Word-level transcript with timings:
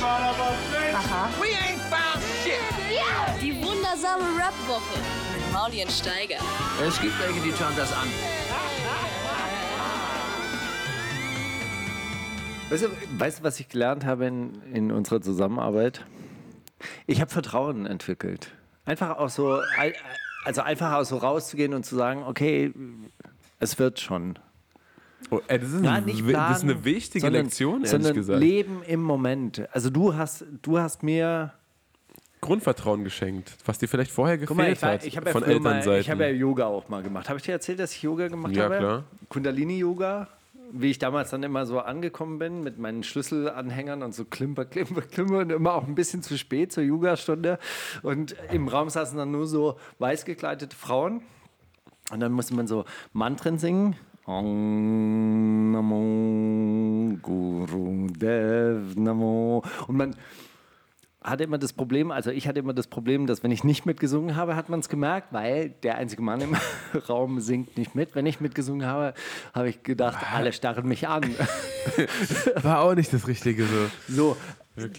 Aha. 0.00 1.28
Die 3.42 3.54
wundersame 3.56 4.22
Rap-Woche 4.36 4.98
mit 5.34 5.52
Maulien 5.52 5.88
Steiger. 5.88 6.38
Es 6.86 7.00
gibt 7.00 7.18
welche, 7.20 7.40
die 7.40 7.52
schauen 7.52 7.74
das 7.76 7.92
an. 7.92 8.08
Weißt 12.70 12.84
du, 12.84 12.88
weißt 13.18 13.38
du, 13.40 13.42
was 13.44 13.58
ich 13.60 13.68
gelernt 13.68 14.04
habe 14.04 14.26
in, 14.26 14.62
in 14.72 14.92
unserer 14.92 15.20
Zusammenarbeit? 15.20 16.04
Ich 17.06 17.20
habe 17.20 17.30
Vertrauen 17.30 17.86
entwickelt. 17.86 18.52
Einfach 18.84 19.18
auch 19.18 19.30
so, 19.30 19.60
also 20.44 20.60
einfach 20.60 20.92
auch 20.92 21.04
so 21.04 21.16
rauszugehen 21.16 21.74
und 21.74 21.84
zu 21.84 21.96
sagen, 21.96 22.22
okay, 22.22 22.72
es 23.58 23.78
wird 23.78 23.98
schon. 24.00 24.38
Oh, 25.30 25.40
ey, 25.48 25.58
das, 25.58 25.72
ist 25.72 25.84
Ja, 25.84 26.00
nicht 26.00 26.26
wi- 26.26 26.32
das 26.32 26.58
ist 26.58 26.62
eine 26.62 26.72
planen, 26.74 26.84
wichtige 26.84 27.20
sondern, 27.22 27.44
Lektion, 27.46 27.74
ehrlich 27.76 27.90
sondern 27.90 28.14
gesagt. 28.14 28.40
Leben 28.40 28.82
im 28.86 29.02
Moment. 29.02 29.68
Also 29.72 29.90
du 29.90 30.14
hast, 30.14 30.44
du 30.62 30.78
hast 30.78 31.02
mir, 31.02 31.52
Grundvertrauen 32.40 33.02
geschenkt, 33.02 33.56
was 33.66 33.78
dir 33.78 33.88
vielleicht 33.88 34.12
vorher 34.12 34.38
guck 34.38 34.56
mal, 34.56 34.72
gefehlt 34.72 34.76
ich, 34.78 34.82
war, 34.82 34.90
hat 34.92 35.04
ich 35.04 35.16
habe 35.16 35.26
ja, 35.26 35.32
von 35.32 35.42
Elternseiten. 35.42 36.00
ich 36.00 36.08
hab 36.10 36.20
ja 36.20 36.28
Yoga 36.28 36.66
auch 36.66 36.88
mal 36.88 37.02
gemacht. 37.02 37.28
Habe 37.28 37.38
ich 37.38 37.44
dir 37.44 37.52
erzählt, 37.52 37.80
dass 37.80 37.92
ich 37.92 38.02
Yoga 38.02 38.28
gemacht 38.28 38.54
Ja, 38.54 38.64
habe? 38.64 38.78
klar. 38.78 39.04
Kundalini-Yoga, 39.28 40.28
wie 40.70 40.90
ich 40.90 40.98
damals 41.00 41.30
dann 41.30 41.42
immer 41.42 41.66
so 41.66 41.80
angekommen 41.80 42.38
bin 42.38 42.62
mit 42.62 42.78
meinen 42.78 43.02
Schlüsselanhängern 43.02 44.02
und 44.04 44.14
so 44.14 44.24
klimper, 44.24 44.66
klimper, 44.66 45.00
klimper 45.02 45.38
und 45.38 45.50
immer 45.50 45.74
auch 45.74 45.86
ein 45.88 45.96
bisschen 45.96 46.22
zu 46.22 46.38
spät 46.38 46.72
zur 46.72 46.84
Yogastunde. 46.84 47.58
Und 48.02 48.36
im 48.52 48.68
Raum 48.68 48.88
saßen 48.88 49.18
dann 49.18 49.32
nur 49.32 49.46
so 49.48 49.76
weiß 49.98 50.24
gekleidete 50.24 50.76
Frauen. 50.76 51.22
Und 52.12 52.20
dann 52.20 52.30
musste 52.32 52.54
man 52.54 52.68
so 52.68 52.84
Mantren 53.12 53.58
singen. 53.58 53.96
Om 54.28 55.72
Namo 55.72 57.16
Guru 57.22 58.08
Dev 58.08 58.94
Namo. 58.94 59.64
Und 59.86 59.96
man 59.96 60.16
hatte 61.22 61.44
immer 61.44 61.56
das 61.56 61.72
Problem, 61.72 62.10
also 62.10 62.30
ich 62.30 62.46
hatte 62.46 62.60
immer 62.60 62.74
das 62.74 62.88
Problem, 62.88 63.26
dass 63.26 63.42
wenn 63.42 63.50
ich 63.50 63.64
nicht 63.64 63.86
mitgesungen 63.86 64.36
habe, 64.36 64.54
hat 64.54 64.68
man 64.68 64.80
es 64.80 64.90
gemerkt, 64.90 65.28
weil 65.32 65.70
der 65.82 65.96
einzige 65.96 66.20
Mann 66.20 66.42
im 66.42 66.56
Raum 67.08 67.40
singt 67.40 67.78
nicht 67.78 67.94
mit. 67.94 68.14
Wenn 68.14 68.26
ich 68.26 68.38
mitgesungen 68.38 68.86
habe, 68.86 69.14
habe 69.54 69.70
ich 69.70 69.82
gedacht, 69.82 70.18
alle 70.30 70.52
starren 70.52 70.86
mich 70.86 71.08
an. 71.08 71.22
War 72.62 72.82
auch 72.82 72.94
nicht 72.94 73.10
das 73.14 73.26
Richtige 73.28 73.64
so. 73.64 73.90
So, 74.08 74.36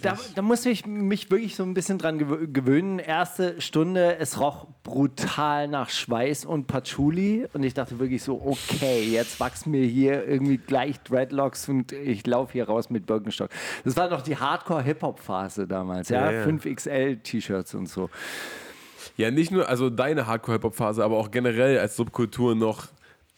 da, 0.01 0.17
da 0.35 0.41
musste 0.41 0.69
ich 0.69 0.85
mich 0.85 1.29
wirklich 1.31 1.55
so 1.55 1.63
ein 1.63 1.73
bisschen 1.73 1.97
dran 1.97 2.19
gewö- 2.19 2.51
gewöhnen. 2.51 2.99
Erste 2.99 3.59
Stunde, 3.61 4.17
es 4.17 4.39
roch 4.39 4.67
brutal 4.83 5.67
nach 5.67 5.89
Schweiß 5.89 6.45
und 6.45 6.67
Patchouli 6.67 7.47
und 7.53 7.63
ich 7.63 7.73
dachte 7.73 7.99
wirklich 7.99 8.23
so, 8.23 8.41
okay, 8.45 9.03
jetzt 9.03 9.39
wachsen 9.39 9.71
mir 9.71 9.85
hier 9.85 10.27
irgendwie 10.27 10.57
gleich 10.57 10.99
Dreadlocks 11.01 11.69
und 11.69 11.91
ich 11.91 12.25
laufe 12.25 12.53
hier 12.53 12.65
raus 12.67 12.89
mit 12.89 13.05
Birkenstock. 13.05 13.49
Das 13.83 13.95
war 13.97 14.09
noch 14.09 14.21
die 14.21 14.37
Hardcore-Hip-Hop-Phase 14.37 15.67
damals, 15.67 16.09
ja, 16.09 16.31
Ja, 16.31 16.39
ja. 16.39 16.45
5XL-T-Shirts 16.45 17.73
und 17.75 17.87
so. 17.87 18.09
Ja, 19.17 19.31
nicht 19.31 19.51
nur, 19.51 19.67
also 19.67 19.89
deine 19.89 20.27
Hardcore-Hip-Hop-Phase, 20.27 21.03
aber 21.03 21.17
auch 21.17 21.31
generell 21.31 21.77
als 21.79 21.95
Subkultur 21.95 22.55
noch, 22.55 22.87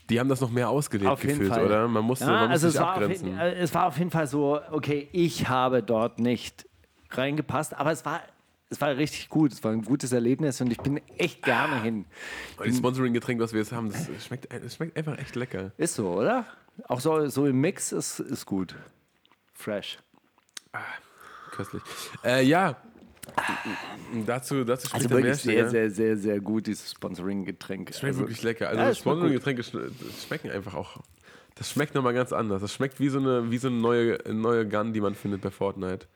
die 0.09 0.19
haben 0.19 0.29
das 0.29 0.41
noch 0.41 0.51
mehr 0.51 0.69
ausgelebt 0.69 1.09
Auf 1.09 1.21
gefühlt, 1.21 1.51
oder? 1.51 1.87
Man 1.87 2.03
musste, 2.03 2.25
Ja, 2.25 2.31
man 2.31 2.49
musste 2.51 2.51
also 2.51 2.67
es 2.67 2.73
sich 2.73 2.81
war, 2.81 3.07
jeden, 3.07 3.37
äh, 3.39 3.53
es 3.55 3.73
war 3.73 3.87
auf 3.87 3.97
jeden 3.97 4.11
Fall 4.11 4.27
so, 4.27 4.59
okay, 4.71 5.07
ich 5.11 5.47
habe 5.47 5.83
dort 5.83 6.19
nicht 6.19 6.67
reingepasst, 7.11 7.75
aber 7.77 7.91
es 7.91 8.05
war, 8.05 8.21
es 8.69 8.79
war 8.81 8.95
richtig 8.95 9.29
gut, 9.29 9.51
es 9.51 9.63
war 9.63 9.71
ein 9.71 9.83
gutes 9.83 10.11
Erlebnis 10.11 10.61
und 10.61 10.71
ich 10.71 10.77
bin 10.79 11.01
echt 11.17 11.43
gerne 11.43 11.81
hin. 11.81 12.05
Und 12.57 12.65
die 12.65 12.73
Sponsoring-Getränk, 12.73 13.39
was 13.41 13.53
wir 13.53 13.59
jetzt 13.59 13.71
haben, 13.71 13.91
das 13.91 14.09
schmeckt, 14.25 14.51
das 14.51 14.75
schmeckt 14.75 14.97
einfach 14.97 15.17
echt 15.17 15.35
lecker. 15.35 15.71
Ist 15.77 15.95
so, 15.95 16.09
oder? 16.09 16.45
Auch 16.87 16.99
so, 16.99 17.27
so 17.27 17.45
im 17.45 17.59
Mix 17.59 17.91
ist, 17.91 18.19
ist 18.19 18.45
gut. 18.45 18.75
Fresh. 19.53 19.99
Köstlich. 21.51 21.83
Äh, 22.23 22.43
ja. 22.45 22.77
Dazu, 24.25 24.63
dazu 24.63 24.87
spricht 24.87 25.05
Also 25.05 25.15
wirklich 25.15 25.37
sehr, 25.37 25.69
sehr, 25.69 25.89
sehr, 25.89 26.17
sehr 26.17 26.39
gut, 26.39 26.67
dieses 26.67 26.91
Sponsoring-Getränk. 26.91 27.89
Schmeckt 27.89 28.03
Also, 28.03 28.19
wirklich 28.21 28.43
lecker. 28.43 28.67
Also 28.69 28.79
Ja, 28.79 28.87
das 28.87 28.97
es 28.97 29.03
schmeckt 29.03 29.17
Sponsoring-Getränke 29.17 29.63
schmecken 30.27 30.49
einfach 30.51 30.73
auch. 30.73 30.97
Das 31.55 31.71
schmeckt 31.71 31.95
nochmal 31.95 32.13
ganz 32.13 32.33
anders. 32.33 32.61
Das 32.61 32.73
schmeckt 32.73 32.99
wie 32.99 33.09
so 33.09 33.19
eine, 33.19 33.51
wie 33.51 33.57
so 33.57 33.67
eine 33.67 33.77
neue, 33.77 34.17
neue 34.31 34.67
Gun, 34.67 34.93
die 34.93 35.01
man 35.01 35.15
findet 35.15 35.41
bei 35.41 35.51
Fortnite. 35.51 36.07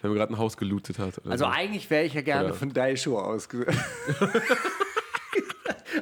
Wenn 0.00 0.10
man 0.10 0.18
gerade 0.18 0.34
ein 0.34 0.38
Haus 0.38 0.56
gelootet 0.56 0.98
hat. 0.98 1.20
Also 1.24 1.44
so. 1.44 1.50
eigentlich 1.50 1.88
wäre 1.90 2.04
ich 2.04 2.14
ja 2.14 2.20
gerne 2.20 2.46
Oder- 2.48 2.54
von 2.54 2.72
Daisho 2.72 3.18
ausge... 3.18 3.66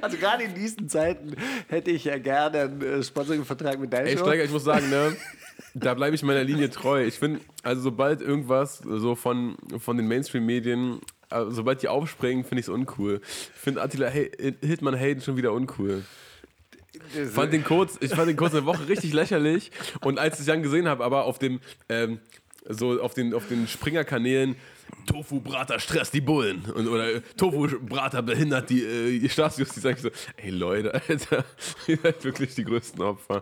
Also 0.00 0.16
gerade 0.16 0.44
in 0.44 0.54
diesen 0.54 0.88
Zeiten 0.88 1.36
hätte 1.68 1.90
ich 1.90 2.04
ja 2.04 2.18
gerne 2.18 2.62
einen 2.62 2.82
äh, 2.82 3.02
Sponsoring-Vertrag 3.02 3.78
mit 3.78 3.92
Daisho. 3.92 4.08
Ey, 4.10 4.18
Steiger, 4.18 4.44
ich 4.44 4.50
muss 4.50 4.64
sagen, 4.64 4.88
ne, 4.88 5.14
da 5.74 5.94
bleibe 5.94 6.14
ich 6.14 6.22
meiner 6.22 6.44
Linie 6.44 6.70
treu. 6.70 7.04
Ich 7.04 7.18
finde, 7.18 7.40
also 7.62 7.82
sobald 7.82 8.20
irgendwas 8.20 8.78
so 8.78 9.14
von, 9.14 9.56
von 9.78 9.96
den 9.96 10.06
Mainstream-Medien, 10.08 11.00
also 11.30 11.50
sobald 11.50 11.82
die 11.82 11.88
aufspringen, 11.88 12.44
finde 12.44 12.60
ich 12.60 12.66
es 12.66 12.70
uncool. 12.70 13.20
Ich 13.24 13.60
finde 13.60 13.82
Attila 13.82 14.08
Hildmann 14.08 14.94
Hayden 14.94 15.22
schon 15.22 15.36
wieder 15.36 15.52
uncool. 15.52 16.04
Fand 17.32 17.52
den 17.52 17.64
kurz, 17.64 17.96
ich 18.00 18.10
fand 18.14 18.28
den 18.28 18.36
kurz 18.36 18.54
eine 18.54 18.66
Woche 18.66 18.88
richtig 18.88 19.12
lächerlich. 19.12 19.70
Und 20.00 20.18
als 20.18 20.38
ich 20.40 20.46
dann 20.46 20.62
gesehen 20.62 20.88
habe, 20.88 21.04
aber 21.04 21.24
auf 21.24 21.38
dem, 21.38 21.60
ähm, 21.88 22.20
so 22.68 23.00
auf 23.00 23.14
den, 23.14 23.34
auf 23.34 23.48
den 23.48 23.66
Springer-Kanälen, 23.66 24.56
Tofu-Brater 25.06 25.78
stresst 25.80 26.14
die 26.14 26.20
Bullen. 26.20 26.64
Und, 26.74 26.86
oder 26.86 27.14
äh, 27.14 27.20
Tofu-Brater 27.36 28.22
behindert 28.22 28.70
die 28.70 28.82
äh, 28.84 29.28
Staatsjustiz. 29.28 29.82
Sag 29.82 29.96
ich 29.96 30.02
so, 30.02 30.10
ey 30.36 30.50
Leute, 30.50 30.94
Alter, 30.94 31.44
ihr 31.86 31.98
seid 32.02 32.24
wirklich 32.24 32.54
die 32.54 32.64
größten 32.64 33.00
Opfer. 33.02 33.40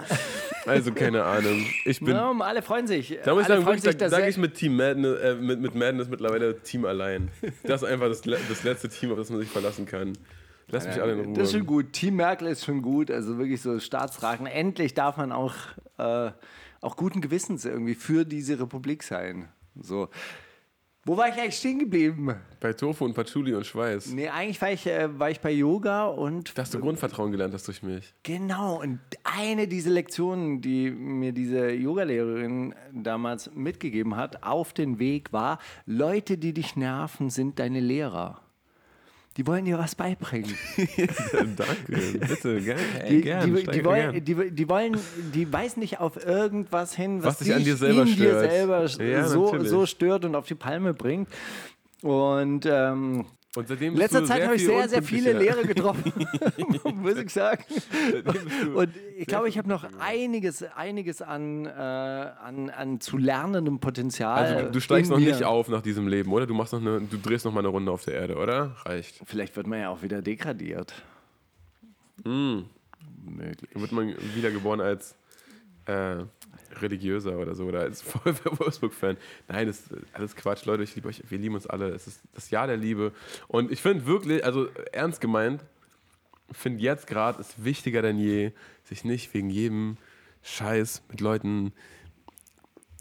Also 0.67 0.93
keine 0.93 1.25
Ahnung. 1.25 1.67
Ich 1.85 2.01
bin. 2.01 2.15
Ja, 2.15 2.31
alle 2.41 2.63
freuen 2.63 2.87
sich. 2.87 3.19
Da 3.25 3.35
muss 3.35 3.43
ich 3.43 3.49
sagen, 3.49 3.67
wirklich, 3.67 3.97
da 3.97 4.07
er- 4.07 4.29
ich 4.29 4.37
mit 4.39 4.55
Team 4.55 4.77
Madness, 4.77 5.19
äh, 5.21 5.35
mit, 5.35 5.61
mit 5.61 5.75
Madness 5.75 6.09
mittlerweile 6.09 6.59
Team 6.61 6.85
allein. 6.85 7.31
Das 7.65 7.83
ist 7.83 7.89
einfach 7.89 8.09
das, 8.09 8.23
das 8.23 8.63
letzte 8.65 8.89
Team, 8.89 9.11
auf 9.13 9.19
das 9.19 9.31
man 9.31 9.41
sich 9.41 9.51
verlassen 9.51 9.87
kann. 9.87 10.13
Lass 10.69 10.87
mich 10.87 11.03
alle 11.03 11.15
in 11.15 11.21
Ruhe. 11.21 11.35
Das 11.35 11.49
ist 11.49 11.53
schon 11.57 11.67
gut. 11.67 11.93
Team 11.93 12.17
Merkel 12.17 12.47
ist 12.49 12.65
schon 12.65 12.81
gut. 12.81 13.11
Also 13.11 13.39
wirklich 13.39 13.61
so 13.61 13.79
Staatsraten. 13.81 14.47
Endlich 14.47 14.95
darf 14.95 15.17
man 15.17 15.33
auch, 15.33 15.55
äh, 15.99 16.31
auch 16.81 16.97
guten 16.97 17.21
Gewissens 17.21 17.65
irgendwie 17.65 17.95
für 17.95 18.25
diese 18.25 18.59
Republik 18.59 19.03
sein. 19.03 19.49
So. 19.81 20.09
Wo 21.05 21.17
war 21.17 21.29
ich 21.29 21.35
eigentlich 21.35 21.57
stehen 21.57 21.79
geblieben? 21.79 22.35
Bei 22.61 22.75
Tofu 22.75 23.07
und 23.07 23.15
Patchouli 23.15 23.55
und 23.55 23.65
Schweiß. 23.65 24.13
Nee, 24.13 24.29
eigentlich 24.29 24.61
war 24.61 24.71
ich, 24.71 24.87
äh, 24.87 25.19
war 25.19 25.31
ich 25.31 25.41
bei 25.41 25.51
Yoga 25.51 26.09
und 26.09 26.57
Dass 26.59 26.71
du 26.71 26.79
Grundvertrauen 26.79 27.33
gelernt 27.33 27.55
hast 27.55 27.67
durch 27.69 27.83
mich. 27.83 28.13
Genau, 28.23 28.83
und 28.83 29.01
eine 29.25 29.67
dieser 29.67 29.91
Lektionen, 29.91 30.61
die 30.61 30.91
mir 30.91 31.33
diese 31.33 31.71
Yogalehrerin 31.71 32.75
damals 32.93 33.51
mitgegeben 33.55 34.17
hat, 34.17 34.43
auf 34.43 34.75
den 34.75 34.99
Weg 34.99 35.33
war, 35.33 35.59
Leute, 35.87 36.37
die 36.37 36.53
dich 36.53 36.77
nerven, 36.77 37.31
sind 37.31 37.59
deine 37.59 37.81
Lehrer. 37.81 38.43
Die 39.37 39.47
wollen 39.47 39.65
dir 39.65 39.79
was 39.79 39.95
beibringen. 39.95 40.55
Danke, 41.57 42.19
bitte, 42.19 42.61
gern. 42.61 42.79
Die, 43.09 43.21
gern, 43.21 43.55
die, 43.55 43.65
die, 43.65 43.85
wollen, 43.85 44.25
gern. 44.25 44.55
die, 44.55 44.69
wollen, 44.69 44.97
die 45.33 45.53
weisen 45.53 45.81
nicht 45.81 46.01
auf 46.01 46.25
irgendwas 46.25 46.95
hin, 46.95 47.23
was, 47.23 47.35
Was 47.35 47.39
dich 47.39 47.55
an 47.55 47.63
dir 47.63 47.77
selber 47.77 48.03
in 48.03 48.07
dir 48.09 48.15
stört. 48.15 48.51
selber 48.51 48.87
Ja, 49.05 49.29
so, 49.29 49.65
so 49.65 49.87
stört 49.87 50.25
und 50.25 50.35
auf 50.35 50.47
die 50.47 50.57
Palme 50.57 50.95
bringt. 50.95 51.29
Und 52.03 52.67
ähm, 52.67 53.27
Und 53.57 53.67
seitdem 53.67 53.95
in 53.95 53.99
letzter 53.99 54.25
Zeit 54.25 54.45
habe 54.45 54.55
ich 54.55 54.65
sehr, 54.65 54.89
sehr 54.89 55.03
viele. 55.03 55.33
Lehrer 55.33 55.63
getroffen, 55.63 56.13
muss 56.95 57.17
ich 57.17 57.31
sagen. 57.31 57.65
Und 58.75 58.91
ich 59.17 59.27
glaube, 59.27 59.49
ich 59.49 59.59
habe 59.59 59.69
noch 59.69 59.85
einiges, 59.99 60.63
einiges 60.63 61.21
an, 61.21 61.67
äh, 61.67 61.71
an, 61.71 62.71
an 62.71 63.01
zu 63.01 63.17
lernendem 63.19 63.81
Potenzial. 63.81 64.45
Also 64.45 64.67
du, 64.67 64.73
du 64.73 64.81
steigst 64.81 65.11
noch 65.11 65.19
mir. 65.19 65.33
nicht 65.33 65.43
auf 65.43 65.69
nach 65.69 65.83
diesem 65.83 66.07
Leben, 66.07 66.33
oder? 66.33 66.47
Du 66.47 66.55
machst 66.55 66.73
noch 66.73 66.81
eine, 66.81 67.01
du 67.01 67.17
drehst 67.17 67.45
noch 67.45 67.53
mal 67.53 67.61
eine 67.61 67.69
Runde 67.69 67.91
auf 67.91 68.05
der 68.05 68.15
Erde, 68.15 68.37
oder? 68.37 68.77
Reicht. 68.85 69.21
Vielleicht 69.25 69.57
wird 69.57 69.67
man 69.67 69.81
ja 69.81 69.89
auch 69.89 70.03
wieder 70.03 70.23
degradiert. 70.23 70.95
Mm. 72.23 72.61
Möglich. 73.25 73.71
Dann 73.73 73.83
wird 73.83 73.93
man 73.93 74.15
wiedergeboren 74.35 74.81
als 74.81 75.17
äh, 75.87 76.25
religiöser 76.81 77.39
oder 77.39 77.55
so 77.55 77.65
oder 77.65 77.81
als 77.81 78.05
Wolfsburg-Fan. 78.25 79.17
Nein, 79.49 79.67
das 79.67 79.81
ist 79.81 79.91
alles 80.13 80.37
Quatsch, 80.37 80.65
Leute. 80.65 80.83
Ich 80.83 80.95
liebe 80.95 81.09
euch. 81.09 81.23
Wir 81.29 81.39
lieben 81.39 81.55
uns 81.55 81.67
alle. 81.67 81.89
Es 81.91 82.07
ist 82.07 82.21
das 82.35 82.51
Jahr 82.51 82.67
der 82.67 82.77
Liebe. 82.77 83.13
Und 83.49 83.71
ich 83.71 83.81
finde 83.83 84.07
wirklich, 84.07 84.45
also 84.45 84.69
ernst 84.93 85.21
gemeint, 85.21 85.65
finde 86.53 86.83
jetzt 86.83 87.07
gerade 87.07 87.41
ist 87.41 87.65
wichtiger 87.65 88.03
denn 88.03 88.19
je, 88.19 88.53
sich 88.85 89.05
nicht 89.05 89.33
wegen 89.35 89.51
jedem 89.51 89.97
Scheiß 90.43 91.03
mit 91.09 91.21
Leuten. 91.21 91.73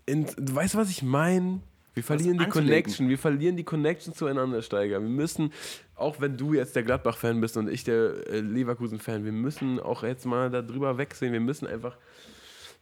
In, 0.06 0.26
du 0.26 0.56
weißt, 0.56 0.76
was 0.76 0.90
ich 0.90 1.04
meine? 1.04 1.62
Wir 1.94 2.04
verlieren 2.04 2.38
die 2.38 2.46
anzulegen. 2.46 2.70
Connection. 2.84 3.10
Wir 3.10 3.18
verlieren 3.18 3.58
die 3.58 3.64
Connection 3.64 4.14
zueinander, 4.14 4.62
Steiger. 4.62 5.02
Wir 5.02 5.10
müssen, 5.10 5.52
auch 5.96 6.22
wenn 6.22 6.38
du 6.38 6.54
jetzt 6.54 6.76
der 6.76 6.84
Gladbach-Fan 6.84 7.42
bist 7.42 7.58
und 7.58 7.70
ich 7.70 7.84
der 7.84 8.28
äh, 8.28 8.40
Leverkusen-Fan, 8.40 9.26
wir 9.26 9.32
müssen 9.32 9.80
auch 9.80 10.04
jetzt 10.04 10.26
mal 10.26 10.50
darüber 10.50 10.98
wegsehen. 10.98 11.34
Wir 11.34 11.40
müssen 11.40 11.68
einfach 11.68 11.98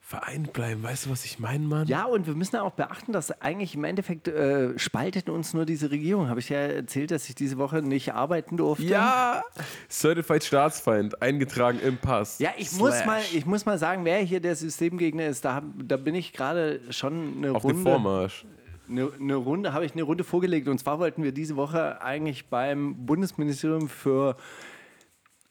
vereint 0.10 0.54
bleiben. 0.54 0.82
Weißt 0.84 1.06
du, 1.06 1.10
was 1.10 1.26
ich 1.26 1.38
meine, 1.38 1.66
Mann? 1.66 1.86
Ja, 1.88 2.06
und 2.06 2.28
wir 2.28 2.34
müssen 2.34 2.56
auch 2.56 2.72
beachten, 2.72 3.12
dass 3.12 3.30
eigentlich 3.42 3.76
im 3.76 3.84
Endeffekt 3.84 4.30
äh, 4.30 4.80
spaltet 4.80 5.28
uns 5.28 5.54
nur 5.54 5.66
diese 5.66 5.92
Regierung. 5.92 6.30
Habe 6.30 6.40
ich 6.40 6.48
ja 6.48 6.60
erzählt, 6.60 7.12
dass 7.12 7.28
ich 7.28 7.36
diese 7.36 7.58
Woche 7.58 7.82
nicht 7.82 8.14
arbeiten 8.14 8.56
durfte? 8.56 8.86
Ja! 8.86 9.44
Certified 9.90 10.46
Staatsfeind, 10.46 11.22
eingetragen 11.22 11.80
im 11.82 11.98
Pass. 11.98 12.40
Ja, 12.40 12.52
ich 12.58 12.72
muss, 12.72 13.06
mal, 13.06 13.22
ich 13.34 13.46
muss 13.46 13.66
mal 13.66 13.78
sagen, 13.78 14.06
wer 14.06 14.20
hier 14.20 14.40
der 14.40 14.56
Systemgegner 14.56 15.26
ist, 15.26 15.44
da, 15.44 15.56
hab- 15.56 15.66
da 15.84 15.98
bin 15.98 16.16
ich 16.16 16.32
gerade 16.32 16.80
schon 16.90 17.34
eine 17.40 17.52
Auf 17.52 17.64
dem 17.64 17.72
Runde. 17.72 17.84
Vormarsch. 17.92 18.46
eine, 18.90 19.12
eine 19.20 19.36
Runde, 19.36 19.74
habe 19.74 19.84
ich 19.84 19.92
eine 19.92 20.04
Runde 20.04 20.24
vorgelegt. 20.24 20.70
Und 20.70 20.78
zwar 20.80 21.00
wollten 21.00 21.22
wir 21.22 21.34
diese 21.34 21.58
Woche 21.58 22.02
eigentlich 22.02 22.48
beim 22.48 23.06
Bundesministerium 23.06 23.90
für 23.90 24.38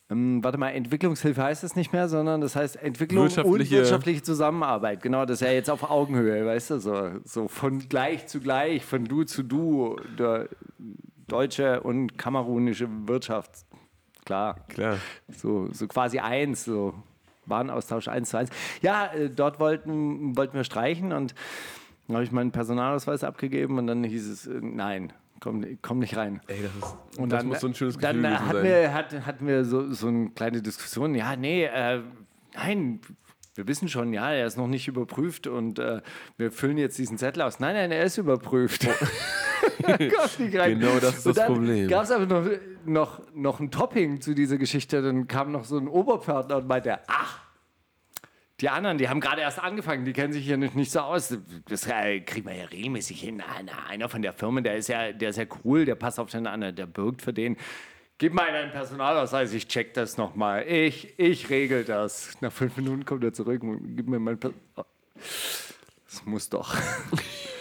ähm, 0.08 0.42
warte 0.44 0.56
mal, 0.58 0.70
Entwicklungshilfe 0.70 1.42
heißt 1.42 1.64
es 1.64 1.74
nicht 1.74 1.92
mehr, 1.92 2.08
sondern 2.08 2.40
das 2.40 2.54
heißt 2.54 2.76
Entwicklung 2.76 3.24
Wirtschaftliche- 3.24 3.76
und 3.76 3.82
wirtschaftliche 3.82 4.22
Zusammenarbeit. 4.22 5.02
Genau, 5.02 5.24
das 5.26 5.40
ist 5.40 5.46
ja 5.46 5.52
jetzt 5.52 5.68
auf 5.68 5.90
Augenhöhe, 5.90 6.46
weißt 6.46 6.70
du, 6.70 6.78
so, 6.78 7.10
so 7.24 7.48
von 7.48 7.88
gleich 7.88 8.26
zu 8.26 8.40
gleich, 8.40 8.84
von 8.84 9.04
du 9.04 9.24
zu 9.24 9.42
du, 9.42 9.96
der 10.18 10.48
deutsche 11.26 11.80
und 11.80 12.16
kamerunische 12.16 12.88
Wirtschaft. 13.08 13.50
Klar, 14.24 14.56
Klar. 14.68 14.98
so, 15.28 15.68
so 15.72 15.86
quasi 15.88 16.18
eins, 16.20 16.64
so 16.64 16.94
Warenaustausch 17.46 18.08
eins 18.08 18.30
zu 18.30 18.38
eins. 18.38 18.50
Ja, 18.82 19.06
äh, 19.06 19.30
dort 19.30 19.58
wollten, 19.58 20.36
wollten 20.36 20.54
wir 20.54 20.64
streichen 20.64 21.12
und 21.12 21.34
dann 22.06 22.16
habe 22.16 22.24
ich 22.24 22.32
meinen 22.32 22.52
Personalausweis 22.52 23.24
abgegeben 23.24 23.78
und 23.78 23.88
dann 23.88 24.04
hieß 24.04 24.28
es, 24.28 24.46
äh, 24.46 24.60
nein, 24.62 25.12
komm, 25.40 25.64
komm 25.82 25.98
nicht 25.98 26.16
rein. 26.16 26.40
Ey, 26.46 26.62
das, 26.62 26.74
ist, 26.74 27.18
Und 27.18 27.30
das 27.30 27.40
dann, 27.40 27.48
muss 27.48 27.60
so 27.60 27.66
ein 27.66 27.74
schönes 27.74 27.98
Gefühl 27.98 28.22
dann 28.22 28.40
hatten 28.40 28.52
sein. 28.52 28.64
wir, 28.64 28.94
hat, 28.94 29.26
hatten 29.26 29.46
wir 29.46 29.64
so, 29.64 29.92
so 29.92 30.08
eine 30.08 30.30
kleine 30.30 30.62
Diskussion. 30.62 31.14
Ja, 31.14 31.36
nee, 31.36 31.64
äh, 31.64 32.02
nein, 32.54 33.00
wir 33.54 33.66
wissen 33.68 33.88
schon, 33.88 34.12
ja, 34.12 34.32
er 34.32 34.46
ist 34.46 34.56
noch 34.56 34.66
nicht 34.66 34.86
überprüft 34.88 35.46
und 35.46 35.78
äh, 35.78 36.02
wir 36.36 36.50
füllen 36.52 36.78
jetzt 36.78 36.98
diesen 36.98 37.18
Zettel 37.18 37.42
aus. 37.42 37.58
Nein, 37.58 37.74
nein, 37.74 37.90
er 37.90 38.04
ist 38.04 38.18
überprüft. 38.18 38.86
Rein. 39.82 40.78
Genau 40.78 40.98
das 41.00 41.18
ist 41.18 41.26
das 41.26 41.36
dann 41.36 41.52
Problem. 41.52 41.88
Gab 41.88 42.04
es 42.04 42.10
aber 42.10 42.26
noch, 42.26 42.46
noch, 42.84 43.20
noch 43.34 43.60
ein 43.60 43.70
Topping 43.70 44.20
zu 44.20 44.34
dieser 44.34 44.58
Geschichte. 44.58 45.00
Dann 45.02 45.26
kam 45.26 45.52
noch 45.52 45.64
so 45.64 45.78
ein 45.78 45.88
Oberpförtner 45.88 46.56
und 46.58 46.66
meinte, 46.66 46.98
ach, 47.06 47.45
die 48.60 48.70
anderen, 48.70 48.96
die 48.96 49.08
haben 49.08 49.20
gerade 49.20 49.42
erst 49.42 49.58
angefangen, 49.58 50.04
die 50.04 50.12
kennen 50.14 50.32
sich 50.32 50.44
hier 50.44 50.56
nicht, 50.56 50.74
nicht 50.74 50.90
so 50.90 51.00
aus. 51.00 51.36
Das 51.68 51.86
äh, 51.86 52.20
kriegen 52.20 52.46
wir 52.46 52.54
ja 52.54 52.64
regelmäßig 52.64 53.20
hin. 53.20 53.42
Einer, 53.42 53.86
einer 53.86 54.08
von 54.08 54.22
der 54.22 54.32
Firma, 54.32 54.62
der 54.62 54.76
ist 54.76 54.88
ja, 54.88 55.12
der 55.12 55.30
ist 55.30 55.36
ja 55.36 55.44
cool, 55.64 55.84
der 55.84 55.94
passt 55.94 56.18
auf 56.18 56.30
den 56.30 56.46
anderen, 56.46 56.74
der 56.74 56.86
birgt 56.86 57.20
für 57.20 57.34
den. 57.34 57.56
Gib 58.18 58.32
mal 58.32 58.48
einen 58.48 58.70
Personalausweis, 58.70 59.52
ich 59.52 59.68
check 59.68 59.92
das 59.92 60.16
nochmal. 60.16 60.66
Ich, 60.66 61.18
ich 61.18 61.50
regel 61.50 61.84
das. 61.84 62.40
Nach 62.40 62.52
fünf 62.52 62.76
Minuten 62.78 63.04
kommt 63.04 63.22
er 63.24 63.34
zurück 63.34 63.62
und 63.62 63.94
gibt 63.94 64.08
mir 64.08 64.18
mein 64.18 64.40
Per 64.40 64.52
oh. 64.76 64.84
Das 66.06 66.24
muss 66.24 66.48
doch. 66.48 66.74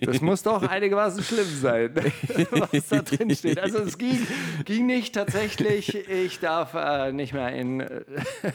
Das 0.00 0.20
muss 0.20 0.42
doch 0.42 0.62
einigermaßen 0.62 1.22
schlimm 1.22 1.48
sein, 1.60 1.94
was 2.50 2.88
da 2.88 3.02
drin 3.02 3.34
steht. 3.34 3.58
Also 3.58 3.78
es 3.78 3.98
ging, 3.98 4.26
ging 4.64 4.86
nicht 4.86 5.14
tatsächlich. 5.14 5.94
Ich 6.08 6.40
darf 6.40 6.74
äh, 6.74 7.12
nicht 7.12 7.32
mehr 7.32 7.52
in 7.52 7.80
äh, 7.80 8.04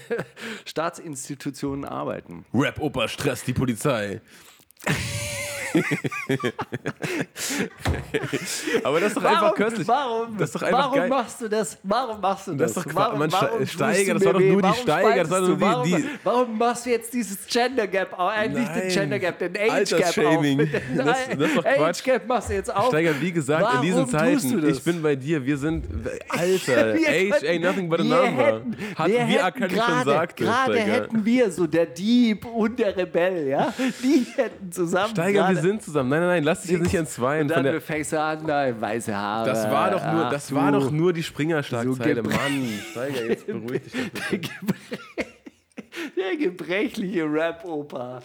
Staatsinstitutionen 0.66 1.86
arbeiten. 1.86 2.46
Rap-Oper 2.54 3.08
stresst 3.08 3.48
die 3.48 3.54
Polizei. 3.54 4.22
Aber 8.84 9.00
das 9.00 9.10
ist 9.10 9.18
doch 9.18 9.24
einfach 9.24 9.54
köstlich. 9.56 9.88
Warum, 9.88 10.38
Das 10.38 10.50
ist 10.50 10.56
doch 10.56 10.62
einfach 10.64 10.80
warum 10.80 10.96
geil. 10.96 11.10
machst 11.10 11.42
du 11.42 11.48
das? 11.50 11.78
Warum 11.84 12.22
machst 12.22 12.48
du 12.48 12.54
Das 12.56 12.74
das? 12.74 12.86
ist 12.86 12.92
doch 12.92 12.96
warum, 13.00 13.20
man, 13.20 13.32
warum 13.32 13.66
Steiger, 13.66 14.14
das 14.16 14.26
war 14.26 14.34
doch 14.34 14.40
nur 14.40 14.58
die 14.58 14.64
Warum 14.64 14.76
Steiger, 14.82 15.16
das 15.24 15.30
war 15.30 15.42
die- 15.42 15.62
warum, 15.62 15.84
die- 15.86 16.06
warum 16.24 16.58
machst 16.58 16.86
du 16.86 16.90
jetzt 16.92 17.14
dieses 17.14 17.46
Gender 17.48 17.88
Gap, 17.88 18.18
auf, 18.18 18.32
äh, 18.38 18.48
nicht 18.50 18.76
den. 18.76 18.90
Gender 18.90 19.20
Gap, 19.20 19.40
den 19.40 19.56
Age 19.58 19.90
Gap 19.90 20.02
auf? 20.02 20.18
Altersshaming. 20.18 20.58
Nein, 20.58 20.72
Das- 20.98 21.18
das 21.38 21.48
ist 21.50 21.58
doch 21.58 21.66
Age 21.66 21.76
Quatsch. 21.78 22.04
Gap 22.04 22.28
machst 22.28 22.50
du 22.50 22.54
jetzt 22.54 22.76
auf. 22.76 22.88
Steiger, 22.88 23.22
wie 23.22 23.32
gesagt, 23.32 23.64
Warum 23.64 23.76
in 23.78 23.82
diesen 23.84 24.08
Zeiten, 24.10 24.70
ich 24.70 24.84
bin 24.84 25.02
bei 25.02 25.16
dir, 25.16 25.46
wir 25.46 25.58
sind, 25.58 25.86
Alter, 26.30 26.94
Wir 26.96 27.10
Age 27.10 27.44
ain't 27.44 27.60
nothing 27.62 27.90
but 27.90 28.00
a 28.00 28.04
number. 28.04 28.46
hätten- 28.46 28.76
Hat, 28.96 29.08
wir 29.08 29.28
wie 29.28 29.40
Akane 29.40 29.70
schon 29.70 29.80
gerade- 29.80 30.06
sagte, 30.10 30.44
Gerade 30.44 30.80
hätten 30.80 31.26
wir 31.26 31.52
so 31.52 31.68
der 31.68 31.86
Dieb 31.88 32.46
und 32.46 32.80
der 32.80 32.96
Rebell, 32.96 33.48
ja? 33.48 33.74
Die 34.04 34.26
hätten 34.36 34.72
zusammen. 34.72 35.10
Steiger, 35.12 35.48
wir 35.50 35.56
gerade- 35.56 35.65
sind 35.66 35.82
zusammen. 35.82 36.10
Nein, 36.10 36.20
nein, 36.22 36.30
nein, 36.30 36.44
lass 36.44 36.62
dich 36.62 36.72
jetzt 36.72 36.84
nicht 36.84 36.96
entzweien. 36.96 37.44
Und 37.44 37.50
dann 37.50 37.64
der, 37.64 37.82
fängst 37.82 38.14
du 38.14 38.22
an, 38.22 38.46
da 38.46 38.80
weiße 38.80 39.16
Haare. 39.16 39.50
das 39.50 39.70
war 39.70 39.92
doch 39.92 40.12
nur, 40.12 40.26
Ach, 40.26 40.32
das 40.32 40.54
war 40.54 40.72
du. 40.72 40.80
doch 40.80 40.92
nur 40.92 41.14
die 41.14 41.24
Springer-Schlagzeile. 41.24 42.24
So 42.24 42.30
Mann, 42.30 42.70
Steiger, 42.92 43.26
jetzt 43.30 43.48
beruhig 43.48 43.82
dich 43.84 44.12
bitte. 44.12 45.00
Der 46.18 46.38
gebrechliche 46.38 47.24
Rap-Opa. 47.24 48.22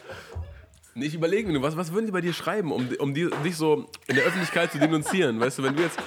Nicht 0.94 1.14
überlegen, 1.14 1.54
du, 1.54 1.62
was, 1.62 1.76
was 1.76 1.92
würden 1.92 2.06
die 2.06 2.12
bei 2.12 2.20
dir 2.20 2.32
schreiben, 2.32 2.72
um, 2.72 2.88
um 2.98 3.14
die, 3.14 3.30
dich 3.44 3.56
so 3.56 3.86
in 4.06 4.16
der 4.16 4.24
Öffentlichkeit 4.24 4.72
zu 4.72 4.78
denunzieren? 4.78 5.38
Weißt 5.40 5.58
du, 5.58 5.62
wenn 5.62 5.76
du 5.76 5.82
jetzt, 5.82 5.98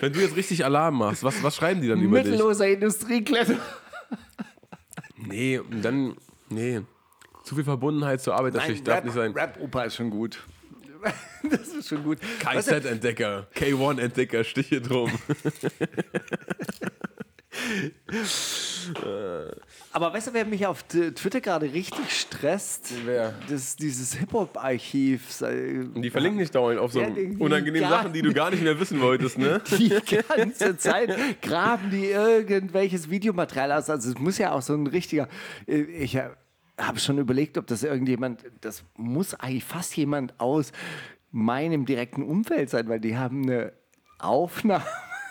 wenn 0.00 0.12
du 0.12 0.20
jetzt 0.20 0.34
richtig 0.34 0.64
Alarm 0.64 0.96
machst, 0.96 1.22
was, 1.22 1.42
was 1.42 1.56
schreiben 1.56 1.82
die 1.82 1.88
dann 1.88 2.00
über 2.00 2.22
dich? 2.22 2.32
Mittelloser 2.32 2.66
Industriekletter. 2.68 3.56
Nee, 5.16 5.60
dann, 5.82 6.16
nee. 6.48 6.80
Zu 7.44 7.54
viel 7.54 7.64
Verbundenheit 7.64 8.20
zur 8.22 8.34
Arbeit, 8.34 8.54
das 8.54 8.66
Nein, 8.66 8.82
darf 8.84 8.96
Rap, 8.96 9.04
nicht 9.04 9.14
sein. 9.14 9.32
Rap-Opa 9.32 9.82
ist 9.84 9.96
schon 9.96 10.10
gut. 10.10 10.38
Das 11.50 11.68
ist 11.68 11.88
schon 11.88 12.04
gut. 12.04 12.18
KZ-Entdecker, 12.40 13.46
K1-Entdecker, 13.54 14.44
Stiche 14.44 14.80
drum. 14.80 15.10
aber 19.92 20.12
weißt 20.12 20.28
du, 20.28 20.34
wer 20.34 20.44
mich 20.44 20.66
auf 20.66 20.82
Twitter 20.84 21.40
gerade 21.40 21.72
richtig 21.72 22.10
stresst? 22.10 22.92
Wer? 23.04 23.34
Das, 23.48 23.76
dieses 23.76 24.14
Hip-Hop-Archiv. 24.14 25.40
äh, 25.40 25.78
Und 25.94 26.02
die 26.02 26.10
verlinken 26.10 26.38
dich 26.40 26.50
dauernd 26.50 26.78
auf 26.78 26.92
so 26.92 27.00
Ja, 27.00 27.08
gar 27.08 27.90
Sachen, 27.90 28.12
die 28.12 28.22
du 28.22 28.32
gar 28.32 28.50
nicht 28.50 28.62
mehr 28.62 28.78
wissen 28.78 29.00
wolltest, 29.00 29.38
ne? 29.38 29.60
Die 29.78 29.88
ganze 30.28 30.76
Zeit 30.76 31.10
graben 31.42 31.90
die 31.90 32.06
irgendwelches 32.06 33.10
Videomaterial 33.10 33.72
aus. 33.72 33.90
Also 33.90 34.10
es 34.10 34.18
muss 34.18 34.38
ja 34.38 34.52
auch 34.52 34.62
so 34.62 34.74
ein 34.74 34.86
richtiger. 34.86 35.28
äh, 35.66 35.80
Ich 35.82 36.16
habe 36.16 36.36
schon 36.96 37.18
überlegt, 37.18 37.58
ob 37.58 37.66
das 37.66 37.82
irgendjemand. 37.82 38.44
Das 38.60 38.84
muss 38.96 39.34
eigentlich 39.34 39.64
fast 39.64 39.96
jemand 39.96 40.38
aus 40.38 40.72
meinem 41.30 41.86
direkten 41.86 42.22
Umfeld 42.22 42.70
sein, 42.70 42.88
weil 42.88 43.00
die 43.00 43.16
haben 43.16 43.42
eine 43.42 43.72
Aufnahme 44.18 44.84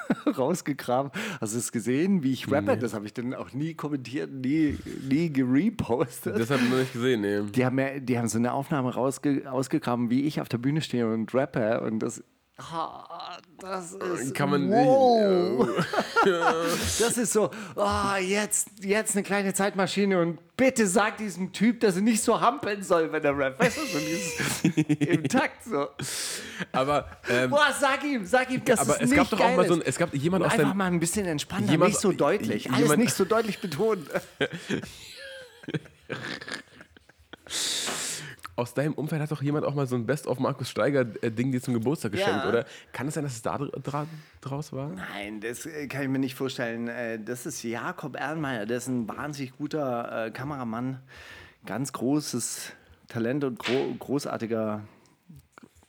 rausgegraben. 0.38 1.12
Hast 1.40 1.54
du 1.54 1.58
es 1.60 1.72
gesehen, 1.72 2.24
wie 2.24 2.34
ich 2.34 2.52
rappe? 2.52 2.78
Das 2.78 2.94
habe 2.94 3.06
ich 3.06 3.14
dann 3.14 3.34
auch 3.34 3.54
nie 3.54 3.74
kommentiert, 3.74 4.32
nie, 4.32 4.78
nie 5.08 5.32
gerepostet. 5.32 6.40
Das 6.40 6.50
habe 6.50 6.62
ich 6.64 6.70
noch 6.70 6.78
nicht 6.78 6.94
gesehen, 6.94 7.22
nee. 7.22 7.42
Die 7.42 7.66
haben, 7.66 7.80
ja, 7.80 8.00
die 8.00 8.18
haben 8.18 8.28
so 8.28 8.38
eine 8.38 8.54
Aufnahme 8.54 8.94
rausge 8.94 9.52
ausgegraben, 9.52 10.10
wie 10.10 10.24
ich 10.24 10.42
auf 10.42 10.50
der 10.50 10.58
Bühne 10.58 10.82
stehe 10.82 11.12
und 11.12 11.34
rappe. 11.34 11.82
Und 11.82 12.00
das, 12.00 12.24
ah, 12.60 13.38
das 13.60 13.94
ist. 13.94 14.34
Kann 14.36 14.50
man 14.50 14.70
wow. 14.70 15.68
Das 16.26 17.18
ist 17.18 17.32
so, 17.34 17.50
ah, 17.76 18.18
jetzt, 18.18 18.68
jetzt 18.82 19.16
eine 19.16 19.24
kleine 19.24 19.54
Zeitmaschine 19.54 20.22
und 20.22 20.40
bitte 20.58 20.86
sag 20.88 21.18
diesem 21.18 21.54
Typ, 21.54 21.80
dass 21.80 21.96
er 21.96 22.02
nicht 22.02 22.22
so 22.22 22.42
hampeln 22.42 22.84
soll, 22.84 23.12
wenn 23.12 23.24
er 23.24 23.38
rappt. 23.38 23.60
Weißt 23.60 23.78
du, 23.78 23.82
so 23.86 23.98
dieses, 24.00 24.64
im 25.00 25.24
Takt 25.30 25.64
so. 25.64 25.88
Aber, 26.74 27.08
ähm, 27.30 27.50
Boah, 27.50 27.74
sag 27.80 28.04
ihm, 28.04 28.26
sag 28.26 28.52
ihm, 28.52 28.64
dass 28.66 28.80
aber 28.82 28.96
es 28.96 29.02
es 29.04 29.10
nicht 29.10 29.18
gab 29.18 29.30
doch 29.30 29.40
auch 29.40 29.56
mal 29.56 29.68
so 29.68 29.76
ein, 29.76 29.82
es 29.82 29.98
gab 29.98 30.14
jemand 30.14 30.46
aus 30.46 30.52
Einfach 30.52 30.74
mal 30.74 30.88
ein 30.88 31.00
bisschen 31.00 31.26
entspannter, 31.26 31.72
Jemand- 31.72 31.92
nicht 31.92 32.02
so 32.02 32.12
deutlich. 32.12 32.70
Alles 32.70 32.82
jemand- 32.82 33.00
nicht 33.00 33.14
so 33.14 33.24
deutlich 33.26 33.60
betont. 33.60 34.08
aus 38.60 38.74
deinem 38.74 38.94
Umfeld 38.94 39.22
hat 39.22 39.32
doch 39.32 39.42
jemand 39.42 39.66
auch 39.66 39.74
mal 39.74 39.88
so 39.88 39.96
ein 39.96 40.06
Best 40.06 40.28
of 40.28 40.40
Markus 40.40 40.70
Steiger 40.70 41.06
äh, 41.22 41.32
Ding 41.32 41.52
dir 41.52 41.62
zum 41.62 41.74
Geburtstag 41.74 42.12
geschenkt, 42.12 42.44
Ja. 42.44 42.50
oder? 42.50 42.66
Kann 42.94 43.08
es 43.08 43.16
sein, 43.16 43.24
dass 43.24 43.34
es 43.34 43.42
da 43.42 43.58
dra 43.58 43.68
dra 43.82 44.06
draus 44.42 44.72
war? 44.72 44.90
Nein, 44.90 45.42
das 45.42 45.66
äh, 45.66 45.88
kann 45.88 46.04
ich 46.04 46.10
mir 46.10 46.20
nicht 46.20 46.36
vorstellen. 46.36 46.88
Äh, 46.88 47.20
Das 47.24 47.46
ist 47.46 47.64
Jakob 47.64 48.16
Erlenmeyer, 48.16 48.66
der 48.66 48.78
ist 48.78 48.88
ein 48.88 49.08
wahnsinnig 49.08 49.58
guter 49.58 50.30
Kameramann. 50.34 51.00
Ganz 51.66 51.92
großes 51.92 52.72
Talent 53.08 53.44
und 53.44 53.60
gro 53.60 53.94
großartiger, 54.00 54.82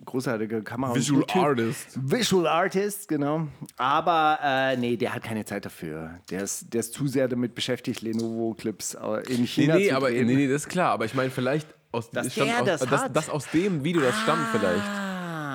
großartiger 0.05 0.63
Kamera. 0.63 0.95
Visual. 0.95 1.25
Artist. 1.35 1.99
Visual 2.11 2.47
Artist, 2.47 3.09
genau. 3.09 3.47
Aber 3.77 4.39
äh, 4.43 4.77
nee, 4.77 4.97
der 4.97 5.15
hat 5.15 5.23
keine 5.23 5.45
Zeit 5.45 5.65
dafür. 5.65 6.19
Der 6.31 6.43
ist, 6.43 6.73
der 6.73 6.81
ist 6.81 6.93
zu 6.95 7.07
sehr 7.07 7.29
damit 7.29 7.55
beschäftigt, 7.55 8.01
Lenovo-Clips 8.03 8.95
in 9.29 9.41
Nee, 9.43 9.47
China 9.47 9.77
nee, 9.77 9.89
zu 9.91 9.97
aber 9.97 10.11
nee, 10.11 10.23
nee, 10.25 10.49
das 10.49 10.63
ist 10.63 10.69
klar. 10.69 10.93
Aber 10.93 11.05
ich 11.05 11.15
meine, 11.15 11.31
vielleicht 11.31 11.69
aus, 11.93 12.11
Dass 12.11 12.33
stammt 12.33 12.67
der 12.67 12.75
aus, 12.75 12.81
das 12.81 13.13
dass 13.13 13.29
aus 13.31 13.47
dem 13.51 13.83
Video 13.85 14.01
das 14.03 14.17
stammt 14.21 14.47
vielleicht. 14.53 15.11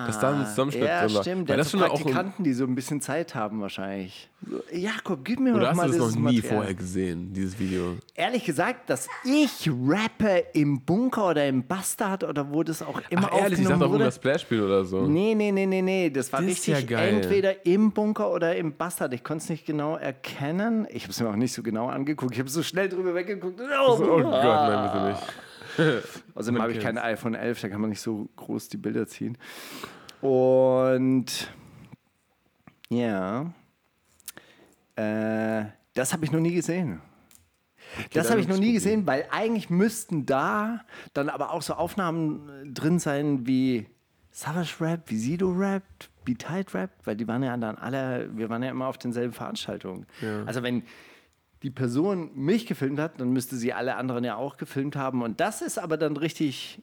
Dass 0.08 0.20
da 0.20 0.34
ein 0.39 0.46
Zusammenschnitt 0.46 0.84
ja, 0.86 1.04
drin 1.04 1.15
war. 1.15 1.22
stimmt. 1.24 1.50
Weil 1.50 1.58
das 1.58 1.65
hat 1.65 1.72
schon 1.72 1.80
so 1.80 1.86
auch 1.88 1.89
ein, 1.94 2.04
Praktikanten, 2.04 2.44
die 2.44 2.54
so 2.54 2.63
ein 2.65 2.75
bisschen 2.75 3.01
Zeit 3.01 3.34
haben 3.34 3.60
wahrscheinlich. 3.62 4.30
So, 4.48 4.62
Jakob, 4.72 5.25
gib 5.25 5.39
mir 5.39 5.56
oder 5.56 5.62
doch 5.62 5.70
hast 5.70 5.77
mal 5.77 5.88
du 5.89 5.98
das 5.98 6.13
noch 6.13 6.15
nie 6.30 6.36
Material. 6.36 6.54
vorher 6.58 6.74
gesehen, 6.75 7.34
dieses 7.34 7.58
Video? 7.58 7.96
Ehrlich 8.13 8.46
gesagt, 8.46 8.88
dass 8.92 9.08
ich 9.24 9.68
rappe 9.68 10.44
im 10.54 10.82
Bunker 10.82 11.30
oder 11.32 11.48
im 11.48 11.65
Bastard 11.65 12.24
oder 12.24 12.54
wo 12.54 12.62
das 12.62 12.84
auch 12.84 13.01
immer 13.10 13.30
Ach, 13.34 13.39
ehrlich, 13.42 13.60
ich 13.62 13.68
dachte 13.68 13.84
auch 13.84 13.89
um 13.94 13.98
das 13.98 14.18
Splash-Spiel 14.18 14.62
oder 14.62 14.86
so. 14.86 15.08
Nee, 15.08 15.34
nee, 15.34 15.51
nee, 15.51 15.65
nee, 15.65 15.82
nee. 15.82 16.12
Das 16.12 16.32
war 16.32 16.39
Das 16.44 16.68
ja 16.68 16.75
richtig 16.75 16.88
geil. 16.89 17.15
entweder 17.15 17.65
im 17.65 17.92
Bunker 17.92 18.30
oder 18.32 18.56
im 18.56 18.75
Bastard. 18.77 19.12
Ich 19.15 19.24
konnte 19.24 19.44
es 19.46 19.50
nicht 19.50 19.65
genau 19.65 19.96
erkennen. 19.98 20.86
Ich 20.92 21.01
habe 21.06 21.13
es 21.13 21.20
mir 21.20 21.30
auch 21.30 21.36
nicht 21.36 21.54
so 21.54 21.63
genau 21.63 21.88
angeguckt. 21.88 22.32
Ich 22.34 22.39
habe 22.39 22.50
so 22.51 22.62
schnell 22.62 22.89
drüber 22.89 23.15
weggeguckt. 23.15 23.60
Oh, 23.60 23.98
Oh 24.00 24.22
Gott, 24.22 24.32
nein, 24.32 24.92
bitte 24.92 25.06
nicht. 25.08 25.24
Außerdem 26.36 26.55
Man 26.55 26.62
habe 26.62 26.74
ich 26.74 26.79
kein 26.79 26.98
iPhone 26.98 27.36
11, 27.36 27.62
da 27.62 27.70
kann 27.70 27.82
man 27.82 27.89
nicht 27.89 28.01
so 28.01 28.29
groß 28.36 28.70
die 28.70 28.77
Bilder 28.77 29.08
ziehen. 29.08 29.38
Und 30.22 31.51
ja, 32.89 33.53
äh, 34.96 35.65
das 35.94 36.13
habe 36.13 36.25
ich 36.25 36.32
noch 36.32 36.39
nie 36.39 36.53
gesehen. 36.53 37.01
das 38.13 38.24
dann 38.24 38.32
habe 38.32 38.41
ich 38.41 38.48
noch 38.48 38.58
nie 38.58 38.74
gesehen, 38.74 39.05
weil 39.05 39.27
eigentlich 39.32 39.70
müssten 39.70 40.25
da 40.25 40.82
dann 41.13 41.29
aber 41.29 41.51
auch 41.51 41.62
so 41.62 41.74
Aufnahmen 41.74 42.50
äh, 42.50 42.72
drin 42.72 43.00
sein 43.00 43.48
wie 43.48 43.88
Savage 44.32 44.75
Rap, 44.82 45.03
wie 45.08 45.17
Sido 45.17 45.51
rappt, 45.51 46.10
wie 46.25 46.36
Tight 46.36 46.74
rappt, 46.74 47.08
weil 47.08 47.15
die 47.15 47.27
waren 47.27 47.44
ja 47.44 47.55
dann 47.55 47.77
alle, 47.77 48.29
wir 48.36 48.50
waren 48.50 48.63
ja 48.63 48.70
immer 48.70 48.88
auf 48.88 48.98
denselben 48.98 49.32
Veranstaltungen. 49.32 50.05
Also 50.46 50.62
wenn 50.62 50.84
die 51.66 51.72
Person 51.72 52.30
mich 52.36 52.68
gefilmt 52.68 53.00
hat, 53.00 53.20
dann 53.20 53.32
müsste 53.32 53.56
sie 53.56 53.74
alle 53.74 53.96
anderen 53.96 54.24
ja 54.24 54.36
auch 54.36 54.58
gefilmt 54.58 54.96
haben. 54.96 55.24
Und 55.24 55.40
das 55.40 55.64
ist 55.64 55.80
aber 55.80 55.98
dann 55.98 56.16
richtig 56.16 56.80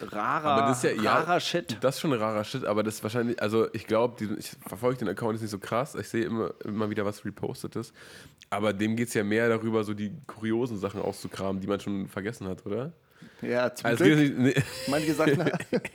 rarer, 0.00 0.48
Aber 0.48 0.68
das 0.68 0.82
ist 0.82 1.02
ja, 1.02 1.12
rarer 1.12 1.34
ja, 1.34 1.40
Shit. 1.40 1.76
Das 1.82 1.96
ist 1.96 2.00
schon 2.00 2.14
ein 2.14 2.18
rarer 2.18 2.42
Shit, 2.42 2.64
aber 2.64 2.82
das 2.82 2.94
ist 2.94 3.02
wahrscheinlich, 3.02 3.42
also 3.42 3.68
ich 3.74 3.86
glaube, 3.86 4.24
ich 4.38 4.56
verfolge 4.66 5.00
den 5.00 5.08
Account 5.08 5.34
jetzt 5.34 5.42
nicht 5.42 5.50
so 5.50 5.58
krass. 5.58 5.94
Ich 5.96 6.08
sehe 6.08 6.24
immer, 6.24 6.54
immer 6.64 6.88
wieder 6.88 7.04
was 7.04 7.26
repostetes. 7.26 7.92
Aber 8.48 8.72
dem 8.72 8.96
geht 8.96 9.08
es 9.08 9.14
ja 9.14 9.22
mehr 9.22 9.50
darüber, 9.50 9.84
so 9.84 9.92
die 9.92 10.16
kuriosen 10.26 10.78
Sachen 10.78 11.02
auszukramen, 11.02 11.60
die 11.60 11.66
man 11.66 11.78
schon 11.78 12.08
vergessen 12.08 12.48
hat, 12.48 12.64
oder? 12.64 12.94
Ja, 13.42 13.74
zum 13.74 13.86
Also 13.86 14.04
Glück. 14.04 14.18
nicht, 14.18 14.38
nee, 14.56 14.62
Manche 14.88 15.14
Sachen. 15.14 15.50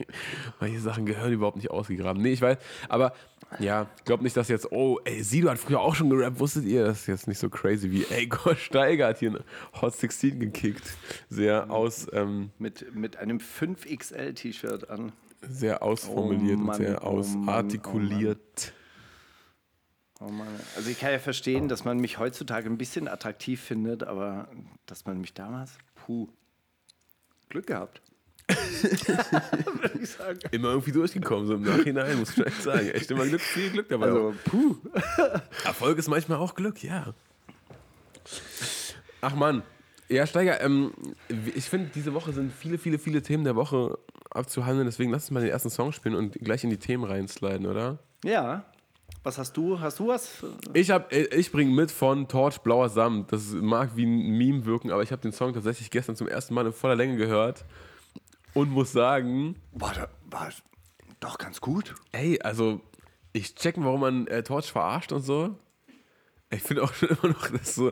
manche 0.60 0.80
Sachen 0.80 1.06
gehören 1.06 1.34
überhaupt 1.34 1.58
nicht 1.58 1.72
ausgegraben. 1.72 2.22
Nee, 2.22 2.34
ich 2.34 2.42
weiß, 2.42 2.58
aber 2.88 3.14
ja, 3.60 3.88
ich 3.98 4.06
glaube 4.06 4.24
nicht, 4.24 4.38
dass 4.38 4.48
jetzt, 4.48 4.72
oh, 4.72 5.00
ey, 5.04 5.24
Sido 5.24 5.50
hat 5.50 5.58
früher 5.58 5.82
auch 5.82 5.96
schon 5.96 6.10
gerappt, 6.10 6.40
wusstet 6.40 6.64
ihr? 6.66 6.86
Das 6.86 7.02
ist 7.02 7.08
jetzt 7.08 7.28
nicht 7.28 7.40
so 7.40 7.50
crazy 7.50 7.92
wie, 7.92 8.06
ey, 8.06 8.28
Gott 8.28 8.58
Steiger 8.58 9.08
hat 9.08 9.18
hier 9.20 9.44
Hot 9.82 9.96
16 9.96 10.40
gekickt. 10.40 10.84
Sehr 11.30 11.70
aus, 11.70 12.08
ähm, 12.14 12.52
mit, 12.60 12.96
mit 12.96 13.18
einem 13.18 13.40
5XL-T-Shirt 13.40 14.90
an. 14.90 15.12
sehr 15.42 15.84
ausformuliert 15.84 16.60
Oh 16.60 16.64
Mann, 16.64 16.80
und 16.80 16.86
sehr 16.86 17.04
oh 17.06 17.12
Mann, 17.14 17.20
ausartikuliert. 17.20 18.74
Oh 20.20 20.30
Mann. 20.30 20.48
Also 20.76 20.90
ich 20.90 21.00
kann 21.00 21.12
ja 21.12 21.20
verstehen, 21.20 21.68
dass 21.68 21.84
man 21.84 21.98
mich 21.98 22.20
heutzutage 22.20 22.70
ein 22.70 22.78
bisschen 22.78 23.08
attraktiv 23.08 23.60
findet, 23.60 24.04
aber 24.04 24.48
dass 24.86 25.06
man 25.06 25.20
mich 25.20 25.34
damals, 25.34 25.72
puh, 25.96 26.30
Glück 27.52 27.68
gehabt. 27.68 28.02
Würde 28.48 30.00
ich 30.02 30.10
sagen. 30.10 30.40
Immer 30.52 30.70
irgendwie 30.70 30.92
durchgekommen, 30.92 31.48
so 31.48 31.54
im 31.54 31.62
Nachhinein, 31.62 32.20
muss 32.20 32.38
ich 32.38 32.46
echt 32.46 32.64
sagen. 32.64 32.90
Echt 32.90 33.12
immer 33.12 33.26
Glück, 33.26 33.42
viel 33.42 33.70
Glück 33.70 33.88
dabei. 33.90 34.08
Also, 34.08 34.34
puh. 34.46 34.76
Erfolg 35.64 35.98
ist 35.98 36.10
manchmal 36.10 36.40
auch 36.40 36.56
Glück, 36.56 36.84
ja. 36.84 37.14
Ach 39.22 39.36
Mann. 39.36 39.64
Ja, 40.10 40.28
Steiger, 40.28 40.60
ähm, 40.62 40.92
ich 41.56 41.70
finde, 41.70 41.90
diese 41.96 42.14
Woche 42.14 42.34
sind 42.34 42.52
viele, 42.52 42.78
viele, 42.78 43.00
viele 43.00 43.22
Themen 43.22 43.46
der 43.46 43.56
Woche 43.56 43.98
abzuhandeln. 44.30 44.86
Deswegen 44.86 45.12
lass 45.12 45.24
uns 45.24 45.32
mal 45.32 45.40
den 45.40 45.50
ersten 45.50 45.70
Song 45.70 45.94
spielen 45.94 46.16
und 46.16 46.34
gleich 46.34 46.64
in 46.66 46.70
die 46.70 46.78
Themen 46.78 47.06
reinsliden, 47.06 47.66
oder? 47.66 48.00
Ja. 48.26 48.66
Was 49.24 49.38
hast 49.38 49.56
du? 49.56 49.80
Hast 49.80 50.00
du 50.00 50.08
was? 50.08 50.44
Ich, 50.74 50.90
hab, 50.90 51.14
äh, 51.14 51.26
ich 51.36 51.52
bringe 51.52 51.72
mit 51.72 51.92
von 51.92 52.28
Torch 52.28 52.60
Blauer 52.60 52.90
Samt. 52.90 53.32
Das 53.32 53.50
mag 53.52 53.96
wie 53.96 54.06
ein 54.06 54.38
Meme 54.38 54.66
wirken, 54.66 54.92
aber 54.92 55.04
ich 55.04 55.12
habe 55.12 55.22
den 55.22 55.32
Song 55.32 55.54
tatsächlich 55.54 55.92
gestern 55.92 56.16
zum 56.16 56.28
ersten 56.28 56.54
Mal 56.56 56.66
in 56.66 56.74
voller 56.74 56.96
Länge 56.96 57.18
gehört 57.18 57.64
und 58.54 58.72
muss 58.72 58.92
sagen, 58.92 59.56
War, 59.74 59.94
da, 59.94 60.08
war 60.26 60.50
doch 61.20 61.38
ganz 61.38 61.62
gut. 61.62 61.94
ey, 62.12 62.42
also 62.42 62.82
ich 63.34 63.54
checken, 63.56 63.86
warum 63.86 64.02
man 64.02 64.28
äh, 64.28 64.42
Torch 64.44 64.72
verarscht 64.72 65.12
und 65.12 65.22
so. 65.22 65.56
Ich 66.50 66.64
finde 66.64 66.84
auch 66.84 66.94
schon 66.94 67.10
immer 67.24 67.34
noch, 67.34 67.48
dass 67.50 67.76
so 67.76 67.92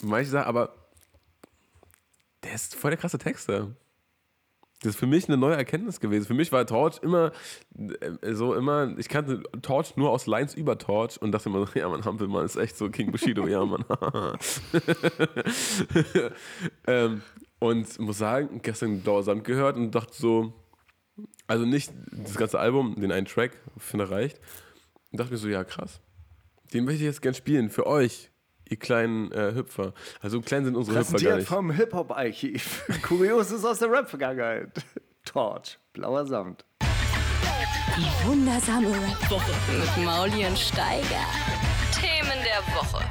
manche 0.00 0.30
Sachen, 0.30 0.46
aber 0.46 0.74
der 2.44 2.54
ist 2.54 2.74
voll 2.76 2.92
der 2.92 2.98
krasse 2.98 3.18
Texter. 3.18 3.74
Das 4.82 4.94
ist 4.94 4.98
für 4.98 5.06
mich 5.06 5.28
eine 5.28 5.36
neue 5.36 5.56
Erkenntnis 5.56 6.00
gewesen. 6.00 6.26
Für 6.26 6.34
mich 6.34 6.52
war 6.52 6.66
Torch 6.66 7.02
immer 7.02 7.32
äh, 7.76 8.32
so 8.32 8.54
immer, 8.54 8.96
ich 8.98 9.08
kannte 9.08 9.42
Torch 9.60 9.96
nur 9.96 10.10
aus 10.10 10.26
Lines 10.26 10.54
über 10.54 10.78
Torch 10.78 11.20
und 11.20 11.32
dachte 11.32 11.50
immer 11.50 11.66
so, 11.66 11.78
ja 11.78 11.88
man, 11.88 12.04
Hampelmann 12.04 12.46
ist 12.46 12.56
echt 12.56 12.76
so 12.76 12.88
King 12.88 13.12
Bushido, 13.12 13.46
ja 13.46 13.64
man. 13.64 13.84
ähm, 16.86 17.22
und 17.58 17.98
muss 17.98 18.18
sagen, 18.18 18.60
gestern 18.62 19.00
Blauer 19.02 19.22
Sand 19.22 19.44
gehört 19.44 19.76
und 19.76 19.94
dachte 19.94 20.14
so, 20.14 20.54
also 21.46 21.66
nicht 21.66 21.92
das 22.10 22.36
ganze 22.36 22.58
Album, 22.58 22.98
den 22.98 23.12
einen 23.12 23.26
Track, 23.26 23.52
finde 23.76 24.10
reicht. 24.10 24.40
Und 25.12 25.20
dachte 25.20 25.32
mir 25.32 25.38
so, 25.38 25.48
ja 25.48 25.62
krass. 25.64 26.00
Den 26.72 26.84
möchte 26.84 27.00
ich 27.00 27.06
jetzt 27.06 27.20
gern 27.20 27.34
spielen 27.34 27.68
für 27.68 27.86
euch, 27.86 28.29
ihr 28.70 28.78
kleinen 28.78 29.32
äh, 29.32 29.52
Hüpfer. 29.54 29.92
Also 30.20 30.40
klein 30.40 30.64
sind 30.64 30.76
unsere 30.76 31.00
Hüpfer 31.00 31.18
gar 31.18 31.36
nicht. 31.36 31.48
vom 31.48 31.70
Hip-Hop-Archiv. 31.70 32.84
Kurioses 33.02 33.64
aus 33.64 33.80
der 33.80 33.90
Rap-Vergangenheit. 33.90 34.84
Torch, 35.24 35.78
blauer 35.92 36.26
Samt. 36.26 36.64
Die 37.96 38.26
wundersame 38.26 38.88
Rap-Woche 38.88 39.52
mit 39.72 40.04
Mauli 40.04 40.46
und 40.46 40.56
Steiger. 40.56 41.26
Themen 41.92 42.38
der 42.44 42.74
Woche. 42.74 43.04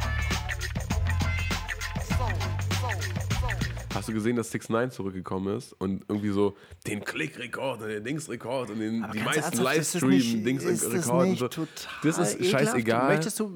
Hast 3.94 4.08
du 4.08 4.13
gesehen, 4.13 4.38
dass 4.38 4.51
6 4.51 4.70
9 4.70 4.92
zurückgekommen 4.92 5.58
ist 5.58 5.74
und 5.74 6.06
irgendwie 6.08 6.30
so 6.30 6.56
den 6.88 7.04
Klick-Rekord 7.04 7.82
und 7.82 7.89
den 7.89 8.04
Dings-Rekord 8.04 8.70
und 8.70 8.80
den, 8.80 9.06
die 9.13 9.20
meisten 9.20 9.58
Livestream-Dings-Rekord 9.58 10.74
ist 10.74 10.94
das 10.94 11.10
und 11.10 11.38
so. 11.38 11.48
total 11.50 11.68
Das 12.04 12.18
ist 12.18 12.46
scheißegal. 12.46 13.10
Möchtest 13.10 13.39
du 13.39 13.51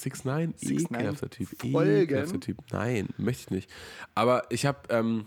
6 0.00 0.24
9 0.24 0.54
6ix9ine 0.54 0.96
ekelhafter 0.96 1.30
Typ. 1.30 1.64
Ekelhafter 1.64 2.40
Typ. 2.40 2.58
Nein, 2.70 3.08
möchte 3.18 3.42
ich 3.42 3.50
nicht. 3.50 3.70
Aber 4.14 4.44
ich 4.50 4.66
habe 4.66 4.80
ähm, 4.88 5.26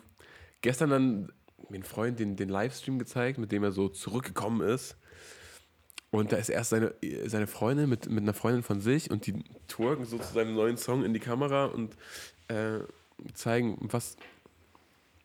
gestern 0.62 0.90
dann 0.90 1.32
mir 1.70 1.76
einen 1.76 1.84
Freund 1.84 2.20
den, 2.20 2.36
den 2.36 2.50
Livestream 2.50 3.00
gezeigt, 3.00 3.38
mit 3.38 3.52
dem 3.52 3.64
er 3.64 3.72
so 3.72 3.90
zurückgekommen 3.90 4.68
ist. 4.68 4.98
Und 6.12 6.32
da 6.32 6.38
ist 6.38 6.50
erst 6.50 6.70
seine, 6.70 6.94
seine 7.26 7.48
Freundin 7.48 7.90
mit, 7.90 8.10
mit 8.10 8.24
einer 8.24 8.34
Freundin 8.34 8.64
von 8.64 8.80
sich 8.80 9.12
und 9.12 9.28
die 9.28 9.44
twerken 9.68 10.06
so 10.06 10.18
zu 10.18 10.34
seinem 10.34 10.56
neuen 10.56 10.78
Song 10.78 11.04
in 11.04 11.14
die 11.14 11.20
Kamera 11.20 11.66
und 11.66 11.98
äh, 12.48 12.80
zeigen, 13.34 13.78
was 13.82 14.16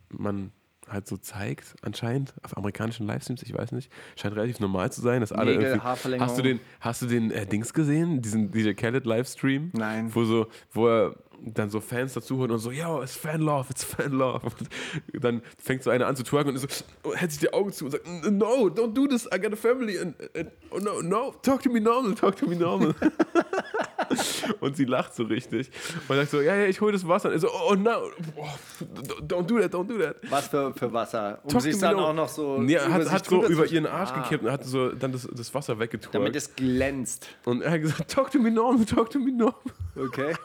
man 0.08 0.52
halt 0.90 1.06
so 1.06 1.16
zeigt, 1.16 1.74
anscheinend, 1.82 2.34
auf 2.42 2.56
amerikanischen 2.56 3.06
Livestreams, 3.06 3.42
ich 3.42 3.54
weiß 3.54 3.72
nicht. 3.72 3.90
Scheint 4.16 4.34
relativ 4.36 4.60
normal 4.60 4.92
zu 4.92 5.00
sein, 5.00 5.20
dass 5.20 5.32
alle 5.32 5.52
Nägel, 5.52 5.80
irgendwie. 5.80 6.20
Hast 6.20 6.38
du 6.38 6.42
den, 6.42 6.60
hast 6.80 7.02
du 7.02 7.06
den 7.06 7.30
äh, 7.30 7.46
Dings 7.46 7.72
gesehen? 7.72 8.20
Diesen 8.22 8.50
DJ 8.50 8.72
Khaled 8.72 9.06
Livestream? 9.06 9.70
Nein. 9.72 10.14
Wo 10.14 10.24
so, 10.24 10.48
wo 10.72 10.88
er 10.88 11.16
dann 11.42 11.70
so 11.70 11.80
Fans 11.80 12.14
dazu 12.14 12.40
und 12.40 12.58
so, 12.58 12.70
yo, 12.70 13.02
it's 13.02 13.16
Fan 13.16 13.40
Love, 13.40 13.66
it's 13.70 13.84
Fan 13.84 14.12
Love. 14.12 14.46
Und 15.12 15.24
dann 15.24 15.42
fängt 15.58 15.82
so 15.82 15.90
einer 15.90 16.06
an 16.06 16.16
zu 16.16 16.22
twerken 16.22 16.50
und 16.50 16.58
so, 16.58 16.66
hält 17.14 17.30
sich 17.30 17.40
die 17.40 17.52
Augen 17.52 17.72
zu 17.72 17.86
und 17.86 17.92
sagt, 17.92 18.06
no, 18.06 18.66
don't 18.66 18.92
do 18.92 19.06
this, 19.06 19.26
I 19.34 19.38
got 19.40 19.52
a 19.52 19.56
family. 19.56 19.98
And, 19.98 20.14
and, 20.36 20.50
oh 20.70 20.78
no, 20.78 21.00
no, 21.00 21.34
talk 21.42 21.62
to 21.62 21.70
me 21.70 21.80
normal, 21.80 22.14
talk 22.14 22.36
to 22.36 22.46
me 22.46 22.56
normal. 22.56 22.94
und 24.60 24.76
sie 24.76 24.84
lacht 24.84 25.14
so 25.14 25.24
richtig 25.24 25.70
und 26.08 26.16
sagt 26.16 26.30
so, 26.30 26.40
ja, 26.40 26.54
ja, 26.56 26.66
ich 26.66 26.80
hol 26.80 26.92
das 26.92 27.06
Wasser. 27.06 27.28
Und 27.28 27.34
er 27.34 27.40
so, 27.40 27.48
oh 27.48 27.74
no, 27.74 28.10
oh, 28.36 28.46
don't 29.22 29.46
do 29.46 29.58
that, 29.58 29.72
don't 29.72 29.86
do 29.86 29.98
that. 29.98 30.16
Was 30.28 30.48
für, 30.48 30.74
für 30.74 30.92
Wasser? 30.92 31.40
Um 31.42 31.50
Talk 31.50 31.62
sich 31.62 31.78
dann 31.78 31.96
auch 31.96 32.14
noch 32.14 32.28
so. 32.28 32.58
Nee, 32.58 32.74
er 32.74 32.86
über 32.86 32.94
hat, 32.94 33.10
hat 33.10 33.26
so 33.26 33.46
über 33.46 33.66
ihren 33.66 33.86
Arsch 33.86 34.10
Ah, 34.10 34.22
gekippt 34.22 34.44
und 34.44 34.50
hat 34.50 34.64
so 34.64 34.90
dann 34.90 35.12
das, 35.12 35.28
das 35.32 35.54
Wasser 35.54 35.78
weggetwerkt. 35.78 36.14
Damit 36.14 36.34
es 36.36 36.54
glänzt. 36.54 37.28
und 37.44 37.62
er 37.62 37.72
hat 37.72 37.82
gesagt, 37.82 38.10
talk 38.10 38.30
to 38.30 38.38
me 38.38 38.50
normal, 38.50 38.84
talk 38.84 39.10
to 39.10 39.18
me 39.18 39.30
normal. 39.30 39.54
Okay. 39.96 40.34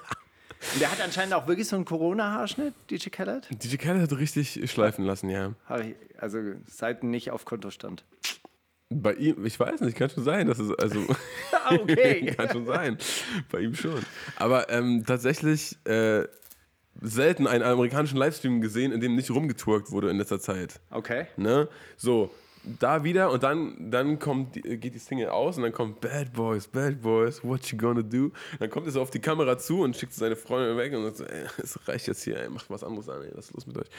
Und 0.73 0.81
der 0.81 0.91
hat 0.91 1.01
anscheinend 1.01 1.33
auch 1.33 1.47
wirklich 1.47 1.67
so 1.67 1.75
einen 1.75 1.85
Corona-Haarschnitt, 1.85 2.73
DJ 2.89 3.09
Khaled. 3.09 3.47
DJ 3.63 3.77
Khaled 3.77 4.01
hat 4.01 4.17
richtig 4.17 4.69
schleifen 4.69 5.05
lassen, 5.05 5.29
ja. 5.29 5.53
Also 6.17 6.39
Seiten 6.67 7.09
nicht 7.09 7.31
auf 7.31 7.45
Kontostand. 7.45 8.03
Bei 8.89 9.13
ihm, 9.13 9.43
ich 9.45 9.59
weiß 9.59 9.81
nicht, 9.81 9.97
kann 9.97 10.09
schon 10.09 10.23
sein, 10.23 10.47
dass 10.47 10.59
es, 10.59 10.71
also, 10.77 10.99
okay. 11.69 12.25
kann 12.37 12.49
schon 12.49 12.65
sein. 12.65 12.97
Bei 13.51 13.59
ihm 13.61 13.73
schon. 13.73 14.05
Aber 14.35 14.69
ähm, 14.69 15.03
tatsächlich 15.05 15.77
äh, 15.85 16.25
selten 17.01 17.47
einen 17.47 17.63
amerikanischen 17.63 18.17
Livestream 18.17 18.61
gesehen, 18.61 18.91
in 18.91 19.01
dem 19.01 19.15
nicht 19.15 19.31
rumgetwerkt 19.31 19.91
wurde 19.91 20.09
in 20.09 20.17
letzter 20.17 20.39
Zeit. 20.39 20.79
Okay. 20.91 21.27
Ne? 21.35 21.67
So, 21.97 22.31
da 22.79 23.03
wieder 23.03 23.31
und 23.31 23.43
dann, 23.43 23.91
dann 23.91 24.19
kommt, 24.19 24.53
geht 24.53 24.95
die 24.95 24.99
Single 24.99 25.29
aus 25.29 25.57
und 25.57 25.63
dann 25.63 25.71
kommt 25.71 26.01
Bad 26.01 26.33
Boys, 26.33 26.67
Bad 26.67 27.01
Boys, 27.01 27.43
what 27.43 27.65
you 27.67 27.77
gonna 27.77 28.01
do? 28.01 28.31
Dann 28.59 28.69
kommt 28.69 28.85
er 28.87 28.91
so 28.91 29.01
auf 29.01 29.11
die 29.11 29.19
Kamera 29.19 29.57
zu 29.57 29.81
und 29.81 29.95
schickt 29.95 30.13
seine 30.13 30.35
Freundin 30.35 30.77
weg 30.77 30.93
und 30.93 31.03
sagt 31.03 31.17
so, 31.17 31.25
ey, 31.25 31.45
es 31.57 31.87
reicht 31.87 32.07
jetzt 32.07 32.23
hier, 32.23 32.39
ey, 32.39 32.49
macht 32.49 32.69
was 32.69 32.83
anderes 32.83 33.09
an, 33.09 33.21
ey, 33.23 33.31
was 33.35 33.45
ist 33.47 33.53
los 33.53 33.67
mit 33.67 33.77
euch? 33.77 33.89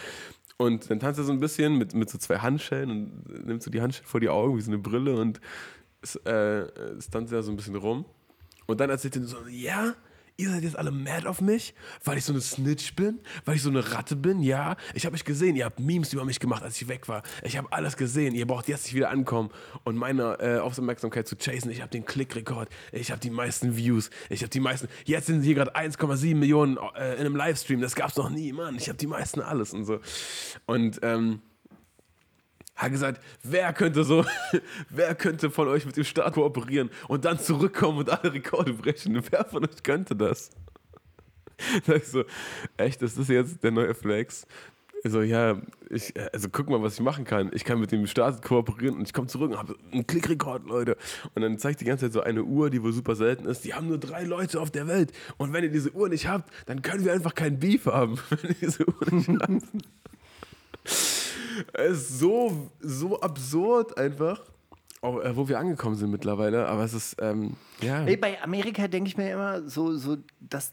Und 0.56 0.90
dann 0.90 1.00
tanzt 1.00 1.18
er 1.18 1.24
so 1.24 1.32
ein 1.32 1.40
bisschen 1.40 1.76
mit, 1.76 1.94
mit 1.94 2.08
so 2.08 2.18
zwei 2.18 2.38
Handschellen 2.38 2.90
und 2.90 3.46
nimmt 3.46 3.62
so 3.62 3.70
die 3.70 3.80
Handschellen 3.80 4.08
vor 4.08 4.20
die 4.20 4.28
Augen 4.28 4.56
wie 4.56 4.62
so 4.62 4.70
eine 4.70 4.78
Brille 4.78 5.16
und 5.16 5.40
es, 6.02 6.16
äh, 6.16 6.66
tanzt 7.10 7.32
er 7.32 7.42
so 7.42 7.52
ein 7.52 7.56
bisschen 7.56 7.76
rum. 7.76 8.04
Und 8.66 8.80
dann 8.80 8.90
erzählt 8.90 9.16
er 9.16 9.22
so, 9.24 9.38
ja, 9.48 9.94
ihr 10.36 10.50
seid 10.50 10.62
jetzt 10.62 10.78
alle 10.78 10.90
mad 10.90 11.26
auf 11.26 11.40
mich, 11.40 11.74
weil 12.04 12.18
ich 12.18 12.24
so 12.24 12.32
eine 12.32 12.40
Snitch 12.40 12.94
bin, 12.94 13.20
weil 13.44 13.56
ich 13.56 13.62
so 13.62 13.70
eine 13.70 13.92
Ratte 13.92 14.16
bin, 14.16 14.42
ja. 14.42 14.76
Ich 14.94 15.06
habe 15.06 15.14
euch 15.14 15.24
gesehen, 15.24 15.56
ihr 15.56 15.64
habt 15.64 15.80
Memes 15.80 16.12
über 16.12 16.24
mich 16.24 16.40
gemacht, 16.40 16.62
als 16.62 16.80
ich 16.80 16.88
weg 16.88 17.08
war. 17.08 17.22
Ich 17.42 17.56
habe 17.56 17.72
alles 17.72 17.96
gesehen, 17.96 18.34
ihr 18.34 18.46
braucht 18.46 18.68
jetzt 18.68 18.84
nicht 18.84 18.94
wieder 18.94 19.10
ankommen 19.10 19.50
und 19.84 19.96
meine 19.96 20.38
äh, 20.40 20.58
Aufmerksamkeit 20.58 21.26
zu 21.26 21.36
chasen. 21.36 21.70
Ich 21.70 21.80
habe 21.80 21.90
den 21.90 22.04
Klickrekord, 22.04 22.68
ich 22.92 23.10
habe 23.10 23.20
die 23.20 23.30
meisten 23.30 23.76
Views, 23.76 24.10
ich 24.28 24.42
habe 24.42 24.50
die 24.50 24.60
meisten, 24.60 24.88
jetzt 25.04 25.26
sind 25.26 25.42
hier 25.42 25.54
gerade 25.54 25.74
1,7 25.74 26.34
Millionen 26.34 26.76
äh, 26.94 27.14
in 27.14 27.20
einem 27.20 27.36
Livestream, 27.36 27.80
das 27.80 27.94
gab's 27.94 28.16
noch 28.16 28.30
nie, 28.30 28.52
Mann. 28.52 28.76
Ich 28.76 28.88
habe 28.88 28.98
die 28.98 29.06
meisten 29.06 29.40
alles 29.40 29.72
und 29.72 29.84
so. 29.84 30.00
Und 30.66 31.00
ähm, 31.02 31.40
hat 32.76 32.92
gesagt, 32.92 33.22
wer 33.42 33.72
könnte 33.72 34.04
so, 34.04 34.24
wer 34.90 35.14
könnte 35.14 35.50
von 35.50 35.68
euch 35.68 35.86
mit 35.86 35.96
dem 35.96 36.04
Staat 36.04 36.34
kooperieren 36.34 36.90
und 37.08 37.24
dann 37.24 37.38
zurückkommen 37.38 37.98
und 37.98 38.10
alle 38.10 38.32
Rekorde 38.32 38.74
brechen? 38.74 39.22
Wer 39.30 39.44
von 39.44 39.64
euch 39.64 39.82
könnte 39.82 40.14
das? 40.14 40.50
Da 41.86 41.94
ich 41.94 42.04
so, 42.04 42.22
echt, 42.76 43.00
ist 43.00 43.18
das 43.18 43.28
jetzt 43.28 43.64
der 43.64 43.70
neue 43.70 43.94
Flex? 43.94 44.46
so, 45.08 45.22
ja, 45.22 45.60
ich, 45.90 46.12
also 46.32 46.48
guck 46.50 46.68
mal, 46.68 46.82
was 46.82 46.94
ich 46.94 47.00
machen 47.00 47.24
kann. 47.24 47.50
Ich 47.52 47.64
kann 47.64 47.78
mit 47.78 47.92
dem 47.92 48.06
Staat 48.06 48.42
kooperieren 48.42 48.96
und 48.96 49.02
ich 49.06 49.12
komme 49.12 49.28
zurück 49.28 49.52
und 49.52 49.58
habe 49.58 49.76
einen 49.92 50.06
Klickrekord, 50.06 50.66
Leute. 50.66 50.96
Und 51.34 51.42
dann 51.42 51.58
zeigt 51.58 51.80
die 51.80 51.84
ganze 51.84 52.06
Zeit 52.06 52.12
so 52.12 52.22
eine 52.22 52.42
Uhr, 52.42 52.70
die 52.70 52.82
wohl 52.82 52.92
super 52.92 53.14
selten 53.14 53.46
ist. 53.46 53.64
Die 53.64 53.74
haben 53.74 53.88
nur 53.88 53.98
drei 53.98 54.24
Leute 54.24 54.60
auf 54.60 54.70
der 54.70 54.86
Welt. 54.86 55.12
Und 55.36 55.52
wenn 55.52 55.64
ihr 55.64 55.70
diese 55.70 55.92
Uhr 55.92 56.08
nicht 56.08 56.28
habt, 56.28 56.50
dann 56.66 56.82
können 56.82 57.04
wir 57.04 57.12
einfach 57.12 57.34
keinen 57.34 57.58
Beef 57.58 57.86
haben. 57.86 58.18
Wenn 58.30 58.50
ihr 58.50 58.56
diese 58.60 58.86
Uhr 58.88 59.06
nicht 59.10 59.28
habt. 59.28 59.62
Es 61.72 61.92
ist 61.92 62.18
so, 62.18 62.70
so 62.80 63.20
absurd 63.20 63.96
einfach. 63.98 64.42
Auch, 65.02 65.22
äh, 65.22 65.36
wo 65.36 65.46
wir 65.48 65.58
angekommen 65.58 65.94
sind 65.94 66.10
mittlerweile, 66.10 66.66
aber 66.66 66.84
es 66.84 66.94
ist, 66.94 67.16
ähm, 67.20 67.54
ja. 67.82 68.04
Ey, 68.04 68.16
bei 68.16 68.42
Amerika 68.42 68.88
denke 68.88 69.08
ich 69.08 69.16
mir 69.16 69.30
immer 69.30 69.68
so, 69.68 69.94
so, 69.96 70.16
dass 70.40 70.70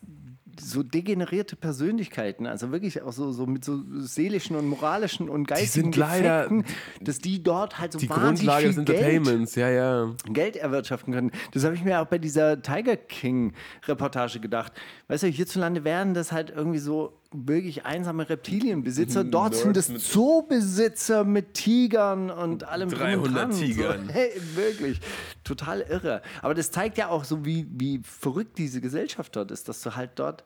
so 0.59 0.83
degenerierte 0.83 1.55
Persönlichkeiten, 1.55 2.45
also 2.45 2.71
wirklich 2.71 3.01
auch 3.01 3.11
so, 3.11 3.31
so 3.31 3.45
mit 3.45 3.65
so 3.65 3.81
seelischen 3.99 4.55
und 4.55 4.67
moralischen 4.67 5.29
und 5.29 5.47
geistigen 5.47 5.85
sind 5.85 5.95
leider 5.95 6.47
Defekten, 6.47 6.65
dass 7.01 7.19
die 7.19 7.41
dort 7.41 7.79
halt 7.79 7.93
so 7.93 7.99
die 7.99 8.09
wahnsinnig 8.09 8.39
Grundlage 8.39 8.67
des 8.67 8.75
viel 8.75 8.85
Geld, 8.85 8.99
Entertainments, 8.99 9.55
ja, 9.55 9.69
ja. 9.69 10.15
Geld 10.25 10.55
erwirtschaften 10.55 11.13
können. 11.13 11.31
Das 11.51 11.63
habe 11.63 11.75
ich 11.75 11.83
mir 11.83 12.01
auch 12.01 12.05
bei 12.05 12.17
dieser 12.17 12.61
Tiger 12.61 12.95
King 12.95 13.53
Reportage 13.87 14.39
gedacht. 14.39 14.73
Weißt 15.07 15.23
du, 15.23 15.27
hierzulande 15.27 15.83
wären 15.83 16.13
das 16.13 16.31
halt 16.31 16.51
irgendwie 16.55 16.79
so 16.79 17.19
wirklich 17.33 17.85
einsame 17.85 18.29
Reptilienbesitzer. 18.29 19.23
Dort 19.23 19.55
sind 19.55 19.75
es 19.75 19.87
Zoobesitzer 20.11 21.23
mit 21.23 21.53
Tigern 21.53 22.29
und 22.29 22.63
allem 22.63 22.89
drum 22.89 23.01
und 23.01 23.33
300 23.33 23.35
dran. 23.35 23.51
Tigern. 23.51 24.07
So, 24.07 24.13
hey, 24.13 24.31
wirklich. 24.55 25.01
Total 25.43 25.81
irre. 25.81 26.21
Aber 26.41 26.53
das 26.53 26.71
zeigt 26.71 26.97
ja 26.97 27.09
auch 27.09 27.23
so, 27.23 27.45
wie, 27.45 27.67
wie 27.71 28.01
verrückt 28.03 28.57
diese 28.57 28.81
Gesellschaft 28.81 29.35
dort 29.35 29.51
ist, 29.51 29.67
dass 29.67 29.81
du 29.81 29.95
halt 29.95 30.11
dort 30.15 30.43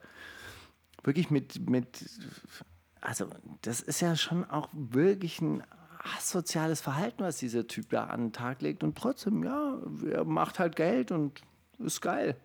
wirklich 1.04 1.30
mit, 1.30 1.70
mit, 1.70 2.06
also 3.02 3.28
das 3.62 3.82
ist 3.82 4.02
ja 4.02 4.16
schon 4.16 4.44
auch 4.50 4.70
wirklich 4.74 5.42
ein 5.42 5.64
asoziales 6.18 6.82
Verhalten, 6.82 7.24
was 7.24 7.38
dieser 7.38 7.68
Typ 7.68 7.90
da 7.90 8.06
an 8.06 8.28
den 8.28 8.34
Tag 8.34 8.62
legt. 8.62 8.84
Und 8.84 8.98
trotzdem, 8.98 9.44
ja, 9.44 9.78
er 10.12 10.26
macht 10.26 10.60
halt 10.60 10.76
Geld 10.76 11.12
und 11.12 11.42
ist 11.80 12.02
geil. 12.02 12.36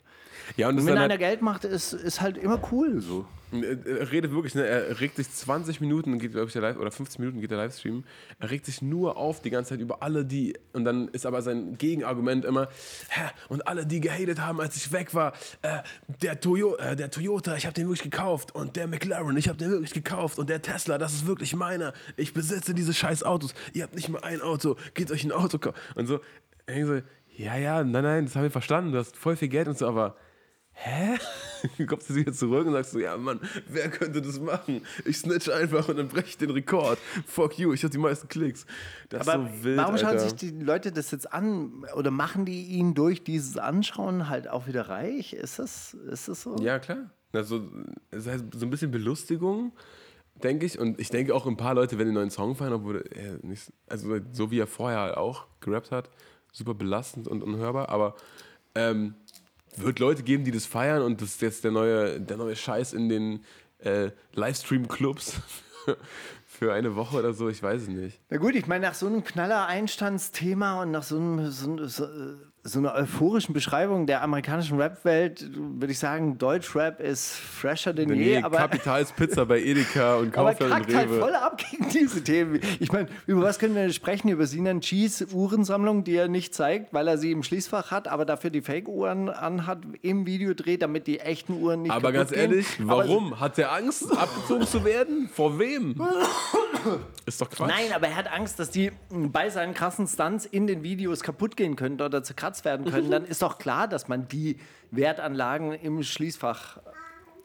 Ja, 0.57 0.69
und 0.69 0.79
Und 0.79 0.87
wenn 0.87 0.99
einer 0.99 1.11
halt, 1.11 1.21
Geld 1.21 1.43
macht, 1.43 1.65
ist, 1.65 1.93
ist 1.93 2.21
halt 2.21 2.37
immer 2.39 2.61
cool 2.73 3.01
so. 3.01 3.27
er 3.53 4.11
redet 4.11 4.33
wirklich, 4.33 4.55
ne, 4.55 4.67
er 4.67 5.01
regt 5.01 5.17
sich 5.17 5.31
20 5.31 5.81
Minuten, 5.81 6.19
geht, 6.19 6.33
glaube 6.33 6.47
ich, 6.47 6.53
der 6.53 6.63
Live, 6.63 6.77
oder 6.79 6.91
15 6.91 7.21
Minuten 7.21 7.41
geht 7.41 7.51
der 7.51 7.59
Livestream. 7.59 8.05
Er 8.39 8.51
regt 8.51 8.67
sich 8.67 8.81
nur 8.83 9.17
auf 9.17 9.43
die 9.43 9.51
ganze 9.51 9.71
Zeit 9.71 9.81
über 9.81 10.03
alle, 10.03 10.25
die, 10.25 10.55
und 10.73 10.85
dann 10.85 11.09
ist 11.09 11.27
aber 11.27 11.43
sein 11.43 11.77
Gegenargument 11.77 12.45
immer, 12.45 12.69
Hä, 13.11 13.31
und 13.49 13.67
alle, 13.67 13.87
die 13.87 14.01
gehatet 14.01 14.41
haben, 14.41 14.61
als 14.61 14.77
ich 14.77 14.93
weg 14.93 15.15
war, 15.15 15.33
äh, 15.63 15.83
der, 16.23 16.41
Toyo, 16.41 16.77
äh, 16.77 16.97
der 16.97 17.11
Toyota, 17.11 17.57
ich 17.57 17.67
habe 17.67 17.75
den 17.75 17.89
wirklich 17.89 18.11
gekauft, 18.11 18.55
und 18.55 18.77
der 18.77 18.87
McLaren, 18.87 19.37
ich 19.37 19.49
habe 19.49 19.59
den 19.59 19.71
wirklich 19.71 19.93
gekauft, 19.93 20.39
und 20.39 20.49
der 20.49 20.63
Tesla, 20.63 20.99
das 20.99 21.13
ist 21.13 21.27
wirklich 21.27 21.55
meiner. 21.55 21.93
Ich 22.17 22.33
besitze 22.33 22.75
diese 22.75 22.95
scheiß 22.95 23.23
Autos. 23.23 23.55
Ihr 23.73 23.83
habt 23.83 23.95
nicht 23.95 24.09
mal 24.09 24.23
ein 24.23 24.41
Auto, 24.41 24.77
geht 24.95 25.11
euch 25.11 25.25
ein 25.25 25.33
Auto 25.33 25.59
kaufen. 25.59 25.77
Und 25.95 26.07
so, 26.07 26.21
und 26.67 26.77
ich 26.77 26.87
so, 26.87 27.01
ja, 27.37 27.57
ja, 27.57 27.83
nein, 27.83 28.05
nein, 28.05 28.25
das 28.27 28.37
haben 28.37 28.43
wir 28.43 28.51
verstanden, 28.51 28.93
du 28.93 28.99
hast 28.99 29.17
voll 29.17 29.37
viel 29.37 29.49
Geld 29.49 29.69
und 29.69 29.79
so, 29.79 29.87
aber 29.87 30.17
hä? 30.83 31.19
Kommst 31.87 32.11
du 32.11 32.15
wieder 32.15 32.33
zurück 32.33 32.67
und 32.67 32.73
sagst 32.73 32.93
so, 32.93 32.99
ja 32.99 33.17
Mann, 33.17 33.41
wer 33.69 33.89
könnte 33.91 34.21
das 34.21 34.41
machen? 34.41 34.83
Ich 35.05 35.19
snitch 35.19 35.49
einfach 35.49 35.89
und 35.89 35.97
dann 35.97 36.09
breche 36.09 36.27
ich 36.29 36.39
den 36.39 36.51
Rekord. 36.51 36.99
Fuck 37.27 37.59
you, 37.59 37.73
ich 37.73 37.83
habe 37.85 37.93
die 37.93 37.99
meisten 37.99 38.29
Klicks. 38.29 38.67
Das 39.09 39.29
Aber 39.29 39.45
ist 39.45 39.59
so 39.59 39.65
wild, 39.65 39.77
warum 39.79 39.97
schauen 39.97 40.09
Alter. 40.09 40.21
sich 40.21 40.35
die 40.35 40.51
Leute 40.51 40.93
das 40.93 41.11
jetzt 41.11 41.33
an 41.33 41.85
oder 41.95 42.11
machen 42.11 42.45
die 42.45 42.65
ihn 42.65 42.95
durch 42.95 43.23
dieses 43.23 43.57
Anschauen 43.57 44.29
halt 44.29 44.49
auch 44.49 44.67
wieder 44.67 44.89
reich? 44.89 45.33
Ist 45.35 45.59
das, 45.59 45.95
ist 45.95 46.29
das 46.29 46.43
so? 46.43 46.57
Ja, 46.57 46.79
klar. 46.79 47.11
Also, 47.33 47.63
es 48.11 48.27
heißt 48.27 48.45
so 48.55 48.67
ein 48.67 48.71
bisschen 48.71 48.91
Belustigung, 48.91 49.73
denke 50.43 50.67
ich. 50.67 50.79
Und 50.79 51.01
ich 51.01 51.09
denke 51.09 51.35
auch 51.35 51.47
ein 51.47 51.57
paar 51.57 51.75
Leute, 51.75 51.99
wenn 51.99 52.07
die 52.07 52.11
einen 52.11 52.15
neuen 52.15 52.31
Song 52.31 52.55
feiern, 52.57 52.75
obwohl 52.75 53.05
er 53.11 53.39
nicht, 53.43 53.73
also 53.89 54.19
so 54.33 54.51
wie 54.51 54.59
er 54.59 54.67
vorher 54.67 54.99
halt 55.01 55.17
auch 55.17 55.47
gerappt 55.61 55.91
hat, 55.93 56.11
super 56.53 56.75
belastend 56.75 57.29
und 57.29 57.43
unhörbar, 57.43 57.89
aber 57.89 58.17
ähm, 58.75 59.15
wird 59.77 59.99
Leute 59.99 60.23
geben, 60.23 60.45
die 60.45 60.51
das 60.51 60.67
feiern 60.67 61.03
und 61.03 61.21
das 61.21 61.31
ist 61.31 61.43
jetzt 61.43 61.65
der 61.65 61.71
neue, 61.71 62.21
der 62.21 62.37
neue 62.37 62.57
Scheiß 62.57 62.93
in 62.93 63.09
den 63.09 63.45
äh, 63.79 64.11
Livestream-Clubs 64.35 65.37
für 66.47 66.73
eine 66.73 66.95
Woche 66.95 67.19
oder 67.19 67.33
so, 67.33 67.49
ich 67.49 67.63
weiß 67.63 67.83
es 67.83 67.89
nicht. 67.89 68.21
Na 68.31 68.37
gut, 68.37 68.55
ich 68.55 68.67
meine, 68.67 68.87
nach 68.87 68.95
so 68.95 69.07
einem 69.07 69.25
knaller 69.25 69.67
Einstandsthema 69.67 70.83
und 70.83 70.91
nach 70.91 71.03
so, 71.03 71.17
einem, 71.17 71.51
so, 71.51 71.87
so, 71.87 72.07
so 72.65 72.79
einer 72.79 72.95
euphorischen 72.95 73.55
Beschreibung 73.55 74.07
der 74.07 74.23
amerikanischen 74.23 74.79
Rap-Welt 74.81 75.51
würde 75.53 75.91
ich 75.93 75.99
sagen, 75.99 76.39
Deutschrap 76.39 77.01
ist 77.01 77.33
fresher 77.35 77.93
denn 77.93 78.09
je, 78.15 78.37
je 78.37 78.43
aber, 78.43 78.57
Kapitals 78.57 79.11
Pizza 79.11 79.45
bei 79.45 79.61
Edeka 79.61 80.15
und 80.15 80.37
aber 80.39 80.51
Kaufland 80.55 80.73
und 80.73 80.79
kackt 80.83 80.95
halt 80.95 81.09
Rewe. 81.11 81.19
voll 81.19 81.35
ab 81.35 81.59
gegen 81.71 81.89
diese 81.91 82.23
Themen. 82.23 82.61
Ich 82.79 82.93
meine, 82.93 83.09
über 83.27 83.43
was 83.43 83.59
können 83.59 83.75
wir 83.75 83.93
sprechen? 83.93 84.29
Über 84.29 84.47
Sinan 84.47 84.81
Cheese 84.81 85.27
Uhrensammlung, 85.33 86.05
die 86.05 86.15
er 86.15 86.29
nicht 86.29 86.55
zeigt, 86.55 86.95
weil 86.95 87.09
er 87.09 87.19
sie 87.19 87.33
im 87.33 87.43
Schließfach 87.43 87.91
hat, 87.91 88.07
aber 88.07 88.25
dafür 88.25 88.51
die 88.51 88.63
Fake-Uhren 88.63 89.29
anhat, 89.29 89.79
im 90.03 90.25
Video 90.27 90.55
dreht, 90.55 90.83
damit 90.83 91.09
die 91.09 91.19
echten 91.19 91.55
Uhren 91.61 91.83
nicht 91.83 91.91
Aber 91.91 92.13
ganz 92.13 92.31
ehrlich, 92.31 92.77
gehen. 92.77 92.89
Aber- 92.89 93.09
warum? 93.09 93.41
Hat 93.41 93.59
der 93.59 93.73
Angst, 93.73 94.17
abgezogen 94.17 94.69
zu 94.69 94.85
werden? 94.85 95.29
Vor 95.35 95.59
wem? 95.59 96.01
Ist 97.27 97.41
doch 97.41 97.51
Quatsch. 97.51 97.69
Nein, 97.69 97.93
aber 97.95 98.09
er 98.09 98.17
hat 98.17 98.33
Angst, 98.33 98.59
dass 98.59 98.71
die 98.71 98.91
bei 99.11 99.51
seinen 99.51 99.75
krassen 99.75 100.07
Stunts 100.07 100.47
in 100.47 100.67
den 100.67 100.83
Videos 100.83 101.23
kaputt 101.23 101.57
gehen 101.57 101.77
können 101.77 102.01
oder 102.01 102.23
zerkratzt 102.53 102.65
werden 102.65 102.91
können. 102.91 103.11
Dann 103.11 103.25
ist 103.25 103.43
doch 103.43 103.59
klar, 103.59 103.89
dass 103.89 104.09
man 104.09 104.29
die 104.29 104.59
Wertanlagen 104.91 105.73
im 105.73 106.03
Schließfach, 106.03 106.79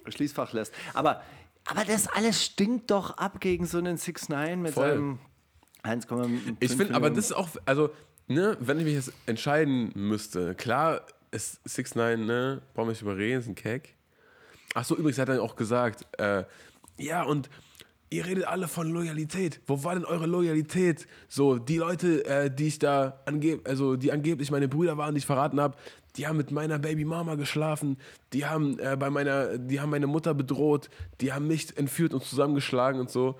Schließfach 0.07 0.53
lässt. 0.53 0.73
Aber, 0.93 1.21
aber 1.65 1.85
das 1.85 2.07
alles 2.07 2.43
stinkt 2.43 2.91
doch 2.91 3.17
ab 3.17 3.39
gegen 3.39 3.65
so 3.65 3.77
einen 3.77 3.97
6 3.97 4.29
9 4.29 4.61
mit 4.61 4.73
Voll. 4.73 4.89
seinem 4.89 5.19
1,5 5.83 6.57
Ich 6.59 6.75
finde, 6.75 6.95
aber 6.95 7.09
das 7.09 7.25
ist 7.25 7.33
auch, 7.33 7.49
also, 7.65 7.89
ne, 8.27 8.57
wenn 8.59 8.79
ich 8.79 8.85
mich 8.85 8.95
jetzt 8.95 9.13
entscheiden 9.25 9.91
müsste, 9.95 10.55
klar 10.55 11.01
ist 11.31 11.59
6 11.65 11.95
9 11.95 12.25
ne, 12.25 12.61
brauchen 12.73 12.87
wir 12.87 12.91
nicht 12.91 13.01
überreden, 13.01 13.39
ist 13.39 13.47
ein 13.47 13.55
Keck. 13.55 13.95
Ach 14.73 14.83
so, 14.83 14.95
übrigens 14.95 15.17
hat 15.17 15.29
er 15.29 15.41
auch 15.41 15.55
gesagt, 15.55 16.05
äh, 16.19 16.43
ja, 16.97 17.23
und 17.23 17.49
ihr 18.09 18.25
redet 18.25 18.45
alle 18.45 18.67
von 18.67 18.89
Loyalität. 18.89 19.59
Wo 19.67 19.83
war 19.83 19.95
denn 19.95 20.05
eure 20.05 20.25
Loyalität? 20.25 21.07
So, 21.27 21.57
die 21.57 21.77
Leute, 21.77 22.25
äh, 22.25 22.53
die 22.53 22.67
ich 22.67 22.79
da 22.79 23.21
angeb, 23.25 23.67
also 23.67 23.95
die 23.95 24.11
angeblich 24.11 24.51
meine 24.51 24.67
Brüder 24.67 24.97
waren, 24.97 25.13
die 25.13 25.19
ich 25.19 25.25
verraten 25.25 25.59
habe, 25.59 25.77
die 26.15 26.27
haben 26.27 26.37
mit 26.37 26.51
meiner 26.51 26.79
Baby 26.79 27.05
Mama 27.05 27.35
geschlafen, 27.35 27.97
die 28.33 28.45
haben 28.45 28.79
äh, 28.79 28.95
bei 28.97 29.09
meiner, 29.09 29.57
die 29.57 29.79
haben 29.79 29.89
meine 29.89 30.07
Mutter 30.07 30.33
bedroht, 30.33 30.89
die 31.21 31.33
haben 31.33 31.47
mich 31.47 31.77
entführt 31.77 32.13
und 32.13 32.23
zusammengeschlagen 32.23 32.99
und 32.99 33.11
so. 33.11 33.37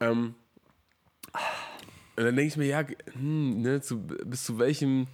Ähm, 0.00 0.34
und 2.16 2.24
dann 2.24 2.36
denke 2.36 2.48
ich 2.48 2.56
mir, 2.56 2.66
ja, 2.66 2.84
hm, 3.12 3.62
ne, 3.62 3.80
zu, 3.80 4.00
bis 4.00 4.44
zu 4.44 4.58
welchem, 4.58 5.06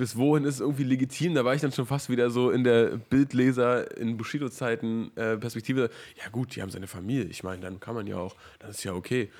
bis 0.00 0.16
wohin 0.16 0.44
ist 0.44 0.54
es 0.54 0.60
irgendwie 0.60 0.84
legitim? 0.84 1.34
Da 1.34 1.44
war 1.44 1.54
ich 1.54 1.60
dann 1.60 1.72
schon 1.72 1.84
fast 1.84 2.08
wieder 2.08 2.30
so 2.30 2.50
in 2.50 2.64
der 2.64 2.96
Bildleser 2.96 3.98
in 3.98 4.16
Bushido-Zeiten 4.16 5.14
äh, 5.14 5.36
Perspektive. 5.36 5.90
Ja 6.16 6.30
gut, 6.30 6.56
die 6.56 6.62
haben 6.62 6.70
seine 6.70 6.86
Familie. 6.86 7.24
Ich 7.24 7.42
meine, 7.42 7.60
dann 7.60 7.80
kann 7.80 7.94
man 7.94 8.06
ja 8.06 8.16
auch, 8.16 8.34
dann 8.60 8.70
ist 8.70 8.82
ja 8.82 8.94
okay. 8.94 9.30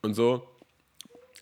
Und 0.00 0.14
so. 0.14 0.48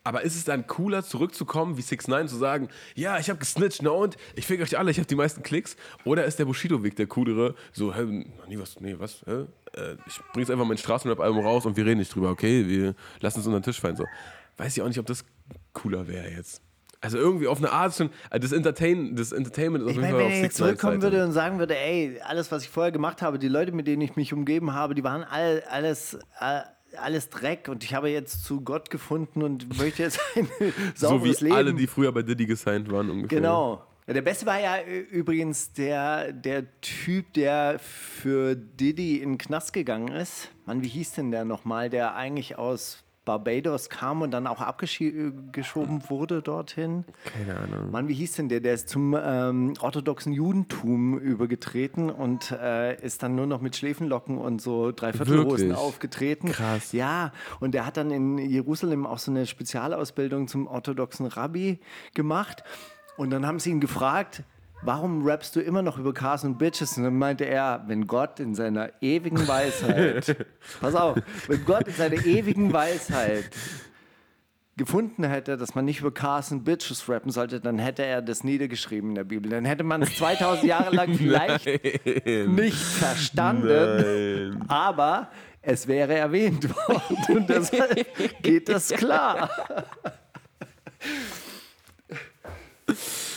Aber 0.03 0.23
ist 0.23 0.35
es 0.35 0.43
dann 0.43 0.67
cooler, 0.67 1.05
zurückzukommen, 1.05 1.77
wie 1.77 1.83
6 1.83 2.09
9 2.09 2.27
zu 2.27 2.35
sagen, 2.35 2.69
ja, 2.97 3.17
ich 3.21 3.31
habe 3.31 3.39
gesnitcht, 3.39 3.81
na 3.81 3.91
und? 3.91 4.17
Ich 4.35 4.45
fick 4.45 4.61
euch 4.61 4.77
alle, 4.77 4.91
ich 4.91 4.99
habe 4.99 5.07
die 5.07 5.15
meisten 5.15 5.45
Klicks. 5.45 5.77
Oder 6.05 6.25
ist 6.25 6.41
der 6.41 6.47
Bushido-Weg 6.47 6.97
der 6.97 7.07
coolere? 7.07 7.55
So, 7.73 7.95
hä, 7.95 8.03
nie 8.49 8.59
was, 8.59 8.81
nee, 8.81 8.97
was, 8.99 9.23
hä? 9.25 9.45
Äh, 9.77 9.95
ich 10.05 10.19
bring 10.33 10.41
jetzt 10.41 10.51
einfach 10.51 10.67
mein 10.67 10.79
Straßenrap-Album 10.79 11.47
raus 11.47 11.65
und 11.65 11.77
wir 11.77 11.87
reden 11.87 11.99
nicht 11.99 12.13
drüber, 12.13 12.31
okay? 12.31 12.67
Wir 12.67 12.97
lassen 13.21 13.39
es 13.39 13.47
unter 13.47 13.61
den 13.61 13.65
Tisch 13.65 13.81
fallen. 13.81 13.95
So. 13.95 14.05
Weiß 14.57 14.77
ich 14.77 14.83
auch 14.83 14.89
nicht, 14.89 14.99
ob 14.99 15.07
das 15.07 15.25
cooler 15.73 16.09
wäre 16.09 16.29
jetzt. 16.29 16.64
Also 17.05 17.19
irgendwie 17.19 17.47
auf 17.47 17.59
eine 17.59 17.71
Art 17.71 17.95
schon, 17.95 18.11
äh, 18.31 18.41
das, 18.41 18.53
Entertain, 18.53 19.15
das 19.15 19.33
Entertainment 19.33 19.85
ist 19.85 19.91
auf 19.91 19.97
Ich 19.97 19.97
jeden 19.97 20.13
meine, 20.13 20.15
Fall 20.15 20.25
wenn 20.25 20.33
auf 20.33 20.39
er 20.39 20.43
jetzt 20.43 20.57
6 20.57 20.59
9 20.61 20.69
zurückkommen 20.69 21.03
würde 21.03 21.25
und 21.25 21.33
sagen 21.33 21.59
würde, 21.59 21.77
ey, 21.79 22.19
alles, 22.25 22.51
was 22.51 22.63
ich 22.63 22.71
vorher 22.71 22.93
gemacht 22.93 23.21
habe, 23.23 23.39
die 23.39 23.49
Leute, 23.49 23.73
mit 23.73 23.87
denen 23.87 24.03
ich 24.03 24.17
mich 24.17 24.33
umgeben 24.33 24.73
habe, 24.73 24.95
die 24.95 25.05
waren 25.05 25.23
all, 25.23 25.63
alles, 25.69 26.19
alles 26.97 27.29
Dreck 27.29 27.69
und 27.69 27.85
ich 27.85 27.95
habe 27.95 28.09
jetzt 28.09 28.45
zu 28.45 28.63
Gott 28.63 28.89
gefunden 28.91 29.43
und 29.43 29.79
möchte 29.79 30.03
jetzt 30.03 30.19
ein 30.35 30.49
So 30.95 31.09
sauberes 31.09 31.41
wie 31.41 31.45
Leben. 31.45 31.57
alle, 31.57 31.75
die 31.75 31.87
früher 31.87 32.11
bei 32.13 32.23
Diddy 32.23 32.47
gesigned 32.47 32.91
waren 32.91 33.11
ungefähr. 33.11 33.39
Genau. 33.41 33.85
Ja, 34.07 34.13
der 34.13 34.23
Beste 34.23 34.45
war 34.45 34.61
ja 34.61 34.83
übrigens 34.83 35.73
der, 35.73 36.33
der 36.33 36.65
Typ, 36.83 37.33
der 37.33 37.79
für 37.79 38.55
Diddy 38.55 39.17
in 39.17 39.31
den 39.33 39.39
Knast 39.39 39.73
gegangen 39.73 40.09
ist. 40.09 40.51
Mann, 40.67 40.83
wie 40.83 40.89
hieß 40.89 41.13
denn 41.13 41.31
der 41.31 41.47
nochmal, 41.47 41.89
der 41.89 42.15
eigentlich 42.15 42.59
aus 42.59 43.03
Barbados 43.25 43.89
kam 43.89 44.23
und 44.23 44.31
dann 44.31 44.47
auch 44.47 44.61
abgeschoben 44.61 46.03
wurde 46.09 46.43
dorthin? 46.43 47.05
Keine 47.25 47.59
Ahnung. 47.59 47.91
Mann, 47.91 48.09
wie 48.09 48.15
hieß 48.15 48.35
denn 48.37 48.49
der? 48.49 48.61
Der 48.61 48.75
ist 48.75 48.89
zum 48.89 49.17
ähm, 49.21 49.75
orthodoxen 49.81 50.33
Judentum 50.33 51.19
übergetreten 51.19 52.11
und 52.11 52.51
äh, 52.51 53.01
ist 53.03 53.23
dann 53.23 53.35
nur 53.35 53.47
noch 53.47 53.61
mit 53.61 53.77
Schläfenlocken 53.77 54.39
und 54.39 54.61
so 54.61 54.93
Dreiviertelhosen 54.93 55.75
aufgetreten. 55.75 56.53
Krass. 56.53 56.93
Ja, 56.93 57.33
und 57.61 57.73
der 57.73 57.87
hat 57.87 57.97
dann 57.97 58.11
in 58.11 58.39
Jerusalem 58.39 59.07
auch 59.07 59.19
so 59.19 59.31
eine 59.31 59.47
Spezialausbildung 59.47 60.49
zum 60.49 60.67
orthodoxen 60.67 61.27
Rabbi 61.27 61.81
gemacht. 62.15 62.63
Und 63.17 63.31
dann 63.31 63.47
haben 63.47 63.61
sie 63.61 63.71
ihn 63.71 63.81
gefragt, 63.81 64.43
warum 64.85 65.27
rappst 65.27 65.57
du 65.57 65.61
immer 65.61 65.83
noch 65.83 65.99
über 65.99 66.13
Cars 66.13 66.45
und 66.45 66.59
Bitches? 66.59 66.97
Und 66.97 67.05
dann 67.05 67.19
meinte 67.19 67.45
er, 67.45 67.85
wenn 67.87 68.07
Gott 68.07 68.41
in 68.41 68.55
seiner 68.55 68.91
ewigen 69.01 69.47
Weisheit, 69.49 70.47
pass 70.81 70.95
auf, 70.95 71.17
wenn 71.49 71.65
Gott 71.65 71.89
in 71.89 71.95
seiner 71.95 72.25
ewigen 72.25 72.73
Weisheit 72.73 73.51
gefunden 74.77 75.25
hätte, 75.25 75.57
dass 75.57 75.75
man 75.75 75.85
nicht 75.85 76.01
über 76.01 76.13
Cars 76.13 76.51
und 76.51 76.65
Bitches 76.65 77.09
rappen 77.09 77.31
sollte, 77.31 77.61
dann 77.61 77.79
hätte 77.79 78.05
er 78.05 78.23
das 78.23 78.43
niedergeschrieben 78.43 79.11
in 79.11 79.15
der 79.15 79.25
Bibel. 79.25 79.51
Dann 79.51 79.65
hätte 79.65 79.85
man 79.85 80.03
es 80.03 80.17
2000 80.17 80.65
Jahre 80.65 80.95
lang 80.95 81.15
vielleicht 81.19 81.67
nicht 82.49 82.77
verstanden, 82.77 84.65
aber 84.69 85.31
es 85.63 85.87
wäre 85.87 86.15
erwähnt 86.15 86.69
worden. 86.89 87.37
Und 87.37 87.49
deshalb 87.49 88.43
geht 88.43 88.69
das 88.69 88.89
klar. 88.89 89.49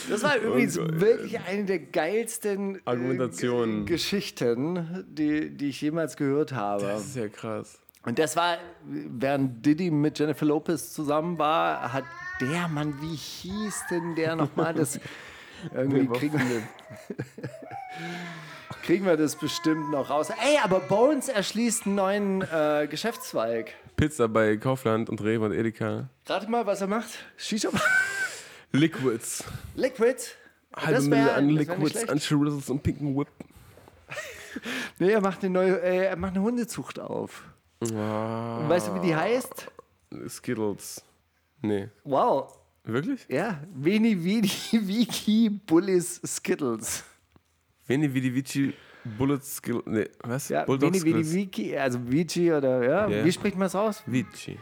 Das 0.08 0.22
war 0.22 0.36
übrigens 0.36 0.76
wirklich 0.76 1.38
eine 1.40 1.64
der 1.64 1.78
geilsten 1.78 2.76
äh, 2.76 2.80
Argumentationen. 2.84 3.86
Geschichten, 3.86 5.04
die, 5.08 5.50
die 5.50 5.68
ich 5.68 5.80
jemals 5.80 6.16
gehört 6.16 6.52
habe. 6.52 6.82
Das 6.82 7.06
ist 7.06 7.16
ja 7.16 7.28
krass. 7.28 7.80
Und 8.04 8.18
das 8.18 8.36
war, 8.36 8.58
während 8.84 9.64
Diddy 9.66 9.90
mit 9.90 10.18
Jennifer 10.18 10.46
Lopez 10.46 10.92
zusammen 10.92 11.38
war, 11.38 11.92
hat 11.92 12.04
der 12.40 12.68
Mann, 12.68 12.94
wie 13.00 13.14
hieß 13.14 13.84
denn 13.90 14.14
der 14.14 14.36
nochmal? 14.36 14.72
Das 14.72 14.98
irgendwie 15.74 16.06
kriegen 16.06 16.38
wir, 16.38 16.62
kriegen 18.82 19.04
wir 19.04 19.16
das 19.16 19.36
bestimmt 19.36 19.90
noch 19.90 20.08
raus. 20.08 20.30
Ey, 20.30 20.58
aber 20.62 20.80
Bones 20.80 21.28
erschließt 21.28 21.86
einen 21.86 21.94
neuen 21.96 22.42
äh, 22.42 22.86
Geschäftszweig. 22.88 23.74
Pizza 23.96 24.28
bei 24.28 24.56
Kaufland 24.56 25.10
und 25.10 25.20
Rewe 25.22 25.46
und 25.46 25.52
Edeka. 25.52 26.08
Rate 26.26 26.48
mal, 26.48 26.64
was 26.64 26.80
er 26.80 26.86
macht. 26.86 27.10
Shisha. 27.36 27.70
Liquids. 28.72 29.44
Liquid. 29.74 30.16
Halbe 30.76 31.02
Mille 31.02 31.32
an 31.34 31.48
Liquids, 31.48 32.08
an 32.08 32.18
Chirizzles 32.18 32.68
und 32.70 32.82
pinken 32.82 33.16
Whip. 33.16 33.28
Nee, 34.98 35.10
er 35.12 35.20
macht 35.20 35.44
eine 35.44 35.50
neue, 35.52 35.80
äh, 35.80 36.06
er 36.06 36.16
macht 36.16 36.34
eine 36.34 36.42
Hundezucht 36.42 36.98
auf. 36.98 37.44
Und 37.80 37.92
weißt 37.94 38.88
du, 38.88 38.94
wie 38.96 39.06
die 39.06 39.14
heißt? 39.14 39.70
Skittles. 40.28 41.02
Nee. 41.62 41.88
Wow. 42.02 42.58
Wirklich? 42.82 43.26
Ja, 43.28 43.62
Veni 43.72 44.22
Vidi 44.24 44.50
Wiki 44.72 45.50
Bullies 45.50 46.20
Skittles. 46.26 47.04
Veni 47.86 48.12
Vidi 48.12 48.34
Vici 48.34 48.74
Bullet 49.16 49.40
Skill. 49.44 49.82
Nee, 49.86 50.08
was? 50.24 50.48
Ja, 50.48 50.64
Bulldog 50.64 50.92
Veni 50.94 51.04
Vidi 51.04 51.24
Skittles. 51.24 51.34
Wiki, 51.34 51.76
also 51.78 51.98
Vici 52.10 52.52
oder 52.52 52.82
ja, 52.82 53.08
Ja. 53.08 53.24
wie 53.24 53.32
spricht 53.32 53.56
man 53.56 53.66
es 53.66 53.74
aus? 53.74 54.02
Vici. 54.06 54.58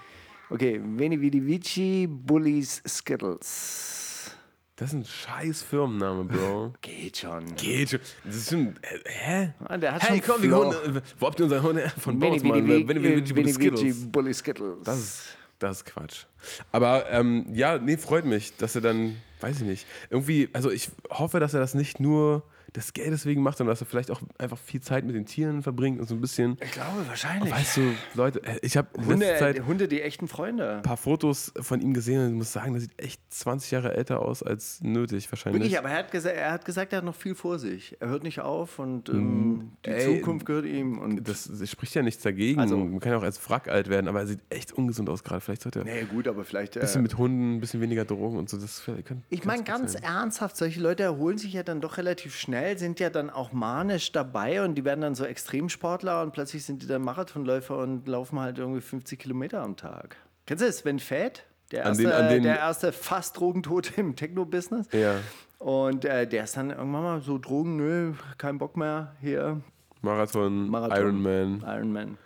Okay, 0.49 0.81
Veni 0.81 1.21
Vidi 1.21 1.45
Vici 1.45 2.07
Bullies 2.09 2.81
Skittles. 2.87 4.31
Das 4.77 4.91
ist 4.91 4.95
ein 4.95 5.05
scheiß 5.05 5.63
Firmenname, 5.63 6.25
Bro. 6.25 6.75
Geht 6.83 7.17
schon. 7.17 7.57
Geht 7.57 7.91
schon. 7.91 8.01
Das 8.25 8.37
ist 8.37 8.51
schon. 8.51 8.77
äh, 8.83 8.99
Hä? 9.07 9.55
Ah, 9.65 9.77
der 9.77 9.95
hat 9.95 10.03
hey, 10.03 10.19
schon 10.23 10.35
komm, 10.35 10.43
wir 10.43 10.55
holen, 10.57 10.97
äh, 10.97 11.01
wo 11.19 11.27
habt 11.27 11.41
ihr 11.41 11.45
unseren 11.47 11.63
Hund 11.63 11.81
von 11.99 12.19
Mann? 12.19 12.31
Veni 12.31 12.45
Vidi 12.45 12.65
Vici 12.69 12.85
Bullet 12.85 13.29
Vidi 13.29 13.37
Vici 13.37 13.53
Skittles. 13.55 14.13
Bully 14.13 14.35
Skittles. 14.35 14.85
Das 14.85 14.99
ist, 14.99 15.23
das 15.59 15.77
ist 15.79 15.87
Quatsch. 15.87 16.27
Aber 16.71 17.11
ähm, 17.11 17.47
ja, 17.53 17.79
nee, 17.79 17.97
freut 17.97 18.25
mich, 18.25 18.57
dass 18.57 18.77
er 18.77 18.83
dann, 18.83 19.17
weiß 19.41 19.57
ich 19.57 19.67
nicht, 19.67 19.87
irgendwie, 20.11 20.49
also 20.53 20.71
ich 20.71 20.91
hoffe, 21.11 21.41
dass 21.41 21.55
er 21.55 21.61
das 21.61 21.75
nicht 21.75 21.99
nur 21.99 22.45
des 22.75 22.93
Geldes 22.93 23.25
wegen 23.27 23.43
macht, 23.43 23.59
sondern 23.59 23.73
dass 23.73 23.81
er 23.81 23.87
vielleicht 23.87 24.11
auch 24.11 24.21
einfach 24.39 24.59
viel 24.59 24.81
Zeit 24.81 25.05
mit 25.05 25.15
den 25.15 25.25
Tieren 25.27 25.63
verbringt 25.63 26.01
und 26.01 26.09
so 26.09 26.15
ein 26.15 26.21
bisschen, 26.21 26.57
ich 26.63 26.73
glaube 26.73 27.07
wahrscheinlich. 27.07 27.53
weißt 27.53 27.77
du, 27.79 27.93
Leute, 28.15 28.43
äh, 28.45 28.59
ich 28.63 28.77
habe 28.77 28.89
Hunde, 29.07 29.37
Zeit 29.39 29.57
ein 29.57 29.67
Hunde, 29.67 29.89
die 29.89 30.03
echten 30.03 30.29
Freunde. 30.29 30.81
paar 30.83 30.97
Fotos 30.97 31.53
von 31.61 31.81
ihm 31.81 31.95
gesehen 31.95 32.23
und 32.25 32.31
ich 32.31 32.37
muss 32.37 32.53
sagen, 32.53 32.73
der 32.73 32.81
sieht 32.81 33.01
echt 33.01 33.21
20 33.33 33.71
Jahre 33.71 33.95
älter 33.95 34.21
aus 34.21 34.43
als 34.43 34.81
nötig 34.83 35.31
wahrscheinlich. 35.31 35.63
Wirklich, 35.63 35.79
aber 35.79 35.91
er 35.91 35.99
hat, 35.99 36.11
gesagt, 36.11 36.37
er 36.37 36.53
hat 36.53 36.65
gesagt, 36.65 36.93
er 36.93 36.99
hat 36.99 37.05
noch 37.05 37.15
viel 37.15 37.35
vor 37.35 37.59
sich. 37.59 37.97
Er 38.01 38.09
hört 38.09 38.23
nicht 38.23 38.41
auf 38.41 38.79
und 38.79 39.09
ähm, 39.09 39.73
die 39.85 39.91
Ey, 39.91 40.17
Zukunft 40.19 40.47
gehört 40.47 40.67
ihm. 40.67 40.99
Und 40.99 41.27
das, 41.29 41.51
das 41.53 41.71
spricht 41.71 41.95
ja 41.95 42.03
nichts 42.03 42.23
dagegen. 42.23 42.61
Also- 42.61 42.77
Man 42.77 43.01
kann 43.01 43.13
ja 43.13 43.19
auch 43.19 43.23
als 43.23 43.39
Wrack 43.49 43.69
alt 43.69 43.89
werden, 43.89 44.09
aber 44.09 44.21
er 44.21 44.27
sieht 44.27 44.41
echt 44.51 44.73
ungesund 44.73 45.09
aus 45.09 45.23
gerade. 45.25 45.41
Vielleicht 45.41 45.63
sollte 45.63 45.81
er 45.81 45.87
ein 45.87 45.95
nee, 45.95 46.05
gut, 46.05 46.29
aber 46.29 46.45
vielleicht. 46.45 46.77
Äh, 46.77 46.81
bisschen 46.81 47.03
mit 47.03 47.17
Hunden, 47.19 47.57
ein 47.57 47.61
bisschen 47.61 47.81
weniger 47.81 48.05
Drogen 48.05 48.37
und 48.39 48.49
so. 48.49 48.57
Das 48.57 48.83
kann, 49.05 49.23
Ich 49.31 49.45
meine 49.45 49.63
ganz 49.65 49.95
ernsthaft, 49.95 50.57
solche 50.57 50.81
Leute 50.81 51.03
erholen 51.05 51.39
sich 51.39 51.53
ja 51.53 51.63
dann 51.63 51.81
doch 51.81 51.97
relativ 51.99 52.35
schnell, 52.37 52.56
sind 52.77 53.01
ja 53.01 53.11
dann 53.11 53.31
auch 53.31 53.53
manisch 53.53 54.13
dabei 54.13 54.63
und 54.63 54.75
die 54.77 54.85
werden 54.85 55.01
dann 55.01 55.15
so 55.15 55.25
Extremsportler 55.25 56.23
und 56.23 56.33
plötzlich 56.33 56.65
sind 56.65 56.83
die 56.83 56.87
dann 56.87 57.03
Marathonläufer 57.03 57.79
und 57.79 58.07
laufen 58.09 58.39
halt 58.41 58.59
irgendwie 58.59 58.81
50 58.81 59.19
Kilometer 59.19 59.63
am 59.63 59.77
Tag. 59.77 60.17
Kennst 60.47 60.65
du 60.65 60.73
Sven 60.73 60.99
Fett? 60.99 61.45
Der 61.73 61.83
An 61.85 61.89
erste, 61.91 62.03
den- 62.05 62.13
an 62.13 62.29
den- 62.29 62.43
der 62.45 62.59
erste 62.59 62.93
fast 62.93 63.39
Drogentote 63.39 63.93
im 64.01 64.15
Techno-Business. 64.15 64.87
Ja, 64.93 65.17
Und 65.59 66.05
äh, 66.05 66.27
der 66.29 66.45
ist 66.45 66.57
dann 66.57 66.71
irgendwann 66.71 67.03
mal 67.03 67.21
so 67.21 67.39
Drogen, 67.39 67.77
nö, 67.77 68.13
kein 68.39 68.59
Bock 68.59 68.77
mehr, 68.77 69.13
hier, 69.21 69.61
Marathon, 70.03 70.69
Marathon. 70.69 70.97
Ironman. 70.99 71.65
Ironman. 71.67 72.19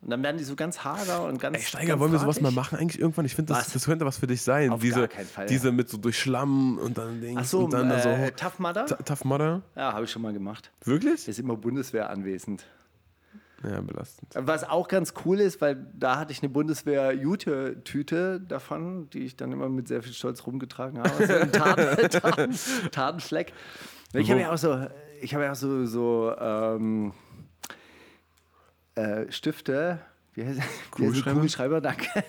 Ja, 0.00 0.04
und 0.04 0.10
dann 0.10 0.22
werden 0.22 0.38
die 0.38 0.44
so 0.44 0.54
ganz 0.54 0.84
hager 0.84 1.24
und 1.24 1.40
ganz 1.40 1.56
Ey, 1.56 1.62
Steiger, 1.62 1.86
ganz 1.88 2.00
wollen 2.00 2.12
wir 2.12 2.18
sowas 2.18 2.40
mal 2.40 2.52
machen 2.52 2.78
eigentlich 2.78 3.00
irgendwann? 3.00 3.24
Ich 3.24 3.34
finde, 3.34 3.52
das, 3.52 3.72
das 3.72 3.84
könnte 3.84 4.06
was 4.06 4.18
für 4.18 4.26
dich 4.26 4.42
sein. 4.42 4.70
Auf 4.70 4.80
diese, 4.80 5.00
gar 5.00 5.08
keinen 5.08 5.26
Fall. 5.26 5.46
Diese 5.46 5.72
mit 5.72 5.88
so 5.88 5.96
durch 5.96 6.18
Schlamm 6.18 6.78
und 6.78 6.98
dann 6.98 7.20
Dings 7.20 7.40
Ach 7.40 7.44
so, 7.44 7.64
und 7.64 7.72
dann 7.72 7.88
da 7.88 8.00
so. 8.00 8.08
äh, 8.08 8.30
Tough 8.32 8.58
Mudder? 8.58 8.86
Tough 8.86 9.24
Mudder? 9.24 9.62
Ja, 9.76 9.92
habe 9.92 10.04
ich 10.04 10.10
schon 10.10 10.22
mal 10.22 10.32
gemacht. 10.32 10.70
Wirklich? 10.84 11.26
Ist 11.26 11.38
immer 11.38 11.56
Bundeswehr 11.56 12.10
anwesend. 12.10 12.64
Ja, 13.64 13.80
belastend. 13.80 14.32
Was 14.36 14.62
auch 14.62 14.86
ganz 14.86 15.14
cool 15.24 15.40
ist, 15.40 15.60
weil 15.60 15.86
da 15.98 16.16
hatte 16.16 16.30
ich 16.32 16.42
eine 16.42 16.48
Bundeswehr-Jute-Tüte 16.48 18.40
davon, 18.40 19.10
die 19.10 19.24
ich 19.24 19.36
dann 19.36 19.50
immer 19.50 19.68
mit 19.68 19.88
sehr 19.88 20.02
viel 20.02 20.12
Stolz 20.12 20.46
rumgetragen 20.46 21.00
habe. 21.00 21.26
So 21.26 21.32
ein 21.34 21.50
Tarn, 21.50 21.76
Tarn, 22.10 22.54
Tarnfleck. 22.92 23.52
Ich 24.12 24.30
habe 24.30 24.40
ja 24.40 24.52
auch 24.52 24.58
so, 24.58 24.86
ich 25.20 25.34
habe 25.34 25.44
ja 25.44 25.52
auch 25.52 25.56
so, 25.56 25.86
so 25.86 26.32
ähm, 26.38 27.12
äh, 28.98 29.30
Stifte. 29.32 30.00
Wie 30.34 30.44
heißt? 30.44 30.60
Kugelschreiber? 30.90 31.34
Kugelschreiber, 31.36 31.80
danke. 31.80 32.06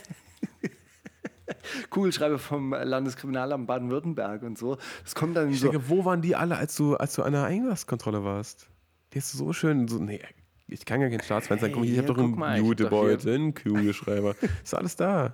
Kugelschreiber 1.89 2.39
vom 2.39 2.71
Landeskriminalamt 2.73 3.67
Baden-Württemberg 3.67 4.43
und 4.43 4.57
so. 4.57 4.77
Das 5.03 5.15
kommt 5.15 5.35
dann 5.35 5.49
Ich 5.51 5.59
so. 5.59 5.69
denke, 5.71 5.89
wo 5.89 6.05
waren 6.05 6.21
die 6.21 6.35
alle, 6.35 6.57
als 6.57 6.75
du, 6.75 6.95
als 6.95 7.15
du 7.15 7.23
an 7.23 7.33
der 7.33 7.43
Einlasskontrolle 7.45 8.23
warst? 8.23 8.67
Die 9.13 9.19
hast 9.19 9.33
du 9.33 9.37
so 9.37 9.53
schön, 9.53 9.87
so, 9.87 9.97
nee, 9.97 10.21
ich 10.67 10.85
kann 10.85 11.01
ja 11.01 11.09
kein 11.09 11.21
Staatsfeind 11.21 11.61
sein. 11.61 11.71
Komm, 11.71 11.83
ich 11.83 11.91
Hey, 11.91 11.97
hab 11.97 12.07
doch 12.07 12.17
einen 12.17 12.63
Jutebeutel, 12.65 13.33
einen 13.35 13.53
Kugelschreiber. 13.55 14.35
Ist 14.63 14.75
alles 14.75 14.95
da. 14.95 15.33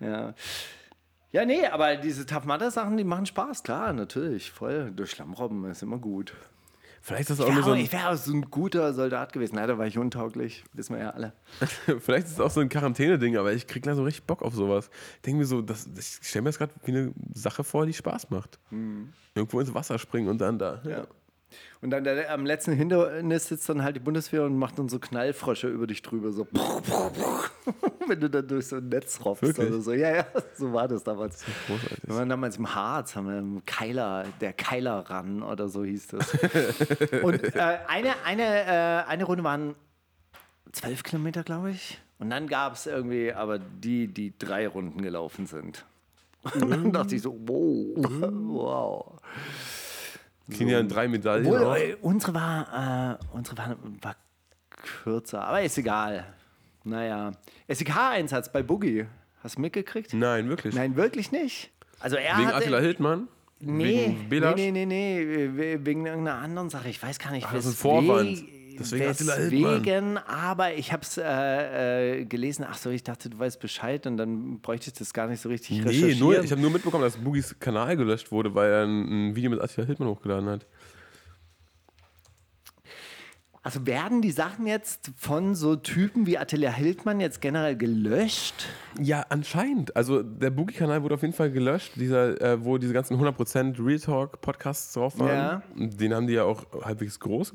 Ja. 0.00 0.34
Ja, 1.30 1.44
nee, 1.44 1.66
aber 1.66 1.96
diese 1.96 2.26
Tough 2.26 2.44
Mudder 2.44 2.70
Sachen, 2.70 2.96
die 2.96 3.04
machen 3.04 3.26
Spaß, 3.26 3.62
klar, 3.62 3.92
natürlich, 3.92 4.50
voll. 4.50 4.90
Durch 4.94 5.10
Schlammrobben 5.10 5.64
ist 5.70 5.82
immer 5.82 5.98
gut. 5.98 6.32
Vielleicht 7.06 7.30
ist 7.30 7.38
das 7.38 7.46
auch 7.46 7.48
Ja, 7.50 7.54
nur 7.54 7.62
so 7.62 7.70
ein, 7.70 7.78
ich 7.78 7.92
wäre 7.92 8.08
auch 8.08 8.16
so 8.16 8.32
ein 8.32 8.42
guter 8.50 8.92
Soldat 8.92 9.32
gewesen. 9.32 9.54
Leider 9.54 9.78
war 9.78 9.86
ich 9.86 9.96
untauglich, 9.96 10.64
wissen 10.72 10.96
wir 10.96 11.02
ja 11.02 11.10
alle. 11.10 11.34
vielleicht 12.00 12.26
ist 12.26 12.32
es 12.32 12.40
auch 12.40 12.50
so 12.50 12.58
ein 12.58 12.68
Quarantäne-Ding, 12.68 13.36
aber 13.36 13.52
ich 13.52 13.68
krieg 13.68 13.84
da 13.84 13.94
so 13.94 14.02
richtig 14.02 14.24
Bock 14.24 14.42
auf 14.42 14.54
sowas. 14.54 14.90
Ich 15.14 15.22
denke 15.22 15.38
mir 15.38 15.44
so, 15.46 15.62
das, 15.62 15.88
ich 15.96 16.18
stelle 16.28 16.42
mir 16.42 16.48
das 16.48 16.58
gerade 16.58 16.72
wie 16.84 16.90
eine 16.90 17.14
Sache 17.32 17.62
vor, 17.62 17.86
die 17.86 17.92
Spaß 17.92 18.30
macht. 18.30 18.58
Irgendwo 19.36 19.60
ins 19.60 19.72
Wasser 19.72 20.00
springen 20.00 20.26
und 20.26 20.38
dann 20.38 20.58
da. 20.58 20.80
Mhm. 20.82 20.90
Ja. 20.90 21.06
Und 21.80 21.90
dann 21.90 22.04
der, 22.04 22.32
am 22.32 22.44
letzten 22.44 22.72
Hindernis 22.72 23.48
sitzt 23.48 23.68
dann 23.68 23.82
halt 23.82 23.96
die 23.96 24.00
Bundeswehr 24.00 24.44
und 24.44 24.58
macht 24.58 24.78
dann 24.78 24.88
so 24.88 24.98
Knallfrösche 24.98 25.68
über 25.68 25.86
dich 25.86 26.02
drüber, 26.02 26.32
so 26.32 26.46
wenn 28.06 28.20
du 28.20 28.28
dann 28.28 28.48
durch 28.48 28.66
so 28.68 28.76
ein 28.76 28.88
Netz 28.88 29.20
roffst 29.24 29.42
Wirklich? 29.42 29.68
oder 29.68 29.80
so. 29.80 29.92
Ja, 29.92 30.16
ja, 30.16 30.26
so 30.54 30.72
war 30.72 30.88
das 30.88 31.04
damals. 31.04 31.44
Großartig. 31.66 31.98
Wir 32.02 32.16
waren 32.16 32.28
damals 32.28 32.56
im 32.56 32.74
Harz, 32.74 33.14
haben 33.14 33.28
wir 33.28 33.38
im 33.38 33.64
Keiler, 33.64 34.24
der 34.40 34.52
Keiler 34.52 34.98
ran 35.08 35.42
oder 35.42 35.68
so 35.68 35.84
hieß 35.84 36.08
das. 36.08 36.32
und 37.22 37.54
äh, 37.54 37.78
eine, 37.86 38.14
eine, 38.24 38.42
äh, 38.42 39.08
eine 39.08 39.24
Runde 39.24 39.44
waren 39.44 39.74
zwölf 40.72 41.02
Kilometer, 41.02 41.42
glaube 41.44 41.70
ich. 41.70 42.00
Und 42.18 42.30
dann 42.30 42.46
gab 42.48 42.74
es 42.74 42.86
irgendwie 42.86 43.32
aber 43.32 43.58
die, 43.58 44.08
die 44.08 44.36
drei 44.38 44.66
Runden 44.66 45.02
gelaufen 45.02 45.46
sind. 45.46 45.84
Und 46.54 46.70
dann 46.70 46.92
dachte 46.92 47.16
ich 47.16 47.22
so, 47.22 47.36
wow, 47.46 47.96
wow. 47.96 49.20
Kriegen 50.50 50.70
ja 50.70 50.82
drei 50.82 51.08
Medaillen. 51.08 51.46
Auch. 51.46 51.76
äh, 51.76 51.96
unsere 52.00 52.34
war, 52.34 53.18
äh, 53.20 53.36
unsere 53.36 53.58
war, 53.58 53.76
war 54.02 54.16
kürzer, 54.70 55.44
aber 55.44 55.62
ist 55.62 55.76
egal. 55.78 56.24
Naja. 56.84 57.32
SEK-Einsatz 57.68 58.52
bei 58.52 58.62
Boogie. 58.62 59.06
Hast 59.42 59.56
du 59.56 59.60
mitgekriegt? 59.60 60.14
Nein, 60.14 60.48
wirklich. 60.48 60.74
Nein, 60.74 60.96
wirklich 60.96 61.32
nicht. 61.32 61.70
Also 62.00 62.16
er 62.16 62.36
Wegen 62.38 62.46
hatte, 62.48 62.56
Attila 62.56 62.78
Hildmann? 62.78 63.28
Nee, 63.58 64.06
Wegen 64.08 64.28
Belasch? 64.28 64.54
nee, 64.56 64.70
nee, 64.70 64.86
nee, 64.86 65.24
nee, 65.24 65.50
we- 65.56 65.84
wegen 65.86 66.04
irgendeiner 66.06 66.38
anderen 66.38 66.68
Sache. 66.70 66.88
Ich 66.88 67.02
weiß 67.02 67.18
gar 67.18 67.30
nicht, 67.32 67.46
Ach, 67.48 67.52
das 67.54 67.64
ist 67.64 67.72
ein 67.72 67.76
Vorwand. 67.76 68.44
Deswegen. 68.78 69.04
Weswegen, 69.06 70.18
aber 70.18 70.74
ich 70.74 70.92
habe 70.92 71.02
es 71.02 71.18
äh, 71.18 72.20
äh, 72.20 72.24
gelesen. 72.24 72.64
Ach 72.68 72.76
so, 72.76 72.90
ich 72.90 73.02
dachte, 73.02 73.30
du 73.30 73.38
weißt 73.38 73.60
Bescheid 73.60 74.06
und 74.06 74.16
dann 74.16 74.60
bräuchte 74.60 74.90
ich 74.90 74.94
das 74.94 75.12
gar 75.12 75.26
nicht 75.26 75.40
so 75.40 75.48
richtig 75.48 75.84
Nee, 75.84 76.14
nur, 76.14 76.42
ich 76.42 76.50
habe 76.50 76.60
nur 76.60 76.70
mitbekommen, 76.70 77.04
dass 77.04 77.16
Boogies 77.16 77.58
Kanal 77.58 77.96
gelöscht 77.96 78.30
wurde, 78.30 78.54
weil 78.54 78.70
er 78.70 78.84
ein, 78.84 79.30
ein 79.30 79.36
Video 79.36 79.50
mit 79.50 79.60
Attila 79.60 79.86
Hildmann 79.86 80.08
hochgeladen 80.08 80.48
hat. 80.48 80.66
Also 83.66 83.84
werden 83.84 84.22
die 84.22 84.30
Sachen 84.30 84.68
jetzt 84.68 85.10
von 85.16 85.56
so 85.56 85.74
Typen 85.74 86.24
wie 86.24 86.38
Attila 86.38 86.70
Hildmann 86.70 87.18
jetzt 87.18 87.40
generell 87.40 87.76
gelöscht? 87.76 88.68
Ja, 88.96 89.26
anscheinend. 89.28 89.96
Also 89.96 90.22
der 90.22 90.50
Boogie-Kanal 90.50 91.02
wurde 91.02 91.16
auf 91.16 91.22
jeden 91.22 91.34
Fall 91.34 91.50
gelöscht, 91.50 91.94
dieser, 91.96 92.40
äh, 92.40 92.64
wo 92.64 92.78
diese 92.78 92.92
ganzen 92.92 93.18
100% 93.18 93.84
Real 93.84 93.98
Talk-Podcasts 93.98 94.92
drauf 94.92 95.18
waren. 95.18 95.28
Ja. 95.36 95.62
Den 95.74 96.14
haben 96.14 96.28
die 96.28 96.34
ja 96.34 96.44
auch 96.44 96.64
halbwegs 96.84 97.18
groß 97.18 97.54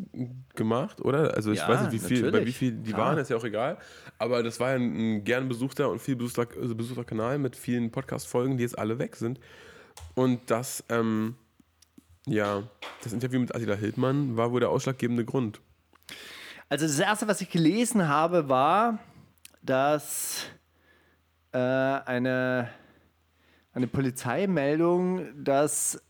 gemacht, 0.53 0.99
oder? 0.99 1.33
Also 1.33 1.53
ich 1.53 1.59
Ja, 1.59 1.69
weiß 1.69 1.83
nicht, 1.83 1.93
wie 1.93 1.99
viel, 2.05 2.29
bei 2.29 2.45
wie 2.45 2.51
viel 2.51 2.73
die 2.73 2.91
Klar. 2.91 3.11
waren, 3.11 3.17
ist 3.19 3.29
ja 3.29 3.37
auch 3.37 3.45
egal. 3.45 3.77
Aber 4.17 4.43
das 4.43 4.59
war 4.59 4.71
ja 4.71 4.75
ein, 4.75 5.19
ein 5.19 5.23
gern 5.23 5.47
besuchter 5.47 5.89
und 5.89 6.01
viel 6.01 6.17
besuchter, 6.17 6.45
also 6.61 6.75
besuchter 6.75 7.05
Kanal 7.05 7.39
mit 7.39 7.55
vielen 7.55 7.89
Podcast-Folgen, 7.89 8.57
die 8.57 8.63
jetzt 8.63 8.77
alle 8.77 8.99
weg 8.99 9.15
sind. 9.15 9.39
Und 10.15 10.41
das, 10.51 10.83
ähm, 10.89 11.35
ja, 12.25 12.63
das 13.01 13.13
Interview 13.13 13.39
mit 13.39 13.55
Attila 13.55 13.75
Hildmann 13.75 14.35
war 14.35 14.51
wohl 14.51 14.59
der 14.59 14.71
ausschlaggebende 14.71 15.23
Grund. 15.23 15.61
Also 16.71 16.87
das 16.87 16.99
erste, 16.99 17.27
was 17.27 17.41
ich 17.41 17.49
gelesen 17.49 18.07
habe, 18.07 18.47
war, 18.47 18.97
dass 19.61 20.45
äh, 21.51 21.57
eine, 21.57 22.69
eine 23.73 23.87
Polizeimeldung, 23.87 25.43
dass 25.43 26.01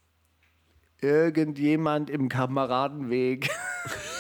irgendjemand 1.02 2.12
im 2.12 2.30
Kameradenweg 2.30 3.50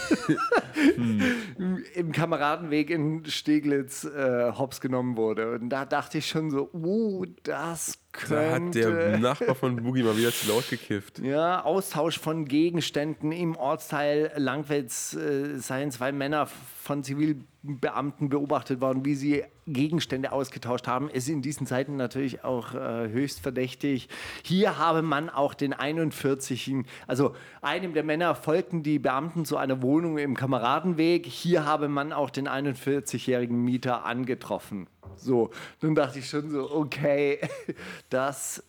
im 1.94 2.12
Kameradenweg 2.12 2.90
in 2.90 3.26
Steglitz 3.26 4.04
äh, 4.04 4.52
hops 4.52 4.82
genommen 4.82 5.18
wurde. 5.18 5.52
Und 5.54 5.70
da 5.70 5.86
dachte 5.86 6.20
ich 6.20 6.28
schon 6.28 6.52
so, 6.52 6.70
uh, 6.74 7.26
das 7.44 8.00
Da 8.30 8.52
hat 8.52 8.76
der 8.76 8.84
könnte... 8.84 9.20
Nachbar 9.20 9.56
von 9.56 9.76
Boogie 9.84 10.04
mal 10.04 10.18
wieder 10.18 10.32
zu 10.32 10.50
laut 10.50 10.70
gekifft. 10.70 11.20
Ja, 11.20 11.64
Austausch 11.64 12.20
von 12.20 12.46
Gegenständen 12.46 13.32
im 13.32 13.56
Ortsteil 13.56 14.32
Langwitz 14.36 15.14
äh, 15.14 15.58
seien 15.58 15.92
zwei 15.92 16.12
Männer 16.12 16.48
von 16.82 17.04
Zivilbeamten 17.04 18.30
beobachtet 18.30 18.82
worden, 18.82 19.06
wie 19.06 19.16
sie 19.16 19.44
Gegenstände 19.68 20.32
ausgetauscht 20.32 20.88
haben. 20.88 21.10
Ist 21.10 21.30
in 21.30 21.42
diesen 21.42 21.68
Zeiten 21.68 21.96
natürlich 21.96 22.44
auch 22.44 22.74
äh, 22.74 23.10
höchst 23.10 23.40
verdächtig. 23.40 24.10
Hier 24.44 24.78
habe 24.78 25.02
man 25.02 25.30
auch 25.30 25.54
den 25.54 25.74
41. 25.74 26.86
Also 27.08 27.36
einem 27.62 27.94
der 27.94 28.04
Männer 28.04 28.36
folgten 28.36 28.84
die 28.84 29.00
Beamten 29.00 29.46
zu 29.46 29.58
einer 29.58 29.82
Wohnung 29.82 30.18
im 30.18 30.36
Kameradenweg. 30.36 31.26
Hier 31.26 31.66
habe 31.72 31.88
man 31.88 32.12
auch 32.12 32.30
den 32.30 32.50
41-jährigen 32.50 33.64
Mieter 33.64 34.06
angetroffen. 34.06 34.88
So, 35.16 35.52
dann 35.80 35.96
dachte 35.96 36.20
ich 36.20 36.30
schon 36.30 36.50
so, 36.50 36.70
okay, 36.70 37.40
das 38.10 38.64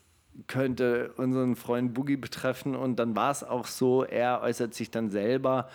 könnte 0.47 1.12
unseren 1.17 1.57
Freund 1.57 1.95
Boogie 1.95 2.17
betreffen. 2.17 2.77
Und 2.77 2.97
dann 2.97 3.17
war 3.17 3.33
es 3.33 3.43
auch 3.43 3.67
so, 3.67 4.05
er 4.05 4.41
äußert 4.43 4.73
sich 4.75 4.91
dann 4.91 5.11
selber 5.11 5.69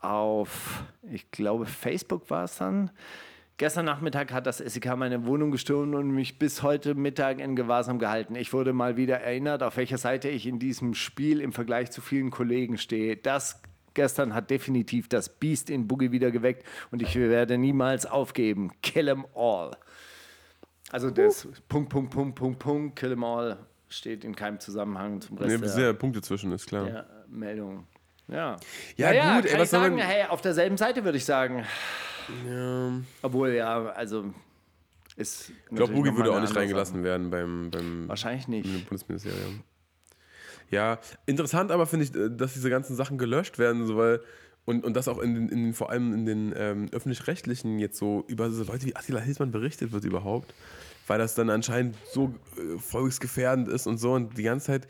auf, 0.00 0.82
ich 1.10 1.30
glaube, 1.30 1.66
Facebook 1.66 2.30
war 2.30 2.44
es 2.44 2.56
dann. 2.56 2.90
Gestern 3.58 3.84
Nachmittag 3.84 4.32
hat 4.32 4.46
das 4.46 4.58
SEK 4.58 4.96
meine 4.96 5.26
Wohnung 5.26 5.50
gestürmt 5.52 5.94
und 5.94 6.10
mich 6.10 6.38
bis 6.38 6.62
heute 6.62 6.94
Mittag 6.94 7.38
in 7.38 7.54
Gewahrsam 7.54 7.98
gehalten. 7.98 8.34
Ich 8.34 8.52
wurde 8.52 8.72
mal 8.72 8.96
wieder 8.96 9.20
erinnert, 9.20 9.62
auf 9.62 9.76
welcher 9.76 9.98
Seite 9.98 10.28
ich 10.28 10.46
in 10.46 10.58
diesem 10.58 10.94
Spiel 10.94 11.40
im 11.40 11.52
Vergleich 11.52 11.90
zu 11.92 12.00
vielen 12.00 12.30
Kollegen 12.30 12.78
stehe. 12.78 13.16
Das 13.16 13.62
gestern 13.94 14.34
hat 14.34 14.50
definitiv 14.50 15.08
das 15.08 15.28
Biest 15.28 15.70
in 15.70 15.86
Boogie 15.88 16.10
wieder 16.12 16.30
geweckt 16.30 16.66
und 16.90 17.02
ich 17.02 17.14
werde 17.16 17.58
niemals 17.58 18.06
aufgeben. 18.06 18.70
Kill 18.82 19.08
'em 19.08 19.26
all. 19.34 19.72
Also 20.90 21.10
das 21.10 21.48
Punkt, 21.68 21.88
Punkt, 21.90 22.10
Punkt, 22.12 22.34
Punkt, 22.34 22.58
Punkt, 22.58 22.96
Kill 22.98 23.12
'em 23.12 23.24
all 23.24 23.58
steht 23.88 24.24
in 24.24 24.34
keinem 24.34 24.58
Zusammenhang 24.60 25.20
zum 25.20 25.36
Nee, 25.36 25.54
Rest 25.54 25.76
der, 25.76 25.84
ja 25.86 25.92
Punkte 25.92 26.22
zwischen, 26.22 26.52
ist 26.52 26.66
klar. 26.66 26.84
der 26.86 27.06
Meldung. 27.28 27.86
Ja. 28.28 28.56
Ja, 28.96 29.08
Naja, 29.08 29.36
gut, 29.36 29.44
ey, 29.44 29.50
kann 29.50 29.60
was 29.60 29.64
ich 29.66 29.70
sagen, 29.70 29.96
man- 29.96 30.06
hey, 30.06 30.24
auf 30.28 30.40
derselben 30.40 30.76
Seite 30.76 31.04
würde 31.04 31.18
ich 31.18 31.24
sagen. 31.24 31.64
Ja. 32.48 32.92
Obwohl, 33.22 33.50
ja, 33.50 33.86
also 33.90 34.32
ist. 35.16 35.50
Ich 35.50 35.76
glaube, 35.76 35.92
Boogie 35.92 36.16
würde 36.16 36.32
auch 36.32 36.40
nicht 36.40 36.54
reingelassen 36.56 37.02
werden 37.02 37.30
beim, 37.30 37.70
beim 37.70 38.08
Wahrscheinlich 38.08 38.48
nicht. 38.48 38.88
Bundesministerium. 38.88 39.62
Ja, 40.72 40.98
interessant 41.26 41.70
aber 41.70 41.86
finde 41.86 42.06
ich, 42.06 42.14
äh, 42.14 42.34
dass 42.34 42.54
diese 42.54 42.70
ganzen 42.70 42.96
Sachen 42.96 43.18
gelöscht 43.18 43.58
werden, 43.58 43.86
so 43.86 43.96
weil 43.96 44.20
und, 44.64 44.84
und 44.84 44.94
das 44.96 45.06
auch 45.06 45.18
in 45.18 45.48
in 45.48 45.74
vor 45.74 45.90
allem 45.90 46.14
in 46.14 46.24
den 46.26 46.54
ähm, 46.56 46.88
öffentlich-rechtlichen 46.92 47.78
jetzt 47.78 47.98
so 47.98 48.24
über 48.26 48.50
so 48.50 48.64
Leute 48.64 48.86
wie 48.86 48.96
Attila 48.96 49.20
Hildmann 49.20 49.52
berichtet 49.52 49.92
wird 49.92 50.04
überhaupt, 50.04 50.54
weil 51.06 51.18
das 51.18 51.34
dann 51.34 51.50
anscheinend 51.50 51.96
so 52.10 52.34
äh, 52.56 52.78
volksgefährdend 52.78 53.68
ist 53.68 53.86
und 53.86 53.98
so 53.98 54.14
und 54.14 54.38
die 54.38 54.44
ganze 54.44 54.66
Zeit 54.66 54.88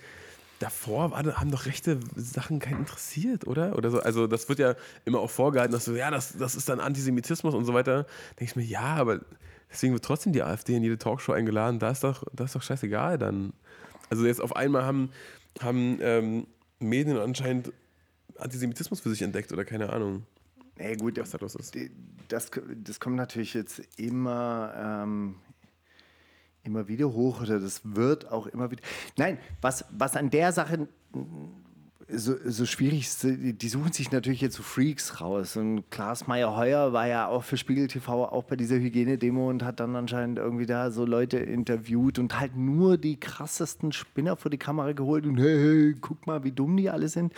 davor 0.61 1.11
war, 1.11 1.25
haben 1.25 1.51
doch 1.51 1.66
rechte 1.66 1.99
Sachen 2.14 2.61
keinen 2.61 2.81
interessiert, 2.81 3.49
oder? 3.49 3.77
Oder 3.77 3.90
so. 3.90 3.99
Also 3.99 4.29
das 4.29 4.49
wird 4.49 4.61
ja 4.61 4.77
immer 5.05 5.18
auch 5.18 5.31
vorgehalten, 5.31 5.73
dass 5.73 5.87
so, 5.87 5.97
ja, 5.97 6.12
das, 6.12 6.37
das 6.38 6.55
ist 6.55 6.68
dann 6.68 6.79
Antisemitismus 6.79 7.55
und 7.55 7.64
so 7.64 7.75
weiter. 7.75 8.07
Denke 8.38 8.45
ich 8.45 8.57
mir, 8.57 8.62
ja, 8.62 8.95
aber 8.95 9.21
deswegen 9.71 9.95
wird 9.95 10.05
trotzdem 10.05 10.33
die 10.33 10.42
AfD 10.45 10.77
in 10.77 10.85
jede 10.85 10.99
Talkshow 10.99 11.33
eingeladen. 11.33 11.81
Da 11.81 11.90
ist 11.90 12.05
doch, 12.05 12.23
das 12.33 12.51
ist 12.51 12.55
doch 12.55 12.62
scheißegal 12.62 13.18
dann. 13.18 13.53
Also 14.11 14.27
jetzt 14.27 14.41
auf 14.41 14.55
einmal 14.57 14.85
haben, 14.85 15.11
haben 15.61 15.99
ähm, 16.01 16.47
Medien 16.79 17.19
anscheinend 17.19 17.73
Antisemitismus 18.37 19.01
für 19.01 19.11
sich 19.11 19.23
entdeckt 19.23 19.53
oder 19.53 19.65
keine 19.65 19.91
Ahnung, 19.91 20.27
Nee, 20.79 20.97
gut, 20.97 21.19
was 21.19 21.31
da 21.31 21.38
los 21.38 21.55
ist. 21.55 21.77
das, 22.29 22.51
das 22.83 22.99
kommt 22.99 23.17
natürlich 23.17 23.55
jetzt 23.55 23.83
immer, 23.99 24.73
ähm, 25.05 25.37
immer 26.65 26.88
wieder 26.88 27.12
hoch 27.12 27.43
oder 27.43 27.61
das 27.61 27.83
wird 27.85 28.31
auch 28.31 28.47
immer 28.47 28.71
wieder. 28.71 28.83
Nein, 29.17 29.38
was, 29.61 29.85
was 29.91 30.17
an 30.17 30.31
der 30.31 30.53
Sache 30.53 30.88
so, 32.14 32.35
so 32.44 32.66
schwierig 32.66 33.09
die 33.22 33.68
suchen 33.68 33.92
sich 33.92 34.11
natürlich 34.11 34.40
jetzt 34.40 34.57
so 34.57 34.62
Freaks 34.62 35.20
raus. 35.20 35.57
Und 35.57 35.90
Klaas 35.90 36.27
Meyer-Heuer 36.27 36.92
war 36.92 37.07
ja 37.07 37.29
auch 37.29 37.44
für 37.44 37.57
Spiegel 37.57 37.88
TV 37.88 38.25
auch 38.27 38.44
bei 38.44 38.57
dieser 38.57 38.77
Hygienedemo 38.77 39.48
und 39.48 39.62
hat 39.62 39.81
dann 39.81 39.96
anscheinend 39.96 40.38
irgendwie 40.38 40.66
da 40.66 40.90
so 40.90 41.05
Leute 41.05 41.38
interviewt 41.38 42.18
und 42.18 42.38
halt 42.38 42.57
nur 42.57 42.98
die 42.98 43.18
krassesten 43.18 43.92
Spinner 43.92 44.37
vor 44.37 44.51
die 44.51 44.59
Kamera 44.59 44.92
geholt 44.92 45.27
und 45.27 45.38
hey, 45.38 45.57
hey 45.57 45.94
guck 46.01 46.27
mal, 46.27 46.44
wie 46.44 46.53
dumm 46.53 46.77
die 46.77 46.90
alle 46.90 47.09
sind. 47.09 47.33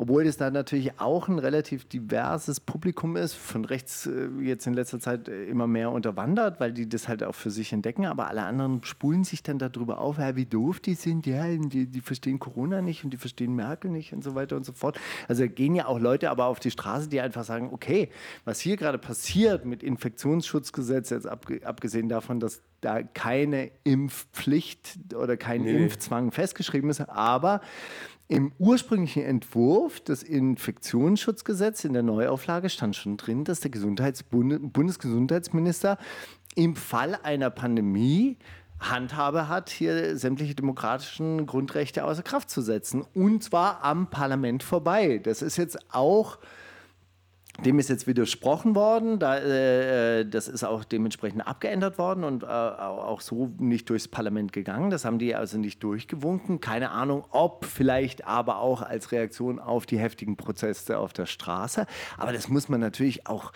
Obwohl 0.00 0.22
das 0.22 0.36
da 0.36 0.48
natürlich 0.52 1.00
auch 1.00 1.26
ein 1.26 1.40
relativ 1.40 1.84
diverses 1.84 2.60
Publikum 2.60 3.16
ist, 3.16 3.34
von 3.34 3.64
rechts 3.64 4.06
äh, 4.06 4.28
jetzt 4.40 4.64
in 4.68 4.74
letzter 4.74 5.00
Zeit 5.00 5.28
äh, 5.28 5.46
immer 5.46 5.66
mehr 5.66 5.90
unterwandert, 5.90 6.60
weil 6.60 6.72
die 6.72 6.88
das 6.88 7.08
halt 7.08 7.24
auch 7.24 7.34
für 7.34 7.50
sich 7.50 7.72
entdecken, 7.72 8.06
aber 8.06 8.28
alle 8.28 8.44
anderen 8.44 8.84
spulen 8.84 9.24
sich 9.24 9.42
dann 9.42 9.58
darüber 9.58 9.98
auf, 9.98 10.18
ja, 10.18 10.36
wie 10.36 10.46
doof 10.46 10.78
die 10.78 10.94
sind, 10.94 11.26
ja, 11.26 11.44
die, 11.48 11.86
die 11.86 12.00
verstehen 12.00 12.38
Corona 12.38 12.80
nicht 12.80 13.02
und 13.02 13.10
die 13.10 13.16
verstehen 13.16 13.56
Merkel 13.56 13.90
nicht 13.90 14.12
und 14.12 14.22
so 14.22 14.36
weiter 14.36 14.54
und 14.54 14.64
so 14.64 14.72
fort. 14.72 15.00
Also 15.26 15.48
gehen 15.48 15.74
ja 15.74 15.86
auch 15.86 15.98
Leute 15.98 16.30
aber 16.30 16.44
auf 16.44 16.60
die 16.60 16.70
Straße, 16.70 17.08
die 17.08 17.20
einfach 17.20 17.42
sagen, 17.42 17.70
okay, 17.72 18.08
was 18.44 18.60
hier 18.60 18.76
gerade 18.76 18.98
passiert 18.98 19.64
mit 19.64 19.82
Infektionsschutzgesetz, 19.82 21.10
jetzt 21.10 21.26
abge 21.26 21.66
abgesehen 21.66 22.08
davon, 22.08 22.38
dass 22.38 22.62
da 22.80 23.02
keine 23.02 23.72
Impfpflicht 23.82 25.12
oder 25.16 25.36
kein 25.36 25.62
nee. 25.62 25.76
Impfzwang 25.76 26.30
festgeschrieben 26.30 26.88
ist, 26.88 27.00
aber 27.00 27.60
im 28.28 28.52
ursprünglichen 28.58 29.24
Entwurf 29.24 30.00
des 30.00 30.22
Infektionsschutzgesetzes 30.22 31.86
in 31.86 31.94
der 31.94 32.02
Neuauflage 32.02 32.68
stand 32.68 32.94
schon 32.94 33.16
drin, 33.16 33.44
dass 33.44 33.60
der 33.60 33.70
Bundesgesundheitsminister 33.70 35.96
im 36.54 36.76
Fall 36.76 37.18
einer 37.22 37.48
Pandemie 37.48 38.36
Handhabe 38.80 39.48
hat, 39.48 39.70
hier 39.70 40.16
sämtliche 40.16 40.54
demokratischen 40.54 41.46
Grundrechte 41.46 42.04
außer 42.04 42.22
Kraft 42.22 42.50
zu 42.50 42.60
setzen. 42.60 43.02
Und 43.14 43.42
zwar 43.42 43.82
am 43.82 44.10
Parlament 44.10 44.62
vorbei. 44.62 45.18
Das 45.18 45.42
ist 45.42 45.56
jetzt 45.56 45.92
auch 45.92 46.38
dem 47.64 47.78
ist 47.78 47.88
jetzt 47.88 48.06
widersprochen 48.06 48.74
worden. 48.74 49.18
Da, 49.18 49.38
äh, 49.38 50.24
das 50.24 50.48
ist 50.48 50.64
auch 50.64 50.84
dementsprechend 50.84 51.46
abgeändert 51.46 51.98
worden 51.98 52.24
und 52.24 52.42
äh, 52.42 52.46
auch 52.46 53.20
so 53.20 53.52
nicht 53.58 53.90
durchs 53.90 54.08
Parlament 54.08 54.52
gegangen. 54.52 54.90
Das 54.90 55.04
haben 55.04 55.18
die 55.18 55.34
also 55.34 55.58
nicht 55.58 55.82
durchgewunken. 55.82 56.60
Keine 56.60 56.90
Ahnung, 56.90 57.24
ob 57.30 57.64
vielleicht 57.64 58.26
aber 58.26 58.58
auch 58.58 58.82
als 58.82 59.12
Reaktion 59.12 59.58
auf 59.58 59.86
die 59.86 59.98
heftigen 59.98 60.36
Proteste 60.36 60.98
auf 60.98 61.12
der 61.12 61.26
Straße. 61.26 61.86
Aber 62.16 62.32
das 62.32 62.48
muss 62.48 62.68
man 62.68 62.80
natürlich 62.80 63.26
auch 63.26 63.52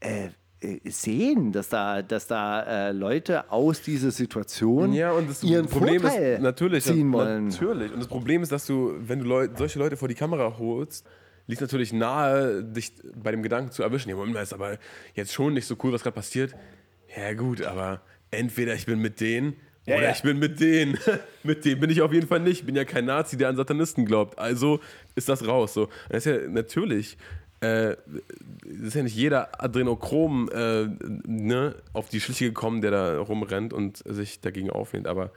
äh, 0.00 0.28
äh, 0.64 0.90
sehen, 0.90 1.52
dass 1.52 1.68
da, 1.68 2.02
dass 2.02 2.26
da 2.26 2.88
äh, 2.88 2.92
Leute 2.92 3.50
aus 3.50 3.82
dieser 3.82 4.10
Situation 4.10 4.92
Ja, 4.92 5.12
und 5.12 5.28
das 5.28 5.42
ihren 5.42 5.66
Problem 5.66 6.00
Vorteil 6.00 6.34
ist 6.34 6.42
natürlich, 6.42 6.84
ziehen 6.84 7.12
wollen. 7.12 7.48
natürlich. 7.48 7.92
Und 7.92 8.00
das 8.00 8.08
Problem 8.08 8.42
ist, 8.42 8.52
dass 8.52 8.66
du, 8.66 8.94
wenn 9.00 9.18
du 9.18 9.26
Leu 9.26 9.48
solche 9.54 9.78
Leute 9.78 9.96
vor 9.96 10.08
die 10.08 10.14
Kamera 10.14 10.54
holst, 10.58 11.06
liegt 11.46 11.60
natürlich 11.60 11.92
nahe, 11.92 12.62
dich 12.62 12.92
bei 13.14 13.30
dem 13.30 13.42
Gedanken 13.42 13.70
zu 13.70 13.82
erwischen. 13.82 14.08
Ja, 14.08 14.16
Moment 14.16 14.34
mal, 14.34 14.42
ist 14.42 14.52
aber 14.52 14.78
jetzt 15.14 15.32
schon 15.32 15.54
nicht 15.54 15.66
so 15.66 15.76
cool, 15.82 15.92
was 15.92 16.02
gerade 16.02 16.14
passiert. 16.14 16.54
Ja, 17.16 17.32
gut, 17.34 17.62
aber 17.62 18.00
entweder 18.30 18.74
ich 18.74 18.86
bin 18.86 19.00
mit 19.00 19.20
denen 19.20 19.56
oder 19.86 20.04
ja. 20.04 20.10
ich 20.12 20.22
bin 20.22 20.38
mit 20.38 20.60
denen. 20.60 20.98
mit 21.42 21.64
denen 21.64 21.80
bin 21.80 21.90
ich 21.90 22.00
auf 22.00 22.12
jeden 22.12 22.26
Fall 22.26 22.40
nicht. 22.40 22.60
Ich 22.60 22.66
bin 22.66 22.74
ja 22.74 22.84
kein 22.84 23.04
Nazi, 23.04 23.36
der 23.36 23.48
an 23.48 23.56
Satanisten 23.56 24.06
glaubt. 24.06 24.38
Also 24.38 24.80
ist 25.14 25.28
das 25.28 25.46
raus. 25.46 25.74
So. 25.74 25.88
Das 26.08 26.24
ist 26.24 26.32
ja 26.32 26.48
natürlich. 26.48 27.18
Äh, 27.60 27.96
ist 28.64 28.94
ja 28.94 29.02
nicht 29.02 29.16
jeder 29.16 29.62
Adrenochrom 29.62 30.50
äh, 30.52 30.86
ne, 31.26 31.76
auf 31.92 32.08
die 32.08 32.20
Schliche 32.20 32.46
gekommen, 32.46 32.82
der 32.82 32.90
da 32.90 33.18
rumrennt 33.18 33.72
und 33.72 34.02
sich 34.06 34.40
dagegen 34.40 34.70
auflehnt, 34.70 35.06
aber 35.06 35.30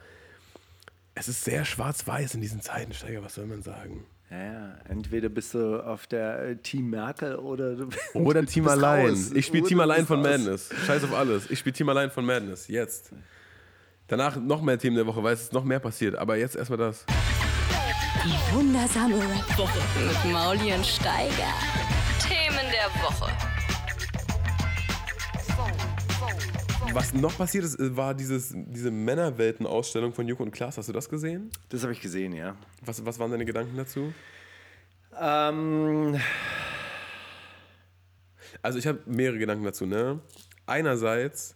es 1.14 1.28
ist 1.28 1.44
sehr 1.44 1.64
schwarz-weiß 1.64 2.34
in 2.34 2.42
diesen 2.42 2.60
Zeiten, 2.60 2.92
Steiger, 2.92 3.24
was 3.24 3.34
soll 3.34 3.46
man 3.46 3.62
sagen? 3.62 4.04
Ja, 4.30 4.36
ja, 4.44 4.74
entweder 4.88 5.30
bist 5.30 5.54
du 5.54 5.82
auf 5.82 6.06
der 6.06 6.40
äh, 6.50 6.56
Team 6.56 6.90
Merkel 6.90 7.36
oder 7.36 7.74
du 7.76 7.88
Oder 8.14 8.42
du 8.42 8.46
Team 8.46 8.64
bist 8.64 8.76
allein. 8.76 9.08
raus. 9.08 9.30
Ich 9.32 9.46
spiele 9.46 9.62
Oder 9.62 9.68
Team 9.68 9.80
allein 9.80 9.96
bist 9.98 10.08
von 10.08 10.20
raus. 10.26 10.38
Madness. 10.38 10.70
Scheiß 10.86 11.04
auf 11.04 11.14
alles. 11.14 11.50
Ich 11.50 11.58
spiele 11.60 11.72
Team 11.72 11.88
allein 11.88 12.10
von 12.10 12.26
Madness. 12.26 12.68
Jetzt. 12.68 13.10
Danach 14.06 14.36
noch 14.36 14.60
mehr 14.62 14.78
Themen 14.78 14.96
der 14.96 15.06
Woche, 15.06 15.22
weil 15.22 15.32
es 15.34 15.42
ist 15.44 15.52
noch 15.54 15.64
mehr 15.64 15.80
passiert. 15.80 16.14
Aber 16.16 16.36
jetzt 16.36 16.56
erstmal 16.56 16.78
das. 16.78 17.06
Die 18.24 18.54
wundersame 18.54 19.16
Rap-Woche 19.16 19.78
mit 20.06 20.32
Mauli 20.32 20.72
und 20.74 20.84
Steiger. 20.84 21.54
Themen 22.20 22.66
der 22.70 23.02
Woche. 23.02 23.32
Was 26.98 27.14
noch 27.14 27.38
passiert 27.38 27.64
ist, 27.64 27.78
äh, 27.78 27.96
war 27.96 28.12
dieses, 28.12 28.52
diese 28.52 28.90
Männerwelten-Ausstellung 28.90 30.12
von 30.12 30.26
Joko 30.26 30.42
und 30.42 30.50
Klaas. 30.50 30.78
Hast 30.78 30.88
du 30.88 30.92
das 30.92 31.08
gesehen? 31.08 31.48
Das 31.68 31.84
habe 31.84 31.92
ich 31.92 32.00
gesehen, 32.00 32.32
ja. 32.32 32.56
Was, 32.84 33.06
was 33.06 33.20
waren 33.20 33.30
deine 33.30 33.44
Gedanken 33.44 33.76
dazu? 33.76 34.12
Ähm, 35.16 36.18
Also 38.62 38.80
ich 38.80 38.86
habe 38.88 38.98
mehrere 39.06 39.38
Gedanken 39.38 39.62
dazu. 39.62 39.86
Ne? 39.86 40.18
Einerseits, 40.66 41.54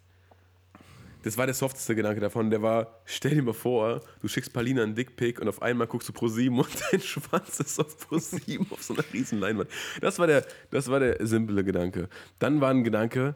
das 1.25 1.37
war 1.37 1.47
der 1.47 1.57
softeste 1.57 1.97
Gedanke 1.97 2.21
davon, 2.21 2.49
der 2.49 2.63
war, 2.63 3.01
stell 3.05 3.35
dir 3.35 3.43
mal 3.43 3.53
vor, 3.53 4.01
du 4.21 4.29
schickst 4.29 4.53
Palina 4.53 4.85
einen 4.85 4.95
Dickpick 4.95 5.41
und 5.41 5.49
auf 5.49 5.61
einmal 5.61 5.89
guckst 5.89 6.09
du 6.09 6.13
pro 6.13 6.29
7 6.29 6.57
und 6.57 6.69
dein 6.93 7.01
Schwanz 7.01 7.59
ist 7.59 7.81
auf 7.81 7.99
pro 7.99 8.17
7 8.17 8.65
auf 8.71 8.85
so 8.85 8.95
einer 8.95 9.05
riesen 9.13 9.41
Leinwand. 9.41 9.69
Das 10.01 10.21
war 10.21 10.29
der, 10.29 10.47
das 10.71 10.89
war 10.89 11.01
der 11.01 11.27
simple 11.27 11.65
Gedanke. 11.65 12.09
Dann 12.39 12.61
war 12.61 12.71
ein 12.71 12.85
Gedanke, 12.85 13.35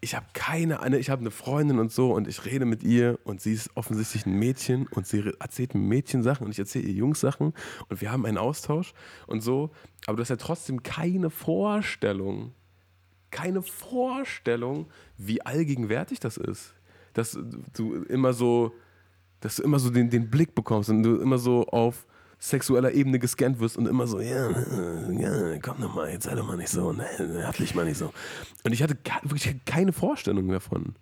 ich 0.00 0.14
habe 0.14 0.26
keine 0.32 0.80
Ahnung, 0.80 1.00
ich 1.00 1.10
habe 1.10 1.20
eine 1.20 1.30
Freundin 1.30 1.78
und 1.78 1.90
so 1.90 2.14
und 2.14 2.28
ich 2.28 2.44
rede 2.44 2.64
mit 2.64 2.82
ihr 2.84 3.18
und 3.24 3.40
sie 3.40 3.52
ist 3.52 3.70
offensichtlich 3.74 4.26
ein 4.26 4.34
Mädchen 4.34 4.86
und 4.86 5.06
sie 5.06 5.32
erzählt 5.40 5.74
mir 5.74 5.80
Mädchen 5.80 6.22
Sachen 6.22 6.44
und 6.44 6.52
ich 6.52 6.58
erzähle 6.58 6.86
ihr 6.86 6.94
Jungs 6.94 7.20
Sachen 7.20 7.52
und 7.88 8.00
wir 8.00 8.12
haben 8.12 8.24
einen 8.24 8.38
Austausch 8.38 8.94
und 9.26 9.40
so, 9.40 9.70
aber 10.06 10.16
du 10.16 10.22
hast 10.22 10.28
ja 10.28 10.36
trotzdem 10.36 10.82
keine 10.82 11.30
Vorstellung, 11.30 12.52
keine 13.30 13.62
Vorstellung, 13.62 14.86
wie 15.16 15.42
allgegenwärtig 15.42 16.20
das 16.20 16.36
ist. 16.36 16.74
Dass 17.14 17.36
du 17.76 17.94
immer 18.04 18.32
so, 18.32 18.72
dass 19.40 19.56
du 19.56 19.64
immer 19.64 19.80
so 19.80 19.90
den, 19.90 20.10
den 20.10 20.30
Blick 20.30 20.54
bekommst 20.54 20.90
und 20.90 21.02
du 21.02 21.16
immer 21.16 21.38
so 21.38 21.66
auf 21.66 22.06
sexueller 22.38 22.92
Ebene 22.92 23.18
gescannt 23.18 23.58
wirst 23.58 23.76
und 23.76 23.86
immer 23.86 24.06
so, 24.06 24.20
ja, 24.20 24.50
ja, 24.50 25.58
komm 25.60 25.80
doch 25.80 25.94
mal, 25.94 26.10
jetzt 26.10 26.24
sei 26.24 26.34
doch 26.34 26.46
mal 26.46 26.56
nicht 26.56 26.68
so, 26.68 26.92
ne, 26.92 27.04
nerv 27.18 27.56
dich 27.56 27.74
mal 27.74 27.84
nicht 27.84 27.98
so. 27.98 28.12
Und 28.64 28.72
ich 28.72 28.82
hatte 28.82 28.96
wirklich 29.24 29.56
keine 29.64 29.92
Vorstellung 29.92 30.48
davon. 30.48 30.94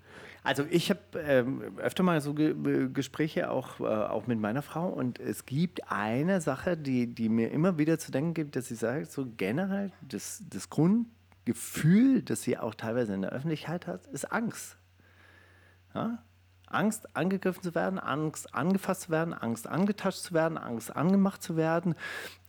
Also 0.47 0.65
ich 0.71 0.91
habe 0.91 1.01
ähm, 1.19 1.77
öfter 1.79 2.05
mal 2.05 2.21
so 2.21 2.33
Ge 2.33 2.55
Gespräche 2.93 3.51
auch, 3.51 3.81
äh, 3.81 3.85
auch 3.85 4.29
mit 4.29 4.39
meiner 4.39 4.63
Frau 4.63 4.89
und 4.89 5.19
es 5.19 5.45
gibt 5.45 5.91
eine 5.91 6.41
Sache, 6.41 6.77
die, 6.77 7.13
die 7.13 7.29
mir 7.29 7.51
immer 7.51 7.79
wieder 7.79 7.99
zu 7.99 8.13
denken 8.13 8.33
gibt, 8.33 8.55
dass 8.55 8.69
sie 8.69 8.77
sagt, 8.77 9.11
so 9.11 9.27
generell 9.37 9.91
das, 10.03 10.45
das 10.49 10.71
Grundgefühl, 10.71 12.23
das 12.23 12.43
sie 12.43 12.59
auch 12.59 12.77
teilweise 12.77 13.13
in 13.13 13.23
der 13.23 13.33
Öffentlichkeit 13.33 13.89
hat, 13.89 14.07
ist 14.07 14.31
Angst. 14.31 14.79
Ja? 15.97 16.23
Angst, 16.67 17.17
angegriffen 17.17 17.63
zu 17.63 17.75
werden, 17.75 17.99
Angst, 17.99 18.55
angefasst 18.55 19.03
zu 19.03 19.11
werden, 19.11 19.33
Angst, 19.35 19.69
angetascht 19.69 20.19
zu 20.19 20.35
werden, 20.35 20.59
Angst, 20.59 20.95
angemacht 20.95 21.43
zu 21.43 21.57
werden 21.57 21.95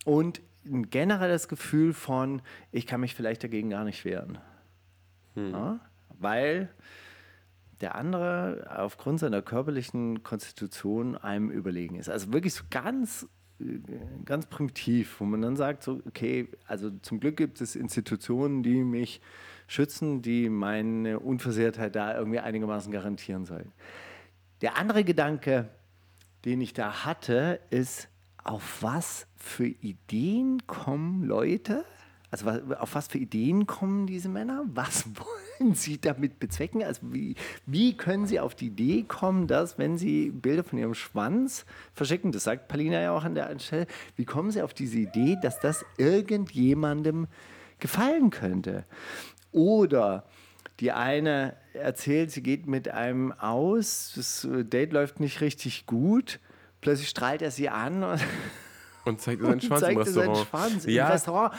und 0.05 0.41
ein 0.65 0.89
generelles 0.89 1.47
Gefühl 1.47 1.93
von, 1.93 2.41
ich 2.71 2.87
kann 2.87 3.01
mich 3.01 3.15
vielleicht 3.15 3.43
dagegen 3.43 3.69
gar 3.69 3.83
nicht 3.83 4.03
wehren. 4.05 4.37
Ja? 5.35 5.79
Weil 6.19 6.69
der 7.81 7.95
andere 7.95 8.67
aufgrund 8.75 9.19
seiner 9.19 9.41
körperlichen 9.41 10.23
Konstitution 10.23 11.15
einem 11.15 11.51
überlegen 11.51 11.95
ist. 11.95 12.09
Also 12.09 12.33
wirklich 12.33 12.55
so 12.55 12.63
ganz, 12.69 13.27
ganz 14.25 14.47
primitiv, 14.47 15.19
wo 15.19 15.25
man 15.25 15.41
dann 15.41 15.55
sagt, 15.55 15.83
so, 15.83 16.01
okay, 16.07 16.49
also 16.65 16.89
zum 17.01 17.19
Glück 17.19 17.37
gibt 17.37 17.61
es 17.61 17.75
Institutionen, 17.75 18.63
die 18.63 18.83
mich 18.83 19.21
schützen, 19.67 20.21
die 20.21 20.49
meine 20.49 21.19
Unversehrtheit 21.19 21.95
da 21.95 22.17
irgendwie 22.17 22.39
einigermaßen 22.39 22.91
garantieren 22.91 23.45
sollen. 23.45 23.71
Der 24.61 24.77
andere 24.77 25.03
Gedanke, 25.03 25.69
den 26.45 26.61
ich 26.61 26.73
da 26.73 27.05
hatte, 27.05 27.59
ist, 27.69 28.09
auf 28.43 28.81
was 28.81 29.27
für 29.35 29.67
Ideen 29.67 30.65
kommen 30.67 31.23
Leute? 31.23 31.85
Also 32.31 32.49
auf 32.49 32.95
was 32.95 33.07
für 33.07 33.19
Ideen 33.19 33.67
kommen 33.67 34.07
diese 34.07 34.29
Männer? 34.29 34.63
Was 34.67 35.05
wollen 35.59 35.75
sie 35.75 35.99
damit 35.99 36.39
bezwecken? 36.39 36.83
Also 36.83 37.01
wie, 37.13 37.35
wie 37.65 37.95
können 37.95 38.25
sie 38.25 38.39
auf 38.39 38.55
die 38.55 38.67
Idee 38.67 39.03
kommen, 39.03 39.47
dass 39.47 39.77
wenn 39.77 39.97
sie 39.97 40.31
Bilder 40.31 40.63
von 40.63 40.79
ihrem 40.79 40.93
Schwanz 40.93 41.65
verschicken, 41.93 42.31
das 42.31 42.43
sagt 42.43 42.67
Palina 42.67 43.01
ja 43.01 43.11
auch 43.11 43.23
an 43.23 43.35
der 43.35 43.57
Stelle, 43.59 43.87
wie 44.15 44.25
kommen 44.25 44.51
sie 44.51 44.61
auf 44.61 44.73
diese 44.73 44.97
Idee, 44.97 45.37
dass 45.41 45.59
das 45.59 45.85
irgendjemandem 45.97 47.27
gefallen 47.79 48.29
könnte? 48.29 48.85
Oder 49.51 50.25
die 50.79 50.91
eine 50.91 51.55
erzählt, 51.77 52.31
sie 52.31 52.43
geht 52.43 52.67
mit 52.67 52.89
einem 52.89 53.31
aus, 53.31 54.13
das 54.15 54.43
äh, 54.45 54.63
Date 54.65 54.93
läuft 54.93 55.19
nicht 55.19 55.41
richtig 55.41 55.85
gut, 55.85 56.39
plötzlich 56.81 57.09
strahlt 57.09 57.41
er 57.41 57.51
sie 57.51 57.69
an 57.69 58.03
und 58.03 58.21
Und 59.05 59.21
zeigt 59.21 59.41
seinen 59.41 59.61
Schwanz 59.61 59.79
zeigt 59.81 59.93
im 59.93 59.99
er 59.99 60.05
seinen 60.05 60.29
Restaurant. 60.31 60.47
Schwanz 60.49 60.85
im 60.85 60.93
ja, 60.93 61.07
Restaurant. 61.07 61.53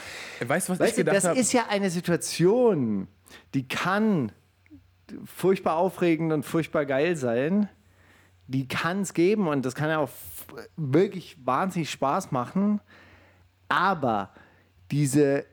Weißt 0.46 0.68
du, 0.68 0.72
was 0.72 0.80
Weißt 0.80 0.90
ich 0.92 0.96
gedacht 0.98 1.16
das 1.16 1.24
habe? 1.24 1.38
ist 1.38 1.52
ja 1.54 1.66
eine 1.70 1.88
Situation, 1.88 3.08
die 3.54 3.66
kann 3.66 4.32
furchtbar 5.24 5.76
aufregend 5.76 6.32
und 6.34 6.42
furchtbar 6.44 6.84
geil 6.84 7.16
sein. 7.16 7.68
Die 8.48 8.68
kann 8.68 9.00
es 9.00 9.14
geben 9.14 9.48
und 9.48 9.64
das 9.64 9.74
kann 9.74 9.88
ja 9.88 9.98
auch 9.98 10.08
f- 10.08 10.46
wirklich 10.76 11.38
wahnsinnig 11.44 11.90
Spaß 11.90 12.32
machen. 12.32 12.80
Aber 13.68 14.30
diese, 14.90 15.44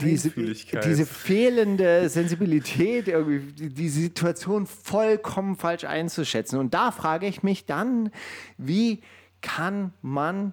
diese, 0.00 0.30
diese 0.30 1.06
fehlende 1.06 2.08
Sensibilität, 2.08 3.08
irgendwie, 3.08 3.52
die, 3.52 3.68
die 3.68 3.88
Situation 3.88 4.66
vollkommen 4.66 5.56
falsch 5.56 5.84
einzuschätzen. 5.84 6.58
Und 6.58 6.74
da 6.74 6.90
frage 6.90 7.26
ich 7.26 7.42
mich 7.42 7.66
dann, 7.66 8.10
wie 8.56 9.02
kann 9.40 9.92
man 10.02 10.52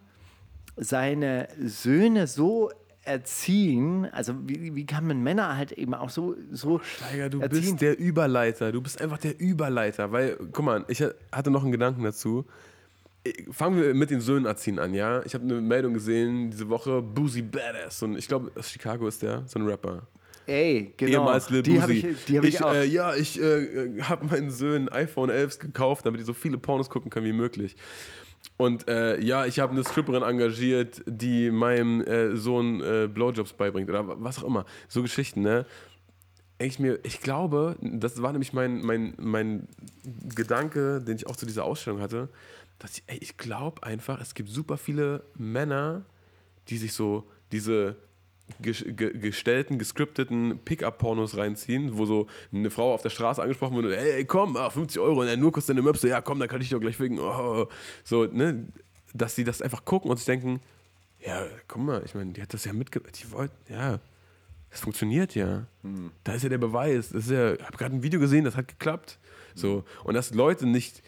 seine 0.77 1.47
Söhne 1.59 2.27
so 2.27 2.71
erziehen, 3.03 4.07
also 4.11 4.33
wie, 4.47 4.75
wie 4.75 4.85
kann 4.85 5.05
man 5.07 5.21
Männer 5.21 5.55
halt 5.55 5.71
eben 5.71 5.93
auch 5.93 6.09
so, 6.09 6.35
so 6.51 6.79
Steiger, 6.79 7.29
du 7.29 7.39
erziehen? 7.39 7.61
bist 7.61 7.81
der 7.81 7.99
Überleiter. 7.99 8.71
Du 8.71 8.81
bist 8.81 9.01
einfach 9.01 9.19
der 9.19 9.39
Überleiter. 9.39 10.11
Weil, 10.11 10.37
guck 10.51 10.65
mal, 10.65 10.85
ich 10.87 11.03
hatte 11.31 11.51
noch 11.51 11.63
einen 11.63 11.71
Gedanken 11.71 12.03
dazu. 12.03 12.45
Ich- 13.27 13.45
Fangen 13.51 13.81
wir 13.81 13.93
mit 13.95 14.11
den 14.11 14.21
Söhnen 14.21 14.45
erziehen 14.45 14.77
an, 14.77 14.93
ja? 14.93 15.21
Ich 15.25 15.33
habe 15.33 15.43
eine 15.43 15.59
Meldung 15.59 15.95
gesehen 15.95 16.51
diese 16.51 16.69
Woche, 16.69 17.01
Boozy 17.01 17.41
Badass. 17.41 18.03
Und 18.03 18.17
ich 18.17 18.27
glaube, 18.27 18.51
aus 18.55 18.69
Chicago 18.71 19.07
ist 19.07 19.21
der, 19.23 19.43
so 19.47 19.57
ein 19.59 19.65
Rapper. 19.65 20.03
Ey, 20.45 20.93
genau. 20.95 21.23
Ehemals 21.23 21.49
Lil 21.49 21.63
die 21.63 21.81
habe 21.81 21.93
ich, 21.93 22.05
die 22.27 22.37
hab 22.37 22.43
ich, 22.45 22.63
auch. 22.63 22.71
Äh, 22.71 22.85
ja, 22.85 23.15
ich 23.15 23.41
äh, 23.41 23.99
habe 24.03 24.27
meinen 24.27 24.51
Söhnen 24.51 24.89
iPhone 24.89 25.31
11 25.31 25.57
gekauft, 25.57 26.05
damit 26.05 26.19
die 26.21 26.23
so 26.23 26.33
viele 26.33 26.59
Pornos 26.59 26.87
gucken 26.87 27.09
können 27.09 27.25
wie 27.25 27.33
möglich. 27.33 27.75
Und 28.57 28.87
äh, 28.87 29.19
ja, 29.21 29.47
ich 29.47 29.59
habe 29.59 29.71
eine 29.73 29.83
Stripperin 29.83 30.21
engagiert, 30.21 31.01
die 31.07 31.49
meinem 31.49 32.01
äh, 32.01 32.35
Sohn 32.37 32.79
äh, 32.81 33.09
Blowjobs 33.11 33.53
beibringt 33.53 33.89
oder 33.89 34.03
was 34.21 34.37
auch 34.37 34.47
immer. 34.47 34.65
So 34.87 35.01
Geschichten, 35.01 35.41
ne? 35.41 35.65
Ich, 36.59 36.77
mir, 36.79 36.99
ich 37.03 37.21
glaube, 37.21 37.75
das 37.81 38.21
war 38.21 38.31
nämlich 38.31 38.53
mein, 38.53 38.81
mein, 38.81 39.13
mein 39.17 39.67
Gedanke, 40.35 41.01
den 41.01 41.15
ich 41.17 41.25
auch 41.27 41.35
zu 41.35 41.45
dieser 41.47 41.65
Ausstellung 41.65 41.99
hatte, 41.99 42.29
dass 42.79 42.97
ich, 42.97 43.03
ey, 43.07 43.17
ich 43.17 43.37
glaube 43.37 43.83
einfach, 43.83 44.19
es 44.21 44.33
gibt 44.33 44.49
super 44.49 44.77
viele 44.77 45.23
Männer, 45.37 46.05
die 46.67 46.77
sich 46.77 46.93
so 46.93 47.29
diese 47.51 47.95
ges- 48.61 48.91
ge 48.91 49.17
gestellten, 49.17 49.79
gescripteten 49.79 50.59
Pickup-Pornos 50.65 51.37
reinziehen, 51.37 51.97
wo 51.97 52.05
so 52.05 52.27
eine 52.51 52.69
Frau 52.69 52.93
auf 52.93 53.01
der 53.01 53.09
Straße 53.09 53.41
angesprochen 53.41 53.75
wird, 53.77 53.93
ey, 53.97 54.11
ey 54.13 54.25
komm, 54.25 54.57
ah, 54.57 54.69
50 54.69 54.99
Euro, 54.99 55.21
und 55.21 55.27
er 55.27 55.37
nur 55.37 55.51
kostet 55.51 55.75
deine 55.75 55.83
Möpse, 55.83 56.07
ja 56.09 56.21
komm, 56.21 56.39
dann 56.39 56.49
kann 56.49 56.61
ich 56.61 56.69
doch 56.69 56.79
gleich 56.79 56.99
wegen, 56.99 57.19
oh. 57.19 57.67
so, 58.03 58.25
ne, 58.25 58.67
dass 59.13 59.35
sie 59.35 59.43
das 59.43 59.61
einfach 59.61 59.85
gucken 59.85 60.11
und 60.11 60.17
sich 60.17 60.25
denken, 60.25 60.59
ja, 61.25 61.45
guck 61.67 61.81
mal, 61.81 62.01
ich 62.05 62.13
meine, 62.13 62.33
die 62.33 62.41
hat 62.41 62.53
das 62.53 62.65
ja 62.65 62.73
mitgemacht, 62.73 63.23
die 63.23 63.31
wollte, 63.31 63.55
ja, 63.69 63.99
das 64.69 64.81
funktioniert 64.81 65.33
ja. 65.35 65.65
Da 66.23 66.33
ist 66.33 66.43
ja 66.43 66.49
der 66.49 66.57
Beweis, 66.57 67.09
das 67.09 67.25
ist 67.25 67.31
ja, 67.31 67.53
ich 67.53 67.63
habe 67.63 67.77
gerade 67.77 67.95
ein 67.95 68.03
Video 68.03 68.19
gesehen, 68.19 68.43
das 68.43 68.57
hat 68.57 68.67
geklappt, 68.67 69.17
so, 69.55 69.85
und 70.03 70.13
dass 70.15 70.33
Leute 70.33 70.65
nicht, 70.67 71.01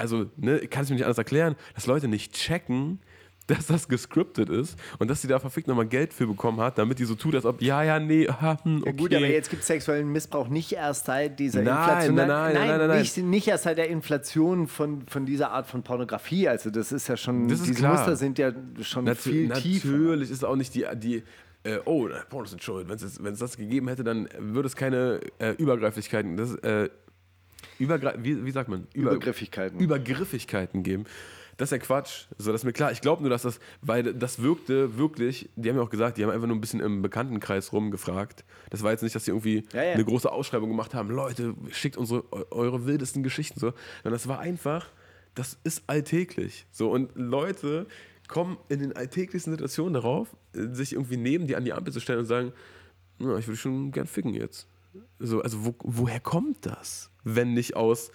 also, 0.00 0.26
ne, 0.36 0.58
ich 0.58 0.70
kann 0.70 0.82
es 0.84 0.90
mir 0.90 0.96
nicht 0.96 1.04
anders 1.04 1.18
erklären, 1.18 1.56
dass 1.74 1.86
Leute 1.86 2.08
nicht 2.08 2.32
checken, 2.32 3.00
dass 3.46 3.66
das 3.66 3.88
gescriptet 3.88 4.48
ist 4.48 4.78
und 5.00 5.08
dass 5.10 5.22
sie 5.22 5.28
da 5.28 5.40
verfickt 5.40 5.66
nochmal 5.66 5.86
Geld 5.86 6.14
für 6.14 6.26
bekommen 6.28 6.60
hat, 6.60 6.78
damit 6.78 7.00
die 7.00 7.04
so 7.04 7.16
tut, 7.16 7.34
als 7.34 7.44
ob, 7.44 7.60
ja, 7.60 7.82
ja, 7.82 7.98
nee, 7.98 8.28
ha, 8.28 8.56
hm, 8.64 8.82
okay. 8.82 8.86
Ja 8.86 8.92
gut, 8.96 9.14
aber 9.14 9.26
jetzt 9.26 9.50
gibt 9.50 9.62
es 9.62 9.66
sexuellen 9.66 10.12
Missbrauch 10.12 10.46
nicht 10.48 10.72
erst 10.72 11.06
seit 11.06 11.38
dieser 11.40 11.62
Nein, 11.62 11.76
Inflation. 11.76 12.14
nein, 12.14 12.28
nein, 12.28 12.54
nein, 12.54 12.78
nein, 12.78 12.88
nein. 12.88 13.00
Nicht, 13.00 13.16
nicht 13.18 13.48
erst 13.48 13.64
seit 13.64 13.78
der 13.78 13.88
Inflation 13.88 14.68
von, 14.68 15.02
von 15.08 15.26
dieser 15.26 15.50
Art 15.50 15.66
von 15.66 15.82
Pornografie. 15.82 16.46
Also 16.48 16.70
das 16.70 16.92
ist 16.92 17.08
ja 17.08 17.16
schon, 17.16 17.48
Das 17.48 17.62
diese 17.62 17.74
klar. 17.74 17.96
Muster 17.96 18.14
sind 18.14 18.38
ja 18.38 18.52
schon 18.82 19.04
Natu 19.04 19.30
viel 19.30 19.48
tiefer. 19.50 19.88
natürlich 19.88 20.30
ist 20.30 20.44
auch 20.44 20.56
nicht 20.56 20.74
die, 20.74 20.86
die 20.94 21.24
äh, 21.64 21.78
oh, 21.84 22.08
Pornos 22.28 22.50
sind 22.50 22.62
schuld. 22.62 22.88
Wenn 22.88 23.32
es 23.32 23.38
das 23.38 23.56
gegeben 23.56 23.88
hätte, 23.88 24.04
dann 24.04 24.28
würde 24.38 24.66
es 24.66 24.76
keine 24.76 25.20
äh, 25.38 25.52
Übergreiflichkeiten, 25.52 26.36
das, 26.36 26.54
äh, 26.56 26.88
übergre 27.80 28.14
wie, 28.22 28.44
wie 28.44 28.50
sagt 28.50 28.68
man? 28.68 28.86
Über- 28.94 29.10
Übergriffigkeiten. 29.12 29.80
Übergriffigkeiten 29.80 30.82
geben. 30.82 31.04
Das 31.56 31.66
ist 31.68 31.72
ja 31.72 31.78
Quatsch. 31.78 32.24
So, 32.38 32.52
das 32.52 32.62
ist 32.62 32.64
mir 32.64 32.72
klar. 32.72 32.90
Ich 32.90 33.02
glaube 33.02 33.22
nur, 33.22 33.28
dass 33.28 33.42
das, 33.42 33.60
weil 33.82 34.14
das 34.14 34.40
wirkte 34.40 34.96
wirklich, 34.96 35.50
die 35.56 35.68
haben 35.68 35.76
ja 35.76 35.82
auch 35.82 35.90
gesagt, 35.90 36.16
die 36.16 36.22
haben 36.24 36.30
einfach 36.30 36.46
nur 36.46 36.56
ein 36.56 36.60
bisschen 36.60 36.80
im 36.80 37.02
Bekanntenkreis 37.02 37.72
rumgefragt. 37.72 38.44
Das 38.70 38.82
war 38.82 38.92
jetzt 38.92 39.02
nicht, 39.02 39.14
dass 39.14 39.26
sie 39.26 39.30
irgendwie 39.32 39.66
Ja, 39.74 39.82
ja. 39.82 39.92
eine 39.92 40.04
große 40.04 40.32
Ausschreibung 40.32 40.70
gemacht 40.70 40.94
haben. 40.94 41.10
Leute, 41.10 41.54
schickt 41.70 41.98
unsere, 41.98 42.24
eu- 42.32 42.44
eure 42.50 42.86
wildesten 42.86 43.22
Geschichten 43.22 43.60
so. 43.60 43.72
Sondern 44.02 44.12
das 44.14 44.26
war 44.26 44.38
einfach, 44.38 44.86
das 45.34 45.58
ist 45.62 45.82
alltäglich. 45.86 46.66
So, 46.70 46.90
und 46.90 47.10
Leute 47.14 47.86
kommen 48.26 48.56
in 48.70 48.78
den 48.80 48.96
alltäglichsten 48.96 49.52
Situationen 49.52 49.92
darauf, 49.92 50.28
sich 50.54 50.94
irgendwie 50.94 51.18
neben 51.18 51.46
die 51.46 51.56
an 51.56 51.64
die 51.66 51.74
Ampel 51.74 51.92
zu 51.92 52.00
stellen 52.00 52.20
und 52.20 52.26
sagen, 52.26 52.52
ich 53.18 53.26
würde 53.46 53.56
schon 53.56 53.90
gern 53.92 54.06
ficken 54.06 54.32
jetzt. 54.32 54.66
So, 55.18 55.42
also 55.42 55.66
wo, 55.66 55.74
woher 55.84 56.20
kommt 56.20 56.64
das? 56.64 57.09
Wenn 57.24 57.54
nicht 57.54 57.76
aus, 57.76 58.10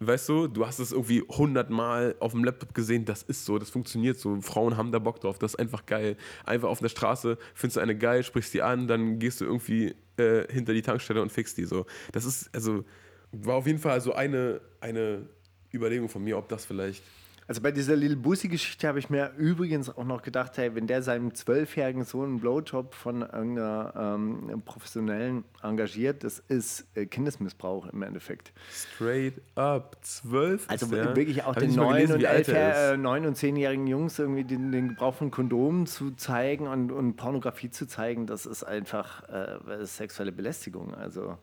weißt 0.00 0.28
du, 0.28 0.46
du 0.48 0.66
hast 0.66 0.78
es 0.78 0.92
irgendwie 0.92 1.22
hundertmal 1.22 2.16
auf 2.20 2.32
dem 2.32 2.44
Laptop 2.44 2.74
gesehen, 2.74 3.04
das 3.04 3.22
ist 3.22 3.44
so, 3.44 3.58
das 3.58 3.70
funktioniert 3.70 4.18
so, 4.18 4.40
Frauen 4.40 4.76
haben 4.76 4.92
da 4.92 4.98
Bock 4.98 5.20
drauf, 5.20 5.38
das 5.38 5.52
ist 5.54 5.60
einfach 5.60 5.86
geil. 5.86 6.16
Einfach 6.44 6.68
auf 6.68 6.80
der 6.80 6.88
Straße 6.88 7.38
findest 7.54 7.76
du 7.76 7.80
eine 7.80 7.96
geil, 7.96 8.22
sprichst 8.22 8.54
die 8.54 8.62
an, 8.62 8.88
dann 8.88 9.18
gehst 9.18 9.40
du 9.40 9.44
irgendwie 9.44 9.94
äh, 10.16 10.50
hinter 10.50 10.72
die 10.72 10.82
Tankstelle 10.82 11.20
und 11.20 11.30
fixst 11.30 11.58
die 11.58 11.64
so. 11.64 11.86
Das 12.12 12.24
ist, 12.24 12.54
also, 12.54 12.84
war 13.32 13.56
auf 13.56 13.66
jeden 13.66 13.78
Fall 13.78 14.00
so 14.00 14.12
eine, 14.14 14.60
eine 14.80 15.28
Überlegung 15.72 16.08
von 16.08 16.24
mir, 16.24 16.36
ob 16.36 16.48
das 16.48 16.64
vielleicht 16.64 17.04
Also 17.50 17.62
bei 17.62 17.72
dieser 17.72 17.96
Lil 17.96 18.14
Bussi-Geschichte 18.14 18.86
habe 18.86 19.00
ich 19.00 19.10
mir 19.10 19.32
übrigens 19.36 19.88
auch 19.88 20.04
noch 20.04 20.22
gedacht, 20.22 20.56
hey, 20.56 20.72
wenn 20.76 20.86
der 20.86 21.02
seinem 21.02 21.34
zwölfjährigen 21.34 22.04
Sohn 22.04 22.28
einen 22.28 22.38
Blowjob 22.38 22.94
von 22.94 23.22
irgendeiner 23.22 23.92
ähm, 23.96 24.62
Professionellen 24.64 25.42
engagiert, 25.60 26.22
das 26.22 26.38
ist 26.38 26.86
äh, 26.94 27.06
Kindesmissbrauch 27.06 27.86
im 27.86 28.02
Endeffekt. 28.02 28.52
straight 28.70 29.42
up 29.56 29.96
zwölf 30.00 30.70
Also 30.70 30.92
wirklich 30.92 31.42
auch 31.42 31.56
Hab 31.56 31.58
den 31.58 31.74
neun 31.74 32.12
und 32.12 32.22
elf, 32.22 32.46
äh, 32.46 32.96
neun 32.96 33.26
und 33.26 33.34
zehnjährigen 33.34 33.88
Jungs 33.88 34.20
irgendwie 34.20 34.44
den, 34.44 34.70
den 34.70 34.90
Gebrauch 34.90 35.16
von 35.16 35.32
Kondomen 35.32 35.86
zu 35.86 36.12
zeigen 36.12 36.68
und, 36.68 36.92
und 36.92 37.16
Pornografie 37.16 37.70
zu 37.70 37.88
zeigen, 37.88 38.28
das 38.28 38.46
ist 38.46 38.62
einfach 38.62 39.28
äh, 39.28 39.84
sexuelle 39.86 40.30
Belästigung, 40.30 40.94
also 40.94 41.36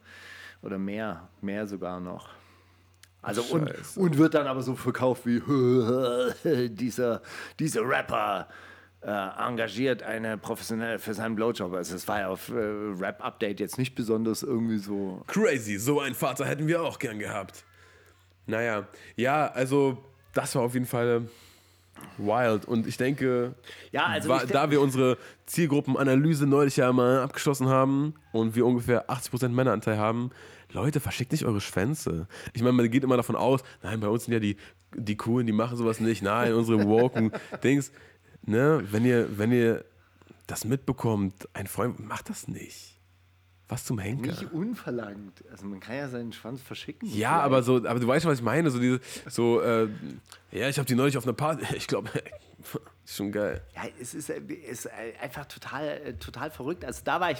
oder 0.61 0.77
mehr, 0.77 1.27
mehr 1.41 1.67
sogar 1.67 1.99
noch. 1.99 2.29
Also 3.27 3.41
und, 3.53 3.71
und 3.95 4.17
wird 4.17 4.33
dann 4.33 4.47
aber 4.47 4.61
so 4.61 4.75
verkauft 4.75 5.25
wie 5.25 5.39
dieser, 6.69 7.21
dieser 7.59 7.81
Rapper 7.87 8.47
äh, 9.01 9.09
engagiert 9.09 10.01
eine 10.03 10.37
Professionelle 10.37 10.97
für 10.99 11.13
seinen 11.13 11.35
Blowjob. 11.35 11.73
Also 11.73 11.95
es 11.95 12.07
war 12.07 12.19
ja 12.21 12.27
auf 12.29 12.49
äh, 12.49 12.53
Rap 12.55 13.23
Update 13.23 13.59
jetzt 13.59 13.77
nicht 13.77 13.95
besonders 13.95 14.43
irgendwie 14.43 14.77
so. 14.79 15.21
Crazy, 15.27 15.77
so 15.77 15.99
einen 15.99 16.15
Vater 16.15 16.45
hätten 16.45 16.67
wir 16.67 16.81
auch 16.81 16.97
gern 16.99 17.19
gehabt. 17.19 17.63
Naja, 18.47 18.87
ja, 19.15 19.47
also 19.51 20.03
das 20.33 20.55
war 20.55 20.63
auf 20.63 20.73
jeden 20.73 20.85
Fall 20.85 21.27
wild. 22.17 22.65
Und 22.65 22.87
ich 22.87 22.97
denke, 22.97 23.55
Ja, 23.91 24.05
also 24.05 24.29
wa- 24.29 24.41
ich 24.43 24.51
da 24.51 24.71
wir 24.71 24.81
unsere 24.81 25.17
Zielgruppenanalyse 25.45 26.47
neulich 26.47 26.77
ja 26.77 26.91
mal 26.93 27.21
abgeschlossen 27.21 27.67
haben 27.67 28.13
und 28.31 28.55
wir 28.55 28.65
ungefähr 28.65 29.09
80% 29.09 29.49
Männeranteil 29.49 29.97
haben, 29.97 30.31
Leute, 30.71 30.99
verschickt 30.99 31.31
nicht 31.31 31.45
eure 31.45 31.61
Schwänze. 31.61 32.27
Ich 32.53 32.61
meine, 32.61 32.73
man 32.73 32.89
geht 32.91 33.03
immer 33.03 33.17
davon 33.17 33.35
aus, 33.35 33.61
nein, 33.83 33.99
bei 33.99 34.07
uns 34.07 34.25
sind 34.25 34.33
ja 34.33 34.39
die, 34.39 34.57
die 34.95 35.15
Coolen, 35.15 35.47
die 35.47 35.53
machen 35.53 35.77
sowas 35.77 35.99
nicht. 35.99 36.21
Nein, 36.21 36.53
unsere 36.53 36.85
woken 36.87 37.31
Dings. 37.63 37.91
Ne, 38.43 38.83
wenn 38.91 39.05
ihr, 39.05 39.37
wenn 39.37 39.51
ihr 39.51 39.83
das 40.45 40.63
mitbekommt, 40.65 41.47
ein 41.53 41.67
Freund, 41.67 41.99
macht 41.99 42.29
das 42.29 42.47
nicht. 42.47 42.97
Was 43.69 43.83
zum 43.83 43.99
Henker? 43.99 44.27
Nicht 44.27 44.53
unverlangt. 44.53 45.43
Also 45.51 45.65
man 45.65 45.81
kann 45.81 45.97
ja 45.97 46.07
seinen 46.07 46.31
Schwanz 46.31 46.61
verschicken. 46.61 47.09
Ja, 47.09 47.41
aber 47.41 47.63
so, 47.63 47.77
aber 47.85 47.99
du 47.99 48.07
weißt 48.07 48.23
schon, 48.23 48.31
was 48.31 48.39
ich 48.39 48.45
meine. 48.45 48.69
So 48.71 48.79
diese, 48.79 49.01
so, 49.27 49.59
äh, 49.59 49.89
ja, 50.51 50.69
ich 50.69 50.77
habe 50.77 50.87
die 50.87 50.95
neulich 50.95 51.17
auf 51.17 51.25
einer 51.25 51.33
Party. 51.33 51.65
Ich 51.75 51.87
glaube, 51.87 52.09
schon 53.15 53.31
geil. 53.31 53.61
Ja, 53.73 53.83
es 53.99 54.13
ist, 54.13 54.29
äh, 54.29 54.39
ist 54.39 54.85
äh, 54.85 55.13
einfach 55.21 55.45
total, 55.45 55.87
äh, 55.87 56.13
total 56.15 56.51
verrückt. 56.51 56.83
Also 56.83 57.01
da 57.05 57.19
war 57.21 57.31
ich, 57.31 57.39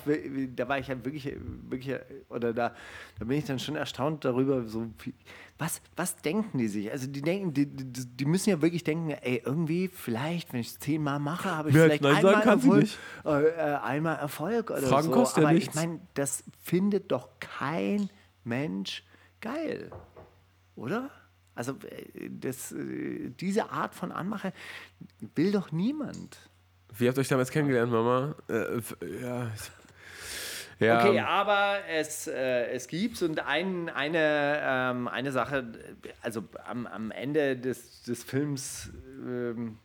da 0.55 0.70
war 0.70 0.80
ich 0.80 0.88
ja 0.88 1.03
wirklich, 1.03 1.36
wirklich, 1.70 1.99
oder 2.30 2.53
da, 2.53 2.74
da 3.20 3.26
bin 3.26 3.38
ich 3.38 3.45
dann 3.45 3.59
schon 3.59 3.76
erstaunt 3.76 4.24
darüber, 4.24 4.63
so 4.63 4.88
wie, 5.03 5.13
was, 5.57 5.82
was 5.95 6.15
denken 6.18 6.57
die 6.57 6.68
sich? 6.70 6.91
Also 6.91 7.07
die 7.07 7.22
denken, 7.22 7.53
die, 7.53 7.65
die, 7.65 8.05
die 8.05 8.26
müssen 8.26 8.49
ja 8.49 8.61
wirklich 8.61 8.84
denken, 8.84 9.09
ey, 9.09 9.41
irgendwie, 9.43 9.89
vielleicht, 9.89 10.53
wenn 10.53 10.61
ich 10.61 10.68
es 10.68 10.80
zehnmal 10.80 11.20
mache, 11.20 11.51
habe 11.51 11.70
ich 11.70 11.76
Wer 11.76 11.86
vielleicht 11.86 12.05
einmal 12.05 12.41
Erfolg, 12.41 12.88
äh, 13.26 13.30
einmal 13.84 14.15
Erfolg 14.18 14.72
oder 14.72 14.82
Fragen 14.82 15.07
so. 15.07 15.11
kostet 15.11 15.43
ja 15.43 15.49
Aber 15.49 15.53
nichts. 15.53 15.76
ich 15.76 15.76
meine, 15.76 15.99
das 16.13 16.43
findet 16.63 17.11
doch 17.11 17.30
kein 17.39 18.09
Mensch 18.43 19.03
geil, 19.41 19.91
oder? 20.76 21.09
Also 21.58 21.74
äh, 21.89 22.30
das, 22.30 22.72
äh, 22.72 23.30
diese 23.39 23.70
Art 23.72 23.93
von 23.95 24.12
Anmache 24.12 24.53
will 25.36 25.51
doch 25.51 25.72
niemand. 25.72 26.38
Wie 26.97 27.08
habt 27.08 27.18
ihr 27.18 27.22
euch 27.22 27.28
damals 27.28 27.51
kennengelernt, 27.51 27.91
Mama? 27.91 28.36
Äh, 28.47 28.80
ja. 29.22 29.51
ich- 29.53 29.72
ja. 30.80 30.99
Okay, 31.03 31.20
aber 31.22 31.80
es, 31.89 32.28
äh, 32.28 32.68
es 32.68 32.88
gibt 32.88 33.20
und 33.24 33.39
ein, 33.39 33.89
eine, 33.89 34.60
ähm, 34.62 35.08
eine 35.08 35.32
Sache, 35.32 35.66
also 36.22 36.43
am, 36.66 36.86
am 36.86 37.10
Ende 37.10 37.58
des, 37.58 38.03
des 38.03 38.24
Films 38.24 38.91
ähm, 39.26 39.80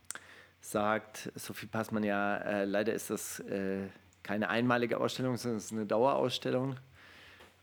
sagt 0.60 1.32
Sophie 1.34 1.64
Passmann 1.66 2.04
ja, 2.04 2.36
äh, 2.36 2.64
leider 2.66 2.92
ist 2.92 3.08
das 3.08 3.40
äh, 3.40 3.86
keine 4.22 4.50
einmalige 4.50 4.98
Ausstellung, 5.00 5.38
sondern 5.38 5.56
es 5.58 5.64
ist 5.66 5.72
eine 5.72 5.86
Dauerausstellung. 5.86 6.76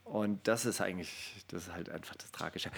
Und 0.05 0.47
das 0.47 0.65
ist 0.65 0.81
eigentlich, 0.81 1.45
das 1.49 1.67
ist 1.67 1.73
halt 1.73 1.91
einfach 1.91 2.15
das 2.15 2.31
Tragische. 2.31 2.71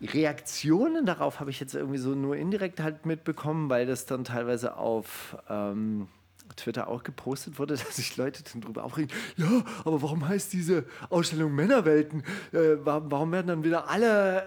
Reaktionen 0.00 1.06
darauf 1.06 1.40
habe 1.40 1.50
ich 1.50 1.60
jetzt 1.60 1.74
irgendwie 1.74 1.98
so 1.98 2.10
nur 2.10 2.36
indirekt 2.36 2.80
halt 2.80 3.06
mitbekommen, 3.06 3.68
weil 3.70 3.86
das 3.86 4.06
dann 4.06 4.24
teilweise 4.24 4.76
auf 4.76 5.36
ähm, 5.50 6.08
Twitter 6.56 6.88
auch 6.88 7.02
gepostet 7.02 7.58
wurde, 7.58 7.74
dass 7.76 7.96
sich 7.96 8.16
Leute 8.16 8.42
dann 8.50 8.60
drüber 8.62 8.84
aufregen. 8.84 9.10
Ja, 9.36 9.46
aber 9.84 10.00
warum 10.00 10.26
heißt 10.26 10.52
diese 10.52 10.84
Ausstellung 11.10 11.54
Männerwelten? 11.54 12.22
Äh, 12.52 12.84
wa- 12.84 13.02
warum 13.04 13.32
werden 13.32 13.48
dann 13.48 13.64
wieder 13.64 13.88
alle, 13.90 14.42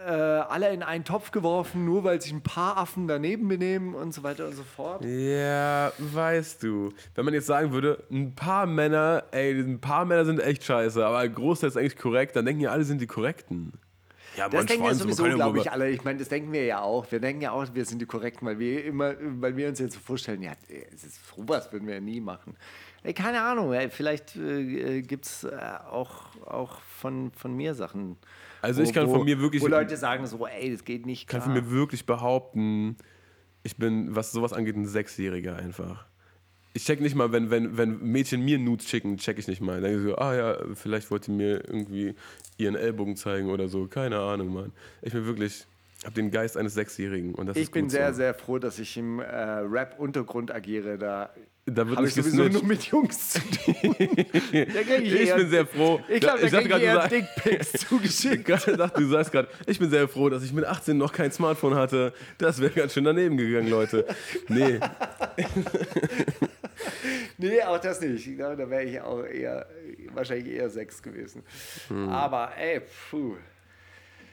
äh, 0.48 0.52
alle 0.52 0.74
in 0.74 0.84
einen 0.84 1.04
Topf 1.04 1.32
geworfen, 1.32 1.86
nur 1.86 2.04
weil 2.04 2.20
sich 2.22 2.32
ein 2.32 2.42
paar 2.42 2.78
Affen 2.78 3.08
daneben 3.08 3.48
benehmen 3.48 3.94
und 3.94 4.14
so 4.14 4.24
weiter 4.24 4.48
und 4.48 4.56
so 4.56 4.64
fort? 4.64 5.06
Ja, 5.06 5.92
weißt 6.00 6.64
du, 6.64 6.90
wenn 7.16 7.26
man 7.26 7.34
jetzt 7.34 7.48
sagen 7.48 7.72
würde, 7.72 8.04
ein 8.10 8.34
paar 8.36 8.66
Männer, 8.66 9.26
ey, 9.32 9.52
ein 9.60 9.80
paar 9.80 10.06
Männer 10.06 10.26
sind 10.26 10.40
echt 10.40 10.64
scheiße, 10.64 11.06
aber 11.06 11.20
ein 11.20 11.34
Großteil 11.36 11.70
ist 11.70 11.78
eigentlich 11.78 11.98
korrekt, 11.98 12.36
dann 12.36 12.46
denken 12.46 12.62
ja 12.62 12.72
alle 12.72 12.84
sind 12.84 13.00
die 13.02 13.08
korrekten. 13.08 13.74
Ja, 14.38 14.48
Das 14.48 14.66
denken 14.66 14.86
wir 14.86 14.96
sowieso, 14.96 15.24
kann 15.24 15.36
glaube 15.36 15.60
ich, 15.60 15.72
alle. 15.72 15.90
Ich 15.90 16.04
meine, 16.04 16.20
das 16.20 16.30
denken 16.30 16.52
wir 16.54 16.64
ja 16.66 16.82
auch. 16.82 17.12
Wir 17.12 17.20
denken 17.20 17.42
ja 17.42 17.52
auch, 17.52 17.66
wir 17.74 17.86
sind 17.86 18.02
die 18.02 18.06
Korrekten, 18.06 18.48
weil 18.48 18.60
wir 18.60 18.86
immer, 18.86 19.14
weil 19.20 19.58
wir 19.58 19.68
uns 19.68 19.80
jetzt 19.80 19.94
so 19.96 20.00
vorstellen, 20.00 20.42
ja, 20.42 20.54
es 20.94 21.04
ist, 21.04 21.20
sowas 21.36 21.72
würden 21.72 21.88
wir 21.88 21.96
ja 21.96 22.00
nie 22.02 22.22
machen. 22.22 22.56
Ey, 23.04 23.14
keine 23.14 23.42
Ahnung, 23.42 23.74
ey, 23.74 23.90
vielleicht 23.90 24.36
äh, 24.36 25.02
gibt 25.02 25.26
es 25.26 25.44
äh, 25.44 25.50
auch, 25.90 26.36
auch 26.46 26.80
von, 26.82 27.32
von 27.32 27.56
mir 27.56 27.74
Sachen. 27.74 28.16
Also 28.62 28.84
ich 28.84 28.94
kann 28.94 29.10
von 29.10 29.26
mir 29.26 29.40
wirklich- 29.40 29.62
Wo 29.62 29.68
Leute 29.68 29.98
sagen 29.98 30.26
so, 30.28 30.46
ey, 30.46 30.72
das 30.72 30.86
geht 30.86 31.06
nicht. 31.06 31.28
kann 31.28 31.42
Klar. 31.42 31.54
von 31.56 31.64
mir 31.66 31.72
wirklich 31.72 32.06
behaupten, 32.06 32.96
ich 33.64 33.76
bin, 33.76 34.16
was 34.16 34.32
sowas 34.32 34.54
angeht, 34.54 34.76
ein 34.76 34.86
Sechsjähriger 34.86 35.56
einfach. 35.58 36.06
Ich 36.74 36.86
check 36.86 37.02
nicht 37.02 37.16
mal, 37.16 37.32
wenn, 37.34 37.50
wenn, 37.52 37.78
wenn 37.78 38.00
Mädchen 38.02 38.46
mir 38.46 38.58
Nudes 38.58 38.88
schicken, 38.88 39.18
check 39.18 39.38
ich 39.38 39.48
nicht 39.48 39.60
mal. 39.62 39.82
Dann 39.82 39.92
denke 39.92 40.00
ich 40.00 40.06
so, 40.06 40.16
ah 40.18 40.36
ja, 40.36 40.58
vielleicht 40.76 41.12
wollte 41.12 41.30
mir 41.32 41.56
irgendwie 41.68 42.16
ihren 42.58 42.76
Ellbogen 42.76 43.16
zeigen 43.18 43.50
oder 43.50 43.68
so. 43.68 43.88
Keine 43.88 44.20
Ahnung, 44.20 44.54
Mann. 44.54 44.72
Ich 45.02 45.12
bin 45.12 45.26
wirklich, 45.26 45.66
hab 46.06 46.14
den 46.14 46.32
Geist 46.32 46.56
eines 46.56 46.74
Sechsjährigen 46.74 47.36
und 47.36 47.48
das 47.48 47.58
Ich 47.58 47.64
ist 47.64 47.72
bin 47.74 47.90
sehr, 47.90 48.14
so. 48.14 48.18
sehr 48.18 48.34
froh, 48.34 48.58
dass 48.58 48.80
ich 48.80 48.96
im 48.96 49.20
äh, 49.20 49.26
Rap-Untergrund 49.26 50.50
agiere. 50.54 50.98
Da 50.98 51.30
Da 51.66 51.86
wird 51.88 51.98
habe 51.98 52.08
ich 52.08 52.14
sowieso 52.14 52.38
gesnitcht. 52.44 52.54
nur 52.54 52.64
mit 52.66 52.84
Jungs 52.84 53.30
zu 53.32 53.40
tun. 53.42 53.96
Ich 54.54 55.14
eher- 55.28 55.36
bin 55.38 55.50
sehr 55.50 55.66
froh. 55.66 56.00
Ich 56.10 56.20
glaube, 56.22 56.40
da 56.40 56.46
Ich 56.48 56.54
kriege 56.54 56.78
ich 56.78 56.84
eher 56.84 57.08
Dickpics 57.08 57.72
zugeschickt. 57.88 58.48
Dachte, 58.50 58.78
du 58.78 59.08
sagst 59.08 59.32
gerade, 59.32 59.48
ich 59.68 59.78
bin 59.80 59.90
sehr 59.90 60.08
froh, 60.08 60.30
dass 60.30 60.44
ich 60.44 60.54
mit 60.54 60.66
18 60.66 60.98
noch 60.98 61.12
kein 61.14 61.32
Smartphone 61.32 61.76
hatte. 61.76 62.14
Das 62.38 62.60
wäre 62.62 62.72
ganz 62.72 62.94
schön 62.94 63.04
daneben 63.04 63.36
gegangen, 63.38 63.70
Leute. 63.70 64.06
Nee, 64.48 64.80
Nee, 67.42 67.62
auch 67.64 67.80
das 67.80 68.00
nicht. 68.02 68.28
Ich 68.28 68.38
glaube, 68.38 68.56
da 68.56 68.70
wäre 68.70 68.84
ich 68.84 69.02
auch 69.02 69.24
eher, 69.24 69.68
wahrscheinlich 70.14 70.54
eher 70.54 70.70
sechs 70.70 71.02
gewesen. 71.02 71.44
Hm. 71.88 72.10
Aber 72.10 72.56
ey, 72.58 72.82
puh. 73.10 73.36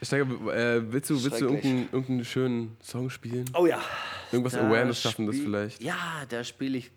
Steiger, 0.01 0.23
äh, 0.53 0.91
willst 0.91 1.09
du, 1.09 1.21
willst 1.21 1.41
du 1.41 1.45
irgendeinen, 1.45 1.89
irgendeinen 1.91 2.25
schönen 2.25 2.77
Song 2.81 3.09
spielen? 3.09 3.45
Oh 3.53 3.65
ja. 3.65 3.81
Irgendwas 4.31 4.53
Da 4.53 4.65
Awareness 4.65 5.01
schaffen, 5.01 5.25
das 5.25 5.35
vielleicht? 5.37 5.81
Ja, 5.81 6.23
da 6.29 6.43
spiele 6.43 6.77
ich 6.77 6.91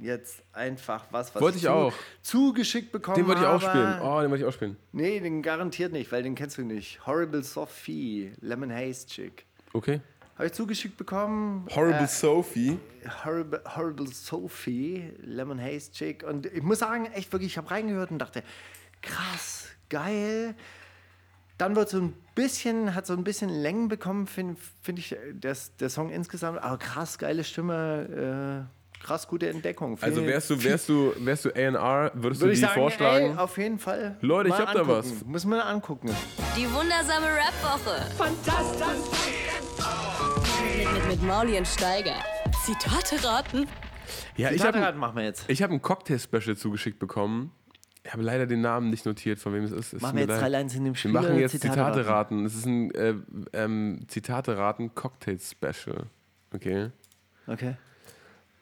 jetzt 0.00 0.42
einfach 0.52 1.06
was, 1.10 1.34
was 1.34 1.42
Wollte 1.42 1.58
ich 1.58 1.64
zu, 1.64 1.70
auch. 1.70 1.92
zugeschickt 2.22 2.90
bekommen 2.90 3.16
Den 3.16 3.26
wollte 3.28 3.42
ich 3.42 3.46
auch 3.46 3.60
spielen. 3.60 4.00
Oh, 4.00 4.20
den 4.20 4.30
wollte 4.30 4.42
ich 4.42 4.44
auch 4.44 4.52
spielen. 4.52 4.76
Nee, 4.92 5.20
den 5.20 5.42
garantiert 5.42 5.92
nicht, 5.92 6.10
weil 6.10 6.22
den 6.22 6.34
kennst 6.34 6.58
du 6.58 6.62
nicht. 6.62 7.06
Horrible 7.06 7.42
Sophie, 7.44 8.32
Lemon 8.40 8.72
Haze 8.72 9.06
Chick. 9.06 9.44
Okay. 9.72 10.00
Habe 10.36 10.46
ich 10.46 10.52
zugeschickt 10.52 10.96
bekommen. 10.96 11.66
Horrible 11.74 12.04
Äh, 12.04 12.06
Sophie. 12.06 12.78
Horrible, 13.24 13.60
Horrible 13.76 14.06
Sophie, 14.08 15.12
Lemon 15.20 15.60
Haze 15.60 15.92
Chick. 15.92 16.22
Und 16.24 16.46
ich 16.46 16.62
muss 16.62 16.78
sagen, 16.80 17.06
echt 17.12 17.32
wirklich, 17.32 17.52
ich 17.52 17.58
habe 17.58 17.70
reingehört 17.70 18.10
und 18.10 18.18
dachte, 18.18 18.42
krass, 19.02 19.66
geil. 19.90 20.54
dann 21.58 21.76
wird 21.76 21.90
so 21.90 21.98
ein 21.98 22.14
bisschen, 22.34 22.94
hat 22.94 23.06
so 23.06 23.12
ein 23.12 23.24
bisschen 23.24 23.48
Längen 23.50 23.88
bekommen, 23.88 24.26
finde 24.26 24.56
find 24.80 24.98
ich, 24.98 25.14
der, 25.32 25.56
der 25.80 25.90
Song 25.90 26.10
insgesamt. 26.10 26.60
Aber 26.62 26.78
krass, 26.78 27.18
geile 27.18 27.44
Stimme, 27.44 28.66
äh, 28.98 29.04
krass 29.04 29.28
gute 29.28 29.48
Entdeckung. 29.48 29.98
Also 30.00 30.20
Viel- 30.20 30.28
wärst 30.30 30.50
du, 30.50 30.64
wärst 30.64 30.88
du, 30.88 31.12
wärst 31.18 31.44
du 31.44 31.50
A&R, 31.50 32.10
würdest 32.14 32.40
du 32.40 32.46
Würde 32.46 32.54
die 32.56 32.60
ich 32.62 32.66
sagen, 32.66 32.80
vorschlagen? 32.80 33.26
Ey, 33.32 33.36
auf 33.36 33.58
jeden 33.58 33.78
Fall. 33.78 34.16
Leute, 34.22 34.48
ich 34.48 34.54
hab 34.56 34.72
da 34.72 34.80
angucken. 34.80 34.88
was. 35.20 35.24
Muss 35.24 35.44
man 35.44 35.60
angucken. 35.60 36.10
Die 36.56 36.72
wundersame 36.72 37.26
Rap-Woche. 37.26 38.10
Fantastisch. 38.16 39.12
Mit, 41.12 41.22
Mauli 41.24 41.58
und 41.58 41.68
Steiger. 41.68 42.14
Zitate 42.64 43.22
raten. 43.22 43.68
ja, 44.38 44.48
ich 44.48 44.56
Zitate 44.56 44.78
habe 44.78 44.86
raten 44.86 44.98
machen 44.98 45.16
wir 45.16 45.24
jetzt. 45.24 45.44
ich 45.46 45.62
hab 45.62 45.70
ein 45.70 45.82
Cocktail-Special 45.82 46.56
zugeschickt 46.56 46.98
bekommen. 46.98 47.52
Ich 48.02 48.14
habe 48.14 48.22
leider 48.22 48.46
den 48.46 48.62
Namen 48.62 48.88
nicht 48.88 49.04
notiert, 49.04 49.38
von 49.38 49.52
wem 49.52 49.62
es 49.62 49.72
ist. 49.72 49.92
Es 49.92 50.00
Machen 50.00 50.16
wir 50.16 50.24
jetzt 50.24 50.40
drei 50.40 50.48
Lines 50.48 50.74
in 50.74 50.84
dem 50.84 50.94
Wir 50.94 50.98
Spiel. 50.98 51.12
machen 51.12 51.26
oder 51.26 51.34
jetzt 51.38 51.50
Zitate 51.50 51.74
Zitate 51.74 52.06
raten? 52.06 52.46
Es 52.46 52.54
ist 52.54 52.64
ein 52.64 52.94
äh, 52.94 53.14
ähm, 53.52 54.00
Zitate 54.08 54.56
raten 54.56 54.94
Cocktail 54.94 55.38
Special. 55.38 56.06
Okay. 56.54 56.88
Okay. 57.46 57.76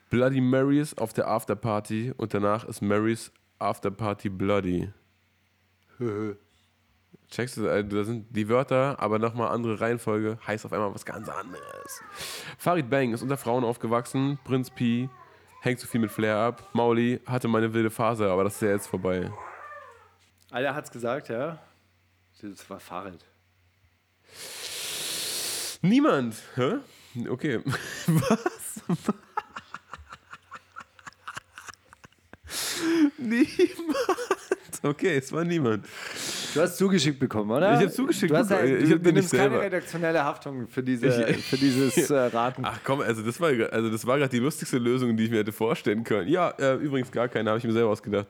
Bloody 0.08 0.40
Marys 0.40 0.98
auf 0.98 1.12
der 1.12 1.28
Afterparty 1.28 2.14
und 2.16 2.34
danach 2.34 2.64
ist 2.64 2.82
Marys 2.82 3.30
Afterparty 3.60 4.28
Bloody. 4.28 4.90
Checkst 7.30 7.58
du, 7.58 7.66
äh, 7.66 7.84
da 7.84 8.02
sind 8.02 8.26
die 8.34 8.48
Wörter, 8.48 8.96
aber 8.98 9.20
nochmal 9.20 9.48
andere 9.48 9.80
Reihenfolge, 9.80 10.38
heißt 10.46 10.66
auf 10.66 10.72
einmal 10.72 10.92
was 10.92 11.04
ganz 11.04 11.28
anderes. 11.28 12.02
Farid 12.58 12.90
Bang 12.90 13.12
ist 13.12 13.22
unter 13.22 13.36
Frauen 13.36 13.62
aufgewachsen, 13.62 14.38
Prinz 14.44 14.70
P, 14.70 15.08
hängt 15.60 15.78
zu 15.78 15.86
viel 15.86 16.00
mit 16.00 16.10
Flair 16.10 16.36
ab, 16.36 16.68
Mauli 16.72 17.20
hatte 17.26 17.46
meine 17.46 17.72
wilde 17.72 17.90
Phase, 17.90 18.28
aber 18.28 18.42
das 18.42 18.54
ist 18.54 18.62
ja 18.62 18.70
jetzt 18.70 18.88
vorbei. 18.88 19.30
Alter 20.50 20.74
hat's 20.74 20.90
gesagt, 20.90 21.28
ja. 21.28 21.58
Das 22.42 22.68
war 22.68 22.80
Fahrrad. 22.80 23.24
Niemand, 25.82 26.34
hä? 26.56 26.78
Okay. 27.28 27.60
Was? 28.06 28.82
niemand. 33.18 33.96
Okay, 34.82 35.18
es 35.18 35.30
war 35.32 35.44
niemand. 35.44 35.86
Du 36.54 36.60
hast 36.60 36.76
zugeschickt 36.76 37.18
bekommen, 37.20 37.50
oder? 37.50 37.78
Ich 37.78 37.86
hab 37.86 37.92
zugeschickt 37.92 38.32
du 38.32 38.36
hast, 38.36 38.48
bekommen. 38.48 38.76
Ich 38.82 38.88
du, 38.88 38.94
hab 38.96 39.02
du 39.02 39.12
nimmst 39.12 39.30
keine 39.32 39.42
selber. 39.50 39.60
redaktionelle 39.62 40.24
Haftung 40.24 40.66
für, 40.68 40.82
diese, 40.82 41.06
Ich- 41.30 41.44
für 41.48 41.56
dieses 41.56 42.10
äh, 42.10 42.14
Raten. 42.34 42.62
Ach 42.64 42.78
komm, 42.84 43.00
also 43.00 43.22
das 43.22 43.40
war, 43.40 43.50
also 43.72 43.90
das 43.90 44.06
war 44.06 44.18
gerade 44.18 44.30
die 44.30 44.38
lustigste 44.38 44.78
Lösung, 44.78 45.16
die 45.16 45.24
ich 45.24 45.30
mir 45.30 45.38
hätte 45.38 45.52
vorstellen 45.52 46.02
können. 46.04 46.28
Ja, 46.28 46.50
äh, 46.58 46.74
übrigens 46.76 47.10
gar 47.12 47.28
keine, 47.28 47.50
habe 47.50 47.58
ich 47.58 47.64
mir 47.64 47.72
selber 47.72 47.90
ausgedacht. 47.90 48.26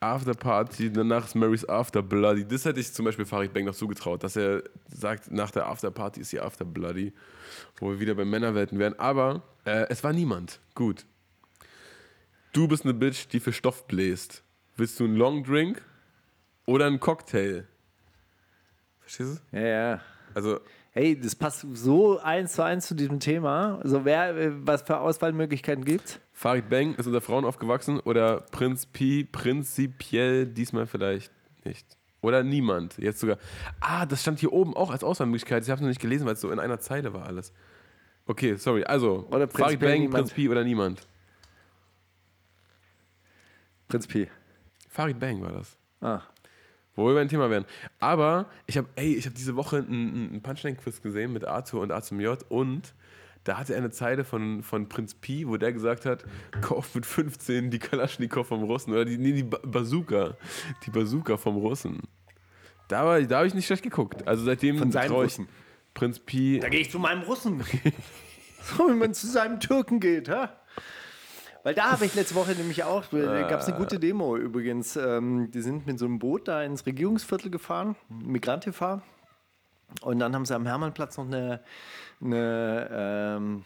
After 0.00 0.34
Party, 0.34 0.90
danach 0.92 1.26
ist 1.26 1.36
Mary's 1.36 1.66
After 1.68 2.02
Bloody. 2.02 2.44
Das 2.44 2.64
hätte 2.64 2.80
ich 2.80 2.92
zum 2.92 3.04
Beispiel 3.04 3.24
Farid 3.24 3.52
Bang 3.54 3.64
noch 3.66 3.74
zugetraut, 3.74 4.24
dass 4.24 4.34
er 4.34 4.64
sagt, 4.92 5.30
nach 5.30 5.52
der 5.52 5.66
After 5.68 5.92
Party 5.92 6.20
ist 6.20 6.32
die 6.32 6.40
After 6.40 6.64
Bloody, 6.64 7.12
wo 7.78 7.90
wir 7.90 8.00
wieder 8.00 8.14
bei 8.16 8.24
Männerwelten 8.24 8.80
wären. 8.80 8.98
Aber 8.98 9.42
äh, 9.64 9.86
es 9.90 10.02
war 10.02 10.12
niemand. 10.12 10.58
Gut. 10.74 11.06
Du 12.52 12.66
bist 12.66 12.84
eine 12.84 12.94
Bitch, 12.94 13.28
die 13.32 13.38
für 13.38 13.52
Stoff 13.52 13.86
bläst. 13.86 14.42
Willst 14.76 14.98
du 14.98 15.04
einen 15.04 15.14
Long 15.16 15.44
Drink 15.44 15.80
oder 16.66 16.86
einen 16.86 17.00
Cocktail? 17.00 17.66
Verstehst 19.00 19.42
du? 19.52 19.58
Ja, 19.58 19.66
ja. 19.66 20.00
Also, 20.34 20.60
Hey, 20.94 21.18
das 21.18 21.34
passt 21.34 21.66
so 21.72 22.18
eins 22.18 22.52
zu 22.52 22.62
eins 22.62 22.86
zu 22.86 22.94
diesem 22.94 23.18
Thema. 23.18 23.80
Also 23.82 24.04
wer, 24.04 24.36
äh, 24.36 24.50
was 24.66 24.82
für 24.82 24.98
Auswahlmöglichkeiten 24.98 25.86
gibt's? 25.86 26.20
Farid 26.34 26.68
Bang 26.68 26.94
ist 26.96 27.06
unter 27.06 27.22
Frauen 27.22 27.46
aufgewachsen 27.46 27.98
oder 28.00 28.42
Prinz 28.42 28.84
Pi 28.84 29.24
prinzipiell 29.24 30.44
diesmal 30.44 30.86
vielleicht 30.86 31.32
nicht. 31.64 31.96
Oder 32.20 32.42
niemand. 32.42 32.98
Jetzt 32.98 33.20
sogar. 33.20 33.38
Ah, 33.80 34.04
das 34.04 34.20
stand 34.20 34.38
hier 34.38 34.52
oben 34.52 34.76
auch 34.76 34.90
als 34.90 35.02
Auswahlmöglichkeit. 35.02 35.62
Ich 35.62 35.70
habe 35.70 35.76
es 35.76 35.80
noch 35.80 35.88
nicht 35.88 36.00
gelesen, 36.00 36.26
weil 36.26 36.34
es 36.34 36.42
so 36.42 36.50
in 36.50 36.60
einer 36.60 36.78
Zeile 36.78 37.14
war 37.14 37.24
alles. 37.24 37.54
Okay, 38.26 38.56
sorry. 38.56 38.84
Also, 38.84 39.26
Oder 39.30 39.48
Farid 39.48 39.52
prinzipiell 39.52 39.90
Bang, 39.92 40.00
niemand. 40.02 40.14
Prinz 40.14 40.32
Pi 40.34 40.48
oder 40.50 40.62
niemand. 40.62 41.06
Prinz 43.88 44.06
P. 44.06 44.28
Farid 44.90 45.18
Bang 45.18 45.40
war 45.40 45.52
das. 45.52 45.78
Ah. 46.02 46.20
Wo 46.94 47.06
wir 47.08 47.14
beim 47.14 47.28
Thema 47.28 47.48
wären. 47.50 47.64
Aber 48.00 48.46
ich 48.66 48.76
habe, 48.76 48.86
ey, 48.96 49.14
ich 49.14 49.24
habe 49.24 49.34
diese 49.34 49.56
Woche 49.56 49.78
einen, 49.78 50.30
einen 50.30 50.42
Punchline-Quiz 50.42 51.00
gesehen 51.00 51.32
mit 51.32 51.44
Arthur 51.46 51.80
und 51.80 51.90
A 51.90 52.02
zum 52.02 52.20
J 52.20 52.38
und 52.50 52.92
da 53.44 53.58
hatte 53.58 53.72
er 53.72 53.78
eine 53.78 53.90
Zeile 53.90 54.22
von, 54.24 54.62
von 54.62 54.88
Prinz 54.88 55.14
Pi, 55.14 55.48
wo 55.48 55.56
der 55.56 55.72
gesagt 55.72 56.04
hat, 56.06 56.24
kauf 56.60 56.94
mit 56.94 57.04
15 57.06 57.70
die 57.70 57.78
Kalaschnikow 57.80 58.46
vom 58.46 58.62
Russen 58.64 58.92
oder 58.92 59.04
die, 59.04 59.18
nee, 59.18 59.32
die 59.32 59.42
Ba- 59.42 59.58
Bazooka, 59.64 60.36
die 60.86 60.90
Bazooka 60.90 61.36
vom 61.38 61.56
Russen. 61.56 62.02
Da, 62.88 63.04
war- 63.04 63.20
da 63.22 63.38
habe 63.38 63.46
ich 63.48 63.54
nicht 63.54 63.66
schlecht 63.66 63.82
geguckt. 63.82 64.28
Also 64.28 64.44
seitdem 64.44 64.78
Von 64.78 64.90
ich 64.90 65.10
Russen. 65.10 65.48
Prinz 65.94 66.18
Pi. 66.20 66.60
Da 66.60 66.68
gehe 66.68 66.80
ich 66.80 66.90
zu 66.90 66.98
meinem 66.98 67.22
Russen. 67.22 67.62
so 68.62 68.88
wie 68.88 68.94
man 68.94 69.12
zu 69.14 69.26
seinem 69.26 69.58
Türken 69.60 69.98
geht, 69.98 70.28
ha? 70.28 70.56
Weil 71.64 71.74
da 71.74 71.92
habe 71.92 72.04
ich 72.06 72.14
letzte 72.14 72.34
Woche 72.34 72.52
nämlich 72.52 72.82
auch, 72.82 73.04
da 73.06 73.48
gab 73.48 73.60
es 73.60 73.68
eine 73.68 73.76
gute 73.76 74.00
Demo 74.00 74.36
übrigens. 74.36 74.96
Ähm, 74.96 75.50
die 75.50 75.60
sind 75.60 75.86
mit 75.86 75.98
so 75.98 76.06
einem 76.06 76.18
Boot 76.18 76.48
da 76.48 76.62
ins 76.62 76.84
Regierungsviertel 76.86 77.50
gefahren, 77.50 77.94
Migrant 78.08 78.64
TV. 78.64 79.00
Und 80.00 80.18
dann 80.18 80.34
haben 80.34 80.44
sie 80.44 80.54
am 80.54 80.66
Hermannplatz 80.66 81.16
noch 81.18 81.26
eine, 81.26 81.60
eine 82.20 82.88
ähm, 82.90 83.64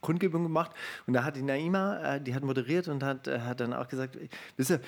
Kundgebung 0.00 0.42
gemacht. 0.42 0.72
Und 1.06 1.14
da 1.14 1.24
hat 1.24 1.36
die 1.36 1.42
Naima, 1.42 2.16
äh, 2.16 2.20
die 2.20 2.34
hat 2.34 2.42
moderiert 2.42 2.88
und 2.88 3.02
hat, 3.02 3.28
äh, 3.28 3.40
hat 3.40 3.60
dann 3.60 3.72
auch 3.72 3.88
gesagt, 3.88 4.18
wisst 4.56 4.70
ihr, 4.70 4.80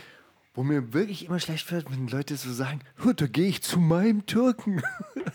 wo 0.52 0.62
mir 0.62 0.92
wirklich 0.92 1.24
immer 1.26 1.40
schlecht 1.40 1.70
wird, 1.72 1.90
wenn 1.90 2.06
Leute 2.08 2.36
so 2.36 2.52
sagen, 2.52 2.80
"Huh, 3.02 3.12
da 3.12 3.26
gehe 3.26 3.48
ich 3.48 3.62
zu 3.62 3.78
meinem 3.78 4.26
Türken. 4.26 4.82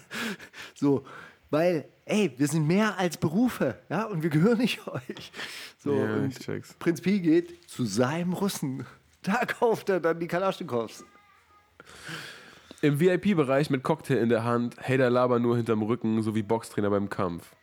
so, 0.75 1.05
weil, 1.49 1.87
ey, 2.05 2.33
wir 2.37 2.47
sind 2.47 2.67
mehr 2.67 2.97
als 2.97 3.17
Berufe, 3.17 3.79
ja, 3.89 4.03
und 4.05 4.23
wir 4.23 4.29
gehören 4.29 4.57
nicht 4.59 4.87
euch. 4.87 5.31
So, 5.77 5.93
Ja, 5.95 6.15
und 6.15 6.27
ich 6.31 6.39
check's. 6.39 6.73
Prinz 6.79 7.01
Pi 7.01 7.19
geht 7.19 7.69
zu 7.69 7.85
seinem 7.85 8.33
Russen. 8.33 8.85
Da 9.21 9.43
kauft 9.45 9.89
er 9.89 9.99
dann 9.99 10.17
die 10.21 10.27
Kalaschnikows. 10.27 11.03
Im 12.81 13.01
VIP-Bereich 13.01 13.69
mit 13.69 13.83
Cocktail 13.83 14.15
in 14.15 14.29
der 14.29 14.45
Hand, 14.45 14.77
Hater 14.81 15.09
labern 15.09 15.41
nur 15.41 15.57
hinterm 15.57 15.81
Rücken, 15.81 16.21
sowie 16.21 16.41
Boxtrainer 16.41 16.89
beim 16.89 17.09
Kampf. 17.09 17.53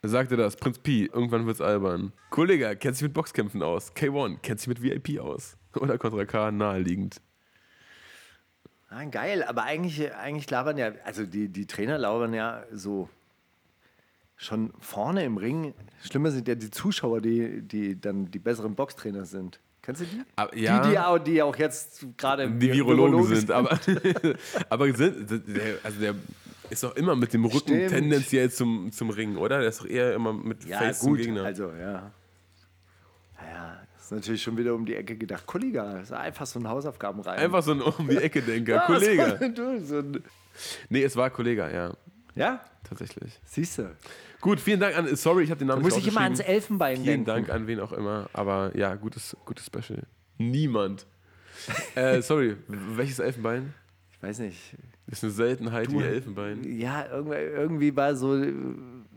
Er 0.00 0.08
sagte 0.08 0.38
das, 0.38 0.56
Prinz 0.56 0.78
Pi, 0.78 1.10
irgendwann 1.12 1.44
wird's 1.46 1.60
albern. 1.60 2.14
Kollege, 2.30 2.74
kennt 2.76 2.96
sich 2.96 3.02
mit 3.02 3.12
Boxkämpfen 3.12 3.62
aus. 3.62 3.94
K1, 3.94 4.38
kennt 4.38 4.60
sich 4.60 4.68
mit 4.68 4.80
VIP 4.82 5.20
aus. 5.20 5.58
Oder 5.78 5.98
Contra 5.98 6.24
K, 6.24 6.50
naheliegend. 6.50 7.20
Ah, 8.90 9.04
geil, 9.04 9.44
aber 9.44 9.62
eigentlich, 9.62 10.12
eigentlich 10.14 10.50
labern 10.50 10.76
ja, 10.76 10.90
also 11.04 11.24
die, 11.24 11.48
die 11.48 11.66
Trainer 11.66 11.96
labern 11.96 12.34
ja 12.34 12.64
so 12.72 13.08
schon 14.36 14.72
vorne 14.80 15.24
im 15.24 15.36
Ring. 15.36 15.74
Schlimmer 16.02 16.30
sind 16.32 16.48
ja 16.48 16.54
die 16.56 16.70
Zuschauer, 16.70 17.20
die, 17.20 17.62
die 17.62 18.00
dann 18.00 18.30
die 18.30 18.38
besseren 18.40 18.74
Boxtrainer 18.74 19.24
sind. 19.26 19.60
Kennst 19.82 20.00
du 20.02 20.06
die? 20.06 20.22
Aber, 20.36 20.56
ja, 20.56 20.80
Die, 20.82 20.90
die 20.90 20.98
auch, 20.98 21.18
die 21.18 21.42
auch 21.42 21.56
jetzt 21.56 22.04
gerade 22.16 22.50
die 22.50 22.72
Virologen 22.72 23.24
sind, 23.24 23.50
aber, 23.52 23.78
aber 24.68 24.92
sind, 24.94 25.30
der, 25.30 25.78
also 25.84 26.00
der 26.00 26.14
ist 26.68 26.82
doch 26.82 26.96
immer 26.96 27.14
mit 27.16 27.32
dem 27.32 27.44
Rücken 27.44 27.58
Stimmt. 27.68 27.90
tendenziell 27.90 28.50
zum, 28.50 28.90
zum 28.92 29.10
Ringen, 29.10 29.36
oder? 29.36 29.60
Der 29.60 29.68
ist 29.68 29.80
doch 29.80 29.86
eher 29.86 30.14
immer 30.14 30.32
mit 30.32 30.64
Ja, 30.64 30.78
Face 30.78 31.00
zum 31.00 31.10
gut, 31.10 31.18
Gegner. 31.20 31.44
also 31.44 31.70
ja. 31.72 32.10
Naja, 33.40 33.82
ist 34.10 34.16
natürlich 34.16 34.42
schon 34.42 34.56
wieder 34.56 34.74
um 34.74 34.84
die 34.84 34.96
Ecke 34.96 35.16
gedacht. 35.16 35.46
Kollege, 35.46 36.00
ist 36.02 36.12
einfach 36.12 36.46
so 36.46 36.58
ein 36.58 36.68
Hausaufgabenreihen. 36.68 37.40
Einfach 37.40 37.62
so 37.62 37.72
ein 37.72 37.80
um 37.80 38.08
die 38.08 38.16
Ecke 38.16 38.42
denker 38.42 38.74
Ja, 38.74 38.86
Kollege. 38.86 39.36
So, 39.40 39.48
du, 39.48 39.84
so 39.84 39.98
ein, 39.98 40.24
Nee, 40.88 41.04
es 41.04 41.16
war 41.16 41.30
Kollege, 41.30 41.70
ja, 41.72 41.94
ja, 42.34 42.60
tatsächlich. 42.82 43.38
siehst 43.44 43.78
du. 43.78 43.96
Gut, 44.40 44.58
vielen 44.58 44.80
Dank 44.80 44.96
an, 44.96 45.14
sorry, 45.16 45.44
ich 45.44 45.50
habe 45.50 45.58
den 45.58 45.68
Namen 45.68 45.82
Da 45.82 45.86
muss 45.86 45.96
nicht 45.96 46.06
ich 46.06 46.12
immer 46.12 46.22
ans. 46.22 46.40
Elfenbein 46.40 46.96
Vielen 46.96 47.24
denken. 47.24 47.24
Dank 47.26 47.50
an 47.50 47.66
wen 47.66 47.78
auch 47.80 47.92
immer. 47.92 48.28
Aber 48.32 48.76
ja, 48.76 48.94
gutes, 48.94 49.36
gutes 49.44 49.66
Special. 49.66 50.02
Niemand. 50.38 51.06
äh, 51.94 52.22
sorry, 52.22 52.56
welches 52.66 53.18
Elfenbein? 53.18 53.74
Ich 54.12 54.22
weiß 54.22 54.38
nicht. 54.40 54.58
Das 55.06 55.18
ist 55.18 55.24
eine 55.24 55.32
Seltenheit 55.32 55.92
wie 55.92 56.02
Elfenbein. 56.02 56.62
Ja, 56.64 57.06
irgendwie, 57.10 57.36
irgendwie 57.36 57.96
war 57.96 58.14
so, 58.14 58.42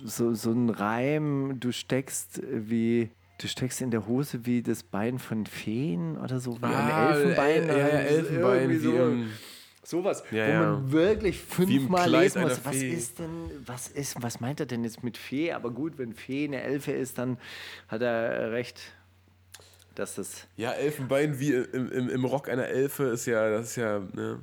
so, 0.04 0.34
so 0.34 0.52
ein 0.52 0.70
Reim, 0.70 1.60
du 1.60 1.72
steckst 1.72 2.42
wie. 2.52 3.10
Du 3.44 3.50
steckst 3.50 3.82
in 3.82 3.92
der 3.92 4.08
Hose 4.08 4.46
wie 4.46 4.62
das 4.64 4.84
Bein 4.84 5.20
von 5.20 5.46
Feen 5.46 6.16
oder 6.18 6.40
so, 6.40 6.54
wie 6.62 6.66
Ah, 6.66 7.10
ein 7.10 7.14
Elfenbein. 7.18 7.68
ja, 7.68 7.78
ja, 7.78 7.88
Elfenbein, 7.88 8.56
irgendwie 8.62 8.80
wie 8.82 8.86
so, 8.86 9.06
im- 9.10 9.30
sowas, 9.84 10.24
Ja, 10.32 10.48
wo 10.48 10.52
ja. 10.52 10.60
man 10.62 10.92
wirklich 10.94 11.40
fünfmal 11.42 12.10
lesen 12.10 12.44
muss. 12.44 12.62
Was 12.64 12.76
ist 12.78 13.20
denn, 13.20 13.52
was 13.66 13.90
ist, 13.90 14.16
was 14.24 14.40
meint 14.40 14.62
er 14.62 14.66
denn 14.66 14.86
jetzt 14.86 15.04
mit 15.04 15.18
Fee? 15.18 15.52
Aber 15.52 15.72
gut, 15.72 15.98
wenn 15.98 16.14
Fee 16.14 16.46
eine 16.46 16.62
Elfe 16.62 16.94
ist, 16.94 17.18
dann 17.18 17.38
hat 17.90 18.02
er 18.02 18.54
recht, 18.54 18.80
dass 19.96 20.16
das. 20.16 20.48
Ja, 20.56 20.72
Elfenbein 20.72 21.38
wie 21.38 21.52
im, 21.52 21.92
im, 21.92 22.10
im 22.12 22.24
Rock 22.24 22.48
einer 22.48 22.68
Elfe 22.68 23.04
ist 23.10 23.26
ja, 23.26 23.50
das 23.50 23.72
ist 23.72 23.76
ja, 23.76 24.00
ne? 24.14 24.40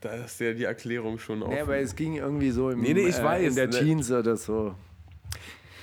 Da 0.00 0.14
ist 0.16 0.40
ja 0.40 0.52
die 0.52 0.64
Erklärung 0.64 1.20
schon 1.20 1.44
auf. 1.44 1.54
Ja, 1.54 1.62
aber 1.62 1.76
es 1.76 1.94
ging 1.94 2.16
irgendwie 2.16 2.50
so 2.50 2.70
im, 2.70 2.80
Nee, 2.80 2.92
nee, 2.92 3.06
ich 3.06 3.18
äh, 3.18 3.22
weiß, 3.22 3.48
in 3.50 3.54
der 3.54 3.68
ne? 3.68 3.78
Jeans 3.78 4.10
oder 4.10 4.36
so. 4.36 4.74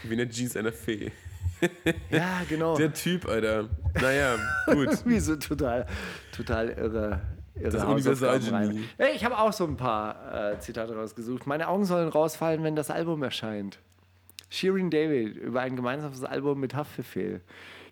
Wie 0.04 0.12
eine 0.12 0.28
Jeans 0.28 0.58
einer 0.58 0.74
Fee. 0.74 1.10
Ja, 2.10 2.42
genau. 2.50 2.76
Der 2.76 2.94
Typ, 2.94 3.28
Alter. 3.28 3.70
Naja, 4.02 4.36
gut. 4.66 4.90
Wie 5.06 5.20
so 5.20 5.36
total, 5.36 5.86
total 6.36 6.70
irre, 6.70 7.22
ihre 7.56 7.70
Das 7.70 7.84
Universalgenie. 7.84 8.84
ich 9.16 9.24
habe 9.26 9.38
auch 9.38 9.54
so 9.54 9.66
ein 9.66 9.78
paar 9.78 10.54
äh, 10.54 10.60
Zitate 10.60 10.96
rausgesucht. 10.96 11.46
Meine 11.48 11.68
Augen 11.68 11.86
sollen 11.86 12.10
rausfallen, 12.10 12.64
wenn 12.64 12.76
das 12.76 12.90
Album 12.90 13.24
erscheint. 13.24 13.80
Shirin 14.50 14.90
David 14.90 15.36
über 15.38 15.62
ein 15.62 15.76
gemeinsames 15.76 16.24
Album 16.24 16.60
mit 16.60 16.76
Haftbefehl. 16.76 17.42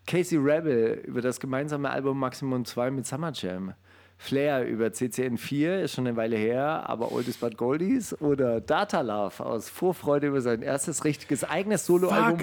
Casey 0.07 0.37
Rebel 0.37 1.03
über 1.05 1.21
das 1.21 1.39
gemeinsame 1.39 1.89
Album 1.89 2.19
Maximum 2.19 2.65
2 2.65 2.91
mit 2.91 3.05
Summer 3.05 3.31
Jam. 3.33 3.73
Flair 4.21 4.67
über 4.67 4.87
CCN4 4.87 5.79
ist 5.79 5.95
schon 5.95 6.05
eine 6.05 6.17
Weile 6.17 6.35
her, 6.35 6.83
aber 6.87 7.13
Oldies 7.13 7.37
but 7.37 7.55
Goldies. 7.55 8.13
Oder 8.21 8.59
Data 8.59 8.99
Love 8.99 9.43
aus 9.43 9.69
Vorfreude 9.69 10.27
über 10.27 10.41
sein 10.41 10.61
erstes 10.61 11.05
richtiges 11.05 11.45
eigenes 11.45 11.85
Soloalbum 11.85 12.41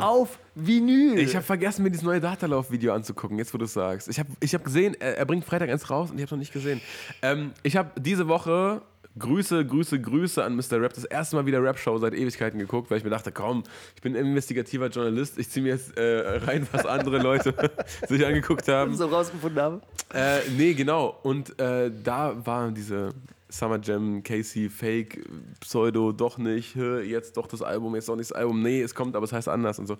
auf 0.00 0.38
Vinyl. 0.54 1.18
Ich 1.18 1.36
habe 1.36 1.44
vergessen, 1.44 1.82
mir 1.82 1.90
dieses 1.90 2.02
neue 2.02 2.20
Datalauf-Video 2.20 2.94
anzugucken, 2.94 3.36
jetzt 3.36 3.52
wo 3.52 3.58
du 3.58 3.66
es 3.66 3.74
sagst. 3.74 4.08
Ich 4.08 4.18
habe 4.18 4.30
ich 4.40 4.54
hab 4.54 4.64
gesehen, 4.64 4.96
er, 4.98 5.18
er 5.18 5.26
bringt 5.26 5.44
Freitag 5.44 5.68
eins 5.68 5.90
raus 5.90 6.10
und 6.10 6.16
ich 6.16 6.22
habe 6.22 6.34
noch 6.34 6.40
nicht 6.40 6.54
gesehen. 6.54 6.80
Ähm, 7.20 7.52
ich 7.62 7.76
habe 7.76 7.90
diese 8.00 8.26
Woche 8.26 8.80
Grüße, 9.18 9.64
Grüße, 9.64 10.00
Grüße 10.00 10.44
an 10.44 10.56
Mr. 10.56 10.80
Rap. 10.80 10.94
Das 10.94 11.04
erste 11.04 11.36
Mal 11.36 11.46
wieder 11.46 11.62
Rap-Show 11.62 11.98
seit 11.98 12.14
Ewigkeiten 12.14 12.58
geguckt, 12.58 12.90
weil 12.90 12.98
ich 12.98 13.04
mir 13.04 13.10
dachte, 13.10 13.32
komm, 13.32 13.64
ich 13.94 14.02
bin 14.02 14.16
ein 14.16 14.26
investigativer 14.26 14.88
Journalist, 14.88 15.38
ich 15.38 15.50
ziehe 15.50 15.62
mir 15.62 15.70
jetzt 15.70 15.96
äh, 15.96 16.38
rein, 16.38 16.66
was 16.72 16.86
andere 16.86 17.18
Leute 17.18 17.54
sich 18.08 18.24
angeguckt 18.24 18.68
haben. 18.68 18.94
so 18.94 19.06
rausgefunden 19.06 19.60
habe. 19.60 19.80
Äh, 20.12 20.40
nee, 20.56 20.74
genau. 20.74 21.18
Und 21.22 21.58
äh, 21.60 21.90
da 22.02 22.34
war 22.46 22.70
diese 22.70 23.10
Summer 23.48 23.80
Jam, 23.82 24.22
Casey, 24.22 24.68
Fake, 24.68 25.24
Pseudo, 25.60 26.12
doch 26.12 26.38
nicht, 26.38 26.76
jetzt 26.76 27.36
doch 27.36 27.46
das 27.46 27.62
Album, 27.62 27.94
jetzt 27.94 28.08
doch 28.08 28.16
nicht 28.16 28.30
das 28.30 28.36
Album, 28.36 28.62
nee, 28.62 28.82
es 28.82 28.94
kommt, 28.94 29.16
aber 29.16 29.24
es 29.24 29.32
heißt 29.32 29.48
anders 29.48 29.78
und 29.78 29.86
so. 29.86 29.96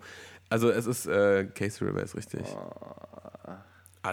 Also 0.49 0.69
es 0.69 0.85
ist 0.85 1.07
äh, 1.07 1.45
Casey 1.55 1.87
River 1.87 2.03
ist 2.03 2.15
richtig. 2.15 2.41
Ah, 2.45 3.63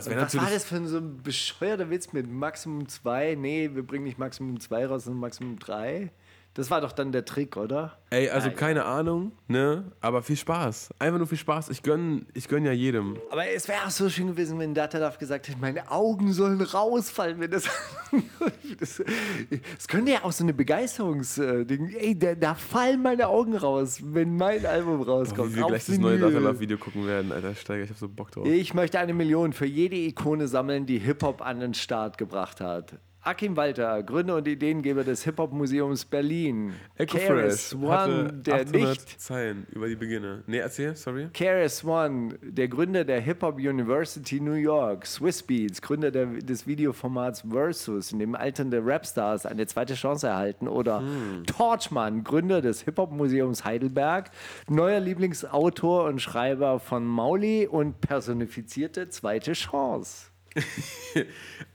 wäre 0.07 0.23
Was 0.23 0.37
war 0.37 0.51
das 0.51 0.65
für 0.65 0.77
ein 0.77 0.87
so 0.87 0.99
ein 0.99 1.23
bescheuerter 1.23 1.91
Witz 1.91 2.13
mit 2.13 2.29
Maximum 2.29 2.89
2? 2.89 3.37
Nee, 3.37 3.71
wir 3.73 3.87
bringen 3.87 4.05
nicht 4.05 4.19
Maximum 4.19 4.59
2 4.59 4.87
raus, 4.87 5.05
sondern 5.05 5.21
Maximum 5.21 5.59
3. 5.59 6.11
Das 6.57 6.71
war 6.71 6.81
doch 6.81 6.93
dann 6.93 7.13
der 7.13 7.27
Trick, 7.27 7.59
oder? 7.59 7.99
Ey, 8.09 8.31
also 8.31 8.47
Nein. 8.47 8.57
keine 8.57 8.85
Ahnung, 8.87 9.33
ne? 9.47 9.93
Aber 10.01 10.23
viel 10.23 10.39
Spaß. 10.39 10.89
Einfach 10.99 11.19
nur 11.19 11.27
viel 11.27 11.37
Spaß. 11.37 11.69
Ich 11.69 11.83
gönn, 11.83 12.25
ich 12.33 12.49
gönn 12.49 12.65
ja 12.65 12.73
jedem. 12.73 13.19
Aber 13.31 13.47
es 13.47 13.69
wäre 13.69 13.81
auch 13.85 13.91
so 13.91 14.09
schön 14.09 14.29
gewesen, 14.29 14.59
wenn 14.59 14.73
Datalaf 14.73 15.19
gesagt 15.19 15.49
hätte, 15.49 15.59
meine 15.59 15.91
Augen 15.91 16.33
sollen 16.33 16.63
rausfallen, 16.63 17.41
wenn 17.41 17.51
das. 17.51 17.65
das, 18.81 19.03
das 19.77 19.87
könnte 19.87 20.13
ja 20.13 20.25
auch 20.25 20.33
so 20.33 20.45
eine 20.45 20.55
Begeisterungsding. 20.55 21.95
Ey, 21.99 22.19
da, 22.19 22.35
da 22.35 22.55
fallen 22.55 23.03
meine 23.03 23.29
Augen 23.29 23.55
raus, 23.55 24.01
wenn 24.03 24.35
mein 24.35 24.65
Album 24.65 25.03
rauskommt. 25.03 25.53
Wie 25.53 25.57
wir 25.57 25.67
gleich 25.67 25.85
das 25.85 25.99
neue 25.99 26.19
Vinyl. 26.19 26.33
Datalove-Video 26.33 26.79
gucken 26.79 27.07
werden, 27.07 27.33
Alter. 27.33 27.55
Steiger, 27.55 27.85
ich 27.85 27.91
hab 27.91 27.99
so 27.99 28.09
Bock 28.09 28.31
drauf. 28.31 28.47
Ich 28.47 28.73
möchte 28.73 28.99
eine 28.99 29.13
Million 29.13 29.53
für 29.53 29.67
jede 29.67 29.97
Ikone 29.97 30.49
sammeln, 30.49 30.87
die 30.87 31.01
Hip-Hop 31.01 31.43
an 31.43 31.61
den 31.61 31.75
Start 31.75 32.17
gebracht 32.17 32.63
hat. 32.63 32.95
Akim 33.27 33.57
Walter, 33.57 34.05
Gründer 34.05 34.37
und 34.37 34.47
Ideengeber 34.47 35.03
des 35.03 35.25
Hip-Hop-Museums 35.25 36.05
Berlin. 36.05 36.75
KRS 36.97 37.75
One, 37.75 38.33
der 38.33 38.61
800 38.61 38.73
nicht 38.73 39.21
Zeilen 39.21 39.67
über 39.73 39.89
die 39.89 39.97
Beginne. 39.97 40.45
Nee, 40.47 40.59
erzähl, 40.59 40.95
sorry. 40.95 41.29
KRS 41.33 41.85
One, 41.85 42.39
der 42.41 42.69
Gründer 42.69 43.05
der 43.05 43.21
Hip-Hop 43.21 43.57
University 43.57 44.41
New 44.41 44.53
York, 44.53 45.07
Swiss 45.07 45.43
Beats, 45.43 45.83
Gründer 45.83 46.13
der, 46.13 46.27
des 46.27 46.69
Videoformats 46.69 47.43
Versus, 47.51 48.13
in 48.13 48.21
dem 48.21 48.37
alternde 48.37 48.81
Rapstars 48.85 49.45
eine 49.45 49.67
zweite 49.67 49.95
Chance 49.95 50.29
erhalten. 50.29 50.69
Oder 50.69 51.03
Torchman, 51.47 52.23
Gründer 52.23 52.63
des 52.63 52.83
Hip-Hop 52.83 53.11
Museums 53.11 53.65
Heidelberg, 53.65 54.31
neuer 54.69 55.01
Lieblingsautor 55.01 56.05
und 56.05 56.23
Schreiber 56.23 56.79
von 56.79 57.05
Mauli 57.05 57.67
und 57.67 58.01
personifizierte 58.01 59.09
zweite 59.09 59.55
Chance. 59.55 60.31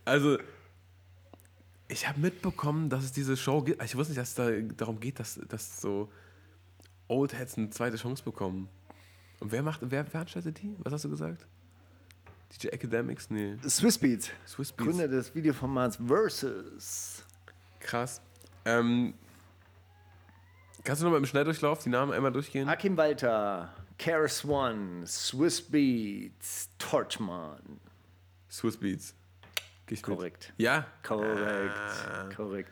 Also, 0.04 0.38
ich 1.92 2.08
habe 2.08 2.20
mitbekommen, 2.20 2.90
dass 2.90 3.04
es 3.04 3.12
diese 3.12 3.36
Show 3.36 3.62
gibt. 3.62 3.84
Ich 3.84 3.96
wusste 3.96 4.14
nicht, 4.14 4.22
dass 4.22 4.30
es 4.30 4.36
da 4.36 4.50
darum 4.78 5.00
geht, 5.00 5.20
dass, 5.20 5.40
dass 5.50 5.82
so 5.82 6.10
Old 7.08 7.34
Heads 7.38 7.58
eine 7.58 7.70
zweite 7.70 7.98
Chance 7.98 8.24
bekommen. 8.24 8.70
Und 9.42 9.52
wer 9.52 9.62
macht, 9.62 9.82
wer 9.84 10.06
veranstaltet 10.06 10.62
die? 10.62 10.74
Was 10.80 10.94
hast 10.94 11.06
du 11.06 11.10
gesagt? 11.10 11.46
DJ 12.54 12.68
Academics? 12.70 13.30
Nee. 13.30 13.58
Swiss 13.68 13.98
Beats, 13.98 14.30
Swiss 14.48 14.72
Beats. 14.72 14.90
Gründer 14.90 15.08
des 15.08 15.36
Videoformats 15.36 15.98
Versus. 15.98 17.26
Krass. 17.80 18.22
Ähm, 18.64 19.14
kannst 20.84 21.02
du 21.02 21.06
nochmal 21.06 21.20
im 21.20 21.26
Schnelldurchlauf 21.26 21.84
die 21.84 21.90
Namen 21.90 22.14
einmal 22.14 22.32
durchgehen? 22.32 22.70
Akim 22.70 22.96
Walter, 22.96 23.74
KRS 23.98 24.46
One, 24.46 25.06
Swiss 25.06 25.62
Beats, 25.62 26.70
Torchman. 26.78 27.82
Swiss 28.50 28.78
Mit. 29.92 30.18
Korrekt. 30.18 30.54
Ja? 30.58 30.86
Korrekt, 31.04 32.36
korrekt. 32.36 32.72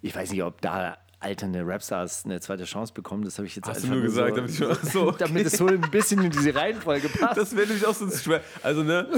Ich 0.00 0.14
weiß 0.14 0.30
nicht, 0.30 0.42
ob 0.42 0.60
da 0.60 0.96
alternde 1.22 1.66
Rapstars 1.66 2.24
eine 2.24 2.40
zweite 2.40 2.64
Chance 2.64 2.92
bekommen. 2.92 3.24
Das 3.24 3.38
habe 3.38 3.46
ich 3.46 3.56
jetzt 3.56 3.68
Hast 3.68 3.84
einfach 3.84 3.90
nur 3.90 4.02
gesagt, 4.02 4.30
so, 4.30 4.36
damit 4.36 4.50
ich 4.50 4.90
so, 4.92 5.08
okay. 5.08 5.16
damit 5.18 5.46
es 5.46 5.52
so 5.52 5.66
ein 5.66 5.80
bisschen 5.80 6.24
in 6.24 6.30
diese 6.30 6.54
Reihenfolge 6.54 7.08
passt. 7.08 7.38
Das 7.38 7.56
wäre 7.56 7.66
nämlich 7.66 7.86
auch 7.86 7.94
so 7.94 8.10
schwer. 8.10 8.42
Also, 8.62 8.82
ne, 8.82 9.08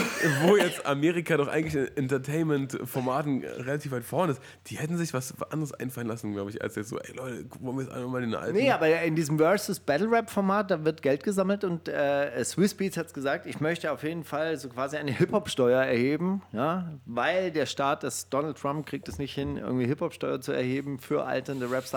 wo 0.42 0.56
jetzt 0.56 0.84
Amerika 0.86 1.36
doch 1.36 1.48
eigentlich 1.48 1.74
in 1.74 1.96
Entertainment-Formaten 2.04 3.44
relativ 3.44 3.92
weit 3.92 4.04
vorne 4.04 4.32
ist, 4.32 4.42
die 4.66 4.76
hätten 4.76 4.96
sich 4.98 5.14
was 5.14 5.34
anderes 5.50 5.72
einfallen 5.72 6.06
lassen, 6.06 6.32
glaube 6.32 6.50
ich, 6.50 6.62
als 6.62 6.76
jetzt 6.76 6.90
so, 6.90 6.98
ey 6.98 7.14
Leute, 7.16 7.46
wollen 7.60 7.78
wir 7.78 7.84
jetzt 7.84 7.92
einmal 7.92 8.08
mal 8.08 8.20
den 8.20 8.34
alten. 8.34 8.56
Nee, 8.56 8.70
aber 8.70 9.02
in 9.02 9.16
diesem 9.16 9.38
Versus 9.38 9.80
Battle 9.80 10.10
Rap 10.10 10.30
Format, 10.30 10.70
da 10.70 10.84
wird 10.84 11.02
Geld 11.02 11.22
gesammelt 11.22 11.64
und 11.64 11.88
äh, 11.88 12.44
Swiss 12.44 12.74
Beats 12.74 12.96
hat 12.96 13.06
es 13.06 13.14
gesagt, 13.14 13.46
ich 13.46 13.60
möchte 13.60 13.90
auf 13.90 14.02
jeden 14.02 14.24
Fall 14.24 14.56
so 14.58 14.68
quasi 14.68 14.96
eine 14.96 15.12
Hip-Hop-Steuer 15.12 15.82
erheben, 15.82 16.42
ja, 16.52 16.92
weil 17.06 17.50
der 17.50 17.66
Staat, 17.66 18.02
das 18.02 18.28
Donald 18.28 18.58
Trump 18.58 18.86
kriegt 18.86 19.08
es 19.08 19.18
nicht 19.18 19.34
hin, 19.34 19.56
irgendwie 19.56 19.86
Hip-Hop-Steuer 19.86 20.40
zu 20.40 20.52
erheben 20.52 20.98
für 20.98 21.24
alternde 21.24 21.70
Rapstars. 21.70 21.93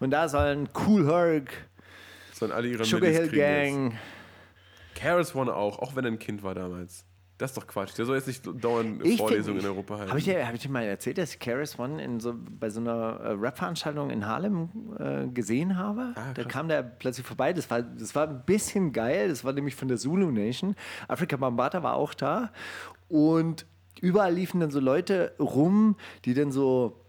Und 0.00 0.10
da 0.10 0.28
sollen 0.28 0.68
Cool 0.86 1.06
Herc, 1.06 1.50
Sollen 2.32 2.52
alle 2.52 2.68
ihre 2.68 2.84
Sugar 2.84 3.10
Hill. 3.10 3.28
Gang, 3.30 3.94
Karis 4.94 5.34
One 5.34 5.52
auch, 5.54 5.78
auch 5.78 5.94
wenn 5.96 6.04
er 6.04 6.10
ein 6.12 6.18
Kind 6.18 6.42
war 6.42 6.54
damals. 6.54 7.04
Das 7.36 7.52
ist 7.52 7.56
doch 7.56 7.68
Quatsch. 7.68 7.96
Der 7.96 8.04
soll 8.04 8.16
jetzt 8.16 8.26
nicht 8.26 8.42
dauernd 8.64 9.04
Ich 9.06 9.16
Vorlesungen 9.18 9.60
find- 9.60 9.62
in 9.70 9.70
Europa 9.70 9.94
halten. 9.98 10.08
Habe 10.10 10.18
ich, 10.18 10.24
dir- 10.24 10.44
hab 10.44 10.54
ich 10.54 10.60
dir 10.62 10.70
mal 10.70 10.82
erzählt, 10.82 11.18
dass 11.18 11.34
ich 11.34 11.38
Karis 11.38 11.78
One 11.78 12.02
in 12.02 12.18
so, 12.18 12.34
bei 12.36 12.68
so 12.68 12.80
einer 12.80 13.20
äh, 13.20 13.28
Rap-Veranstaltung 13.30 14.10
in 14.10 14.26
Harlem 14.26 14.68
äh, 14.98 15.28
gesehen 15.28 15.76
habe? 15.78 16.14
Ah, 16.16 16.32
da 16.34 16.42
kam 16.42 16.66
der 16.66 16.82
plötzlich 16.82 17.24
vorbei. 17.24 17.52
Das 17.52 17.70
war, 17.70 17.82
das 17.82 18.16
war 18.16 18.26
ein 18.28 18.42
bisschen 18.44 18.92
geil. 18.92 19.28
Das 19.28 19.44
war 19.44 19.52
nämlich 19.52 19.76
von 19.76 19.86
der 19.86 19.98
Zulu 19.98 20.32
Nation. 20.32 20.74
Afrika 21.06 21.36
Bambata 21.36 21.80
war 21.84 21.94
auch 21.94 22.12
da. 22.12 22.50
Und 23.08 23.66
überall 24.00 24.34
liefen 24.34 24.58
dann 24.58 24.72
so 24.72 24.80
Leute 24.80 25.32
rum, 25.38 25.94
die 26.24 26.34
dann 26.34 26.50
so 26.50 27.00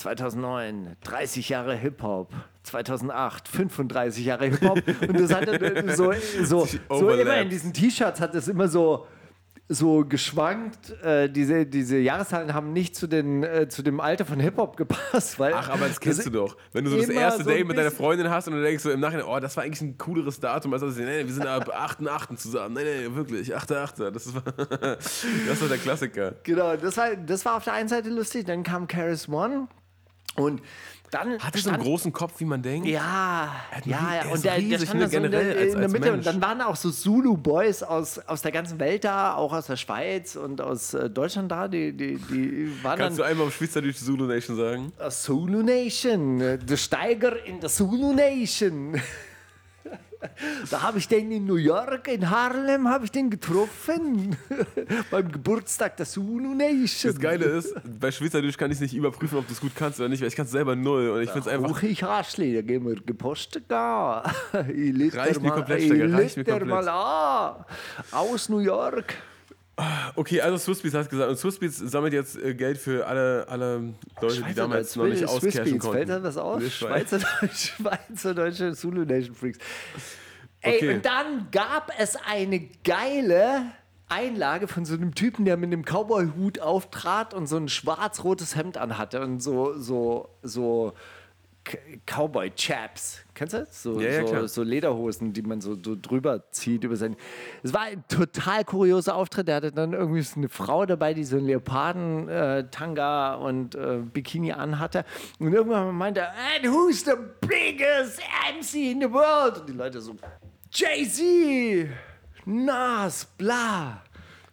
2009, 0.00 0.96
30 1.02 1.48
Jahre 1.48 1.76
Hip-Hop. 1.76 2.32
2008, 2.62 3.48
35 3.48 4.24
Jahre 4.24 4.46
Hip-Hop. 4.46 4.82
Und 5.06 5.20
das 5.20 5.34
hat 5.34 5.46
dann 5.46 5.96
so, 5.96 6.12
so, 6.42 6.66
so 6.88 7.10
immer 7.10 7.38
in 7.38 7.50
diesen 7.50 7.72
T-Shirts 7.72 8.20
hat 8.20 8.34
es 8.34 8.48
immer 8.48 8.68
so, 8.68 9.06
so 9.68 10.04
geschwankt. 10.04 10.90
Äh, 11.02 11.28
diese, 11.28 11.66
diese 11.66 11.98
Jahreszahlen 11.98 12.54
haben 12.54 12.72
nicht 12.72 12.96
zu, 12.96 13.06
den, 13.06 13.42
äh, 13.42 13.68
zu 13.68 13.82
dem 13.82 14.00
Alter 14.00 14.24
von 14.24 14.40
Hip-Hop 14.40 14.76
gepasst. 14.76 15.38
Weil 15.38 15.52
Ach, 15.54 15.68
aber 15.68 15.86
das 15.86 16.00
kennst 16.00 16.26
du 16.26 16.30
doch. 16.30 16.56
Wenn 16.72 16.84
du 16.84 16.90
so 16.90 16.96
das 16.96 17.08
erste 17.08 17.44
so 17.44 17.50
Date 17.50 17.66
mit 17.66 17.76
deiner 17.76 17.90
Freundin 17.90 18.30
hast 18.30 18.48
und 18.48 18.54
du 18.54 18.62
denkst 18.62 18.82
so 18.82 18.90
im 18.90 19.00
Nachhinein, 19.00 19.26
oh, 19.26 19.38
das 19.38 19.56
war 19.56 19.64
eigentlich 19.64 19.82
ein 19.82 19.96
cooleres 19.98 20.40
Datum. 20.40 20.72
Also, 20.72 20.86
nee, 20.86 21.04
nee, 21.04 21.26
wir 21.26 21.32
sind 21.32 21.46
ab 21.46 21.70
8.8. 22.00 22.36
zusammen. 22.36 22.74
Nee, 22.74 22.84
nee, 22.84 23.14
wirklich, 23.14 23.54
8.8. 23.54 24.10
Das 24.10 24.34
war, 24.34 24.42
das 24.96 25.60
war 25.60 25.68
der 25.68 25.78
Klassiker. 25.78 26.34
Genau, 26.42 26.76
das 26.76 26.96
war, 26.96 27.14
das 27.14 27.44
war 27.44 27.56
auf 27.56 27.64
der 27.64 27.74
einen 27.74 27.88
Seite 27.88 28.08
lustig. 28.08 28.46
Dann 28.46 28.62
kam 28.62 28.88
Karis 28.88 29.28
One. 29.28 29.68
Und 30.40 30.62
dann 31.10 31.40
Hat 31.40 31.56
er 31.56 31.60
so 31.60 31.70
einen 31.70 31.82
großen 31.82 32.12
Kopf, 32.12 32.34
wie 32.38 32.44
man 32.44 32.62
denkt? 32.62 32.86
Ja, 32.86 33.52
ja, 33.84 34.14
er 34.14 34.32
Und 34.32 34.44
der, 34.44 34.60
der 34.60 34.78
stand 34.78 35.02
da 35.02 35.08
so 35.08 35.16
in 35.16 35.30
der, 35.30 35.56
in 35.56 35.80
Mitte. 35.80 35.88
Mensch. 35.88 36.08
Und 36.08 36.26
dann 36.26 36.40
waren 36.40 36.60
auch 36.60 36.76
so 36.76 36.90
Zulu-Boys 36.90 37.82
aus, 37.82 38.20
aus 38.20 38.42
der 38.42 38.52
ganzen 38.52 38.78
Welt 38.78 39.02
da, 39.02 39.34
auch 39.34 39.52
aus 39.52 39.66
der 39.66 39.76
Schweiz 39.76 40.36
und 40.36 40.60
aus 40.60 40.94
äh, 40.94 41.10
Deutschland 41.10 41.50
da. 41.50 41.66
Die, 41.66 41.92
die, 41.92 42.16
die 42.16 42.72
waren 42.84 42.98
Kannst 42.98 43.18
du 43.18 43.22
dann 43.22 43.32
einmal 43.32 43.48
auf 43.48 43.54
Schweizerdeutsch 43.54 43.96
Zulu 43.96 44.26
Nation 44.26 44.56
sagen? 44.56 44.92
Zulu 45.08 45.62
Nation, 45.62 46.40
äh, 46.40 46.58
der 46.58 46.76
Steiger 46.76 47.44
in 47.44 47.58
der 47.58 47.70
Zulu 47.70 48.12
Nation. 48.12 49.00
Da 50.70 50.82
habe 50.82 50.98
ich 50.98 51.08
den 51.08 51.30
in 51.32 51.46
New 51.46 51.56
York, 51.56 52.08
in 52.08 52.28
Harlem, 52.28 52.88
habe 52.88 53.04
ich 53.04 53.10
den 53.10 53.30
getroffen. 53.30 54.36
Beim 55.10 55.30
Geburtstag 55.30 55.96
der 55.96 56.06
Zulu 56.06 56.54
Nation. 56.54 57.12
Das 57.12 57.20
Geile 57.20 57.44
ist, 57.46 57.74
bei 57.98 58.10
Schweizerdeutsch 58.10 58.56
kann 58.58 58.70
ich 58.70 58.80
nicht 58.80 58.94
überprüfen, 58.94 59.38
ob 59.38 59.46
du 59.46 59.52
es 59.52 59.60
gut 59.60 59.72
kannst 59.74 59.98
oder 60.00 60.08
nicht, 60.08 60.20
weil 60.20 60.28
ich 60.28 60.36
kann 60.36 60.46
es 60.46 60.52
selber 60.52 60.76
null. 60.76 61.10
Und 61.10 61.22
ich 61.22 61.30
finde 61.30 61.48
es 61.48 61.54
einfach 61.54 61.82
ich 61.82 62.02
Haschli, 62.02 62.54
da 62.54 62.62
gehen 62.62 62.86
wir 62.86 62.96
gepostet 62.96 63.68
gehen. 63.68 64.22
Ich 64.74 65.14
Reicht 65.14 65.42
mir 65.42 65.50
komplett, 65.50 65.82
Steiger, 65.82 66.12
reicht 66.12 66.36
mir 66.36 66.44
dir 66.44 66.64
mal 66.64 66.88
an. 66.88 67.64
Aus 68.10 68.48
New 68.48 68.58
York. 68.58 69.14
Okay, 70.16 70.40
also 70.40 70.56
Swissbeats 70.58 70.94
hat 70.94 71.10
gesagt, 71.10 71.30
und 71.30 71.36
Swissbeats 71.36 71.78
sammelt 71.78 72.12
jetzt 72.12 72.36
äh, 72.36 72.54
Geld 72.54 72.78
für 72.78 73.06
alle, 73.06 73.46
alle 73.48 73.94
Leute, 74.20 74.42
die 74.42 74.54
damals 74.54 74.96
noch 74.96 75.06
nicht 75.06 75.24
auscashen 75.24 75.78
konnten. 75.78 75.96
Fällt 75.96 76.08
da 76.10 76.22
was? 76.22 76.62
Nee, 76.62 76.70
Schweizerdeutsche 77.52 78.72
Zulu 78.74 79.04
Nation 79.04 79.34
Freaks. 79.34 79.58
Ey, 80.62 80.76
Okay. 80.76 80.94
und 80.94 81.04
dann 81.06 81.48
gab 81.50 81.90
es 81.98 82.16
eine 82.16 82.60
geile, 82.84 83.62
Einlage 84.10 84.66
von 84.66 84.84
so 84.84 84.94
einem 84.94 85.14
Typen, 85.14 85.44
der 85.44 85.56
mit 85.56 85.68
einem 85.72 85.84
Cowboy-Hut 85.84 86.58
auftrat 86.58 87.32
und 87.32 87.46
so 87.46 87.56
ein 87.56 87.68
schwarz-rotes 87.68 88.56
Hemd 88.56 88.76
anhatte 88.76 89.20
und 89.22 89.40
so, 89.40 89.78
so, 89.78 90.28
so 90.42 90.92
Cowboy-Chaps. 92.06 93.20
Kennst 93.34 93.54
du 93.54 93.58
das? 93.58 93.82
So, 93.82 94.00
Ja, 94.00 94.10
ja, 94.10 94.26
so, 94.26 94.46
so 94.46 94.62
Lederhosen, 94.62 95.32
die 95.32 95.42
man 95.42 95.60
so, 95.60 95.74
so 95.74 95.96
drüber 96.00 96.50
zieht 96.50 96.84
über 96.84 96.96
sein. 96.96 97.16
Es 97.62 97.72
war 97.72 97.82
ein 97.82 98.04
total 98.08 98.64
kurioser 98.64 99.14
Auftritt. 99.14 99.48
Der 99.48 99.56
hatte 99.56 99.72
dann 99.72 99.92
irgendwie 99.92 100.22
so 100.22 100.36
eine 100.38 100.48
Frau 100.48 100.86
dabei, 100.86 101.14
die 101.14 101.24
so 101.24 101.36
einen 101.36 101.46
Leoparden-Tanga 101.46 103.34
und 103.34 103.74
äh, 103.74 103.98
Bikini 104.12 104.52
anhatte. 104.52 105.04
Und 105.38 105.52
irgendwann 105.52 105.94
meinte 105.94 106.20
er, 106.20 106.32
and 106.56 106.66
who's 106.66 107.04
the 107.04 107.12
biggest 107.40 108.20
MC 108.58 108.92
in 108.92 109.00
the 109.00 109.10
world? 109.12 109.58
Und 109.60 109.68
die 109.68 109.74
Leute 109.74 110.00
so, 110.00 110.16
Jay-Z, 110.72 111.88
Nas, 112.46 113.26
bla. 113.36 114.02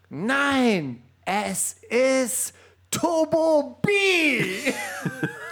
Nein, 0.10 1.01
es 1.26 1.78
ist 1.89 2.53
Turbo 2.91 3.80
B. 3.82 3.91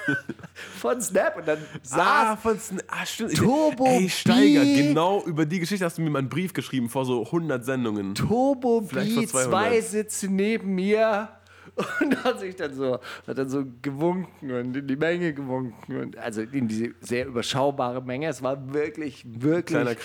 Von 0.86 1.02
Snap 1.02 1.38
und 1.38 1.48
dann 1.48 1.58
saß 1.82 2.00
Ah, 2.00 2.36
von 2.36 2.60
Sn 2.60 2.80
ah, 2.88 3.06
stimmt. 3.06 3.36
Turbo 3.36 3.86
Ey, 3.86 4.08
Steiger, 4.08 4.62
B. 4.62 4.88
genau 4.88 5.24
über 5.26 5.46
die 5.46 5.60
Geschichte 5.60 5.84
hast 5.84 5.98
du 5.98 6.04
mir 6.04 6.12
mal 6.12 6.20
einen 6.20 6.30
Brief 6.30 6.54
geschrieben 6.54 6.90
vor 6.90 7.06
so 7.06 7.24
100 7.26 7.66
Sendungen. 7.66 8.14
Turbo 8.14 8.82
Vielleicht 8.88 9.16
B, 9.16 9.26
200. 9.26 9.50
zwei 9.50 9.82
Sitze 9.82 10.28
neben 10.28 10.76
mir 10.76 11.30
und 12.02 12.24
hat 12.24 12.40
sich 12.40 12.56
dann 12.56 12.74
so, 12.74 13.00
hat 13.28 13.38
dann 13.38 13.50
so 13.50 13.66
gewunken 13.82 14.52
und 14.52 14.78
in 14.78 14.88
die 14.88 14.96
Menge 14.96 15.34
gewunken 15.34 16.00
und 16.00 16.18
also 16.18 16.42
in 16.42 16.68
diese 16.68 16.92
sehr 17.02 17.26
überschaubare 17.26 18.02
Menge. 18.02 18.28
Es 18.28 18.42
war 18.42 18.74
wirklich, 18.74 19.24
wirklich 19.26 19.98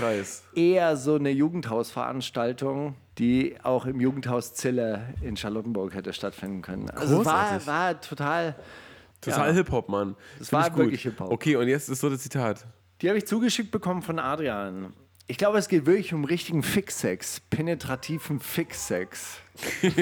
eher 0.55 0.97
so 0.97 1.17
eine 1.17 1.31
Jugendhausveranstaltung, 1.31 2.95
die 3.19 3.57
auch 3.63 3.87
im 3.87 4.01
Jugendhaus 4.01 4.55
Zille 4.55 5.15
in 5.21 5.37
Charlottenburg 5.37 5.95
hätte 5.95 6.13
stattfinden 6.13 6.63
können. 6.63 6.91
Also 6.91 7.25
war, 7.25 7.65
war 7.67 8.01
total, 8.01 8.57
Total 9.21 9.49
Ja. 9.49 9.55
Hip-Hop, 9.55 9.89
Mann. 9.89 10.17
Das 10.39 10.49
Find 10.49 10.63
war 10.63 10.77
wirklich 10.77 11.03
Hip-Hop. 11.03 11.31
Okay, 11.31 11.57
und 11.57 11.69
jetzt 11.69 11.89
ist 11.89 12.01
so 12.01 12.09
das 12.11 12.21
Zitat. 12.23 12.67
die 13.03 13.09
habe 13.09 13.19
ich 13.19 13.27
zugeschickt 13.27 13.71
bekommen 13.71 14.03
von 14.03 14.19
Adrian. 14.19 14.93
Ich 15.27 15.39
glaube, 15.39 15.59
es 15.59 15.69
geht 15.69 15.87
wirklich 15.87 16.13
um 16.13 16.25
richtigen 16.25 16.63
Fix-Sex, 16.63 17.41
penetrativen 17.51 18.41
Fix-Sex. 18.41 19.39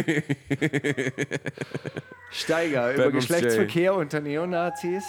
Steiger 2.30 2.94
über 2.94 3.10
Geschlechtsverkehr 3.10 3.94
unter 3.94 4.20
Neonazis. 4.20 5.04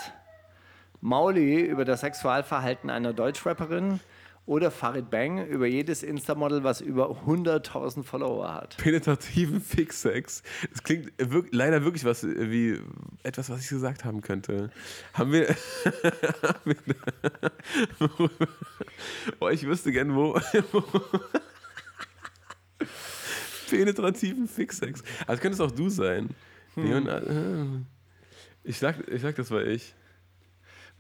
Mauli 1.01 1.62
über 1.62 1.86
das 1.86 2.01
Sexualverhalten 2.01 2.89
einer 2.89 3.14
Deutschrapperin. 3.14 3.99
Oder 4.50 4.72
Farid 4.72 5.12
Bang 5.12 5.45
über 5.45 5.68
jedes 5.68 6.02
Instamodel, 6.02 6.64
was 6.64 6.82
über 6.82 7.12
100.000 7.28 8.02
Follower 8.02 8.52
hat. 8.52 8.78
Penetrativen 8.78 9.62
Fix-Sex. 9.62 10.41
Das 10.72 10.82
klingt 10.82 11.12
wirk 11.20 11.50
leider 11.52 11.84
wirklich 11.84 12.04
was 12.04 12.24
äh, 12.24 12.50
wie 12.50 12.80
etwas, 13.22 13.52
was 13.52 13.62
ich 13.62 13.70
gesagt 13.70 14.06
haben 14.06 14.22
könnte. 14.22 14.72
Haben 15.14 15.34
wir. 15.34 15.56
oh, 19.39 19.50
ich 19.50 19.68
wüsste 19.68 19.91
gern, 19.91 20.16
wo. 20.16 20.41
Penetrativen 23.70 24.47
Fix-Sex. 24.47 25.04
Also 25.28 25.41
könnte 25.43 25.62
es 25.62 25.62
auch 25.62 25.76
du 25.76 25.89
sein. 25.89 26.30
Leon, 26.76 27.08
äh, 27.08 27.84
ich, 28.64 28.80
sag, 28.80 29.08
ich 29.08 29.22
sag, 29.22 29.36
das 29.36 29.52
war 29.52 29.64
ich. 29.64 29.93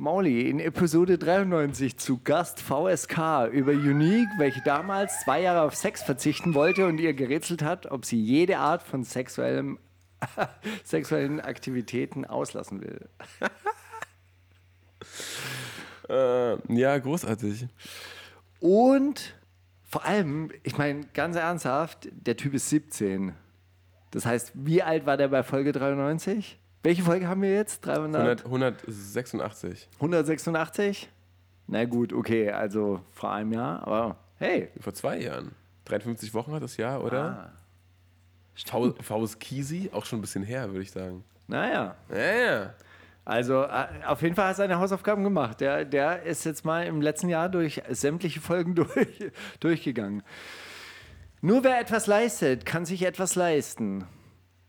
Mauli 0.01 0.49
in 0.49 0.61
Episode 0.61 1.17
93 1.17 1.97
zu 1.97 2.21
Gast 2.23 2.61
VSK 2.61 3.49
über 3.51 3.73
Unique, 3.73 4.29
welche 4.37 4.61
damals 4.61 5.19
zwei 5.25 5.41
Jahre 5.41 5.63
auf 5.63 5.75
Sex 5.75 6.01
verzichten 6.03 6.53
wollte 6.53 6.85
und 6.87 7.01
ihr 7.01 7.13
gerätselt 7.13 7.61
hat, 7.61 7.85
ob 7.91 8.05
sie 8.05 8.17
jede 8.17 8.59
Art 8.59 8.81
von 8.81 9.03
sexuellem, 9.03 9.77
sexuellen 10.85 11.41
Aktivitäten 11.41 12.23
auslassen 12.25 12.81
will. 12.81 13.09
Äh, 16.09 16.73
ja, 16.73 16.97
großartig. 16.97 17.67
Und 18.59 19.35
vor 19.83 20.05
allem, 20.05 20.49
ich 20.63 20.75
meine, 20.75 21.01
ganz 21.13 21.35
ernsthaft, 21.35 22.09
der 22.11 22.35
Typ 22.35 22.55
ist 22.55 22.69
17. 22.69 23.33
Das 24.09 24.25
heißt, 24.25 24.53
wie 24.55 24.81
alt 24.81 25.05
war 25.05 25.17
der 25.17 25.27
bei 25.27 25.43
Folge 25.43 25.71
93? 25.71 26.57
Welche 26.83 27.03
Folge 27.03 27.27
haben 27.27 27.41
wir 27.41 27.51
jetzt? 27.53 27.85
300? 27.85 28.45
100, 28.45 28.45
186. 28.45 29.87
186? 29.95 31.09
Na 31.67 31.85
gut, 31.85 32.13
okay, 32.13 32.49
also 32.51 33.01
vor 33.13 33.31
einem 33.31 33.53
Jahr, 33.53 33.85
aber 33.85 34.15
hey, 34.37 34.69
Vor 34.79 34.93
zwei 34.93 35.19
Jahren. 35.19 35.51
53 35.85 36.33
Wochen 36.33 36.51
hat 36.53 36.63
das 36.63 36.77
Jahr, 36.77 37.03
oder? 37.03 37.23
Ah. 37.23 37.51
Faust, 38.65 39.01
Faust 39.01 39.39
Kisi, 39.39 39.89
auch 39.93 40.05
schon 40.05 40.19
ein 40.19 40.21
bisschen 40.21 40.43
her, 40.43 40.67
würde 40.69 40.81
ich 40.81 40.91
sagen. 40.91 41.23
naja. 41.47 41.95
Ja, 42.09 42.17
ja. 42.17 42.73
Also 43.25 43.63
äh, 43.63 43.85
auf 44.07 44.21
jeden 44.23 44.33
Fall 44.35 44.45
hat 44.45 44.53
er 44.53 44.55
seine 44.55 44.79
Hausaufgaben 44.79 45.23
gemacht. 45.23 45.61
Der, 45.61 45.85
der 45.85 46.23
ist 46.23 46.45
jetzt 46.45 46.65
mal 46.65 46.85
im 46.87 47.01
letzten 47.01 47.29
Jahr 47.29 47.47
durch 47.47 47.81
sämtliche 47.89 48.41
Folgen 48.41 48.73
durch, 48.75 49.31
durchgegangen. 49.59 50.23
Nur 51.41 51.63
wer 51.63 51.79
etwas 51.79 52.07
leistet, 52.07 52.65
kann 52.65 52.85
sich 52.85 53.03
etwas 53.03 53.35
leisten. 53.35 54.05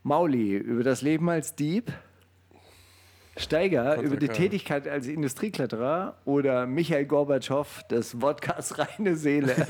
Mauli 0.03 0.57
über 0.57 0.82
das 0.82 1.03
Leben 1.03 1.28
als 1.28 1.55
Dieb. 1.55 1.92
Steiger 3.36 4.01
über 4.01 4.16
die. 4.16 4.28
Tätigkeit 4.28 4.88
als 4.88 5.07
Industriekletterer 5.07 6.16
oder 6.24 6.66
Michael 6.66 7.07
Gorbatschow 7.07 7.82
des 7.90 8.20
Wodkas 8.20 8.78
reine 8.98 9.16
Seele. 9.16 9.57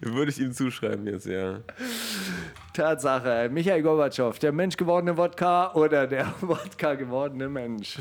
Würde 0.00 0.30
ich 0.30 0.40
ihm 0.40 0.52
zuschreiben 0.52 1.06
jetzt, 1.06 1.26
ja. 1.26 1.60
Tatsache, 2.72 3.50
Michael 3.52 3.82
Gorbatschow, 3.82 4.38
der 4.38 4.52
menschgewordene 4.52 5.16
Wodka 5.16 5.72
oder 5.74 6.06
der 6.06 6.32
Wodka 6.40 6.94
gewordene 6.94 7.48
Mensch. 7.48 7.98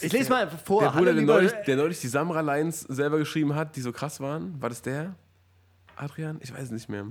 Ich 0.00 0.12
lese 0.12 0.30
mal 0.30 0.48
vor. 0.48 0.82
Der 0.82 0.90
Bruder, 0.90 1.14
der 1.14 1.22
neulich, 1.22 1.52
der 1.66 1.76
neulich 1.76 2.00
die 2.00 2.08
Samra-Lines 2.08 2.82
selber 2.82 3.18
geschrieben 3.18 3.54
hat, 3.54 3.76
die 3.76 3.80
so 3.80 3.92
krass 3.92 4.20
waren. 4.20 4.60
War 4.60 4.68
das 4.68 4.82
der? 4.82 5.14
Adrian? 5.96 6.38
Ich 6.42 6.52
weiß 6.52 6.64
es 6.64 6.70
nicht 6.70 6.88
mehr. 6.88 7.06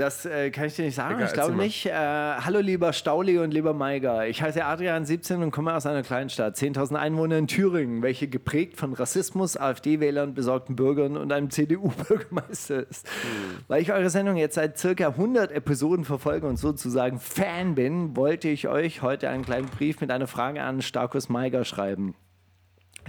Das 0.00 0.24
äh, 0.24 0.50
kann 0.50 0.64
ich 0.64 0.76
dir 0.76 0.86
nicht 0.86 0.94
sagen. 0.94 1.16
Egal, 1.16 1.26
ich 1.26 1.34
glaube 1.34 1.54
nicht. 1.54 1.84
Äh, 1.84 1.92
hallo 1.92 2.60
lieber 2.60 2.94
Stauli 2.94 3.36
und 3.36 3.52
lieber 3.52 3.74
Maiger. 3.74 4.26
Ich 4.28 4.40
heiße 4.40 4.64
Adrian 4.64 5.04
17 5.04 5.42
und 5.42 5.50
komme 5.50 5.74
aus 5.74 5.84
einer 5.84 6.02
Kleinstadt. 6.02 6.56
10.000 6.56 6.94
Einwohner 6.94 7.36
in 7.36 7.46
Thüringen, 7.46 8.00
welche 8.00 8.26
geprägt 8.26 8.78
von 8.78 8.94
Rassismus, 8.94 9.58
AfD-Wählern, 9.58 10.32
besorgten 10.32 10.74
Bürgern 10.74 11.18
und 11.18 11.30
einem 11.30 11.50
CDU-Bürgermeister 11.50 12.86
ist. 12.90 13.06
Hm. 13.08 13.58
Weil 13.68 13.82
ich 13.82 13.92
eure 13.92 14.08
Sendung 14.08 14.38
jetzt 14.38 14.54
seit 14.54 14.78
circa 14.78 15.08
100 15.08 15.52
Episoden 15.52 16.06
verfolge 16.06 16.46
und 16.46 16.56
sozusagen 16.56 17.20
Fan 17.20 17.74
bin, 17.74 18.16
wollte 18.16 18.48
ich 18.48 18.68
euch 18.68 19.02
heute 19.02 19.28
einen 19.28 19.44
kleinen 19.44 19.66
Brief 19.66 20.00
mit 20.00 20.10
einer 20.10 20.26
Frage 20.26 20.62
an 20.62 20.80
Starkus 20.80 21.28
Maiger 21.28 21.66
schreiben. 21.66 22.14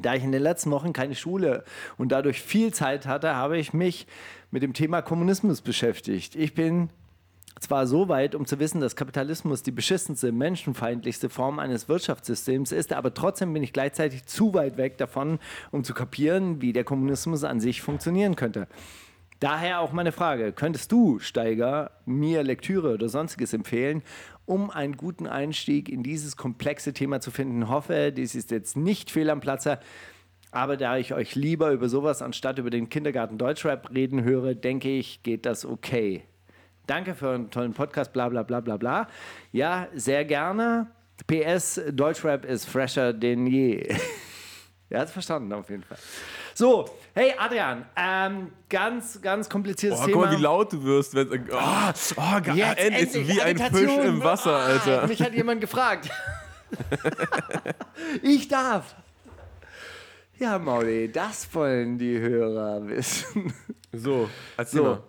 Da 0.02 0.16
ich 0.16 0.24
in 0.24 0.32
den 0.32 0.42
letzten 0.42 0.72
Wochen 0.72 0.94
keine 0.94 1.16
Schule 1.16 1.64
und 1.98 2.12
dadurch 2.12 2.42
viel 2.42 2.74
Zeit 2.74 3.06
hatte, 3.06 3.36
habe 3.36 3.58
ich 3.58 3.72
mich 3.74 4.08
mit 4.52 4.64
dem 4.64 4.74
Thema 4.74 5.02
Kommunismus 5.02 5.62
beschäftigt. 5.62 6.36
Ich 6.36 6.54
bin 6.54 6.90
zwar 7.60 7.88
so 7.88 8.10
weit, 8.10 8.36
um 8.36 8.46
zu 8.46 8.60
wissen, 8.60 8.82
dass 8.82 8.96
Kapitalismus 8.96 9.64
die 9.64 9.72
beschissenste, 9.72 10.32
menschenfeindlichste 10.32 11.30
Form 11.30 11.60
eines 11.60 11.88
Wirtschaftssystems 11.88 12.72
ist, 12.72 12.92
aber 12.94 13.14
trotzdem 13.14 13.54
bin 13.54 13.64
ich 13.64 13.74
gleichzeitig 13.74 14.26
zu 14.26 14.54
weit 14.54 14.78
weg 14.78 14.98
davon, 14.98 15.40
um 15.72 15.84
zu 15.84 15.94
kapieren, 15.94 16.62
wie 16.62 16.74
der 16.74 16.84
Kommunismus 16.84 17.44
an 17.44 17.60
sich 17.60 17.82
funktionieren 17.82 18.36
könnte. 18.36 18.68
Daher 19.40 19.80
auch 19.80 19.92
meine 19.92 20.12
Frage, 20.12 20.52
könntest 20.52 20.92
du, 20.92 21.18
Steiger, 21.20 21.92
mir 22.06 22.44
Lektüre 22.44 22.94
oder 22.94 23.10
sonstiges 23.10 23.54
empfehlen, 23.54 24.04
um 24.46 24.70
einen 24.70 24.98
guten 24.98 25.26
Einstieg 25.26 25.90
in 25.90 26.04
dieses 26.04 26.38
komplexe 26.38 26.94
Thema 26.94 27.22
zu 27.22 27.32
finden? 27.32 27.68
Hoffe, 27.68 28.12
dies 28.12 28.36
ist 28.36 28.52
jetzt 28.52 28.78
nicht 28.78 29.10
fehl 29.10 29.30
am 29.30 29.40
Platze, 29.40 29.80
aber 30.52 30.78
da 30.78 30.98
ich 30.98 31.14
euch 31.14 31.36
lieber 31.36 31.72
über 31.72 31.88
sowas 31.90 32.22
anstatt 32.22 32.60
über 32.60 32.70
den 32.70 32.90
Kindergarten 32.90 33.38
Deutschrap 33.38 33.90
reden 33.94 34.24
höre, 34.24 34.54
denke 34.56 34.90
ich, 34.90 35.24
geht 35.24 35.46
das 35.46 35.66
okay. 35.66 36.24
Danke 36.88 37.16
für 37.16 37.30
einen 37.32 37.50
tollen 37.52 37.74
Podcast, 37.74 38.12
bla 38.12 38.28
bla 38.30 38.44
bla 38.44 38.60
bla 38.60 38.78
bla. 38.78 39.08
Ja, 39.52 39.88
sehr 39.94 40.26
gerne. 40.26 40.88
PS, 41.28 41.80
Deutschrap 41.94 42.44
ist 42.46 42.66
fresher 42.68 43.14
denn 43.14 43.46
je. 43.48 43.96
Er 44.90 45.00
hat 45.02 45.08
es 45.08 45.14
verstanden, 45.14 45.54
auf 45.54 45.70
jeden 45.70 45.84
Fall. 45.84 45.98
So, 46.54 46.84
hey 47.14 47.34
Adrian, 47.38 47.86
ähm, 47.96 48.52
ganz, 48.68 49.22
ganz 49.22 49.48
kompliziertes 49.50 50.02
Oh, 50.02 50.06
Thema. 50.06 50.18
guck 50.18 50.26
mal, 50.32 50.38
wie 50.38 50.42
laut 50.42 50.74
du 50.74 50.84
wirst. 50.84 51.14
Wenn, 51.16 51.30
oh, 51.30 51.34
oh, 52.18 52.42
ge- 52.42 52.56
Jetzt 52.56 52.78
endlich, 52.78 53.16
endlich 53.16 53.28
wie 53.38 53.42
ein 53.42 53.58
Fisch 53.58 53.98
im 54.06 54.22
Wasser, 54.22 54.58
Ah, 54.58 54.66
Alter. 54.66 55.08
Mich 55.08 55.22
hat 55.22 55.34
jemand 55.34 55.62
gefragt. 55.62 56.10
ich 58.22 58.48
darf. 58.48 58.96
Ja, 60.42 60.58
Mauli, 60.58 61.12
das 61.12 61.54
wollen 61.54 62.00
die 62.00 62.18
Hörer 62.18 62.88
wissen. 62.88 63.54
So, 63.94 64.28
erzähl 64.58 64.80
So. 64.80 64.84
mal. 64.86 65.04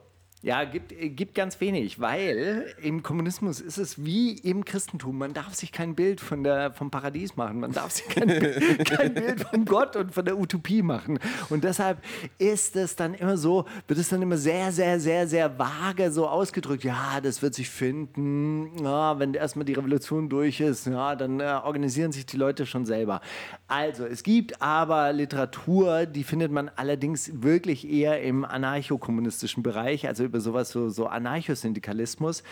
Ja, 0.45 0.65
gibt, 0.65 0.91
äh, 0.91 1.09
gibt 1.09 1.37
ganz 1.37 1.61
wenig, 1.61 2.01
weil 2.01 2.67
im 2.83 3.05
Kommunismus 3.05 3.61
ist 3.61 3.79
es 3.79 4.05
wie 4.05 4.33
im 4.33 4.65
Christentum. 4.65 5.17
Man 5.17 5.35
darf 5.35 5.55
sich 5.55 5.71
kein 5.71 5.95
Bild 5.95 6.21
von 6.21 6.43
der, 6.43 6.73
vom 6.73 6.91
Paradies 6.91 7.37
machen. 7.37 7.61
Man 7.61 7.71
darf 7.71 7.93
sich 7.93 8.09
kein, 8.09 8.27
kein 8.85 9.15
Bild 9.15 9.41
von 9.41 9.65
Gott 9.65 9.95
und 9.95 10.13
von 10.13 10.25
der 10.25 10.37
Utopie 10.37 10.83
machen. 10.83 11.21
Und 11.49 11.63
deshalb 11.63 12.03
ist 12.39 12.75
es 12.75 12.97
dann 12.97 13.15
immer 13.15 13.37
so, 13.37 13.67
wird 13.87 14.01
es 14.01 14.09
dann 14.09 14.21
immer 14.21 14.37
sehr, 14.37 14.73
sehr, 14.73 14.99
sehr, 14.99 15.29
sehr 15.29 15.59
vage 15.61 16.11
so 16.11 16.27
ausgedrückt. 16.27 16.83
Ja, 16.83 17.21
das 17.21 17.41
wird 17.41 17.55
sich 17.55 17.71
finden. 17.71 18.83
Ja, 18.83 19.21
wenn 19.21 19.35
erstmal 19.35 19.65
die 19.65 19.75
Revolution 19.75 20.29
durch 20.29 20.61
ist, 20.61 20.89
ja, 20.89 21.15
dann 21.15 21.39
äh, 21.39 21.45
organisieren 21.45 22.11
sich 22.11 22.27
die 22.27 22.37
Leute 22.37 22.67
schon 22.67 22.85
selber. 22.85 23.21
Also, 23.69 24.07
es 24.07 24.25
gibt 24.25 24.61
aber 24.61 25.13
Literatur, 25.13 26.07
die 26.07 26.25
findet 26.25 26.51
man 26.51 26.69
allerdings 26.75 27.43
wirklich 27.43 27.89
eher 27.89 28.21
im 28.23 28.45
anarchokommunistischen 28.45 29.63
Bereich, 29.63 30.09
also 30.09 30.32
über 30.33 30.41
sowas, 30.41 30.71
so, 30.71 30.89
so 30.89 31.09
Anarchosyndikalismus, 31.09 32.43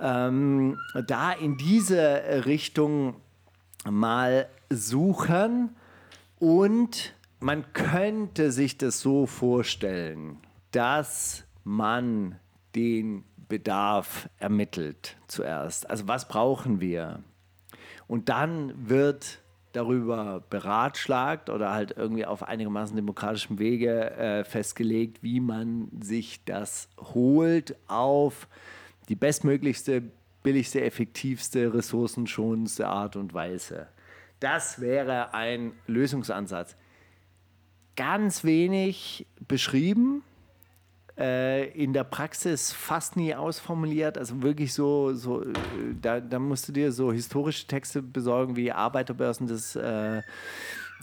ähm, 0.00 0.78
da 1.06 1.32
in 1.32 1.58
diese 1.58 2.46
Richtung 2.46 3.16
mal 3.84 4.48
suchen 4.70 5.76
und 6.38 7.14
man 7.40 7.74
könnte 7.74 8.50
sich 8.52 8.78
das 8.78 9.00
so 9.00 9.26
vorstellen, 9.26 10.38
dass 10.70 11.44
man 11.62 12.40
den 12.74 13.24
Bedarf 13.48 14.30
ermittelt 14.38 15.18
zuerst. 15.28 15.90
Also 15.90 16.08
was 16.08 16.26
brauchen 16.26 16.80
wir? 16.80 17.22
Und 18.06 18.30
dann 18.30 18.88
wird 18.88 19.40
darüber 19.76 20.42
beratschlagt 20.50 21.50
oder 21.50 21.72
halt 21.72 21.94
irgendwie 21.96 22.26
auf 22.26 22.42
einigermaßen 22.42 22.96
demokratischem 22.96 23.58
Wege 23.58 24.10
äh, 24.12 24.44
festgelegt, 24.44 25.22
wie 25.22 25.40
man 25.40 25.88
sich 26.00 26.44
das 26.44 26.88
holt 27.14 27.76
auf 27.88 28.48
die 29.08 29.14
bestmöglichste, 29.16 30.02
billigste, 30.42 30.82
effektivste, 30.82 31.74
ressourcenschonendste 31.74 32.86
Art 32.86 33.16
und 33.16 33.34
Weise. 33.34 33.88
Das 34.40 34.80
wäre 34.80 35.34
ein 35.34 35.72
Lösungsansatz. 35.86 36.76
Ganz 37.96 38.44
wenig 38.44 39.26
beschrieben, 39.46 40.22
äh, 41.18 41.68
in 41.70 41.92
der 41.92 42.04
Praxis 42.04 42.72
fast 42.72 43.16
nie 43.16 43.34
ausformuliert. 43.34 44.18
Also 44.18 44.42
wirklich 44.42 44.72
so, 44.72 45.14
so 45.14 45.42
äh, 45.42 45.52
da, 46.00 46.20
da 46.20 46.38
musst 46.38 46.68
du 46.68 46.72
dir 46.72 46.92
so 46.92 47.12
historische 47.12 47.66
Texte 47.66 48.02
besorgen 48.02 48.56
wie 48.56 48.72
Arbeiterbörsen 48.72 49.46
des, 49.46 49.76
äh, 49.76 50.22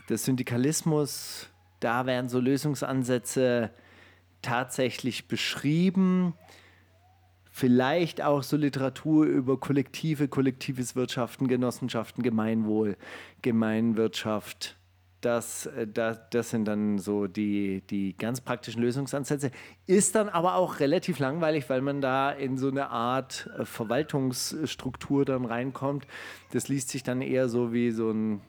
des 0.08 0.24
Syndikalismus. 0.24 1.48
Da 1.80 2.06
werden 2.06 2.28
so 2.28 2.40
Lösungsansätze 2.40 3.70
tatsächlich 4.42 5.28
beschrieben. 5.28 6.34
Vielleicht 7.50 8.22
auch 8.22 8.42
so 8.42 8.56
Literatur 8.56 9.26
über 9.26 9.58
Kollektive, 9.60 10.28
kollektives 10.28 10.96
Wirtschaften, 10.96 11.48
Genossenschaften, 11.48 12.22
Gemeinwohl, 12.22 12.96
Gemeinwirtschaft 13.42 14.76
das, 15.22 15.66
äh, 15.66 15.86
das, 15.86 16.20
das 16.30 16.50
sind 16.50 16.66
dann 16.66 16.98
so 16.98 17.26
die, 17.26 17.82
die 17.88 18.16
ganz 18.16 18.40
praktischen 18.40 18.82
Lösungsansätze. 18.82 19.50
Ist 19.86 20.14
dann 20.14 20.28
aber 20.28 20.56
auch 20.56 20.80
relativ 20.80 21.18
langweilig, 21.18 21.70
weil 21.70 21.80
man 21.80 22.00
da 22.00 22.30
in 22.30 22.58
so 22.58 22.68
eine 22.68 22.90
Art 22.90 23.48
äh, 23.58 23.64
Verwaltungsstruktur 23.64 25.24
dann 25.24 25.44
reinkommt. 25.44 26.06
Das 26.52 26.68
liest 26.68 26.90
sich 26.90 27.02
dann 27.02 27.22
eher 27.22 27.48
so 27.48 27.72
wie 27.72 27.90
so 27.90 28.10
ein 28.10 28.40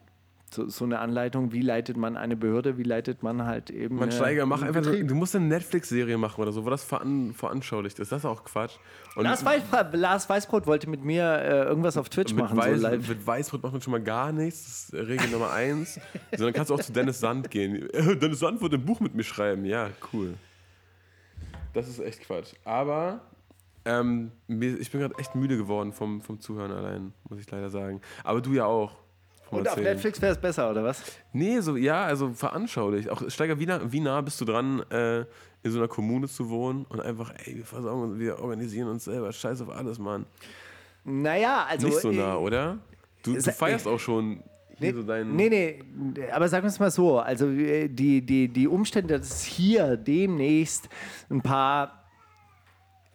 so, 0.54 0.68
so, 0.68 0.84
eine 0.84 0.98
Anleitung, 1.00 1.52
wie 1.52 1.60
leitet 1.60 1.96
man 1.96 2.16
eine 2.16 2.36
Behörde, 2.36 2.78
wie 2.78 2.82
leitet 2.82 3.22
man 3.22 3.44
halt 3.44 3.70
eben. 3.70 3.96
Man 3.96 4.12
Steiger, 4.12 4.46
mach 4.46 4.62
einfach, 4.62 4.82
Betrieb. 4.82 5.08
du 5.08 5.14
musst 5.14 5.34
eine 5.34 5.46
Netflix-Serie 5.46 6.16
machen 6.16 6.40
oder 6.40 6.52
so, 6.52 6.64
wo 6.64 6.70
das 6.70 6.84
veran, 6.84 7.32
veranschaulicht 7.32 7.98
ist. 7.98 8.12
Das 8.12 8.20
ist 8.20 8.24
auch 8.24 8.44
Quatsch. 8.44 8.76
Und 9.16 9.24
Lars, 9.24 9.44
Weiß, 9.44 9.62
Lars 9.92 10.28
Weißbrot 10.28 10.66
wollte 10.66 10.88
mit 10.88 11.04
mir 11.04 11.24
äh, 11.24 11.64
irgendwas 11.64 11.96
auf 11.96 12.08
Twitch 12.08 12.32
machen. 12.34 12.56
Weiß, 12.56 12.80
so 12.80 12.88
mit 12.88 13.26
Weißbrot 13.26 13.62
macht 13.62 13.72
man 13.72 13.82
schon 13.82 13.92
mal 13.92 14.02
gar 14.02 14.32
nichts. 14.32 14.90
Das 14.90 15.00
ist 15.00 15.08
Regel 15.08 15.28
Nummer 15.28 15.52
eins. 15.52 16.00
so, 16.36 16.44
dann 16.44 16.52
kannst 16.52 16.70
du 16.70 16.74
auch 16.74 16.80
zu 16.80 16.92
Dennis 16.92 17.20
Sand 17.20 17.50
gehen. 17.50 17.88
Dennis 17.92 18.38
Sand 18.38 18.60
wird 18.60 18.74
ein 18.74 18.84
Buch 18.84 19.00
mit 19.00 19.14
mir 19.14 19.24
schreiben. 19.24 19.64
Ja, 19.64 19.90
cool. 20.12 20.34
Das 21.72 21.88
ist 21.88 21.98
echt 21.98 22.20
Quatsch. 22.20 22.54
Aber 22.64 23.20
ähm, 23.84 24.32
ich 24.48 24.90
bin 24.90 25.00
gerade 25.00 25.14
echt 25.18 25.34
müde 25.34 25.56
geworden 25.56 25.92
vom, 25.92 26.22
vom 26.22 26.40
Zuhören 26.40 26.72
allein, 26.72 27.12
muss 27.28 27.38
ich 27.38 27.50
leider 27.50 27.68
sagen. 27.68 28.00
Aber 28.22 28.40
du 28.40 28.52
ja 28.52 28.64
auch. 28.64 29.03
Und 29.50 29.68
auf 29.68 29.76
Netflix 29.76 30.20
wäre 30.20 30.32
es 30.32 30.40
besser, 30.40 30.70
oder 30.70 30.82
was? 30.82 31.02
Nee, 31.32 31.60
so, 31.60 31.76
ja, 31.76 32.04
also 32.04 32.30
veranschaulich. 32.32 33.10
Auch 33.10 33.22
Steiger, 33.30 33.58
wie 33.58 33.66
nah, 33.66 33.80
wie 33.84 34.00
nah 34.00 34.20
bist 34.20 34.40
du 34.40 34.44
dran, 34.44 34.80
äh, 34.90 35.20
in 35.62 35.70
so 35.70 35.78
einer 35.78 35.88
Kommune 35.88 36.28
zu 36.28 36.50
wohnen 36.50 36.84
und 36.88 37.00
einfach, 37.00 37.32
ey, 37.44 37.56
wir 37.56 37.64
versorgen 37.64 38.02
uns, 38.02 38.18
wir 38.18 38.38
organisieren 38.38 38.88
uns 38.88 39.04
selber, 39.04 39.32
scheiß 39.32 39.62
auf 39.62 39.70
alles, 39.70 39.98
Mann. 39.98 40.26
Naja, 41.04 41.66
also. 41.68 41.86
Nicht 41.86 42.00
so 42.00 42.10
nah, 42.10 42.36
oder? 42.36 42.78
Du, 43.22 43.34
du 43.34 43.52
feierst 43.52 43.86
auch 43.86 43.98
schon 43.98 44.42
Nee, 44.80 44.92
so 44.92 45.02
nee, 45.02 45.48
nee, 45.48 46.30
aber 46.32 46.48
sagen 46.48 46.64
wir 46.64 46.68
es 46.68 46.80
mal 46.80 46.90
so, 46.90 47.20
also 47.20 47.48
äh, 47.48 47.88
die, 47.88 48.22
die, 48.22 48.48
die 48.48 48.66
Umstände, 48.66 49.18
dass 49.18 49.44
hier 49.44 49.96
demnächst 49.96 50.88
ein 51.30 51.40
paar 51.40 52.03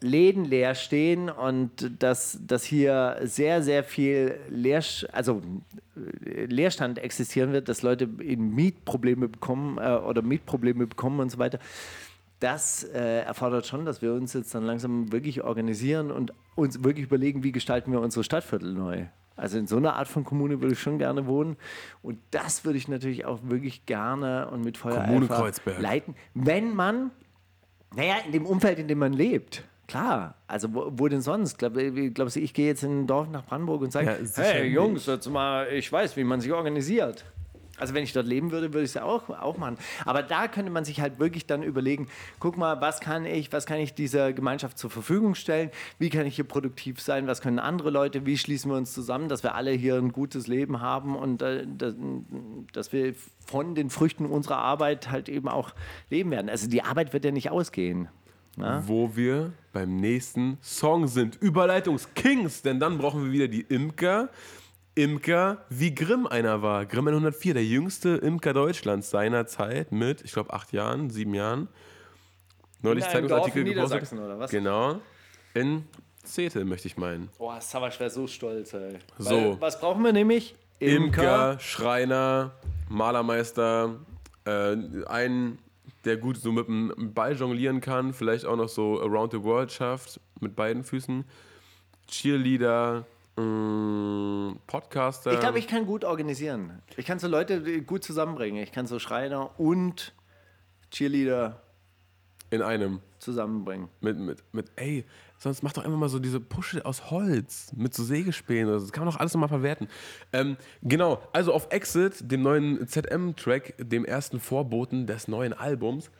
Läden 0.02 0.46
leer 0.46 0.76
stehen 0.76 1.30
und 1.30 2.02
dass, 2.02 2.40
dass 2.46 2.64
hier 2.64 3.18
sehr, 3.24 3.62
sehr 3.62 3.84
viel 3.84 4.40
Leer, 4.50 4.84
also 5.12 5.42
äh, 6.26 6.46
Leerstand 6.46 7.00
existieren 7.00 7.52
wird, 7.52 7.68
dass 7.70 7.82
Leute 7.82 8.10
in 8.20 8.56
Mietprobleme 8.56 9.28
bekommen 9.28 9.78
äh, 9.78 9.96
oder 9.96 10.22
Mietprobleme 10.22 10.88
bekommen 10.88 11.20
und 11.20 11.30
so 11.30 11.38
weiter. 11.38 11.60
Das 12.40 12.86
äh, 12.86 13.22
erfordert 13.22 13.66
schon, 13.66 13.86
dass 13.86 14.02
wir 14.02 14.14
uns 14.14 14.34
jetzt 14.34 14.56
dann 14.56 14.64
langsam 14.64 15.12
wirklich 15.12 15.44
organisieren 15.44 16.10
und 16.12 16.34
uns 16.56 16.84
wirklich 16.84 17.06
überlegen, 17.06 17.44
wie 17.44 17.52
gestalten 17.52 17.92
wir 17.92 18.00
unsere 18.00 18.24
Stadtviertel 18.24 18.74
neu. 18.74 19.06
Also 19.36 19.58
in 19.58 19.68
so 19.68 19.78
einer 19.78 19.96
Art 19.96 20.08
von 20.08 20.24
Kommune 20.24 20.62
würde 20.62 20.74
ich 20.74 20.80
schon 20.80 20.98
gerne 20.98 21.26
wohnen. 21.26 21.56
Und 22.02 22.20
das 22.32 22.66
würde 22.66 22.78
ich 22.78 22.88
natürlich 22.88 23.26
auch 23.26 23.40
wirklich 23.44 23.86
gerne 23.86 24.50
und 24.50 24.64
mit 24.64 24.78
Feuer 24.78 25.06
leiten, 25.80 26.16
wenn 26.34 26.76
man, 26.76 27.12
naja, 27.96 28.16
in 28.26 28.32
dem 28.32 28.46
Umfeld, 28.46 28.80
in 28.80 28.88
dem 28.88 29.00
man 29.00 29.14
lebt. 29.14 29.64
Klar, 29.90 30.36
also 30.46 30.72
wo, 30.72 30.92
wo 30.92 31.08
denn 31.08 31.22
sonst? 31.22 31.58
Glaub, 31.58 31.76
äh, 31.76 32.12
glaubst 32.12 32.36
du, 32.36 32.40
ich 32.40 32.54
gehe 32.54 32.68
jetzt 32.68 32.84
in 32.84 33.02
ein 33.02 33.08
Dorf 33.08 33.28
nach 33.28 33.44
Brandenburg 33.44 33.82
und 33.82 33.92
sage, 33.92 34.20
ja, 34.22 34.44
hey 34.44 34.68
Jungs, 34.68 35.08
jetzt 35.08 35.28
mal, 35.28 35.68
ich 35.72 35.92
weiß, 35.92 36.16
wie 36.16 36.24
man 36.24 36.40
sich 36.42 36.54
organisiert. 36.54 37.26
Also 37.80 37.96
wenn 37.96 38.04
ich 38.04 38.14
dort 38.14 38.28
leben 38.28 38.52
würde, 38.52 38.72
würde 38.72 38.84
ich 38.84 38.92
es 38.92 38.94
ja 38.94 39.04
auch, 39.04 39.30
auch 39.30 39.58
machen. 39.58 39.78
Aber 40.06 40.22
da 40.22 40.48
könnte 40.48 40.70
man 40.70 40.86
sich 40.86 41.02
halt 41.02 41.18
wirklich 41.18 41.48
dann 41.48 41.64
überlegen, 41.64 42.08
guck 42.40 42.56
mal, 42.56 42.80
was 42.82 43.00
kann 43.00 43.26
ich, 43.26 43.52
was 43.52 43.66
kann 43.66 43.80
ich 43.80 43.96
dieser 43.96 44.32
Gemeinschaft 44.32 44.78
zur 44.78 44.92
Verfügung 44.92 45.34
stellen? 45.34 45.72
Wie 45.98 46.12
kann 46.12 46.28
ich 46.28 46.36
hier 46.36 46.46
produktiv 46.46 47.02
sein? 47.02 47.26
Was 47.26 47.42
können 47.42 47.58
andere 47.58 47.90
Leute? 47.90 48.28
Wie 48.28 48.38
schließen 48.38 48.70
wir 48.70 48.78
uns 48.78 48.94
zusammen, 48.94 49.28
dass 49.28 49.42
wir 49.42 49.56
alle 49.56 49.72
hier 49.72 49.96
ein 49.96 50.12
gutes 50.12 50.46
Leben 50.46 50.82
haben 50.82 51.16
und 51.16 51.42
äh, 51.42 51.66
dass, 51.68 51.96
dass 52.74 52.94
wir 52.94 53.16
von 53.48 53.74
den 53.74 53.90
Früchten 53.90 54.28
unserer 54.28 54.58
Arbeit 54.58 55.10
halt 55.10 55.30
eben 55.30 55.48
auch 55.48 55.72
leben 56.12 56.30
werden. 56.30 56.50
Also 56.50 56.70
die 56.70 56.84
Arbeit 56.84 57.14
wird 57.14 57.26
ja 57.26 57.32
nicht 57.32 57.50
ausgehen. 57.50 58.08
Na? 58.56 58.84
wo 58.86 59.16
wir 59.16 59.54
beim 59.72 59.96
nächsten 59.96 60.58
Song 60.62 61.08
sind. 61.08 61.38
Überleitungskings, 61.42 62.62
denn 62.62 62.80
dann 62.80 62.98
brauchen 62.98 63.24
wir 63.26 63.32
wieder 63.32 63.48
die 63.48 63.62
Imker. 63.62 64.30
Imker, 64.96 65.66
wie 65.70 65.96
Grimm 65.96 66.28
einer 66.28 66.62
war. 66.62 66.86
Grimm 66.86 67.08
104, 67.08 67.54
der 67.54 67.64
jüngste 67.64 68.10
Imker 68.18 68.54
Deutschlands 68.54 69.10
seiner 69.10 69.48
Zeit 69.48 69.92
mit, 69.92 70.22
ich 70.24 70.34
glaube, 70.34 70.52
acht 70.52 70.74
Jahren, 70.74 71.10
sieben 71.10 71.34
Jahren. 71.34 71.70
Neulich 72.82 73.06
Zeitungsartikel 73.06 73.64
gepostet. 73.64 74.14
oder 74.14 74.40
was? 74.40 74.52
Genau. 74.52 75.00
In 75.54 75.86
Zetel, 76.24 76.66
möchte 76.66 76.88
ich 76.88 76.98
meinen. 76.98 77.30
Boah, 77.38 77.60
Savasch 77.62 78.00
wäre 78.00 78.10
so 78.10 78.28
stolz, 78.28 78.74
ey. 78.74 79.00
So. 79.18 79.32
Weil, 79.32 79.62
was 79.62 79.80
brauchen 79.80 80.04
wir 80.04 80.14
nämlich? 80.14 80.56
Imker, 80.80 80.96
Imker 80.96 81.60
Schreiner, 81.60 82.52
Malermeister, 82.90 83.96
äh, 84.46 84.76
ein 85.08 85.60
der 86.06 86.18
gut 86.18 86.38
so 86.38 86.52
mit 86.52 86.68
dem 86.68 87.14
Ball 87.14 87.36
jonglieren 87.36 87.82
kann, 87.82 88.14
vielleicht 88.14 88.46
auch 88.46 88.56
noch 88.56 88.70
so 88.70 89.02
Around 89.02 89.34
the 89.34 89.44
World 89.44 89.72
schafft 89.72 90.20
mit 90.40 90.56
beiden 90.56 90.84
Füßen. 90.84 91.26
Cheerleader, 92.08 93.06
mh, 93.36 93.44
mm, 93.44 94.60
Podcaster. 94.66 95.34
Ich 95.34 95.40
glaube, 95.40 95.60
ich 95.60 95.68
kann 95.68 95.86
gut 95.86 96.04
organisieren. 96.04 96.82
Ich 96.98 97.06
kann 97.06 97.20
so 97.20 97.28
Leute 97.28 97.82
gut 97.84 98.04
zusammenbringen. 98.04 98.64
Ich 98.64 98.72
kann 98.72 98.88
so 98.88 99.00
Schreiner 99.00 99.60
und 99.60 100.14
Cheerleader 100.92 101.62
in 102.50 102.62
einem 102.62 103.02
zusammenbringen. 103.20 103.90
Mit, 104.02 104.18
mit, 104.18 104.44
mit, 104.54 104.72
ey, 104.76 105.06
sonst 105.40 105.64
mach 105.64 105.74
doch 105.74 105.84
einfach 105.84 105.98
mal 105.98 106.10
so 106.10 106.20
diese 106.20 106.40
Pusche 106.40 106.86
aus 106.86 107.10
Holz 107.10 107.72
mit 107.76 107.94
so 107.94 108.04
Sägespänen. 108.04 108.72
Das 108.72 108.92
kann 108.92 109.06
man 109.06 109.14
doch 109.14 109.20
alles 109.20 109.34
nochmal 109.34 109.50
verwerten. 109.50 109.88
Ähm, 110.34 110.58
genau, 110.84 111.22
also 111.34 111.54
auf 111.54 111.68
Exit, 111.72 112.30
dem 112.32 112.44
neuen 112.44 112.88
ZM-Track, 112.88 113.76
dem 113.80 114.06
ersten 114.06 114.40
Vorboten 114.40 115.08
des 115.08 115.28
neuen 115.28 115.54
Albums, 115.54 116.12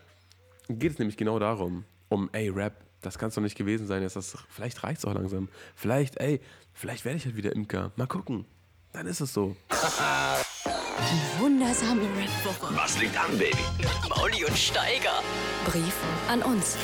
geht 0.70 0.94
es 0.94 1.00
nämlich 1.00 1.18
genau 1.18 1.38
darum, 1.38 1.84
um, 2.08 2.30
ey, 2.32 2.50
Rap, 2.50 2.74
das 3.02 3.18
kann 3.18 3.30
es 3.30 3.36
doch 3.36 3.42
nicht 3.42 3.58
gewesen 3.58 3.88
sein. 3.88 4.02
Jetzt 4.02 4.16
das, 4.16 4.38
vielleicht 4.50 4.84
reicht 4.84 5.00
es 5.00 5.06
auch 5.06 5.14
langsam. 5.14 5.50
Vielleicht, 5.76 6.18
ey, 6.20 6.42
vielleicht 6.74 7.06
werde 7.06 7.18
ich 7.18 7.26
halt 7.26 7.36
wieder 7.36 7.56
Imker. 7.56 7.92
Mal 7.96 8.08
gucken. 8.08 8.46
Dann 8.92 9.06
ist 9.06 9.22
es 9.22 9.34
so. 9.34 9.56
Die 9.70 11.42
wundersame 11.42 12.02
Red 12.02 12.46
Woche. 12.46 12.76
Was 12.76 13.00
liegt 13.00 13.18
an, 13.18 13.38
Baby? 13.38 13.58
Mit 13.78 14.10
Mauli 14.10 14.44
und 14.44 14.58
Steiger. 14.58 15.24
Brief 15.66 15.96
an 16.28 16.42
uns. 16.42 16.78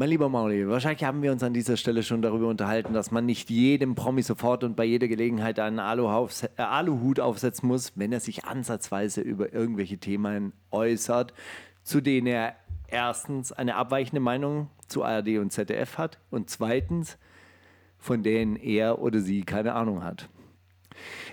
Mein 0.00 0.08
lieber 0.08 0.30
Mauli, 0.30 0.66
wahrscheinlich 0.66 1.04
haben 1.04 1.20
wir 1.20 1.30
uns 1.30 1.42
an 1.42 1.52
dieser 1.52 1.76
Stelle 1.76 2.02
schon 2.02 2.22
darüber 2.22 2.48
unterhalten, 2.48 2.94
dass 2.94 3.10
man 3.10 3.26
nicht 3.26 3.50
jedem 3.50 3.94
Promi 3.94 4.22
sofort 4.22 4.64
und 4.64 4.74
bei 4.74 4.86
jeder 4.86 5.08
Gelegenheit 5.08 5.58
einen 5.60 5.76
äh, 5.76 6.62
Aluhut 6.62 7.20
aufsetzen 7.20 7.68
muss, 7.68 7.92
wenn 7.96 8.10
er 8.10 8.20
sich 8.20 8.46
ansatzweise 8.46 9.20
über 9.20 9.52
irgendwelche 9.52 9.98
Themen 9.98 10.54
äußert, 10.70 11.34
zu 11.82 12.00
denen 12.00 12.28
er 12.28 12.54
erstens 12.88 13.52
eine 13.52 13.76
abweichende 13.76 14.20
Meinung 14.20 14.70
zu 14.88 15.04
ARD 15.04 15.36
und 15.36 15.52
ZDF 15.52 15.98
hat 15.98 16.18
und 16.30 16.48
zweitens, 16.48 17.18
von 17.98 18.22
denen 18.22 18.56
er 18.56 19.02
oder 19.02 19.20
sie 19.20 19.42
keine 19.42 19.74
Ahnung 19.74 20.02
hat. 20.02 20.30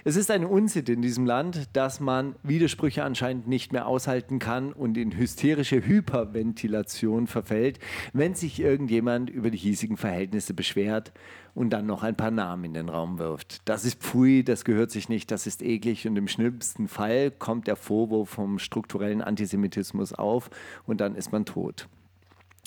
Es 0.04 0.16
ist 0.16 0.32
eine 0.32 0.48
Unsitte 0.48 0.94
in 0.94 1.02
diesem 1.02 1.26
Land, 1.26 1.70
dass 1.74 2.00
man 2.00 2.36
Widersprüche 2.44 3.04
anscheinend 3.04 3.48
nicht 3.48 3.74
mehr 3.74 3.88
aushalten 3.88 4.40
kann 4.40 4.74
und 4.74 4.98
in 4.98 5.18
hysterische 5.18 5.86
Hyperventilation 5.86 7.28
verfällt, 7.28 7.80
wenn 8.14 8.36
sich 8.36 8.60
irgendjemand 8.60 9.30
über 9.30 9.50
die 9.50 9.58
hiesigen 9.58 9.98
Verhältnisse 9.98 10.54
beschwert 10.54 11.12
und 11.54 11.72
dann 11.72 11.88
noch 11.88 12.04
ein 12.04 12.16
paar 12.16 12.32
Namen 12.32 12.66
in 12.66 12.74
den 12.74 12.90
Raum 12.90 13.18
wirft. 13.18 13.62
Das 13.66 13.84
ist 13.84 14.00
Pfui, 14.02 14.44
das 14.44 14.64
gehört 14.64 14.92
sich 14.92 15.10
nicht, 15.10 15.32
das 15.32 15.48
ist 15.48 15.64
eklig 15.64 16.08
und 16.08 16.16
im 16.16 16.28
schlimmsten 16.28 16.88
Fall 16.88 17.32
kommt 17.32 17.68
der 17.68 17.76
Vorwurf 17.76 18.30
vom 18.30 18.60
strukturellen 18.60 19.22
Antisemitismus 19.22 20.14
auf 20.14 20.50
und 20.86 21.02
dann 21.02 21.16
ist 21.16 21.32
man 21.32 21.46
tot. 21.46 21.88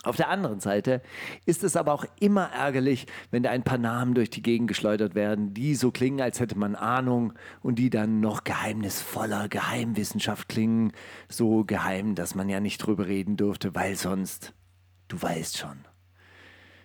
Auf 0.02 0.16
der 0.16 0.30
anderen 0.30 0.60
Seite 0.60 1.02
ist 1.44 1.62
es 1.62 1.76
aber 1.76 1.92
auch 1.92 2.06
immer 2.20 2.50
ärgerlich, 2.52 3.06
wenn 3.30 3.42
da 3.42 3.50
ein 3.50 3.64
paar 3.64 3.76
Namen 3.76 4.14
durch 4.14 4.30
die 4.30 4.42
Gegend 4.42 4.68
geschleudert 4.68 5.14
werden, 5.14 5.52
die 5.52 5.74
so 5.74 5.90
klingen, 5.90 6.22
als 6.22 6.40
hätte 6.40 6.58
man 6.58 6.74
Ahnung 6.74 7.34
und 7.60 7.78
die 7.78 7.90
dann 7.90 8.20
noch 8.20 8.44
geheimnisvoller 8.44 9.48
Geheimwissenschaft 9.48 10.48
klingen, 10.48 10.92
so 11.28 11.64
geheim, 11.64 12.14
dass 12.14 12.34
man 12.34 12.48
ja 12.48 12.60
nicht 12.60 12.78
drüber 12.78 13.08
reden 13.08 13.36
durfte, 13.36 13.74
weil 13.74 13.94
sonst, 13.94 14.54
du 15.08 15.20
weißt 15.20 15.58
schon. 15.58 15.84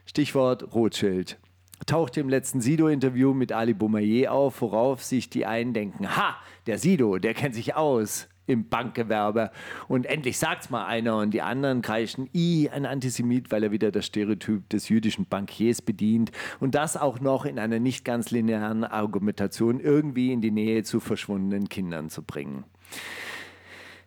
Stichwort 0.06 0.74
Rothschild. 0.74 1.40
Taucht 1.86 2.18
im 2.18 2.30
letzten 2.30 2.62
Sido-Interview 2.62 3.34
mit 3.34 3.52
Ali 3.52 3.74
Boumaier 3.74 4.32
auf, 4.32 4.62
worauf 4.62 5.04
sich 5.04 5.30
die 5.30 5.46
einen 5.46 5.74
denken, 5.74 6.16
ha, 6.16 6.36
der 6.68 6.80
Sido, 6.80 7.18
der 7.18 7.34
kennt 7.34 7.56
sich 7.56 7.76
aus 7.76 8.28
im 8.48 8.70
Bankgewerbe. 8.70 9.52
Und 9.88 10.06
endlich 10.06 10.38
sagt's 10.38 10.70
mal 10.70 10.86
einer 10.86 11.18
und 11.18 11.32
die 11.32 11.42
anderen 11.42 11.82
kreischen, 11.82 12.30
i, 12.34 12.70
ein 12.70 12.86
Antisemit, 12.86 13.52
weil 13.52 13.64
er 13.64 13.72
wieder 13.72 13.92
das 13.92 14.06
Stereotyp 14.06 14.70
des 14.70 14.90
jüdischen 14.90 15.26
Bankiers 15.26 15.82
bedient. 15.82 16.32
Und 16.60 16.76
das 16.76 16.98
auch 16.98 17.20
noch 17.20 17.46
in 17.46 17.60
einer 17.60 17.80
nicht 17.80 18.06
ganz 18.06 18.32
linearen 18.32 18.84
Argumentation 18.84 19.80
irgendwie 19.80 20.32
in 20.32 20.42
die 20.42 20.52
Nähe 20.52 20.84
zu 20.84 21.00
verschwundenen 21.00 21.70
Kindern 21.70 22.10
zu 22.10 22.24
bringen. 22.24 22.64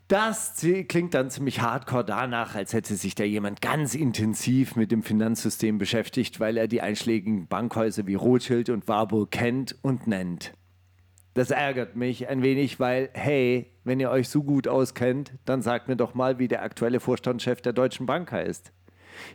Das 0.09 0.65
klingt 0.89 1.13
dann 1.13 1.29
ziemlich 1.29 1.61
hardcore 1.61 2.03
danach, 2.03 2.55
als 2.55 2.73
hätte 2.73 2.95
sich 2.97 3.15
da 3.15 3.25
jemand 3.25 3.61
ganz 3.61 3.95
intensiv 3.95 4.75
mit 4.75 4.91
dem 4.91 5.03
Finanzsystem 5.03 5.77
beschäftigt, 5.77 6.41
weil 6.41 6.57
er 6.57 6.67
die 6.67 6.81
einschlägigen 6.81 7.47
Bankhäuser 7.47 8.07
wie 8.07 8.15
Rothschild 8.15 8.71
und 8.71 8.89
Warburg 8.89 9.31
kennt 9.31 9.77
und 9.83 10.07
nennt. 10.07 10.55
Das 11.39 11.53
ärgert 11.53 11.95
mich 11.95 12.29
ein 12.29 12.43
wenig, 12.43 12.81
weil, 12.81 13.11
hey, 13.13 13.71
wenn 13.85 14.01
ihr 14.01 14.11
euch 14.11 14.29
so 14.29 14.43
gut 14.43 14.67
auskennt, 14.67 15.35
dann 15.45 15.63
sagt 15.63 15.87
mir 15.87 15.95
doch 15.95 16.13
mal, 16.13 16.41
wie 16.41 16.49
der 16.49 16.65
aktuelle 16.65 16.99
Vorstandschef 16.99 17.61
der 17.61 17.73
Deutschen 17.73 18.07
Bank 18.07 18.33
heißt. 18.33 18.73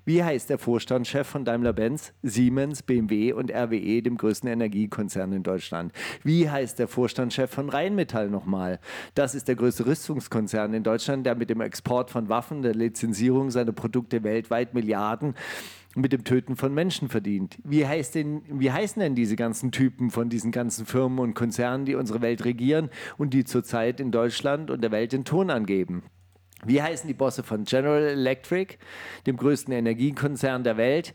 Wie 0.04 0.22
heißt 0.22 0.50
der 0.50 0.58
Vorstandschef 0.58 1.26
von 1.26 1.46
Daimler-Benz, 1.46 2.12
Siemens, 2.22 2.84
BMW 2.84 3.32
und 3.32 3.52
RWE, 3.52 4.02
dem 4.02 4.18
größten 4.18 4.50
Energiekonzern 4.50 5.32
in 5.32 5.44
Deutschland? 5.44 5.94
Wie 6.24 6.50
heißt 6.50 6.78
der 6.78 6.90
Vorstandschef 6.90 7.50
von 7.50 7.70
Rheinmetall 7.70 8.30
nochmal? 8.30 8.82
Das 9.16 9.34
ist 9.34 9.48
der 9.48 9.56
größte 9.56 9.86
Rüstungskonzern 9.86 10.74
in 10.74 10.84
Deutschland, 10.84 11.26
der 11.26 11.36
mit 11.36 11.50
dem 11.50 11.62
Export 11.62 12.12
von 12.12 12.28
Waffen, 12.28 12.64
der 12.64 12.76
Lizenzierung 12.76 13.50
seiner 13.50 13.72
Produkte 13.72 14.24
weltweit 14.24 14.74
Milliarden 14.74 15.36
mit 15.96 16.12
dem 16.12 16.24
Töten 16.24 16.56
von 16.56 16.74
Menschen 16.74 17.10
verdient. 17.10 17.58
Wie, 17.64 17.86
heißt 17.86 18.16
denn, 18.16 18.42
wie 18.48 18.72
heißen 18.72 19.00
denn 19.00 19.16
diese 19.16 19.36
ganzen 19.36 19.72
Typen 19.72 20.10
von 20.10 20.30
diesen 20.30 20.52
ganzen 20.52 20.86
Firmen 20.86 21.20
und 21.20 21.34
Konzernen, 21.34 21.86
die 21.86 21.96
unsere 21.96 22.22
Welt 22.22 22.46
regieren 22.46 22.90
und 23.18 23.34
die 23.34 23.44
zurzeit 23.44 24.00
in 24.00 24.12
Deutschland 24.12 24.72
und 24.72 24.82
der 24.82 24.92
Welt 24.92 25.12
den 25.12 25.26
Ton 25.26 25.50
angeben? 25.50 26.04
Wie 26.66 26.82
heißen 26.82 27.08
die 27.08 27.14
Bosse 27.14 27.44
von 27.44 27.66
General 27.66 28.04
Electric, 28.04 28.78
dem 29.28 29.38
größten 29.38 29.74
Energiekonzern 29.74 30.64
der 30.64 30.78
Welt? 30.78 31.14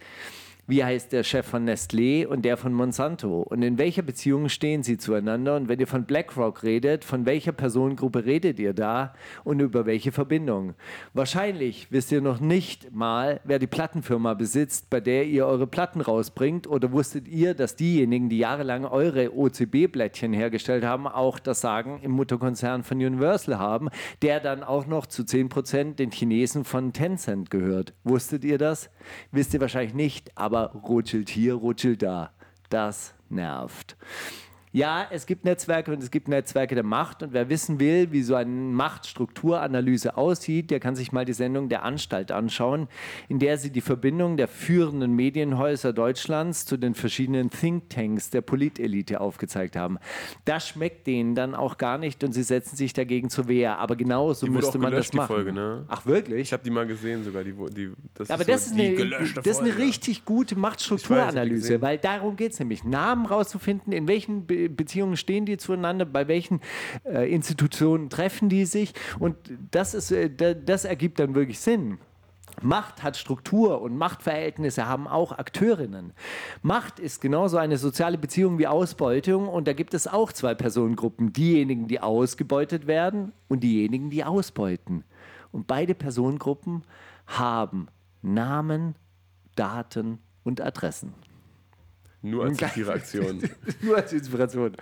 Wie 0.68 0.84
heißt 0.84 1.12
der 1.12 1.22
Chef 1.22 1.46
von 1.46 1.66
Nestlé 1.66 2.26
und 2.26 2.44
der 2.44 2.58
von 2.58 2.74
Monsanto 2.74 3.40
und 3.40 3.62
in 3.62 3.78
welcher 3.78 4.02
Beziehung 4.02 4.50
stehen 4.50 4.82
sie 4.82 4.98
zueinander 4.98 5.56
und 5.56 5.70
wenn 5.70 5.80
ihr 5.80 5.86
von 5.86 6.04
BlackRock 6.04 6.62
redet, 6.62 7.06
von 7.06 7.24
welcher 7.24 7.52
Personengruppe 7.52 8.26
redet 8.26 8.58
ihr 8.58 8.74
da 8.74 9.14
und 9.44 9.60
über 9.60 9.86
welche 9.86 10.12
Verbindung? 10.12 10.74
Wahrscheinlich 11.14 11.90
wisst 11.90 12.12
ihr 12.12 12.20
noch 12.20 12.38
nicht 12.38 12.92
mal, 12.92 13.40
wer 13.44 13.58
die 13.58 13.66
Plattenfirma 13.66 14.34
besitzt, 14.34 14.90
bei 14.90 15.00
der 15.00 15.24
ihr 15.24 15.46
eure 15.46 15.66
Platten 15.66 16.02
rausbringt 16.02 16.66
oder 16.66 16.92
wusstet 16.92 17.28
ihr, 17.28 17.54
dass 17.54 17.74
diejenigen, 17.74 18.28
die 18.28 18.38
jahrelang 18.38 18.84
eure 18.84 19.34
OCB-Blättchen 19.34 20.34
hergestellt 20.34 20.84
haben, 20.84 21.06
auch 21.06 21.38
das 21.38 21.62
Sagen 21.62 22.00
im 22.02 22.10
Mutterkonzern 22.10 22.82
von 22.82 22.98
Universal 22.98 23.58
haben, 23.58 23.88
der 24.20 24.38
dann 24.40 24.62
auch 24.62 24.86
noch 24.86 25.06
zu 25.06 25.22
10% 25.22 25.94
den 25.94 26.10
Chinesen 26.10 26.64
von 26.64 26.92
Tencent 26.92 27.50
gehört. 27.50 27.94
Wusstet 28.04 28.44
ihr 28.44 28.58
das? 28.58 28.90
Wisst 29.32 29.54
ihr 29.54 29.62
wahrscheinlich 29.62 29.94
nicht, 29.94 30.36
aber 30.36 30.57
aber 30.58 30.80
Rothschild 30.80 31.28
hier, 31.28 31.54
Rothschild 31.54 32.02
da. 32.02 32.30
Das 32.70 33.14
nervt. 33.28 33.96
Ja, 34.72 35.06
es 35.10 35.26
gibt 35.26 35.44
Netzwerke 35.44 35.92
und 35.92 36.02
es 36.02 36.10
gibt 36.10 36.28
Netzwerke 36.28 36.74
der 36.74 36.84
Macht. 36.84 37.22
Und 37.22 37.32
wer 37.32 37.48
wissen 37.48 37.80
will, 37.80 38.12
wie 38.12 38.22
so 38.22 38.34
eine 38.34 38.50
Machtstrukturanalyse 38.50 40.16
aussieht, 40.16 40.70
der 40.70 40.80
kann 40.80 40.94
sich 40.96 41.12
mal 41.12 41.24
die 41.24 41.32
Sendung 41.32 41.68
der 41.68 41.84
Anstalt 41.84 42.32
anschauen, 42.32 42.88
in 43.28 43.38
der 43.38 43.58
sie 43.58 43.70
die 43.70 43.80
Verbindung 43.80 44.36
der 44.36 44.48
führenden 44.48 45.14
Medienhäuser 45.14 45.92
Deutschlands 45.92 46.66
zu 46.66 46.76
den 46.76 46.94
verschiedenen 46.94 47.50
Thinktanks 47.50 48.30
der 48.30 48.42
Politelite 48.42 49.20
aufgezeigt 49.20 49.76
haben. 49.76 49.98
Das 50.44 50.68
schmeckt 50.68 51.06
denen 51.06 51.34
dann 51.34 51.54
auch 51.54 51.78
gar 51.78 51.98
nicht 51.98 52.22
und 52.24 52.32
sie 52.32 52.42
setzen 52.42 52.76
sich 52.76 52.92
dagegen 52.92 53.30
zur 53.30 53.48
Wehr. 53.48 53.78
Aber 53.78 53.96
genau 53.96 54.32
so 54.34 54.46
müsste 54.46 54.78
man 54.78 54.92
das 54.92 55.12
machen. 55.12 55.28
Folge, 55.28 55.52
ne? 55.52 55.84
Ach, 55.88 56.04
wirklich? 56.06 56.40
Ich 56.40 56.52
habe 56.52 56.62
die 56.62 56.70
mal 56.70 56.86
gesehen 56.86 57.24
sogar. 57.24 57.44
Die, 57.44 57.52
die, 57.52 57.92
das 58.14 58.30
Aber 58.30 58.42
ist 58.42 58.48
das, 58.48 58.68
so 58.68 58.74
ist 58.74 58.80
eine, 58.80 59.32
das 59.34 59.46
ist 59.46 59.60
eine 59.60 59.76
richtig 59.78 60.24
gute 60.24 60.56
Machtstrukturanalyse, 60.56 61.80
weil 61.80 61.98
darum 61.98 62.36
geht 62.36 62.52
es 62.52 62.58
nämlich, 62.58 62.84
Namen 62.84 63.26
rauszufinden, 63.26 63.92
in 63.92 64.08
welchen 64.08 64.46
Beziehungen 64.68 65.16
stehen 65.16 65.46
die 65.46 65.56
zueinander, 65.56 66.04
bei 66.04 66.28
welchen 66.28 66.60
äh, 67.04 67.32
Institutionen 67.32 68.10
treffen 68.10 68.48
die 68.48 68.64
sich 68.64 68.94
und 69.18 69.36
das, 69.70 69.94
ist, 69.94 70.10
äh, 70.10 70.30
das 70.54 70.84
ergibt 70.84 71.18
dann 71.20 71.34
wirklich 71.34 71.60
Sinn. 71.60 71.98
Macht 72.62 73.02
hat 73.02 73.16
Struktur 73.16 73.80
und 73.80 73.96
Machtverhältnisse 73.96 74.86
haben 74.86 75.06
auch 75.06 75.32
Akteurinnen. 75.32 76.12
Macht 76.62 76.98
ist 76.98 77.20
genauso 77.20 77.56
eine 77.56 77.78
soziale 77.78 78.18
Beziehung 78.18 78.58
wie 78.58 78.66
Ausbeutung 78.66 79.48
und 79.48 79.68
da 79.68 79.72
gibt 79.72 79.94
es 79.94 80.08
auch 80.08 80.32
zwei 80.32 80.54
Personengruppen, 80.54 81.32
diejenigen, 81.32 81.86
die 81.86 82.00
ausgebeutet 82.00 82.86
werden 82.86 83.32
und 83.48 83.62
diejenigen, 83.62 84.10
die 84.10 84.24
ausbeuten. 84.24 85.04
Und 85.52 85.66
beide 85.66 85.94
Personengruppen 85.94 86.82
haben 87.26 87.88
Namen, 88.22 88.96
Daten 89.54 90.18
und 90.44 90.60
Adressen. 90.60 91.14
Nur 92.20 92.46
als 92.46 92.60
Inspiration. 92.60 93.42
Nur 93.80 93.96
als 93.96 94.12
Inspiration. 94.12 94.72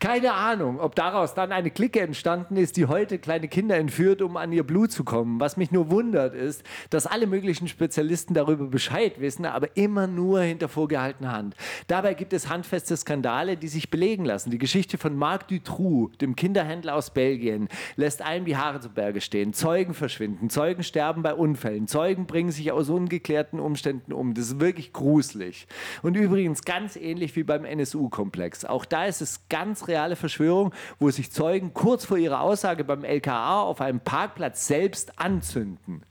Keine 0.00 0.32
Ahnung, 0.32 0.80
ob 0.80 0.94
daraus 0.94 1.34
dann 1.34 1.52
eine 1.52 1.70
Clique 1.70 2.00
entstanden 2.00 2.56
ist, 2.56 2.78
die 2.78 2.86
heute 2.86 3.18
kleine 3.18 3.48
Kinder 3.48 3.76
entführt, 3.76 4.22
um 4.22 4.38
an 4.38 4.50
ihr 4.50 4.66
Blut 4.66 4.92
zu 4.92 5.04
kommen. 5.04 5.38
Was 5.38 5.58
mich 5.58 5.70
nur 5.70 5.90
wundert, 5.90 6.34
ist, 6.34 6.62
dass 6.88 7.06
alle 7.06 7.26
möglichen 7.26 7.68
Spezialisten 7.68 8.32
darüber 8.32 8.66
Bescheid 8.68 9.20
wissen, 9.20 9.44
aber 9.44 9.76
immer 9.76 10.06
nur 10.06 10.40
hinter 10.40 10.70
vorgehaltener 10.70 11.32
Hand. 11.32 11.54
Dabei 11.86 12.14
gibt 12.14 12.32
es 12.32 12.48
handfeste 12.48 12.96
Skandale, 12.96 13.58
die 13.58 13.68
sich 13.68 13.90
belegen 13.90 14.24
lassen. 14.24 14.50
Die 14.50 14.58
Geschichte 14.58 14.96
von 14.96 15.16
Marc 15.16 15.48
Dutroux, 15.48 16.08
dem 16.22 16.34
Kinderhändler 16.34 16.94
aus 16.94 17.10
Belgien, 17.10 17.68
lässt 17.96 18.22
einem 18.22 18.46
die 18.46 18.56
Haare 18.56 18.80
zu 18.80 18.88
Berge 18.88 19.20
stehen. 19.20 19.52
Zeugen 19.52 19.92
verschwinden, 19.92 20.48
Zeugen 20.48 20.82
sterben 20.82 21.22
bei 21.22 21.34
Unfällen, 21.34 21.88
Zeugen 21.88 22.24
bringen 22.24 22.52
sich 22.52 22.72
aus 22.72 22.88
ungeklärten 22.88 23.60
Umständen 23.60 24.14
um. 24.14 24.32
Das 24.32 24.46
ist 24.46 24.60
wirklich 24.60 24.94
gruselig. 24.94 25.66
Und 26.02 26.16
übrigens 26.16 26.62
ganz 26.62 26.85
ganz 26.86 26.94
ähnlich 26.94 27.34
wie 27.34 27.42
beim 27.42 27.64
NSU-Komplex. 27.64 28.64
Auch 28.64 28.84
da 28.84 29.06
ist 29.06 29.20
es 29.20 29.48
ganz 29.48 29.88
reale 29.88 30.14
Verschwörung, 30.14 30.72
wo 31.00 31.10
sich 31.10 31.32
Zeugen 31.32 31.74
kurz 31.74 32.04
vor 32.04 32.16
ihrer 32.16 32.42
Aussage 32.42 32.84
beim 32.84 33.02
LKA 33.02 33.62
auf 33.62 33.80
einem 33.80 33.98
Parkplatz 33.98 34.68
selbst 34.68 35.18
anzünden. 35.18 36.02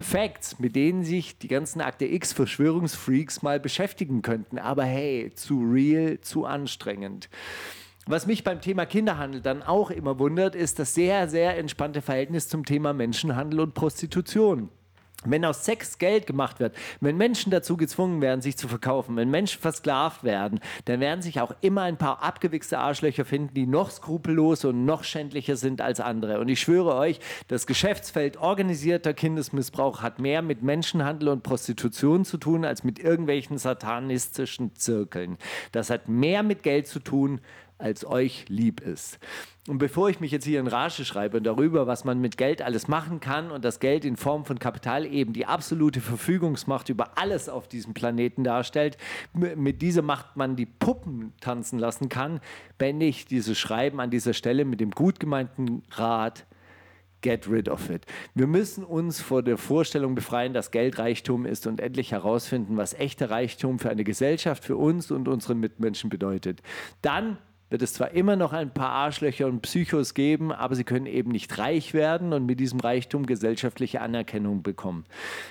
Facts, 0.00 0.60
mit 0.60 0.76
denen 0.76 1.02
sich 1.02 1.38
die 1.38 1.48
ganzen 1.48 1.80
Akte 1.80 2.04
X 2.04 2.32
Verschwörungsfreaks 2.32 3.42
mal 3.42 3.58
beschäftigen 3.58 4.22
könnten. 4.22 4.60
Aber 4.60 4.84
hey, 4.84 5.32
zu 5.34 5.60
real, 5.68 6.20
zu 6.20 6.44
anstrengend. 6.46 7.28
Was 8.06 8.28
mich 8.28 8.44
beim 8.44 8.60
Thema 8.60 8.86
Kinderhandel 8.86 9.40
dann 9.40 9.64
auch 9.64 9.90
immer 9.90 10.20
wundert, 10.20 10.54
ist 10.54 10.78
das 10.78 10.94
sehr, 10.94 11.28
sehr 11.28 11.58
entspannte 11.58 12.00
Verhältnis 12.00 12.46
zum 12.46 12.64
Thema 12.64 12.92
Menschenhandel 12.92 13.58
und 13.58 13.74
Prostitution. 13.74 14.68
Wenn 15.24 15.44
aus 15.44 15.64
Sex 15.64 15.98
Geld 15.98 16.26
gemacht 16.26 16.60
wird, 16.60 16.74
wenn 17.00 17.16
Menschen 17.16 17.50
dazu 17.50 17.76
gezwungen 17.76 18.20
werden, 18.20 18.40
sich 18.40 18.56
zu 18.56 18.68
verkaufen, 18.68 19.16
wenn 19.16 19.30
Menschen 19.30 19.60
versklavt 19.60 20.24
werden, 20.24 20.60
dann 20.86 21.00
werden 21.00 21.22
sich 21.22 21.40
auch 21.40 21.54
immer 21.60 21.82
ein 21.82 21.96
paar 21.96 22.22
abgewichste 22.22 22.78
Arschlöcher 22.78 23.24
finden, 23.24 23.54
die 23.54 23.66
noch 23.66 23.90
skrupelloser 23.90 24.70
und 24.70 24.84
noch 24.84 25.04
schändlicher 25.04 25.56
sind 25.56 25.80
als 25.80 26.00
andere. 26.00 26.40
Und 26.40 26.48
ich 26.48 26.60
schwöre 26.60 26.94
euch, 26.96 27.20
das 27.48 27.66
Geschäftsfeld 27.66 28.36
organisierter 28.36 29.14
Kindesmissbrauch 29.14 30.02
hat 30.02 30.18
mehr 30.18 30.42
mit 30.42 30.62
Menschenhandel 30.62 31.28
und 31.28 31.42
Prostitution 31.42 32.24
zu 32.24 32.38
tun, 32.38 32.64
als 32.64 32.84
mit 32.84 32.98
irgendwelchen 32.98 33.58
satanistischen 33.58 34.74
Zirkeln. 34.74 35.38
Das 35.70 35.90
hat 35.90 36.08
mehr 36.08 36.42
mit 36.42 36.62
Geld 36.62 36.86
zu 36.86 36.98
tun, 36.98 37.40
als 37.82 38.04
euch 38.04 38.46
lieb 38.48 38.80
ist. 38.80 39.18
Und 39.68 39.78
bevor 39.78 40.10
ich 40.10 40.18
mich 40.18 40.32
jetzt 40.32 40.44
hier 40.44 40.58
in 40.58 40.66
Rage 40.66 41.04
schreibe 41.04 41.40
darüber, 41.40 41.86
was 41.86 42.04
man 42.04 42.20
mit 42.20 42.36
Geld 42.36 42.62
alles 42.62 42.88
machen 42.88 43.20
kann 43.20 43.52
und 43.52 43.64
das 43.64 43.78
Geld 43.78 44.04
in 44.04 44.16
Form 44.16 44.44
von 44.44 44.58
Kapital 44.58 45.06
eben 45.06 45.32
die 45.32 45.46
absolute 45.46 46.00
Verfügungsmacht 46.00 46.88
über 46.88 47.16
alles 47.16 47.48
auf 47.48 47.68
diesem 47.68 47.94
Planeten 47.94 48.42
darstellt, 48.42 48.96
mit 49.34 49.80
dieser 49.80 50.02
Macht 50.02 50.36
man 50.36 50.56
die 50.56 50.66
Puppen 50.66 51.32
tanzen 51.40 51.78
lassen 51.78 52.08
kann, 52.08 52.40
beende 52.76 53.06
ich 53.06 53.26
dieses 53.26 53.56
Schreiben 53.56 54.00
an 54.00 54.10
dieser 54.10 54.32
Stelle 54.32 54.64
mit 54.64 54.80
dem 54.80 54.90
gut 54.90 55.20
gemeinten 55.20 55.84
Rat, 55.92 56.44
get 57.20 57.48
rid 57.48 57.68
of 57.68 57.88
it. 57.88 58.04
Wir 58.34 58.48
müssen 58.48 58.82
uns 58.82 59.20
vor 59.20 59.44
der 59.44 59.56
Vorstellung 59.56 60.16
befreien, 60.16 60.52
dass 60.52 60.72
Geld 60.72 60.98
Reichtum 60.98 61.46
ist 61.46 61.68
und 61.68 61.80
endlich 61.80 62.10
herausfinden, 62.10 62.76
was 62.76 62.94
echter 62.94 63.30
Reichtum 63.30 63.78
für 63.78 63.90
eine 63.90 64.02
Gesellschaft, 64.02 64.64
für 64.64 64.76
uns 64.76 65.12
und 65.12 65.28
unsere 65.28 65.54
Mitmenschen 65.54 66.10
bedeutet. 66.10 66.62
Dann 67.00 67.38
wird 67.72 67.80
es 67.80 67.94
zwar 67.94 68.10
immer 68.10 68.36
noch 68.36 68.52
ein 68.52 68.70
paar 68.70 68.90
Arschlöcher 68.90 69.46
und 69.46 69.62
Psychos 69.62 70.12
geben, 70.12 70.52
aber 70.52 70.74
sie 70.76 70.84
können 70.84 71.06
eben 71.06 71.30
nicht 71.30 71.56
reich 71.56 71.94
werden 71.94 72.34
und 72.34 72.44
mit 72.44 72.60
diesem 72.60 72.78
Reichtum 72.78 73.24
gesellschaftliche 73.24 74.02
Anerkennung 74.02 74.62
bekommen. 74.62 75.06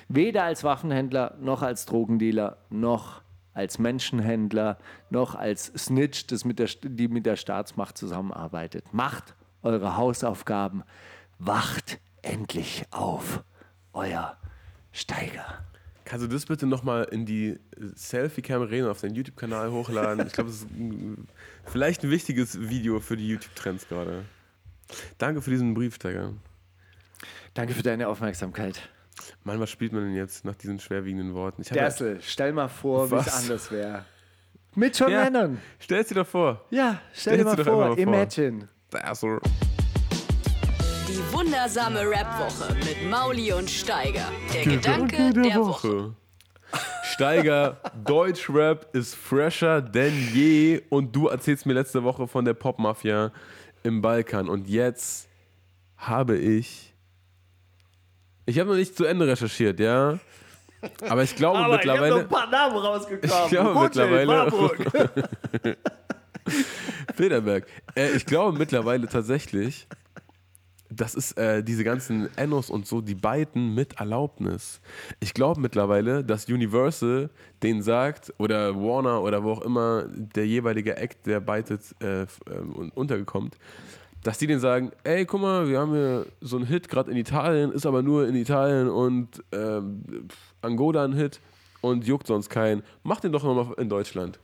Weder 0.08 0.44
als 0.44 0.64
Waffenhändler 0.64 1.36
noch 1.42 1.64
als 1.64 1.88
Drogendealer 1.88 2.58
noch 2.70 3.22
als 3.54 3.80
Menschenhändler 3.80 4.78
noch 5.10 5.34
als 5.34 5.74
Snitch, 5.76 6.28
das 6.28 6.46
mit 6.46 6.60
der, 6.60 6.70
die 6.84 7.08
mit 7.08 7.26
der 7.26 7.38
Staatsmacht 7.38 7.98
zusammenarbeitet. 7.98 8.94
Macht 8.94 9.36
eure 9.64 9.98
Hausaufgaben, 9.98 10.84
wacht 11.40 12.00
endlich 12.22 12.86
auf, 12.92 13.44
euer 13.94 14.38
Steiger. 14.92 15.66
Kannst 16.06 16.26
du 16.26 16.30
das 16.30 16.46
bitte 16.46 16.66
nochmal 16.66 17.06
in 17.12 17.26
die 17.26 17.60
Selfie-Cam 17.96 18.64
reden 18.64 18.88
auf 18.88 19.02
deinen 19.02 19.16
YouTube-Kanal 19.16 19.72
hochladen? 19.72 20.28
Ich 20.28 20.34
glaube, 20.34 20.50
das 20.50 20.62
ist 20.62 20.68
vielleicht 21.66 22.04
ein 22.04 22.10
wichtiges 22.10 22.60
Video 22.60 23.00
für 23.00 23.18
die 23.18 23.28
YouTube-Trends 23.28 23.88
gerade. 23.88 24.26
Danke 25.18 25.42
für 25.42 25.52
diesen 25.52 25.74
Brief, 25.74 25.96
Steiger. 25.96 26.34
Danke 27.54 27.74
für 27.74 27.84
deine 27.84 28.08
Aufmerksamkeit. 28.08 28.90
Mann, 29.44 29.60
was 29.60 29.70
spielt 29.70 29.94
man 29.94 30.04
denn 30.04 30.16
jetzt 30.16 30.46
nach 30.46 30.56
diesen 30.56 30.80
schwerwiegenden 30.80 31.34
Worten? 31.34 31.64
Dersel, 31.64 32.20
stell 32.22 32.54
mal 32.54 32.68
vor, 32.68 33.12
wie 33.12 33.16
es 33.16 33.28
anders 33.34 33.72
wäre. 33.72 34.06
Mit 34.76 34.98
John 34.98 35.12
ja, 35.12 35.24
Lennon. 35.24 35.60
Stell 35.80 36.04
dir 36.04 36.16
doch 36.16 36.28
vor. 36.28 36.66
Ja, 36.70 37.02
stell, 37.14 37.34
stell 37.34 37.38
dir 37.38 37.44
mal 37.44 37.64
vor. 37.64 37.98
Imagine. 37.98 38.70
Dersel. 38.92 39.40
Die 41.12 41.34
wundersame 41.34 42.10
Rap-Woche 42.10 42.74
mit 42.76 43.10
Mauli 43.10 43.52
und 43.52 43.70
Steiger. 43.70 44.32
Der 44.54 44.64
Gedanke, 44.64 45.18
Gedanke 45.18 45.34
der, 45.34 45.44
der 45.44 45.56
Woche. 45.60 45.90
Woche. 45.90 46.16
Steiger, 47.04 47.82
Deutschrap 48.06 48.96
ist 48.96 49.16
fresher 49.16 49.82
denn 49.82 50.14
je 50.34 50.82
und 50.88 51.14
du 51.14 51.28
erzählst 51.28 51.66
mir 51.66 51.74
letzte 51.74 52.02
Woche 52.06 52.30
von 52.30 52.46
der 52.46 52.54
Popmafia 52.54 53.34
im 53.84 54.02
Balkan 54.02 54.48
und 54.48 54.70
jetzt 54.70 55.28
habe 55.98 56.38
ich 56.38 56.94
ich 58.46 58.58
habe 58.58 58.70
noch 58.70 58.78
nicht 58.78 58.96
zu 58.96 59.04
Ende 59.04 59.28
recherchiert, 59.28 59.82
ja. 59.82 60.18
Aber 61.10 61.24
ich 61.24 61.36
glaube 61.36 61.60
Aber 61.60 61.74
mittlerweile. 61.74 62.06
Ich 62.06 62.12
habe 62.14 62.24
noch 62.24 62.42
ein 62.42 62.50
paar 62.50 62.50
Namen 62.50 62.78
rausgekommen. 62.78 63.44
Ich 63.44 63.50
glaube 63.50 63.74
Rothschild, 63.74 64.10
mittlerweile. 64.10 65.78
Federberg. 67.16 67.68
Äh, 67.96 68.12
ich 68.12 68.26
glaube 68.26 68.58
mittlerweile 68.58 69.10
tatsächlich, 69.10 69.88
das 70.92 71.16
ist 71.16 71.38
äh, 71.38 71.64
diese 71.64 71.84
ganzen 71.84 72.30
Ennos 72.38 72.70
und 72.70 72.86
so, 72.86 73.02
die 73.02 73.16
beiden 73.16 73.74
mit 73.74 74.00
Erlaubnis. 74.00 74.82
Ich 75.20 75.34
glaube 75.34 75.62
mittlerweile, 75.62 76.24
dass 76.24 76.46
Universal 76.46 77.30
denen 77.64 77.82
sagt, 77.82 78.34
oder 78.38 78.76
Warner 78.76 79.22
oder 79.24 79.44
wo 79.44 79.52
auch 79.52 79.62
immer 79.62 80.06
der 80.08 80.46
jeweilige 80.46 80.98
Act, 80.98 81.26
der 81.26 81.40
beitet, 81.40 81.82
äh, 82.02 82.24
äh, 82.24 82.28
untergekommt, 82.94 83.58
dass 84.24 84.38
die 84.38 84.48
denen 84.48 84.60
sagen, 84.60 84.92
ey, 85.04 85.26
guck 85.26 85.42
mal, 85.42 85.68
wir 85.68 85.80
haben 85.80 85.94
hier 85.94 86.26
so 86.42 86.58
einen 86.58 86.66
Hit 86.66 86.90
gerade 86.90 87.10
in 87.10 87.18
Italien, 87.18 87.72
ist 87.72 87.86
aber 87.86 88.04
nur 88.04 88.28
in 88.28 88.36
Italien 88.36 88.90
und 88.90 89.44
äh, 89.52 89.82
Angola 90.62 91.06
ein 91.06 91.14
Hit 91.14 91.40
und 91.80 92.06
juckt 92.06 92.28
sonst 92.28 92.50
keinen. 92.50 92.84
Mach 93.04 93.20
den 93.20 93.32
doch 93.32 93.44
nochmal 93.44 93.74
in 93.78 93.90
Deutschland. 93.90 94.40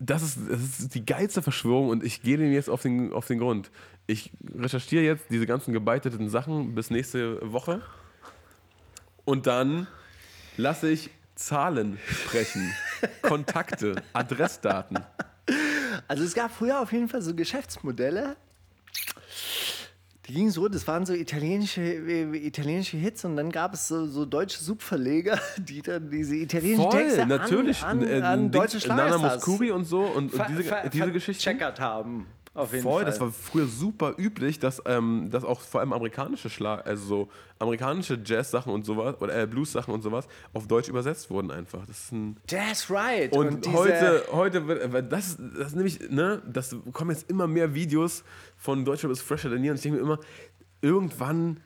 Das 0.00 0.22
ist, 0.22 0.38
das 0.50 0.60
ist 0.60 0.94
die 0.94 1.06
geilste 1.06 1.40
Verschwörung 1.40 1.88
und 1.88 2.02
ich 2.02 2.22
gehe 2.22 2.36
dem 2.36 2.52
jetzt 2.52 2.68
auf 2.68 2.82
den, 2.82 3.12
auf 3.12 3.28
den 3.28 3.38
Grund 3.38 3.70
ich 4.06 4.30
recherchiere 4.54 5.02
jetzt 5.02 5.26
diese 5.30 5.46
ganzen 5.46 5.72
gebeiteten 5.72 6.28
Sachen 6.28 6.74
bis 6.74 6.90
nächste 6.90 7.52
Woche 7.52 7.80
und 9.24 9.46
dann 9.46 9.86
lasse 10.56 10.90
ich 10.90 11.10
Zahlen 11.34 11.98
sprechen, 12.06 12.72
Kontakte, 13.22 13.96
Adressdaten. 14.12 14.98
Also 16.06 16.22
es 16.22 16.34
gab 16.34 16.52
früher 16.52 16.80
auf 16.80 16.92
jeden 16.92 17.08
Fall 17.08 17.22
so 17.22 17.34
Geschäftsmodelle, 17.34 18.36
die 20.26 20.32
gingen 20.32 20.50
so, 20.50 20.68
das 20.68 20.86
waren 20.86 21.04
so 21.04 21.12
italienische, 21.12 21.82
äh, 21.82 22.46
italienische 22.46 22.96
Hits 22.96 23.24
und 23.26 23.36
dann 23.36 23.50
gab 23.50 23.74
es 23.74 23.88
so, 23.88 24.06
so 24.06 24.24
deutsche 24.24 24.58
Subverleger, 24.58 25.38
die 25.58 25.82
dann 25.82 26.10
diese 26.10 26.36
italienischen 26.36 26.90
Voll, 26.90 27.02
Texte 27.02 27.26
natürlich. 27.26 27.82
an, 27.82 28.02
an, 28.02 28.22
an 28.22 28.50
deutsche 28.50 28.80
Schlagerstars 28.80 29.20
Nana 29.20 29.34
Muscuri 29.34 29.70
und 29.70 29.84
so 29.84 30.02
und, 30.02 30.32
und 30.32 30.48
diese, 30.48 30.90
diese 30.90 31.12
Geschichten. 31.12 31.42
Checkert 31.42 31.78
haben. 31.78 32.26
Auf 32.54 32.70
jeden 32.72 32.84
Voll, 32.84 33.02
Fall. 33.02 33.04
das 33.04 33.20
war 33.20 33.32
früher 33.32 33.66
super 33.66 34.14
üblich, 34.16 34.60
dass, 34.60 34.80
ähm, 34.86 35.28
dass 35.28 35.42
auch 35.44 35.60
vor 35.60 35.80
allem 35.80 35.92
amerikanische 35.92 36.48
Schlag, 36.48 36.86
also 36.86 37.04
so 37.04 37.28
amerikanische 37.58 38.20
Jazz-Sachen 38.24 38.72
und 38.72 38.84
sowas, 38.84 39.20
oder 39.20 39.42
äh, 39.42 39.46
Blues-Sachen 39.46 39.92
und 39.92 40.02
sowas, 40.02 40.28
auf 40.52 40.68
Deutsch 40.68 40.88
übersetzt 40.88 41.30
wurden 41.30 41.50
einfach. 41.50 41.84
Das 41.86 41.98
ist 41.98 42.12
ein 42.12 42.36
Jazz 42.48 42.88
right. 42.90 43.32
Und, 43.32 43.66
und 43.66 43.72
heute, 43.72 44.22
heute 44.30 44.68
wird, 44.68 45.12
das, 45.12 45.36
das 45.36 45.68
ist 45.68 45.76
nämlich, 45.76 45.98
ne, 46.10 46.42
das 46.46 46.76
kommen 46.92 47.10
jetzt 47.10 47.28
immer 47.28 47.48
mehr 47.48 47.74
Videos 47.74 48.22
von 48.56 48.84
Deutschland 48.84 49.12
ist 49.12 49.22
fresher 49.22 49.50
denn 49.50 49.64
je 49.64 49.70
und 49.70 49.76
ich 49.76 49.82
denke 49.82 49.98
mir 49.98 50.04
immer, 50.04 50.20
irgendwann 50.80 51.60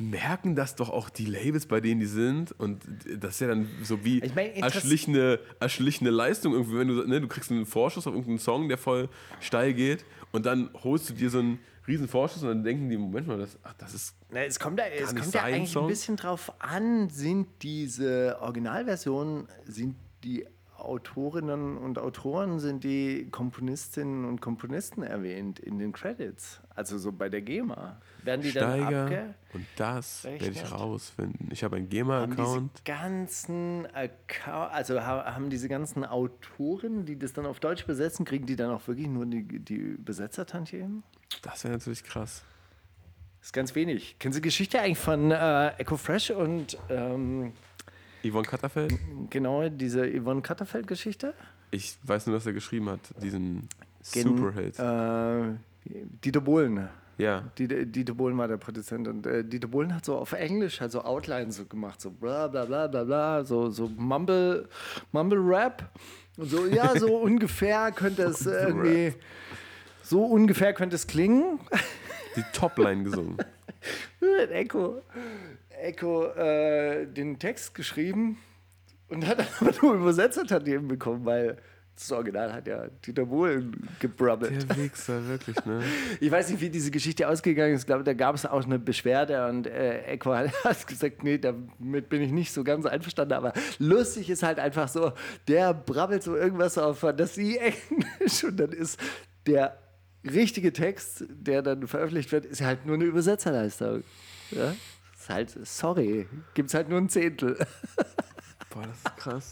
merken 0.00 0.56
das 0.56 0.74
doch 0.76 0.90
auch 0.90 1.10
die 1.10 1.26
Labels, 1.26 1.66
bei 1.66 1.80
denen 1.80 2.00
die 2.00 2.06
sind. 2.06 2.52
Und 2.58 2.82
das 3.18 3.34
ist 3.34 3.40
ja 3.40 3.48
dann 3.48 3.68
so 3.82 4.04
wie 4.04 4.20
ich 4.20 4.34
mein, 4.34 4.52
erschlichene, 4.54 5.38
erschlichene 5.60 6.10
Leistung. 6.10 6.54
Irgendwie, 6.54 6.78
wenn 6.78 6.88
du, 6.88 7.06
ne, 7.06 7.20
du 7.20 7.28
kriegst 7.28 7.50
einen 7.50 7.66
Vorschuss 7.66 8.06
auf 8.06 8.14
irgendeinen 8.14 8.38
Song, 8.38 8.68
der 8.68 8.78
voll 8.78 9.08
steil 9.40 9.74
geht, 9.74 10.04
und 10.32 10.46
dann 10.46 10.70
holst 10.82 11.10
du 11.10 11.14
dir 11.14 11.28
so 11.28 11.40
einen 11.40 11.58
riesen 11.86 12.08
Vorschuss 12.08 12.42
und 12.42 12.48
dann 12.48 12.64
denken 12.64 12.88
die, 12.88 12.96
Moment 12.96 13.26
mal, 13.26 13.38
das, 13.38 13.58
ach, 13.62 13.74
das 13.74 13.94
ist. 13.94 14.14
Na, 14.30 14.44
es 14.44 14.58
kommt, 14.58 14.78
da, 14.78 14.86
es 14.86 15.14
kommt 15.14 15.34
ja 15.34 15.42
eigentlich 15.42 15.72
Song. 15.72 15.84
ein 15.84 15.88
bisschen 15.88 16.16
drauf 16.16 16.52
an, 16.60 17.10
sind 17.10 17.48
diese 17.62 18.38
Originalversionen, 18.40 19.48
sind 19.64 19.96
die 20.24 20.46
Autorinnen 20.84 21.76
und 21.76 21.98
Autoren 21.98 22.58
sind 22.58 22.84
die 22.84 23.28
Komponistinnen 23.30 24.24
und 24.24 24.40
Komponisten 24.40 25.02
erwähnt 25.02 25.58
in 25.58 25.78
den 25.78 25.92
Credits. 25.92 26.60
Also 26.74 26.98
so 26.98 27.12
bei 27.12 27.28
der 27.28 27.42
GEMA. 27.42 28.00
Werden 28.22 28.42
die 28.42 28.50
Steiger 28.50 29.08
dann 29.08 29.34
Und 29.52 29.66
das 29.76 30.24
werde 30.24 30.50
ich 30.50 30.70
rausfinden. 30.70 31.48
Ich 31.50 31.64
habe 31.64 31.76
einen 31.76 31.88
GEMA-Account. 31.88 32.84
ganzen 32.84 33.86
Account, 33.94 34.72
also 34.72 35.00
haben 35.00 35.50
diese 35.50 35.68
ganzen 35.68 36.04
Autoren, 36.04 37.04
die 37.04 37.18
das 37.18 37.32
dann 37.32 37.46
auf 37.46 37.60
Deutsch 37.60 37.86
besetzen, 37.86 38.24
kriegen 38.24 38.46
die 38.46 38.56
dann 38.56 38.70
auch 38.70 38.86
wirklich 38.88 39.08
nur 39.08 39.26
die, 39.26 39.44
die 39.44 39.74
Übersetzertantiemen? 39.74 41.02
Das 41.42 41.64
wäre 41.64 41.74
natürlich 41.74 42.04
krass. 42.04 42.44
Das 43.40 43.48
ist 43.48 43.52
ganz 43.52 43.74
wenig. 43.74 44.18
Kennen 44.18 44.34
Sie 44.34 44.42
Geschichte 44.42 44.80
eigentlich 44.80 44.98
von 44.98 45.30
äh, 45.30 45.68
Echo 45.78 45.96
Fresh 45.96 46.30
und 46.30 46.76
ähm, 46.90 47.52
Yvonne 48.22 48.46
Katterfeld? 48.46 48.98
Genau, 49.30 49.68
diese 49.68 50.06
Yvonne 50.06 50.42
Katterfeld-Geschichte. 50.42 51.34
Ich 51.70 51.96
weiß 52.02 52.26
nur, 52.26 52.36
dass 52.36 52.46
er 52.46 52.52
geschrieben 52.52 52.88
hat, 52.88 53.00
diesen 53.22 53.68
Superhit. 54.02 54.78
Äh, 54.78 55.54
Dieter 56.24 56.40
Bohlen. 56.40 56.88
Ja. 57.18 57.44
Dieter, 57.58 57.84
Dieter 57.84 58.14
Bohlen 58.14 58.36
war 58.38 58.48
der 58.48 58.56
Produzent 58.56 59.06
und 59.06 59.26
äh, 59.26 59.44
Dieter 59.44 59.68
Bohlen 59.68 59.94
hat 59.94 60.04
so 60.04 60.16
auf 60.16 60.32
Englisch 60.32 60.80
halt 60.80 60.92
so 60.92 61.02
Outlines 61.02 61.56
so 61.56 61.66
gemacht, 61.66 62.00
so 62.00 62.10
bla 62.10 62.48
bla 62.48 62.64
bla 62.64 62.86
bla 62.86 63.04
bla, 63.04 63.44
so, 63.44 63.68
so 63.68 63.88
Mumble, 63.88 64.68
Mumble 65.12 65.38
Rap. 65.38 65.90
Und 66.36 66.48
so, 66.48 66.66
ja, 66.66 66.98
so 66.98 67.16
ungefähr 67.20 67.92
könnte 67.92 68.22
es 68.22 68.46
irgendwie, 68.46 69.12
so 70.02 70.24
ungefähr 70.24 70.72
könnte 70.72 70.96
es 70.96 71.06
klingen. 71.06 71.60
Die 72.36 72.44
Topline 72.54 73.04
gesungen. 73.04 73.36
Echo. 74.50 75.02
Echo 75.80 76.26
äh, 76.32 77.06
den 77.06 77.38
Text 77.38 77.74
geschrieben 77.74 78.38
und 79.08 79.26
hat 79.26 79.44
aber 79.60 79.72
nur 79.82 79.94
Übersetzertantiemen 79.94 80.88
bekommen, 80.88 81.24
weil 81.24 81.56
Das 81.96 82.10
Original 82.12 82.52
hat 82.52 82.66
ja 82.66 82.86
Dieter 83.04 83.26
Bohlen 83.26 83.88
gebrabbelt. 83.98 84.70
Der 84.70 84.76
Wichser, 84.76 85.26
wirklich, 85.28 85.62
ne? 85.66 85.82
Ich 86.20 86.30
weiß 86.30 86.50
nicht, 86.50 86.60
wie 86.60 86.70
diese 86.70 86.90
Geschichte 86.90 87.28
ausgegangen 87.28 87.74
ist. 87.74 87.82
Ich 87.82 87.86
glaube, 87.86 88.04
da 88.04 88.14
gab 88.14 88.34
es 88.34 88.46
auch 88.46 88.64
eine 88.64 88.78
Beschwerde 88.78 89.46
und 89.48 89.66
äh, 89.66 90.02
Echo 90.04 90.34
hat 90.64 90.86
gesagt, 90.86 91.22
nee, 91.22 91.38
damit 91.38 92.08
bin 92.08 92.22
ich 92.22 92.32
nicht 92.32 92.52
so 92.52 92.64
ganz 92.64 92.86
einverstanden. 92.86 93.34
Aber 93.34 93.52
lustig 93.78 94.30
ist 94.30 94.42
halt 94.42 94.58
einfach 94.58 94.88
so, 94.88 95.12
der 95.46 95.74
brabbelt 95.74 96.22
so 96.22 96.36
irgendwas 96.36 96.78
auf 96.78 97.00
Fantasie-Englisch 97.00 98.44
und 98.44 98.56
dann 98.58 98.72
ist 98.72 98.98
der 99.46 99.76
richtige 100.24 100.72
Text, 100.72 101.24
der 101.28 101.62
dann 101.62 101.86
veröffentlicht 101.86 102.30
wird, 102.32 102.46
ist 102.46 102.62
halt 102.62 102.86
nur 102.86 102.94
eine 102.94 103.04
Übersetzerleistung. 103.04 104.04
Ja? 104.50 104.74
Ist 105.20 105.28
halt, 105.28 105.66
sorry, 105.66 106.26
gibt 106.54 106.70
es 106.70 106.74
halt 106.74 106.88
nur 106.88 106.98
ein 106.98 107.10
Zehntel. 107.10 107.54
Boah, 108.70 108.84
das 108.86 108.96
ist 108.96 109.16
krass. 109.18 109.50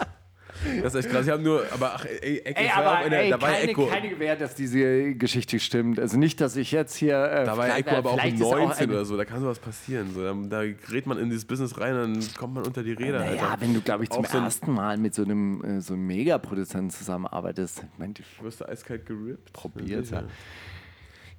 Das 0.82 0.94
ist 0.94 1.04
echt 1.04 1.10
krass. 1.10 1.26
Ich 1.26 1.30
habe 1.30 1.42
nur, 1.42 1.62
aber 1.70 1.96
ach, 1.96 2.06
ey, 2.06 2.38
Echo, 2.38 2.58
ey, 2.58 2.70
aber, 2.70 3.10
der, 3.10 3.20
ey, 3.20 3.30
da 3.30 3.42
war 3.42 3.50
keine, 3.50 3.70
Echo. 3.70 3.86
keine 3.86 4.08
Gewähr, 4.08 4.34
dass 4.36 4.54
diese 4.54 5.14
Geschichte 5.14 5.60
stimmt. 5.60 6.00
Also 6.00 6.16
nicht, 6.16 6.40
dass 6.40 6.56
ich 6.56 6.72
jetzt 6.72 6.96
hier. 6.96 7.22
Äh, 7.22 7.44
da 7.44 7.58
war 7.58 7.76
Echo 7.76 7.96
aber 7.96 8.12
auch 8.12 8.16
19 8.16 8.42
auch 8.42 8.80
oder 8.80 9.04
so, 9.04 9.18
da 9.18 9.26
kann 9.26 9.42
sowas 9.42 9.58
passieren. 9.58 10.14
So, 10.14 10.24
da, 10.24 10.32
da 10.32 10.64
gerät 10.64 11.06
man 11.06 11.18
in 11.18 11.28
dieses 11.28 11.44
Business 11.44 11.78
rein, 11.78 11.94
dann 11.94 12.26
kommt 12.38 12.54
man 12.54 12.64
unter 12.64 12.82
die 12.82 12.92
Räder. 12.92 13.34
Ja, 13.34 13.56
wenn 13.60 13.74
du, 13.74 13.82
glaube 13.82 14.04
ich, 14.04 14.10
zum 14.10 14.24
so 14.24 14.38
ersten 14.38 14.72
Mal 14.72 14.96
mit 14.96 15.14
so 15.14 15.22
einem 15.22 15.62
äh, 15.62 15.80
so 15.82 15.92
einem 15.92 16.06
Megaproduzenten 16.06 16.88
zusammenarbeitest, 16.90 17.84
ich. 18.18 18.42
Wirst 18.42 18.62
du 18.62 18.68
eiskalt 18.68 19.04
gerippt? 19.04 19.52
Probiert, 19.52 20.10
ja. 20.10 20.24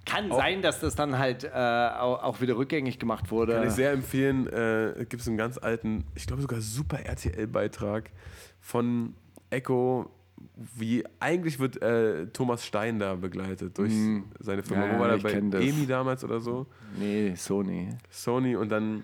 Kann 0.05 0.31
auch 0.31 0.38
sein, 0.38 0.61
dass 0.61 0.80
das 0.80 0.95
dann 0.95 1.17
halt 1.17 1.43
äh, 1.43 1.49
auch, 1.49 2.23
auch, 2.23 2.41
wieder 2.41 2.57
rückgängig 2.57 2.99
gemacht 2.99 3.31
wurde. 3.31 3.53
Kann 3.53 3.67
ich 3.67 3.73
sehr 3.73 3.91
empfehlen. 3.91 4.47
Äh, 4.47 5.05
Gibt 5.07 5.21
es 5.21 5.27
einen 5.27 5.38
ganz 5.38 5.57
alten, 5.57 6.05
ich 6.15 6.26
glaube 6.26 6.41
sogar 6.41 6.61
super 6.61 6.99
RTL-Beitrag 6.99 8.09
von 8.59 9.13
Echo, 9.49 10.09
wie 10.55 11.03
eigentlich 11.19 11.59
wird 11.59 11.81
äh, 11.81 12.27
Thomas 12.27 12.65
Stein 12.65 12.99
da 12.99 13.15
begleitet 13.15 13.77
durch 13.77 13.93
mm. 13.93 14.23
seine 14.39 14.63
Firma. 14.63 14.85
Ja, 14.85 14.95
Wo 14.95 14.99
war 14.99 15.09
er 15.09 15.17
bei 15.19 15.31
EMI 15.34 15.85
damals 15.85 16.23
oder 16.23 16.39
so? 16.39 16.65
Nee, 16.97 17.35
Sony. 17.35 17.89
Sony 18.09 18.55
und 18.55 18.69
dann, 18.69 19.03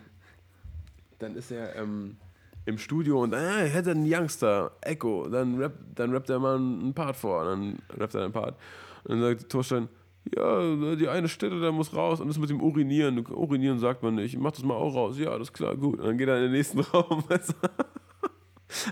dann 1.19 1.35
ist 1.35 1.51
er 1.51 1.75
ähm, 1.75 2.17
im 2.65 2.77
Studio 2.77 3.21
und 3.21 3.33
äh, 3.33 3.37
er 3.37 3.67
hätte 3.67 3.91
einen 3.91 4.05
Youngster, 4.11 4.71
Echo, 4.81 5.27
dann, 5.29 5.57
rap, 5.57 5.73
dann 5.93 6.11
rappt 6.11 6.29
er 6.29 6.39
mal 6.39 6.55
einen 6.55 6.93
Part 6.93 7.15
vor, 7.15 7.45
dann 7.45 7.79
rappt 7.97 8.15
er 8.15 8.23
einen 8.23 8.33
Part. 8.33 8.57
Und 9.03 9.21
dann 9.21 9.37
sagt 9.37 9.49
Thomas 9.49 9.65
Stein, 9.67 9.89
ja, 10.35 10.95
die 10.95 11.07
eine 11.07 11.27
Stelle, 11.27 11.59
da 11.59 11.71
muss 11.71 11.93
raus 11.93 12.19
und 12.19 12.27
das 12.27 12.37
mit 12.37 12.49
dem 12.49 12.61
Urinieren. 12.61 13.25
Urinieren 13.27 13.79
sagt 13.79 14.01
man 14.03 14.15
nicht. 14.15 14.33
Ich 14.33 14.39
mach 14.39 14.51
das 14.51 14.63
mal 14.63 14.75
auch 14.75 14.95
raus. 14.95 15.17
Ja, 15.19 15.37
das 15.37 15.49
ist 15.49 15.53
klar, 15.53 15.75
gut. 15.75 15.99
Und 15.99 16.05
dann 16.05 16.17
geht 16.17 16.27
er 16.27 16.37
in 16.37 16.43
den 16.43 16.51
nächsten 16.51 16.79
Raum. 16.93 17.23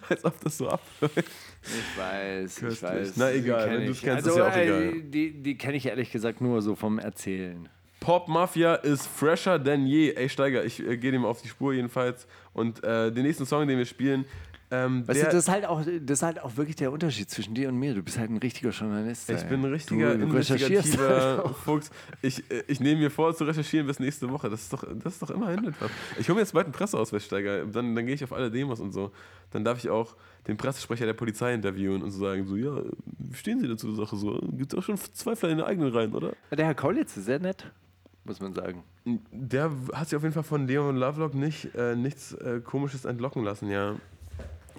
Als 0.09 0.23
ob 0.23 0.39
das 0.41 0.57
so 0.57 0.69
abläuft. 0.69 1.17
Ich 1.63 1.97
weiß, 1.97 2.55
Köstlich. 2.55 2.91
ich 2.91 2.97
weiß. 2.97 3.17
Na 3.17 3.31
egal, 3.31 3.69
wenn 3.71 3.85
du 3.85 3.91
es 3.91 4.01
kennst, 4.01 4.27
also, 4.27 4.29
ist 4.29 4.37
ja 4.37 4.47
auch 4.47 4.55
egal. 4.55 5.01
Die, 5.01 5.41
die 5.41 5.57
kenne 5.57 5.77
ich 5.77 5.85
ehrlich 5.85 6.11
gesagt 6.11 6.41
nur 6.41 6.61
so 6.61 6.75
vom 6.75 6.99
Erzählen. 6.99 7.67
Pop 7.99 8.27
Mafia 8.27 8.75
ist 8.75 9.07
fresher 9.07 9.57
denn 9.59 9.87
je. 9.87 10.11
Ey, 10.11 10.29
Steiger, 10.29 10.65
ich 10.65 10.85
äh, 10.85 10.97
gehe 10.97 11.11
dem 11.11 11.25
auf 11.25 11.41
die 11.41 11.47
Spur 11.47 11.73
jedenfalls. 11.73 12.27
Und 12.53 12.83
äh, 12.83 13.11
den 13.11 13.23
nächsten 13.23 13.45
Song, 13.45 13.67
den 13.67 13.77
wir 13.77 13.85
spielen, 13.85 14.25
ähm, 14.73 15.07
weißt 15.07 15.21
du, 15.21 15.25
das 15.25 15.35
ist, 15.35 15.49
halt 15.49 15.65
auch, 15.65 15.83
das 15.83 16.19
ist 16.19 16.23
halt 16.23 16.41
auch 16.41 16.57
wirklich 16.57 16.75
der 16.75 16.91
Unterschied 16.91 17.29
zwischen 17.29 17.53
dir 17.53 17.69
und 17.69 17.77
mir. 17.77 17.93
Du 17.93 18.01
bist 18.01 18.17
halt 18.17 18.31
ein 18.31 18.37
richtiger 18.37 18.71
Journalist. 18.71 19.29
Ich 19.29 19.43
ey. 19.43 19.47
bin 19.47 19.63
ein 19.63 19.71
richtiger 19.71 20.15
du, 20.15 20.23
investigativer 20.23 21.43
halt 21.43 21.55
Fuchs. 21.57 21.91
Ich, 22.23 22.39
äh, 22.49 22.63
ich 22.65 22.79
nehme 22.79 23.01
mir 23.01 23.11
vor, 23.11 23.35
zu 23.35 23.43
recherchieren 23.43 23.85
bis 23.85 23.99
nächste 23.99 24.31
Woche. 24.31 24.49
Das 24.49 24.63
ist 24.63 24.73
doch, 24.73 24.83
das 25.03 25.13
ist 25.13 25.21
doch 25.21 25.29
immerhin 25.29 25.65
etwas. 25.65 25.91
Ich 26.17 26.27
hole 26.27 26.37
mir 26.37 26.41
jetzt 26.41 26.53
bald 26.53 26.65
einen 26.65 26.73
Presseausweissteiger. 26.73 27.67
Dann, 27.67 27.95
dann 27.95 28.05
gehe 28.07 28.15
ich 28.15 28.23
auf 28.23 28.33
alle 28.33 28.49
Demos 28.49 28.79
und 28.79 28.93
so. 28.93 29.11
Dann 29.51 29.63
darf 29.63 29.77
ich 29.77 29.91
auch 29.91 30.15
den 30.47 30.57
Pressesprecher 30.57 31.05
der 31.05 31.13
Polizei 31.13 31.53
interviewen 31.53 32.01
und 32.01 32.09
so 32.09 32.19
sagen, 32.19 32.47
so, 32.47 32.55
ja, 32.55 32.81
wie 33.19 33.35
stehen 33.35 33.59
Sie 33.59 33.67
dazu 33.67 33.93
Sache? 33.93 34.15
So, 34.15 34.39
gibt 34.53 34.73
es 34.73 34.79
auch 34.79 34.83
schon 34.83 34.97
Zweifler 34.97 35.49
in 35.49 35.57
den 35.57 35.67
eigenen 35.67 35.91
Reihen, 35.93 36.15
oder? 36.15 36.33
Der 36.49 36.65
Herr 36.65 36.73
Kaulitz 36.75 37.15
ist 37.15 37.25
sehr 37.25 37.39
nett 37.39 37.71
muss 38.25 38.39
man 38.39 38.53
sagen. 38.53 38.83
Der 39.03 39.69
hat 39.91 40.07
sich 40.07 40.15
auf 40.15 40.23
jeden 40.23 40.33
Fall 40.33 40.43
von 40.43 40.65
Leon 40.65 40.95
Lovelock 40.95 41.33
nicht, 41.33 41.75
äh, 41.75 41.93
nichts 41.93 42.31
äh, 42.31 42.61
Komisches 42.63 43.03
entlocken 43.03 43.43
lassen, 43.43 43.69
ja 43.69 43.97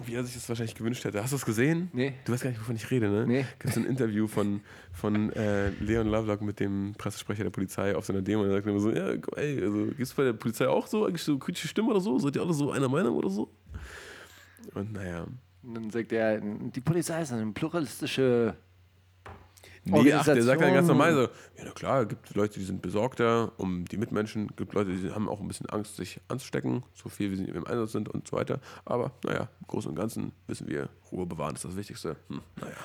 wie 0.03 0.15
er 0.15 0.23
sich 0.23 0.33
das 0.33 0.47
wahrscheinlich 0.49 0.75
gewünscht 0.75 1.03
hätte. 1.05 1.21
Hast 1.21 1.31
du 1.31 1.37
es 1.37 1.45
gesehen? 1.45 1.89
Nee. 1.93 2.13
Du 2.25 2.33
weißt 2.33 2.43
gar 2.43 2.49
nicht, 2.49 2.59
wovon 2.59 2.75
ich 2.75 2.89
rede, 2.91 3.09
ne? 3.09 3.25
Nee. 3.25 3.45
Gibt 3.59 3.71
es 3.71 3.77
ein 3.77 3.85
Interview 3.85 4.27
von, 4.27 4.61
von 4.91 5.31
äh, 5.33 5.69
Leon 5.79 6.07
Lovelock 6.07 6.41
mit 6.41 6.59
dem 6.59 6.93
Pressesprecher 6.97 7.43
der 7.43 7.51
Polizei 7.51 7.95
auf 7.95 8.05
seiner 8.05 8.21
Demo 8.21 8.43
und 8.43 8.49
er 8.49 8.55
sagt 8.55 8.67
immer 8.67 8.79
so, 8.79 8.91
ja, 8.91 9.13
ey, 9.35 9.63
also 9.63 9.85
gibt 9.85 10.01
es 10.01 10.13
bei 10.13 10.23
der 10.23 10.33
Polizei 10.33 10.67
auch 10.67 10.87
so 10.87 11.05
eigentlich 11.05 11.23
so 11.23 11.37
kritische 11.37 11.67
Stimme 11.67 11.89
oder 11.89 12.01
so? 12.01 12.19
Seid 12.19 12.35
ihr 12.35 12.41
alle 12.41 12.53
so 12.53 12.71
einer 12.71 12.89
Meinung 12.89 13.15
oder 13.15 13.29
so? 13.29 13.49
Und 14.73 14.93
naja. 14.93 15.27
Und 15.63 15.73
dann 15.73 15.89
sagt 15.89 16.11
er, 16.11 16.39
die 16.41 16.81
Polizei 16.81 17.21
ist 17.21 17.31
eine 17.31 17.51
pluralistische 17.51 18.55
Nee, 19.85 20.13
ach, 20.13 20.25
der 20.25 20.41
sagt 20.41 20.61
dann 20.61 20.73
ganz 20.73 20.87
normal 20.87 21.13
so, 21.13 21.21
ja 21.21 21.63
na 21.65 21.71
klar, 21.71 22.05
gibt 22.05 22.33
Leute, 22.33 22.59
die 22.59 22.65
sind 22.65 22.81
besorgter 22.81 23.51
um 23.57 23.85
die 23.85 23.97
Mitmenschen, 23.97 24.47
gibt 24.55 24.73
Leute, 24.73 24.91
die 24.91 25.11
haben 25.11 25.29
auch 25.29 25.39
ein 25.39 25.47
bisschen 25.47 25.69
Angst, 25.69 25.95
sich 25.95 26.19
anzustecken, 26.27 26.83
so 26.93 27.07
viel 27.07 27.31
wie 27.31 27.35
sie 27.35 27.43
im 27.45 27.67
Einsatz 27.67 27.91
sind 27.91 28.09
und 28.09 28.27
so 28.27 28.35
weiter. 28.35 28.59
Aber 28.83 29.11
naja, 29.23 29.47
im 29.61 29.67
Großen 29.67 29.89
und 29.89 29.95
Ganzen 29.95 30.31
wissen 30.47 30.67
wir, 30.67 30.89
Ruhe 31.11 31.27
bewahren 31.27 31.55
ist 31.55 31.65
das 31.65 31.75
Wichtigste. 31.75 32.15
Hm, 32.29 32.41
naja. 32.59 32.75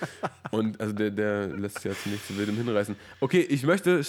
und 0.50 0.78
also 0.80 0.92
der, 0.92 1.10
der 1.10 1.46
lässt 1.48 1.76
sich 1.76 1.84
jetzt 1.84 2.06
nicht 2.06 2.26
zu 2.26 2.36
wildem 2.36 2.56
hinreißen. 2.56 2.94
Okay, 3.20 3.40
ich 3.40 3.62
möchte 3.64 4.02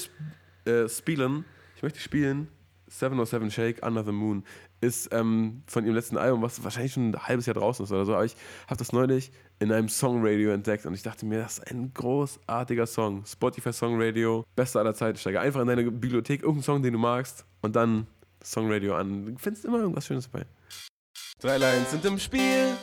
äh, 0.66 0.90
spielen, 0.90 1.46
ich 1.78 1.84
möchte 1.84 2.00
spielen 2.00 2.50
707 2.88 3.50
Shake 3.50 3.86
Under 3.86 4.04
the 4.04 4.12
Moon 4.12 4.44
ist 4.82 5.14
ähm, 5.14 5.64
von 5.68 5.86
ihrem 5.86 5.96
letzten 5.96 6.18
Album, 6.18 6.42
was 6.42 6.64
wahrscheinlich 6.64 6.94
schon 6.94 7.12
ein 7.12 7.28
halbes 7.28 7.46
Jahr 7.46 7.54
draußen 7.54 7.86
ist 7.86 7.92
oder 7.92 8.06
so, 8.06 8.14
aber 8.14 8.26
ich 8.26 8.36
habe 8.68 8.78
das 8.78 8.92
neulich 8.92 9.32
in 9.62 9.72
einem 9.72 9.90
Songradio 9.90 10.50
entdeckt 10.50 10.88
und 10.88 10.96
ich 10.96 11.04
dachte 11.04 11.24
mir, 11.24 11.40
das 11.40 11.60
ist 11.60 11.72
ein 11.72 11.94
großartiger 11.94 12.88
Song. 12.88 13.24
Spotify 13.28 13.72
Songradio, 13.72 14.44
beste 14.56 14.80
aller 14.80 14.96
Zeiten. 14.96 15.20
Steige 15.20 15.40
einfach 15.40 15.62
in 15.62 15.68
deine 15.68 15.84
Bibliothek 15.84 16.42
irgendeinen 16.42 16.64
Song, 16.64 16.82
den 16.82 16.94
du 16.94 17.00
magst 17.00 17.46
und 17.62 17.76
dann 17.76 18.08
Songradio 18.44 18.96
an. 18.96 19.28
Du 19.28 19.38
findest 19.38 19.66
immer 19.66 19.78
irgendwas 19.78 20.08
Schönes 20.08 20.28
dabei. 20.32 20.48
Drei 21.40 21.58
Lines 21.58 21.92
sind 21.92 22.04
im 22.06 22.18
Spiel, 22.18 22.74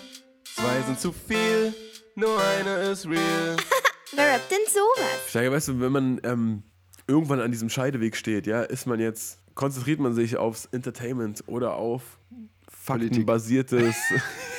zwei 0.45 0.81
sind 0.83 1.01
zu 1.01 1.11
viel, 1.13 1.75
nur 2.15 2.41
eine 2.41 2.91
ist 2.91 3.07
real. 3.07 3.57
Wer 4.15 4.35
rappt 4.35 4.51
denn 4.51 4.59
sowas? 4.69 5.29
Steiger, 5.29 5.51
weißt 5.51 5.69
du, 5.69 5.81
wenn 5.81 5.93
man 5.93 6.21
ähm, 6.23 6.63
irgendwann 7.09 7.41
an 7.41 7.51
diesem 7.51 7.71
Scheideweg 7.71 8.15
steht, 8.15 8.47
ja, 8.47 8.63
ist 8.63 8.87
man 8.87 9.01
jetzt 9.01 9.41
konzentriert 9.57 9.99
man 9.99 10.15
sich 10.15 10.37
aufs 10.37 10.67
Entertainment 10.67 11.43
oder 11.49 11.75
auf 11.75 12.21
faktenbasiertes 12.69 13.97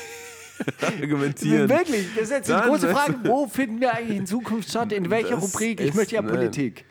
Argumentieren. 1.01 1.69
Wirklich, 1.69 2.07
das 2.13 2.23
ist 2.25 2.31
jetzt 2.31 2.49
die 2.49 2.53
große 2.53 2.89
Frage, 2.89 3.15
wo 3.23 3.47
finden 3.47 3.79
wir 3.81 3.93
eigentlich 3.93 4.17
in 4.17 4.25
Zukunft 4.25 4.69
statt? 4.69 4.91
In 4.91 5.09
welcher 5.09 5.35
das 5.35 5.43
Rubrik? 5.43 5.79
Ich 5.79 5.93
möchte 5.93 6.15
ja 6.15 6.21
nein. 6.21 6.31
Politik. 6.31 6.85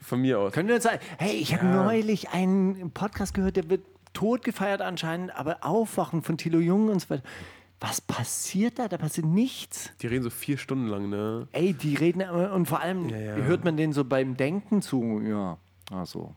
Von 0.00 0.20
mir 0.20 0.38
aus. 0.38 0.52
Können 0.52 0.68
wir 0.68 0.76
uns 0.76 0.84
sagen, 0.84 0.98
hey, 1.18 1.36
ich 1.36 1.54
habe 1.54 1.66
ja. 1.66 1.84
neulich 1.84 2.30
einen 2.30 2.90
Podcast 2.90 3.34
gehört, 3.34 3.56
der 3.56 3.70
wird 3.70 3.84
tot 4.12 4.44
gefeiert 4.44 4.82
anscheinend, 4.82 5.34
aber 5.36 5.58
Aufwachen 5.64 6.22
von 6.22 6.36
Thilo 6.36 6.58
Jung 6.58 6.88
und 6.88 7.00
so 7.00 7.10
weiter. 7.10 7.22
Was 7.80 8.00
passiert 8.00 8.78
da? 8.78 8.88
Da 8.88 8.96
passiert 8.96 9.26
nichts. 9.26 9.90
Die 10.00 10.06
reden 10.06 10.22
so 10.22 10.30
vier 10.30 10.58
Stunden 10.58 10.86
lang, 10.88 11.08
ne? 11.08 11.48
Ey, 11.52 11.72
die 11.72 11.94
reden 11.94 12.22
und 12.22 12.66
vor 12.66 12.80
allem 12.80 13.08
ja, 13.08 13.18
ja. 13.18 13.34
hört 13.36 13.64
man 13.64 13.76
denen 13.76 13.92
so 13.92 14.04
beim 14.04 14.36
Denken 14.36 14.82
zu. 14.82 15.20
Ja, 15.20 15.58
ach 15.90 16.06
so 16.06 16.34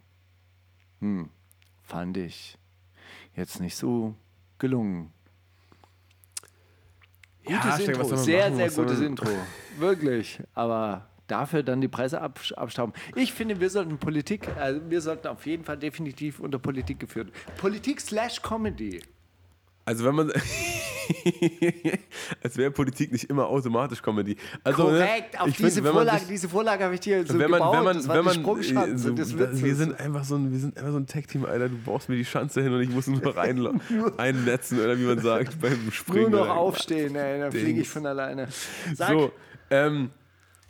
hm, 1.06 1.30
fand 1.84 2.18
ich 2.18 2.58
jetzt 3.36 3.60
nicht 3.60 3.76
so 3.76 4.16
gelungen. 4.58 5.12
Gutes 7.46 7.80
ja, 7.80 7.94
Intro, 7.94 8.16
sehr, 8.16 8.54
sehr 8.54 8.70
gutes 8.70 9.02
Intro. 9.02 9.28
Wirklich, 9.78 10.40
aber 10.54 11.08
dafür 11.28 11.64
dann 11.64 11.82
die 11.82 11.88
Preise 11.88 12.22
abstauben. 12.22 12.94
Ich 13.16 13.34
finde, 13.34 13.60
wir 13.60 13.70
sollten 13.70 13.98
Politik, 13.98 14.48
also 14.58 14.82
wir 14.90 15.02
sollten 15.02 15.28
auf 15.28 15.46
jeden 15.46 15.64
Fall 15.64 15.78
definitiv 15.78 16.40
unter 16.40 16.60
Politik 16.60 17.00
geführt. 17.00 17.32
Politik 17.58 18.02
slash 18.02 18.42
Comedy. 18.42 19.02
Also 19.86 20.04
wenn 20.04 20.16
man, 20.16 20.32
als 22.44 22.58
wäre 22.58 22.72
Politik 22.72 23.12
nicht 23.12 23.30
immer 23.30 23.48
automatisch 23.48 24.02
Comedy. 24.02 24.36
Also, 24.64 24.90
ne, 24.90 25.00
Korrekt, 25.00 25.34
ne, 25.34 25.42
auf 25.42 25.52
diese, 25.52 25.82
find, 25.82 25.94
Vorlage, 25.94 26.20
sich, 26.20 26.28
diese 26.28 26.50
Vorlage 26.50 26.84
habe 26.84 26.96
ich 26.96 27.00
dir 27.02 27.26
so 27.26 27.38
wenn 27.38 27.52
man, 27.52 27.60
gebaut. 27.60 27.76
Wenn 27.76 27.84
man, 27.84 27.98
das 27.98 28.08
wenn 28.08 28.26
man, 28.26 28.98
so, 28.98 29.64
wir 29.64 29.76
sind 29.76 30.00
einfach 30.00 30.24
so 30.24 30.36
ein, 30.36 30.52
wir 30.52 30.60
sind 30.60 30.78
einfach 30.78 30.92
so 30.92 30.98
ein 30.98 31.06
Tag-Team, 31.06 31.46
Alter. 31.46 31.70
Du 31.70 31.78
brauchst 31.86 32.10
mir 32.10 32.16
die 32.16 32.26
Schanze 32.26 32.64
hin 32.64 32.74
und 32.74 32.82
ich 32.82 32.90
muss 32.90 33.08
nur 33.08 33.24
rein, 33.38 33.80
einnetzen 34.18 34.80
oder 34.80 34.98
wie 34.98 35.04
man 35.04 35.20
sagt 35.20 35.62
beim 35.62 35.92
Springen. 35.92 36.32
Nur 36.32 36.48
noch 36.48 36.56
aufstehen, 36.56 37.16
ey, 37.16 37.40
dann 37.40 37.52
fliege 37.52 37.82
ich 37.82 37.90
von 37.90 38.06
alleine. 38.06 38.48
Sag. 38.96 39.10
So, 39.10 39.32
ähm, 39.70 40.10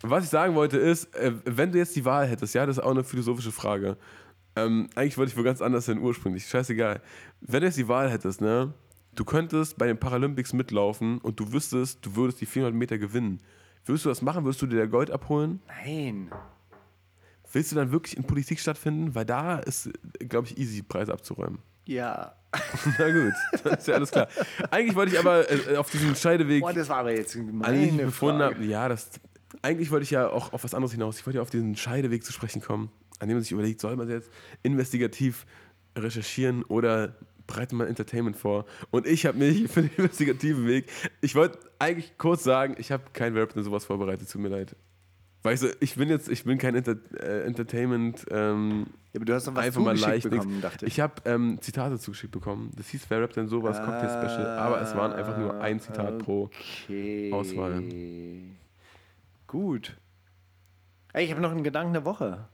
was 0.02 0.24
ich 0.24 0.30
sagen 0.30 0.54
wollte 0.54 0.76
ist, 0.76 1.14
äh, 1.14 1.32
wenn 1.44 1.72
du 1.72 1.78
jetzt 1.78 1.96
die 1.96 2.04
Wahl 2.04 2.26
hättest, 2.26 2.54
ja, 2.54 2.66
das 2.66 2.76
ist 2.76 2.84
auch 2.84 2.90
eine 2.90 3.04
philosophische 3.04 3.52
Frage. 3.52 3.96
Ähm, 4.56 4.88
eigentlich 4.94 5.18
wollte 5.18 5.32
ich 5.32 5.36
wohl 5.36 5.44
ganz 5.44 5.60
anders 5.60 5.86
hin 5.86 5.98
ursprünglich. 5.98 6.46
Scheißegal. 6.46 7.00
Wenn 7.40 7.60
du 7.60 7.66
jetzt 7.66 7.78
die 7.78 7.88
Wahl 7.88 8.10
hättest, 8.10 8.40
ne? 8.40 8.72
Du 9.16 9.24
könntest 9.24 9.78
bei 9.78 9.86
den 9.86 9.98
Paralympics 9.98 10.52
mitlaufen 10.52 11.18
und 11.18 11.40
du 11.40 11.52
wüsstest, 11.52 12.04
du 12.04 12.14
würdest 12.14 12.40
die 12.40 12.46
400 12.46 12.74
Meter 12.74 12.98
gewinnen. 12.98 13.40
Würdest 13.84 14.04
du 14.04 14.08
das 14.08 14.22
machen? 14.22 14.44
Würdest 14.44 14.62
du 14.62 14.66
dir 14.66 14.86
Gold 14.86 15.10
abholen? 15.10 15.60
Nein. 15.66 16.30
Willst 17.52 17.72
du 17.72 17.76
dann 17.76 17.92
wirklich 17.92 18.16
in 18.16 18.24
Politik 18.24 18.60
stattfinden? 18.60 19.14
Weil 19.14 19.24
da 19.24 19.58
ist, 19.58 19.90
glaube 20.28 20.48
ich, 20.48 20.58
easy, 20.58 20.82
Preise 20.82 21.12
abzuräumen. 21.12 21.60
Ja. 21.84 22.34
Na 22.98 23.10
gut, 23.10 23.34
das 23.64 23.80
ist 23.80 23.88
ja 23.88 23.94
alles 23.94 24.10
klar. 24.10 24.28
Eigentlich 24.70 24.96
wollte 24.96 25.12
ich 25.12 25.18
aber 25.18 25.50
äh, 25.50 25.76
auf 25.76 25.90
diesem 25.90 26.14
Scheideweg, 26.14 26.62
Boah, 26.62 26.72
das 26.72 26.88
war 26.88 26.98
aber 26.98 27.12
jetzt 27.12 27.36
meine 27.36 27.76
ja, 28.64 28.88
das, 28.88 29.10
eigentlich 29.62 29.90
wollte 29.90 30.04
ich 30.04 30.10
ja 30.10 30.28
auch 30.28 30.52
auf 30.52 30.64
was 30.64 30.74
anderes 30.74 30.92
hinaus. 30.92 31.18
Ich 31.18 31.26
wollte 31.26 31.36
ja 31.36 31.42
auf 31.42 31.50
diesen 31.50 31.76
Scheideweg 31.76 32.24
zu 32.24 32.32
sprechen 32.32 32.62
kommen, 32.62 32.90
an 33.18 33.28
dem 33.28 33.36
man 33.36 33.42
sich 33.42 33.52
überlegt, 33.52 33.80
soll 33.80 33.94
man 33.96 34.08
jetzt 34.08 34.30
investigativ 34.62 35.46
recherchieren 35.96 36.62
oder 36.64 37.14
bereitet 37.46 37.72
man 37.72 37.86
Entertainment 37.86 38.36
vor? 38.36 38.64
Und 38.90 39.06
ich 39.06 39.26
habe 39.26 39.38
mich 39.38 39.70
für 39.70 39.82
den 39.82 39.90
investigativen 39.96 40.66
Weg, 40.66 40.86
ich 41.20 41.34
wollte 41.34 41.58
eigentlich 41.78 42.16
kurz 42.18 42.44
sagen, 42.44 42.74
ich 42.78 42.90
habe 42.92 43.04
kein 43.12 43.34
Verb 43.34 43.54
in 43.56 43.62
sowas 43.62 43.84
vorbereitet, 43.84 44.30
tut 44.30 44.40
mir 44.42 44.48
leid. 44.48 44.74
Weißt 45.42 45.62
du, 45.62 45.68
ich 45.78 45.94
bin 45.94 46.08
jetzt, 46.08 46.28
ich 46.28 46.42
bin 46.42 46.58
kein 46.58 46.74
Enter 46.74 46.96
äh, 47.20 47.44
Entertainment, 47.44 48.26
ähm, 48.32 48.86
Ja, 49.12 49.18
aber 49.18 49.24
du 49.26 49.34
hast 49.34 49.46
noch 49.46 49.54
was 49.54 49.64
einfach 49.66 49.80
mal 49.80 49.96
leicht 49.96 50.28
bekommen, 50.28 50.50
nix. 50.54 50.62
dachte 50.62 50.86
ich. 50.86 50.92
Ich 50.94 51.00
habe 51.00 51.14
ähm, 51.24 51.58
Zitate 51.60 52.00
zugeschickt 52.00 52.32
bekommen. 52.32 52.72
Das 52.76 52.88
hieß 52.88 53.06
Wer 53.08 53.22
rappt 53.22 53.36
denn 53.36 53.46
sowas? 53.46 53.76
Cocktail 53.78 54.08
Special. 54.08 54.46
Aber 54.58 54.80
es 54.80 54.96
waren 54.96 55.12
einfach 55.12 55.38
nur 55.38 55.60
ein 55.60 55.78
Zitat 55.78 56.18
pro. 56.18 56.50
Okay. 56.88 57.30
Auswahl. 57.32 57.80
Gut. 59.46 59.96
Ey, 61.12 61.24
ich 61.24 61.30
habe 61.30 61.40
noch 61.40 61.52
einen 61.52 61.62
Gedanken 61.62 61.92
der 61.92 62.04
Woche. 62.04 62.48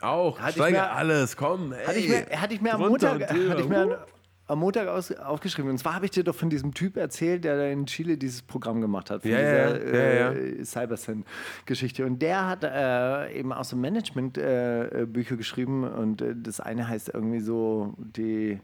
Auch, 0.00 0.38
Hatte 0.38 0.50
ich 0.50 0.54
steige 0.56 0.76
mir- 0.78 0.92
alles, 0.92 1.36
komm. 1.36 1.72
Hey. 1.72 1.86
Hatte 1.86 1.98
ich 1.98 2.08
mir, 2.08 2.40
hatte 2.40 2.54
ich 2.54 2.60
mir 2.60 2.74
am 2.74 2.80
Montag, 2.82 3.20
hatte 3.28 3.60
ich 3.60 3.68
mir 3.68 4.06
am 4.48 4.60
Montag 4.60 4.88
aus, 4.88 5.12
aufgeschrieben. 5.12 5.70
Und 5.70 5.78
zwar 5.78 5.94
habe 5.94 6.06
ich 6.06 6.10
dir 6.10 6.24
doch 6.24 6.34
von 6.34 6.50
diesem 6.50 6.72
Typ 6.74 6.96
erzählt, 6.96 7.44
der 7.44 7.56
da 7.56 7.66
in 7.66 7.86
Chile 7.86 8.16
dieses 8.16 8.42
Programm 8.42 8.80
gemacht 8.80 9.10
hat. 9.10 9.22
Von 9.22 9.30
Ja, 9.30 9.38
dieser 9.38 9.94
ja, 9.94 10.14
ja, 10.14 10.32
äh, 10.32 10.64
Cybersyn-Geschichte. 10.64 12.04
Und 12.06 12.20
der 12.20 12.46
hat 12.46 12.64
äh, 12.64 13.38
eben 13.38 13.52
auch 13.52 13.64
so 13.64 13.76
Management-Bücher 13.76 15.02
äh, 15.02 15.06
Bücher 15.06 15.36
geschrieben. 15.36 15.84
Und 15.84 16.22
äh, 16.22 16.34
das 16.34 16.60
eine 16.60 16.88
heißt 16.88 17.10
irgendwie 17.12 17.40
so 17.40 17.94
die 17.98 18.58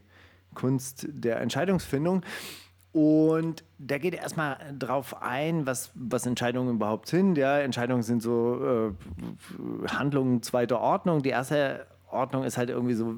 Kunst 0.55 1.07
der 1.09 1.39
Entscheidungsfindung. 1.41 2.23
Und 2.91 3.63
da 3.77 3.97
geht 3.97 4.15
er 4.15 4.21
erstmal 4.21 4.57
drauf 4.79 5.21
ein, 5.21 5.67
was, 5.67 5.91
was 5.95 6.25
Entscheidungen 6.25 6.75
überhaupt 6.75 7.09
sind. 7.09 7.37
Ja, 7.37 7.59
Entscheidungen 7.59 8.03
sind 8.03 8.23
so 8.23 8.93
äh, 8.95 9.87
Handlungen 9.89 10.41
zweiter 10.41 10.79
Ordnung. 10.79 11.21
Die 11.21 11.29
erste 11.29 11.85
Ordnung 12.15 12.43
ist 12.43 12.57
halt 12.57 12.69
irgendwie 12.69 12.95
so, 12.95 13.15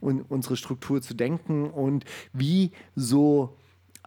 unsere 0.00 0.56
Struktur 0.56 1.02
zu 1.02 1.14
denken 1.14 1.70
und 1.70 2.04
wie 2.32 2.72
so 2.94 3.56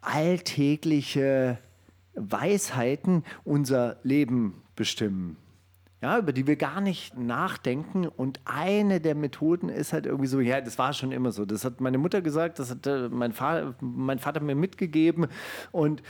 alltägliche 0.01 1.57
Weisheiten 2.15 3.23
unser 3.43 3.97
Leben 4.03 4.61
bestimmen 4.75 5.37
ja, 6.03 6.17
über 6.17 6.33
die 6.33 6.47
wir 6.47 6.57
gar 6.57 6.81
nicht 6.81 7.17
nachdenken. 7.17 8.05
Und 8.07 8.41
eine 8.43 8.99
der 8.99 9.15
Methoden 9.15 9.69
ist 9.69 9.93
halt 9.93 10.05
irgendwie 10.05 10.27
so, 10.27 10.41
ja, 10.41 10.59
das 10.59 10.77
war 10.77 10.91
schon 10.91 11.13
immer 11.13 11.31
so. 11.31 11.45
Das 11.45 11.63
hat 11.63 11.79
meine 11.79 11.97
Mutter 11.97 12.21
gesagt, 12.21 12.59
das 12.59 12.71
hat 12.71 12.85
äh, 12.85 13.07
mein, 13.07 13.31
Vater, 13.31 13.73
mein 13.79 14.19
Vater 14.19 14.41
mir 14.41 14.53
mitgegeben. 14.53 15.27
Und 15.71 16.03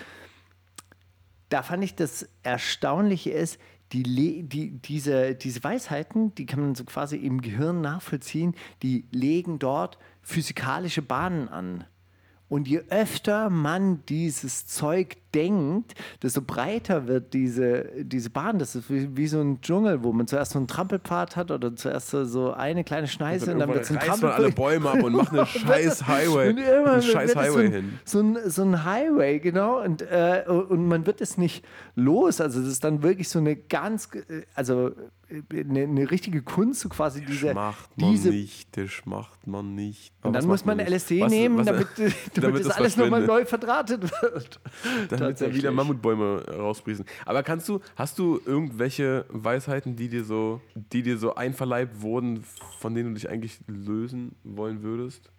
da 1.50 1.62
fand 1.62 1.84
ich 1.84 1.94
das 1.94 2.28
Erstaunliche 2.42 3.30
ist, 3.30 3.60
die, 3.94 4.44
die, 4.44 4.72
diese, 4.72 5.36
diese 5.36 5.64
Weisheiten, 5.64 6.34
die 6.36 6.46
kann 6.46 6.62
man 6.62 6.76
so 6.76 6.84
quasi 6.84 7.18
im 7.18 7.42
Gehirn 7.42 7.82
nachvollziehen, 7.82 8.56
die 8.82 9.06
legen 9.12 9.60
dort 9.60 9.98
physikalische 10.22 11.02
Bahnen 11.02 11.48
an. 11.48 11.86
Und 12.50 12.68
je 12.68 12.84
öfter 12.90 13.50
man 13.50 14.06
dieses 14.08 14.66
Zeug 14.66 15.18
denkt, 15.34 15.94
desto 16.22 16.42
breiter 16.42 17.08
wird 17.08 17.34
diese, 17.34 17.86
diese 18.04 18.30
Bahn. 18.30 18.60
Das 18.60 18.76
ist 18.76 18.90
wie, 18.90 19.16
wie 19.18 19.28
so 19.28 19.42
ein 19.42 19.62
Dschungel, 19.62 20.04
wo 20.04 20.12
man 20.14 20.28
zuerst 20.28 20.52
so 20.54 20.60
einen 20.60 20.68
Trampelpfad 20.68 21.36
hat 21.36 21.52
oder 21.52 21.76
zuerst 21.76 22.10
so- 22.12 22.54
eine 22.54 22.84
kleine 22.84 23.08
Schneise 23.08 23.52
und 23.54 23.60
dann 23.60 23.70
wird 23.70 23.84
es 23.84 23.92
ein 23.92 23.98
reißt 23.98 24.22
man 24.22 24.32
alle 24.32 24.54
Trampelpfad. 24.54 24.56
Bäume 24.56 24.90
ab 24.90 25.04
und 25.04 25.14
macht 25.14 25.32
eine 25.34 25.46
scheiß 25.46 26.08
Highway. 26.08 26.50
Und 26.50 26.58
irgendwann 26.60 27.02
scheiß 27.02 27.36
Highway 27.36 27.52
so 27.52 27.60
ein, 27.60 27.72
hin. 27.72 28.00
So 28.06 28.20
ein, 28.20 28.38
so 28.50 28.62
ein 28.64 28.86
Highway, 28.86 29.40
genau. 29.40 29.82
Und, 29.84 30.02
äh, 30.04 30.44
und 30.48 30.88
man 30.88 31.06
wird 31.06 31.22
es 31.22 31.38
nicht 31.38 31.66
los. 31.96 32.40
Also 32.42 32.60
das 32.60 32.70
ist 32.70 32.84
dann 32.84 33.02
wirklich 33.04 33.30
so 33.30 33.40
eine 33.40 33.56
ganz, 33.56 34.10
äh, 34.14 34.44
also 34.56 34.90
äh, 35.30 35.62
eine, 35.62 35.84
eine 35.84 36.12
richtige 36.12 36.42
Kunst, 36.44 36.82
so 36.82 36.90
quasi 36.90 37.26
diese, 37.26 37.54
macht 37.54 37.90
man 37.98 38.12
diese 38.12 38.30
nicht, 38.30 38.76
das 38.78 38.92
macht 39.06 39.48
man 39.48 39.74
nicht. 39.76 40.12
und 40.22 40.30
Aber 40.30 40.34
dann 40.34 40.42
was 40.44 40.48
muss 40.48 40.66
man 40.66 40.78
nicht? 40.78 40.90
LSD 40.90 41.22
Was- 41.22 41.32
nehmen, 41.32 41.58
was- 41.58 41.66
damit, 41.66 41.88
damit, 41.98 42.16
damit 42.36 42.60
das 42.62 42.68
das 42.68 42.78
alles 42.78 42.98
nochmal 42.98 43.26
neu 43.26 43.46
verdrahtet 43.46 44.04
wird. 44.22 44.60
Damit 45.24 45.42
da 45.42 45.54
wieder. 45.54 45.72
Mammutbäume 45.72 46.46
rausprießen. 46.48 47.06
Aber 47.26 47.44
kannst 47.44 47.68
du, 47.70 47.80
hast 47.96 48.20
du 48.20 48.40
irgendwelche 48.46 49.26
Weisheiten, 49.30 49.96
die 49.96 50.10
dir 50.10 50.24
so, 50.24 50.62
die 50.76 51.04
dir 51.04 51.18
so 51.18 51.36
einverleibt 51.36 52.02
wurden, 52.02 52.44
von 52.80 52.94
denen 52.94 53.10
du 53.10 53.16
dich 53.16 53.30
eigentlich 53.30 53.60
lösen 53.68 54.36
wollen 54.44 54.84
würdest? 54.84 55.33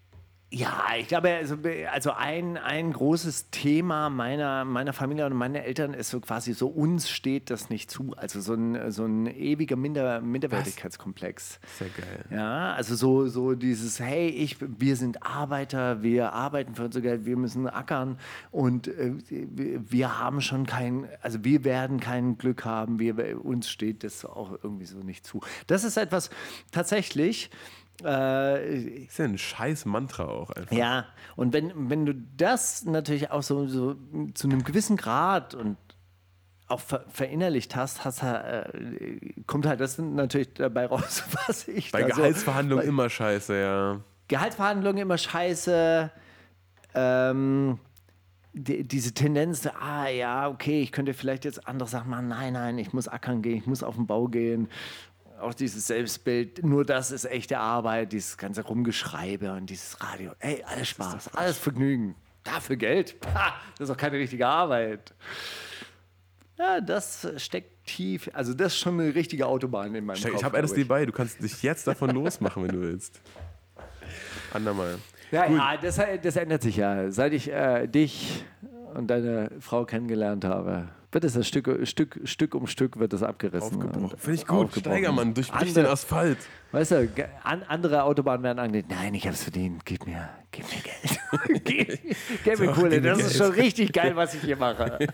Ja, 0.55 0.85
ich 0.97 1.09
glaube, 1.09 1.31
also, 1.31 1.57
also 1.91 2.13
ein, 2.13 2.57
ein 2.57 2.93
großes 2.93 3.51
Thema 3.51 4.09
meiner, 4.09 4.65
meiner 4.65 4.93
Familie 4.93 5.27
und 5.27 5.35
meiner 5.35 5.65
Eltern 5.65 5.95
ist 5.95 6.11
so 6.11 6.21
quasi 6.21 6.53
so, 6.53 6.69
uns 6.69 7.11
steht 7.11 7.51
das 7.51 7.71
nicht 7.71 7.91
zu. 7.91 8.15
Also 8.17 8.41
so 8.41 8.55
ein, 8.55 8.93
so 8.93 9.05
ein 9.05 9.27
ewiger 9.27 9.75
Minder, 9.75 10.21
Minderwertigkeitskomplex. 10.21 11.59
Sehr 11.77 11.89
geil. 11.89 12.25
Ja, 12.31 12.73
also 12.75 12.95
so, 12.95 13.27
so 13.27 13.55
dieses, 13.55 13.99
hey, 13.99 14.29
ich, 14.29 14.59
wir 14.61 14.95
sind 14.95 15.27
Arbeiter, 15.27 16.03
wir 16.03 16.33
arbeiten 16.33 16.77
für 16.77 16.85
unser 16.85 17.01
Geld, 17.01 17.25
wir 17.27 17.37
müssen 17.37 17.69
ackern 17.69 18.17
und 18.53 18.87
äh, 18.87 19.13
wir, 19.29 19.91
wir 19.91 20.21
haben 20.21 20.41
schon 20.41 20.67
kein, 20.67 21.09
also 21.21 21.43
wir 21.43 21.65
werden 21.65 21.99
kein 21.99 22.39
Glück 22.39 22.65
haben, 22.65 23.01
wir, 23.01 23.45
uns 23.45 23.69
steht 23.69 24.05
das 24.05 24.25
auch 24.25 24.53
irgendwie 24.63 24.87
so 24.87 24.99
nicht 24.99 25.27
zu. 25.27 25.41
Das 25.67 25.83
ist 25.83 25.97
etwas 25.97 26.31
tatsächlich, 26.71 27.51
äh, 28.03 29.05
Ist 29.05 29.19
ja 29.19 29.25
ein 29.27 29.39
scheiß 29.39 29.85
Mantra 29.85 30.25
auch 30.25 30.51
einfach. 30.51 30.73
ja, 30.75 31.07
und 31.37 31.53
wenn, 31.53 31.91
wenn 31.91 32.07
du 32.07 32.15
das 32.15 32.85
natürlich 32.85 33.31
auch 33.31 33.43
so, 33.43 33.67
so 33.67 33.97
zu 34.35 34.49
einem 34.49 34.65
gewissen 34.65 34.97
Grad 34.97 35.55
und 35.55 35.77
auch 36.67 36.81
ver 36.81 37.05
verinnerlicht 37.09 37.77
hast, 37.77 38.05
hast 38.05 38.23
äh, 38.23 38.65
kommt 39.47 39.67
halt 39.67 39.81
das 39.81 39.99
natürlich 39.99 40.55
dabei 40.55 40.87
raus, 40.87 41.23
was 41.47 41.69
ich 41.69 41.93
Bei 41.93 42.03
da 42.03 42.09
so- 42.09 42.23
Gehaltsverhandlungen 42.23 42.85
immer 42.87 43.09
scheiße, 43.11 43.61
ja. 43.61 44.01
Gehaltsverhandlungen 44.29 45.03
immer 45.03 45.19
scheiße. 45.19 46.11
Ähm, 46.95 47.79
die, 48.55 48.85
diese 48.87 49.13
Tendenz, 49.13 49.67
ah 49.67 50.07
ja, 50.09 50.49
okay, 50.49 50.81
ich 50.81 50.93
könnte 50.93 51.13
vielleicht 51.13 51.45
jetzt 51.45 51.67
andere 51.67 51.89
Sachen 51.89 52.09
machen. 52.11 52.29
Nein, 52.29 52.53
nein, 52.53 52.79
ich 52.79 52.93
muss 52.93 53.09
ackern 53.09 53.43
gehen, 53.43 53.59
ich 53.59 53.67
muss 53.67 53.83
auf 53.83 53.97
den 53.97 54.07
Bau 54.07 54.29
gehen. 54.29 54.69
Auch 55.41 55.55
dieses 55.55 55.87
Selbstbild, 55.87 56.65
nur 56.65 56.85
das 56.85 57.11
ist 57.11 57.25
echte 57.25 57.59
Arbeit, 57.59 58.13
dieses 58.13 58.37
ganze 58.39 58.63
Rumgeschreibe 58.63 59.53
und 59.53 59.67
dieses 59.67 60.01
Radio. 60.01 60.33
Ey, 60.39 60.63
alles 60.65 60.89
Spaß, 60.89 61.35
alles 61.35 61.59
Vergnügen. 61.59 62.15
Dafür 62.45 62.77
Geld? 62.77 63.21
Pah, 63.21 63.55
das 63.73 63.89
ist 63.89 63.95
doch 63.95 63.97
keine 63.97 64.19
richtige 64.19 64.47
Arbeit. 64.47 65.13
Ja, 66.59 66.81
das 66.81 67.27
steckt 67.39 67.85
tief. 67.87 68.31
Also, 68.33 68.55
das 68.55 68.75
ist 68.75 68.79
schon 68.79 69.01
eine 69.01 69.15
richtige 69.15 69.47
Autobahn 69.47 69.95
in 69.95 70.05
meinem 70.05 70.23
Kopf. 70.23 70.35
Ich 70.35 70.45
habe 70.45 70.57
glaub 70.57 70.63
LSD 70.63 70.85
bei, 70.85 71.05
du 71.05 71.13
kannst 71.13 71.43
dich 71.43 71.63
jetzt 71.63 71.87
davon 71.87 72.11
losmachen, 72.15 72.63
wenn 72.63 72.71
du 72.71 72.81
willst. 72.81 73.21
Andermal. 74.53 74.99
Ja, 75.33 75.47
ja 75.47 75.77
das, 75.77 76.01
das 76.23 76.37
ändert 76.37 76.63
sich 76.63 76.77
ja. 76.77 77.11
Seit 77.11 77.33
ich 77.33 77.51
äh, 77.51 77.89
dich 77.89 78.45
und 78.95 79.09
deine 79.09 79.51
Frau 79.59 79.85
kennengelernt 79.85 80.45
habe, 80.45 80.89
wird 81.15 81.25
es 81.25 81.35
das 81.35 81.47
Stück, 81.49 81.69
Stück, 81.85 82.21
Stück 82.25 82.55
um 82.55 82.67
Stück 82.67 82.99
wird 82.99 83.13
das 83.13 83.23
abgerissen. 83.23 83.83
Aufgebrochen. 83.83 84.19
Finde 84.19 84.35
ich 84.35 84.47
gut. 84.47 84.67
aufgebrochen. 84.67 84.81
Steigermann, 84.81 85.35
durchbricht 85.35 85.77
den 85.77 85.87
Asphalt. 85.87 86.39
Weißt 86.75 86.91
du, 86.91 87.09
an, 87.45 87.63
andere 87.69 88.03
Autobahnen 88.03 88.43
werden 88.43 88.59
angelegt. 88.59 88.91
Nein, 88.91 89.15
ich 89.15 89.25
habe 89.27 89.35
es 89.35 89.43
verdient. 89.45 89.85
Gib 89.85 90.07
mir, 90.07 90.29
gib 90.51 90.65
mir 90.65 90.81
Geld. 90.83 91.65
gib, 91.65 92.01
gib 92.45 92.59
mir 92.59 92.67
Doch, 92.67 92.75
Kohle. 92.75 93.01
mir 93.01 93.01
Das 93.01 93.19
ist 93.21 93.29
Geld. 93.29 93.37
schon 93.37 93.53
richtig 93.53 93.93
geil, 93.93 94.17
was 94.17 94.35
ich 94.35 94.41
hier 94.43 94.57
mache. 94.57 94.99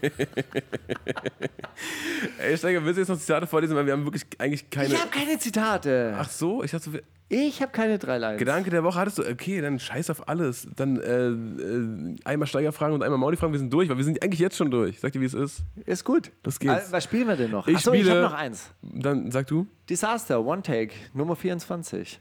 Ey, 2.39 2.57
Steiger, 2.57 2.85
willst 2.85 2.97
du 2.97 3.01
jetzt 3.03 3.09
noch 3.09 3.19
Zitate 3.19 3.47
vorlesen? 3.47 3.77
Weil 3.77 3.87
wir 3.87 3.93
haben 3.93 4.05
wirklich 4.05 4.24
eigentlich 4.39 4.69
keine. 4.70 4.89
Ich 4.95 5.01
habe 5.01 5.11
keine 5.11 5.39
Zitate. 5.39 6.15
Ach 6.19 6.28
so, 6.28 6.62
ich 6.62 6.70
dachte, 6.70 7.03
Ich 7.28 7.62
habe 7.62 7.73
keine 7.73 7.99
drei 7.99 8.19
Lines. 8.19 8.39
Gedanke 8.39 8.70
der 8.70 8.85
Woche 8.85 8.99
hattest 8.99 9.19
du. 9.19 9.23
Okay, 9.27 9.61
dann 9.61 9.78
scheiß 9.78 10.11
auf 10.11 10.28
alles. 10.28 10.69
Dann 10.77 10.99
äh, 11.01 11.28
äh, 11.28 12.16
einmal 12.24 12.47
Steiger 12.49 12.73
fragen 12.73 12.95
und 12.95 13.03
einmal 13.03 13.19
Mauli 13.19 13.37
fragen. 13.37 13.53
Wir 13.53 13.59
sind 13.61 13.73
durch, 13.73 13.89
weil 13.89 13.97
wir 13.97 14.05
sind 14.05 14.23
eigentlich 14.23 14.41
jetzt 14.41 14.57
schon 14.57 14.70
durch. 14.70 15.01
Sag 15.01 15.12
dir, 15.12 15.20
wie 15.20 15.27
es 15.27 15.35
ist. 15.35 15.62
Ist 15.87 16.05
gut. 16.05 16.31
Los 16.45 16.59
geht's. 16.59 16.93
Was 16.93 17.05
spielen 17.05 17.28
wir 17.28 17.37
denn 17.37 17.51
noch? 17.51 17.66
Ich 17.66 17.77
Achso, 17.77 17.93
ich 17.93 18.01
spiele- 18.01 18.16
habe 18.16 18.23
noch 18.32 18.35
eins. 18.39 18.70
Dann 18.82 19.31
sag 19.31 19.47
du. 19.47 19.66
Disaster, 19.89 20.45
One 20.45 20.62
Take, 20.62 20.93
Nummer 21.15 21.35
24. 21.59 22.21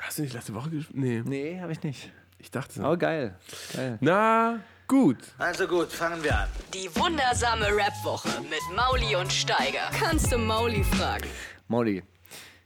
Hast 0.00 0.18
du 0.18 0.22
nicht 0.22 0.34
letzte 0.34 0.52
Woche 0.54 0.70
gespielt? 0.70 0.96
Nee, 0.98 1.22
Nee, 1.24 1.60
habe 1.60 1.70
ich 1.70 1.82
nicht. 1.84 2.10
ich 2.38 2.50
dachte. 2.50 2.82
Aber 2.82 2.96
geil. 2.96 3.36
geil. 3.72 3.98
Na, 4.00 4.58
gut. 4.88 5.18
Also 5.38 5.68
gut, 5.68 5.92
fangen 5.92 6.24
wir 6.24 6.36
an. 6.36 6.48
Die 6.74 6.88
wundersame 6.96 7.66
Rap-Woche 7.66 8.28
mit 8.42 8.76
Mauli 8.76 9.14
und 9.14 9.32
Steiger. 9.32 9.90
Kannst 9.92 10.32
du 10.32 10.38
Mauli 10.38 10.82
fragen? 10.82 11.26
Molly, 11.68 12.02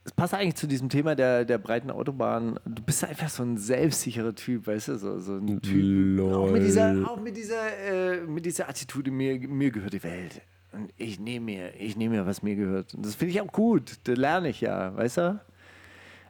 es 0.05 0.13
passt 0.13 0.33
eigentlich 0.33 0.55
zu 0.57 0.67
diesem 0.67 0.89
Thema 0.89 1.15
der, 1.15 1.45
der 1.45 1.59
breiten 1.59 1.91
Autobahn. 1.91 2.59
Du 2.65 2.83
bist 2.83 3.05
einfach 3.05 3.29
so 3.29 3.43
ein 3.43 3.59
selbstsicherer 3.59 4.35
Typ, 4.35 4.67
weißt 4.67 4.89
du? 4.89 4.97
So, 4.99 5.19
so 5.21 5.35
ein 5.35 5.61
Typ. 5.61 6.21
Auch 6.33 6.51
mit 6.51 6.63
dieser, 6.63 7.07
auch 7.07 7.21
mit 7.21 7.37
dieser, 7.37 7.79
äh, 7.79 8.21
mit 8.23 8.47
dieser 8.47 8.67
Attitude, 8.71 9.11
mir, 9.11 9.39
mir 9.47 9.71
gehört 9.71 9.93
die 9.93 10.03
Welt. 10.03 10.41
Und 10.73 10.91
ich 10.97 11.21
nehme 11.21 11.45
mir, 11.45 11.75
ich 11.79 11.97
nehme 11.97 12.17
mir, 12.17 12.27
was 12.27 12.43
mir 12.43 12.57
gehört. 12.57 12.95
Und 12.95 13.05
das 13.05 13.15
finde 13.15 13.33
ich 13.35 13.41
auch 13.43 13.53
gut. 13.53 13.93
Da 14.05 14.15
lerne 14.15 14.49
ich 14.49 14.63
ja, 14.63 14.97
weißt 14.97 15.19
du? 15.19 15.41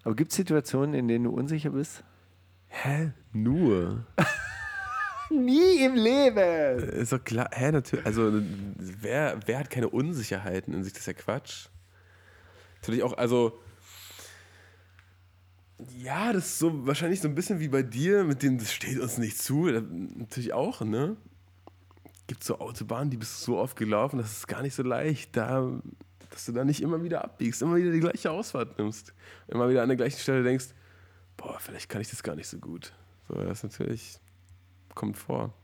Aber 0.08 0.16
gibt 0.16 0.30
es 0.30 0.38
Situationen, 0.38 0.94
in 0.94 1.06
denen 1.06 1.24
du 1.24 1.30
unsicher 1.32 1.68
bist? 1.68 2.02
Hä? 2.68 3.12
Nur? 3.34 4.06
Nie 5.30 5.84
im 5.84 5.96
Leben. 5.96 6.78
Ist 6.94 7.12
doch 7.12 7.22
klar. 7.22 7.50
Hä, 7.52 7.72
natürlich. 7.72 8.06
Also, 8.06 8.32
wer, 8.78 9.38
wer 9.44 9.58
hat 9.58 9.68
keine 9.68 9.90
Unsicherheiten 9.90 10.72
in 10.72 10.82
sich? 10.82 10.94
Das 10.94 11.00
ist 11.00 11.08
ja 11.08 11.12
Quatsch. 11.12 11.66
Natürlich 12.76 13.02
auch, 13.02 13.18
also. 13.18 13.60
Ja, 15.98 16.32
das 16.32 16.46
ist 16.46 16.58
so 16.58 16.86
wahrscheinlich 16.86 17.20
so 17.20 17.28
ein 17.28 17.34
bisschen 17.34 17.60
wie 17.60 17.68
bei 17.68 17.82
dir, 17.82 18.24
mit 18.24 18.42
dem, 18.42 18.56
das 18.56 18.72
steht 18.72 18.98
uns 18.98 19.18
nicht 19.18 19.36
zu. 19.36 19.66
Natürlich 19.66 20.54
auch, 20.54 20.80
ne? 20.80 21.18
Gibt 22.28 22.44
so 22.44 22.60
Autobahnen, 22.60 23.10
die 23.10 23.18
bist 23.18 23.42
du 23.42 23.52
so 23.52 23.58
oft 23.58 23.76
gelaufen, 23.76 24.16
das 24.16 24.32
ist 24.32 24.48
gar 24.48 24.62
nicht 24.62 24.74
so 24.74 24.82
leicht, 24.82 25.36
da, 25.36 25.82
dass 26.30 26.44
du 26.46 26.52
da 26.52 26.64
nicht 26.64 26.82
immer 26.82 27.02
wieder 27.02 27.24
abbiegst, 27.24 27.62
immer 27.62 27.76
wieder 27.76 27.90
die 27.90 28.00
gleiche 28.00 28.30
Ausfahrt 28.30 28.78
nimmst. 28.78 29.14
Immer 29.48 29.68
wieder 29.68 29.82
an 29.82 29.88
der 29.88 29.96
gleichen 29.96 30.18
Stelle 30.18 30.42
denkst, 30.42 30.66
boah, 31.36 31.58
vielleicht 31.58 31.88
kann 31.88 32.00
ich 32.00 32.10
das 32.10 32.22
gar 32.22 32.36
nicht 32.36 32.48
so 32.48 32.58
gut. 32.58 32.92
So, 33.28 33.34
das 33.34 33.62
natürlich 33.62 34.18
kommt 34.94 35.16
vor. 35.16 35.54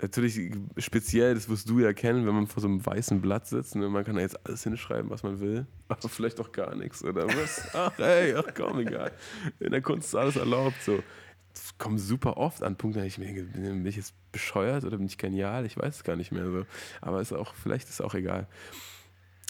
Natürlich 0.00 0.52
speziell, 0.76 1.34
das 1.34 1.48
wirst 1.48 1.68
du 1.68 1.80
ja 1.80 1.92
kennen, 1.92 2.24
wenn 2.24 2.34
man 2.34 2.46
vor 2.46 2.60
so 2.60 2.68
einem 2.68 2.84
weißen 2.84 3.20
Blatt 3.20 3.48
sitzt 3.48 3.74
und 3.74 3.84
man 3.90 4.04
kann 4.04 4.14
da 4.14 4.20
jetzt 4.20 4.46
alles 4.46 4.62
hinschreiben, 4.62 5.10
was 5.10 5.24
man 5.24 5.40
will, 5.40 5.66
aber 5.88 6.08
vielleicht 6.08 6.38
auch 6.38 6.52
gar 6.52 6.76
nichts 6.76 7.02
oder 7.02 7.26
was. 7.26 7.68
Ach, 7.74 7.92
hey, 7.98 8.32
ach 8.36 8.46
komm, 8.54 8.78
egal. 8.78 9.10
In 9.58 9.72
der 9.72 9.82
Kunst 9.82 10.08
ist 10.08 10.14
alles 10.14 10.36
erlaubt. 10.36 10.80
So. 10.82 11.02
Das 11.58 11.76
kommt 11.76 11.98
super 11.98 12.36
oft 12.36 12.62
an 12.62 12.76
Punkte, 12.76 13.04
ich 13.04 13.18
mir 13.18 13.26
denke, 13.26 13.42
bin 13.42 13.84
ich 13.84 13.96
jetzt 13.96 14.14
bescheuert 14.30 14.84
oder 14.84 14.96
bin 14.96 15.06
ich 15.06 15.18
genial? 15.18 15.66
Ich 15.66 15.76
weiß 15.76 15.96
es 15.96 16.04
gar 16.04 16.14
nicht 16.14 16.30
mehr 16.30 16.44
so. 16.44 16.64
Aber 17.00 17.20
ist 17.20 17.32
auch, 17.32 17.52
vielleicht 17.54 17.88
ist 17.88 17.94
es 17.94 18.00
auch 18.00 18.14
egal. 18.14 18.46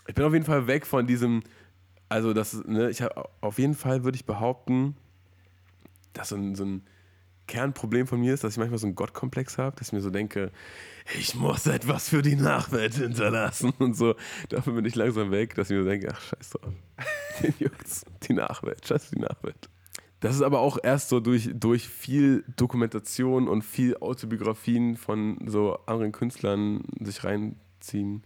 Ich 0.07 0.15
bin 0.15 0.25
auf 0.25 0.33
jeden 0.33 0.47
Fall 0.47 0.67
weg 0.67 0.87
von 0.87 1.07
diesem, 1.07 1.43
also 2.09 2.33
das, 2.33 2.65
ne, 2.65 2.89
ich 2.89 3.03
habe 3.03 3.29
auf 3.43 3.59
jeden 3.59 3.75
Fall 3.75 4.05
würde 4.05 4.17
ich 4.17 4.25
behaupten, 4.25 4.97
dass 6.15 6.31
so 6.31 6.37
ein, 6.37 6.55
so 6.55 6.65
ein 6.65 6.83
Kernproblem 7.47 8.07
von 8.07 8.21
mir 8.21 8.33
ist, 8.33 8.43
dass 8.43 8.53
ich 8.53 8.59
manchmal 8.59 8.79
so 8.79 8.87
einen 8.87 8.95
Gottkomplex 8.95 9.59
habe, 9.59 9.77
dass 9.77 9.89
ich 9.89 9.93
mir 9.93 10.01
so 10.01 10.11
denke, 10.11 10.51
ich 11.19 11.35
muss 11.35 11.67
etwas 11.67 12.09
für 12.09 12.23
die 12.23 12.37
Nachwelt 12.37 12.95
hinterlassen 12.95 13.73
und 13.79 13.95
so. 13.95 14.15
Dafür 14.49 14.73
bin 14.73 14.87
ich 14.87 14.95
langsam 14.95 15.31
weg, 15.31 15.55
dass 15.57 15.69
ich 15.69 15.77
mir 15.77 15.83
so 15.83 15.89
denke, 15.89 16.09
ach 16.11 16.21
scheiß 16.21 16.51
drauf. 16.51 16.73
Die 18.29 18.33
Nachwelt, 18.33 18.87
scheiß 18.87 19.11
die 19.11 19.21
Nachwelt. 19.21 19.69
Das 20.21 20.35
ist 20.35 20.43
aber 20.43 20.61
auch 20.61 20.79
erst 20.83 21.11
so 21.11 21.21
durch, 21.21 21.51
durch 21.55 21.89
viel 21.89 22.45
Dokumentation 22.57 23.49
und 23.49 23.63
viel 23.63 23.97
Autobiografien 23.99 24.97
von 24.97 25.39
so 25.47 25.79
anderen 25.87 26.13
Künstlern 26.13 26.83
sich 27.01 27.23
reinziehen 27.23 28.25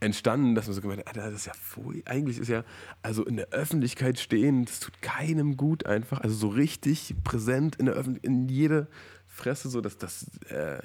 entstanden, 0.00 0.54
dass 0.54 0.66
man 0.66 0.74
so 0.74 0.80
gemeint 0.80 1.04
hat, 1.06 1.16
das 1.16 1.34
ist 1.34 1.46
ja 1.46 1.52
voll, 1.54 2.02
eigentlich 2.04 2.38
ist 2.38 2.48
ja, 2.48 2.64
also 3.02 3.24
in 3.24 3.36
der 3.36 3.48
Öffentlichkeit 3.48 4.18
stehen, 4.18 4.64
das 4.64 4.80
tut 4.80 5.02
keinem 5.02 5.56
gut 5.56 5.86
einfach, 5.86 6.20
also 6.20 6.36
so 6.36 6.48
richtig 6.48 7.14
präsent 7.24 7.76
in 7.76 7.86
der 7.86 7.96
Öffentlichkeit, 7.96 8.30
in 8.30 8.48
jede 8.48 8.86
Fresse, 9.26 9.68
so 9.68 9.80
dass 9.80 9.98
das, 9.98 10.38
äh, 10.50 10.80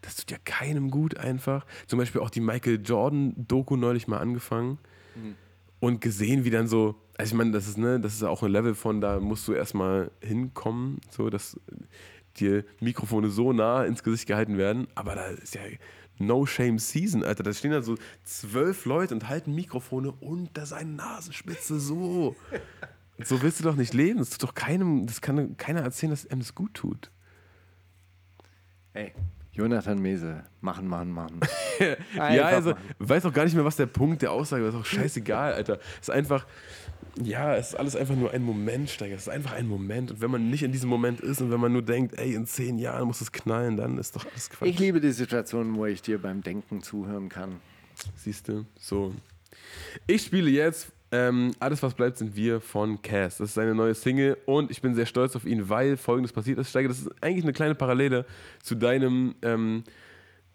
das 0.00 0.16
tut 0.16 0.30
ja 0.30 0.38
keinem 0.44 0.90
gut 0.90 1.16
einfach. 1.16 1.66
Zum 1.86 1.98
Beispiel 1.98 2.20
auch 2.20 2.30
die 2.30 2.40
Michael 2.40 2.80
Jordan-Doku 2.84 3.76
neulich 3.76 4.06
mal 4.06 4.18
angefangen 4.18 4.78
mhm. 5.16 5.34
Und 5.80 6.00
gesehen, 6.00 6.44
wie 6.44 6.50
dann 6.50 6.68
so, 6.68 6.94
also 7.16 7.32
ich 7.32 7.38
meine, 7.38 7.52
das 7.52 7.68
ist, 7.68 7.78
ne, 7.78 8.00
das 8.00 8.14
ist 8.14 8.22
auch 8.22 8.42
ein 8.42 8.50
Level 8.50 8.74
von, 8.74 9.00
da 9.00 9.20
musst 9.20 9.46
du 9.48 9.52
erstmal 9.52 10.10
hinkommen, 10.20 11.00
so 11.10 11.30
dass 11.30 11.58
dir 12.36 12.64
Mikrofone 12.80 13.30
so 13.30 13.52
nah 13.52 13.84
ins 13.84 14.02
Gesicht 14.02 14.26
gehalten 14.26 14.58
werden, 14.58 14.88
aber 14.94 15.14
da 15.14 15.26
ist 15.26 15.54
ja 15.54 15.62
No 16.18 16.46
Shame 16.46 16.78
Season, 16.78 17.22
Alter. 17.22 17.42
Da 17.42 17.52
stehen 17.52 17.72
da 17.72 17.82
so 17.82 17.96
zwölf 18.24 18.86
Leute 18.86 19.14
und 19.14 19.28
halten 19.28 19.54
Mikrofone 19.54 20.12
unter 20.12 20.66
seine 20.66 20.92
Nasenspitze 20.92 21.78
so. 21.78 22.36
so 23.22 23.42
willst 23.42 23.60
du 23.60 23.64
doch 23.64 23.76
nicht 23.76 23.94
leben. 23.94 24.18
Das 24.18 24.30
tut 24.30 24.42
doch 24.42 24.54
keinem, 24.54 25.06
das 25.06 25.20
kann 25.20 25.56
keiner 25.56 25.80
erzählen, 25.82 26.10
dass 26.10 26.26
einem 26.26 26.40
das 26.40 26.54
gut 26.54 26.74
tut. 26.74 27.10
Ey, 28.94 29.12
Jonathan 29.56 30.00
Mese, 30.00 30.44
machen, 30.60 30.86
machen, 30.86 31.10
machen. 31.10 31.40
ja, 32.14 32.44
also, 32.44 32.70
machen. 32.70 32.82
weiß 32.98 33.24
auch 33.24 33.32
gar 33.32 33.44
nicht 33.44 33.54
mehr, 33.54 33.64
was 33.64 33.76
der 33.76 33.86
Punkt 33.86 34.20
der 34.20 34.32
Aussage 34.32 34.64
ist. 34.66 34.74
Ist 34.74 34.80
auch 34.80 34.84
scheißegal, 34.84 35.54
Alter. 35.54 35.78
Es 36.00 36.08
ist 36.08 36.10
einfach, 36.10 36.46
ja, 37.22 37.56
es 37.56 37.68
ist 37.68 37.74
alles 37.74 37.96
einfach 37.96 38.14
nur 38.14 38.32
ein 38.32 38.42
Moment, 38.42 38.90
Steiger. 38.90 39.14
Es 39.14 39.22
ist 39.22 39.28
einfach 39.28 39.52
ein 39.52 39.66
Moment. 39.66 40.10
Und 40.10 40.20
wenn 40.20 40.30
man 40.30 40.50
nicht 40.50 40.62
in 40.62 40.72
diesem 40.72 40.90
Moment 40.90 41.20
ist 41.20 41.40
und 41.40 41.50
wenn 41.50 41.60
man 41.60 41.72
nur 41.72 41.82
denkt, 41.82 42.18
ey, 42.18 42.34
in 42.34 42.46
zehn 42.46 42.78
Jahren 42.78 43.06
muss 43.06 43.22
es 43.22 43.32
knallen, 43.32 43.78
dann 43.78 43.96
ist 43.96 44.14
doch 44.14 44.26
alles 44.26 44.50
Quatsch. 44.50 44.68
Ich 44.68 44.78
liebe 44.78 45.00
die 45.00 45.12
Situation, 45.12 45.74
wo 45.76 45.86
ich 45.86 46.02
dir 46.02 46.20
beim 46.20 46.42
Denken 46.42 46.82
zuhören 46.82 47.30
kann. 47.30 47.60
Siehst 48.14 48.48
du? 48.48 48.66
So. 48.78 49.14
Ich 50.06 50.22
spiele 50.22 50.50
jetzt 50.50 50.92
ähm, 51.16 51.52
Alles, 51.58 51.82
was 51.82 51.94
bleibt, 51.94 52.18
sind 52.18 52.36
wir 52.36 52.60
von 52.60 53.00
Cass. 53.02 53.38
Das 53.38 53.48
ist 53.48 53.54
seine 53.54 53.74
neue 53.74 53.94
Single 53.94 54.36
und 54.44 54.70
ich 54.70 54.82
bin 54.82 54.94
sehr 54.94 55.06
stolz 55.06 55.36
auf 55.36 55.44
ihn, 55.44 55.68
weil 55.68 55.96
folgendes 55.96 56.32
passiert 56.32 56.58
ist. 56.58 56.70
Steiger, 56.70 56.88
das 56.88 57.00
ist 57.00 57.10
eigentlich 57.20 57.44
eine 57.44 57.52
kleine 57.52 57.74
Parallele 57.74 58.26
zu 58.62 58.74
deinem. 58.74 59.34
Ähm, 59.42 59.84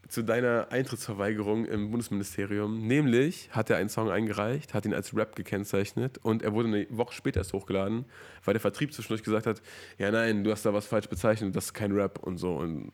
zu 0.08 0.24
deiner 0.24 0.68
Eintrittsverweigerung 0.72 1.64
im 1.64 1.90
Bundesministerium. 1.90 2.86
Nämlich 2.86 3.50
hat 3.52 3.70
er 3.70 3.78
einen 3.78 3.88
Song 3.88 4.12
eingereicht, 4.12 4.74
hat 4.74 4.86
ihn 4.86 4.94
als 4.94 5.16
Rap 5.16 5.38
gekennzeichnet 5.38 6.18
und 6.18 6.44
er 6.44 6.52
wurde 6.52 6.68
eine 6.68 6.88
Woche 6.90 7.14
später 7.14 7.40
erst 7.40 7.54
hochgeladen, 7.54 8.04
weil 8.44 8.54
der 8.54 8.60
Vertrieb 8.60 8.94
zwischendurch 8.94 9.24
gesagt 9.24 9.48
hat, 9.48 9.62
ja 9.98 10.12
nein, 10.12 10.44
du 10.44 10.52
hast 10.52 10.66
da 10.66 10.74
was 10.74 10.86
falsch 10.86 11.08
bezeichnet, 11.08 11.56
das 11.56 11.68
ist 11.68 11.74
kein 11.74 11.94
Rap 11.94 12.20
und 12.20 12.38
so. 12.40 12.56
Und, 12.56 12.92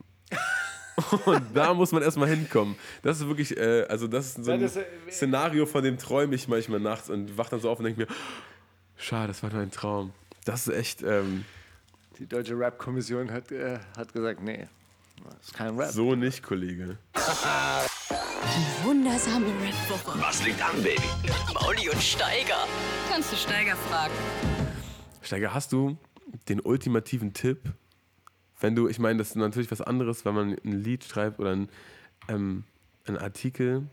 und 1.26 1.44
da 1.54 1.74
muss 1.74 1.92
man 1.92 2.02
erstmal 2.02 2.30
hinkommen. 2.30 2.76
Das 3.04 3.20
ist 3.20 3.28
wirklich, 3.28 3.56
äh, 3.56 3.86
also 3.88 4.08
das 4.08 4.28
ist 4.28 4.46
so 4.46 4.52
ein 4.52 4.62
das, 4.62 4.76
äh, 4.78 4.86
Szenario, 5.10 5.66
von 5.66 5.84
dem 5.84 5.98
träume 5.98 6.36
ich 6.36 6.48
manchmal 6.48 6.80
nachts 6.80 7.10
und 7.10 7.38
wach 7.38 7.50
dann 7.50 7.60
so 7.60 7.70
auf 7.70 7.80
und 7.80 7.86
denke 7.86 8.02
mir, 8.02 8.08
schade, 8.98 9.28
das 9.28 9.44
war 9.44 9.52
nur 9.52 9.62
ein 9.62 9.72
Traum. 9.72 10.12
Das 10.46 10.68
ist 10.68 10.74
echt... 10.74 11.04
Ähm, 11.04 11.46
die 12.20 12.26
Deutsche 12.26 12.58
Rap-Kommission 12.58 13.32
hat, 13.32 13.52
äh, 13.52 13.78
hat 13.96 14.12
gesagt, 14.12 14.42
nee, 14.42 14.68
das 15.24 15.48
ist 15.48 15.54
kein 15.54 15.78
Rap. 15.78 15.92
So 15.92 16.16
nicht, 16.16 16.42
Kollege. 16.42 16.98
Die 18.10 18.86
wundersame 18.86 19.48
Rap-Woche. 19.48 20.20
Was 20.20 20.44
liegt 20.44 20.62
an, 20.64 20.82
Baby? 20.82 21.02
Mauli 21.54 21.90
und 21.90 22.02
Steiger. 22.02 22.66
Kannst 23.12 23.32
du 23.32 23.36
Steiger 23.36 23.76
fragen? 23.76 24.14
Steiger, 25.22 25.54
hast 25.54 25.74
du 25.74 25.98
den 26.48 26.62
ultimativen 26.62 27.34
Tipp? 27.34 27.60
Wenn 28.60 28.76
du, 28.76 28.88
ich 28.88 29.00
meine, 29.00 29.20
das 29.20 29.30
ist 29.30 29.36
natürlich 29.36 29.72
was 29.72 29.82
anderes, 29.82 30.26
wenn 30.26 30.34
man 30.34 30.58
ein 30.64 30.72
Lied 30.72 31.04
schreibt 31.04 31.40
oder 31.40 31.52
ein, 31.52 31.70
ähm, 32.28 32.64
einen 33.06 33.18
Artikel 33.18 33.88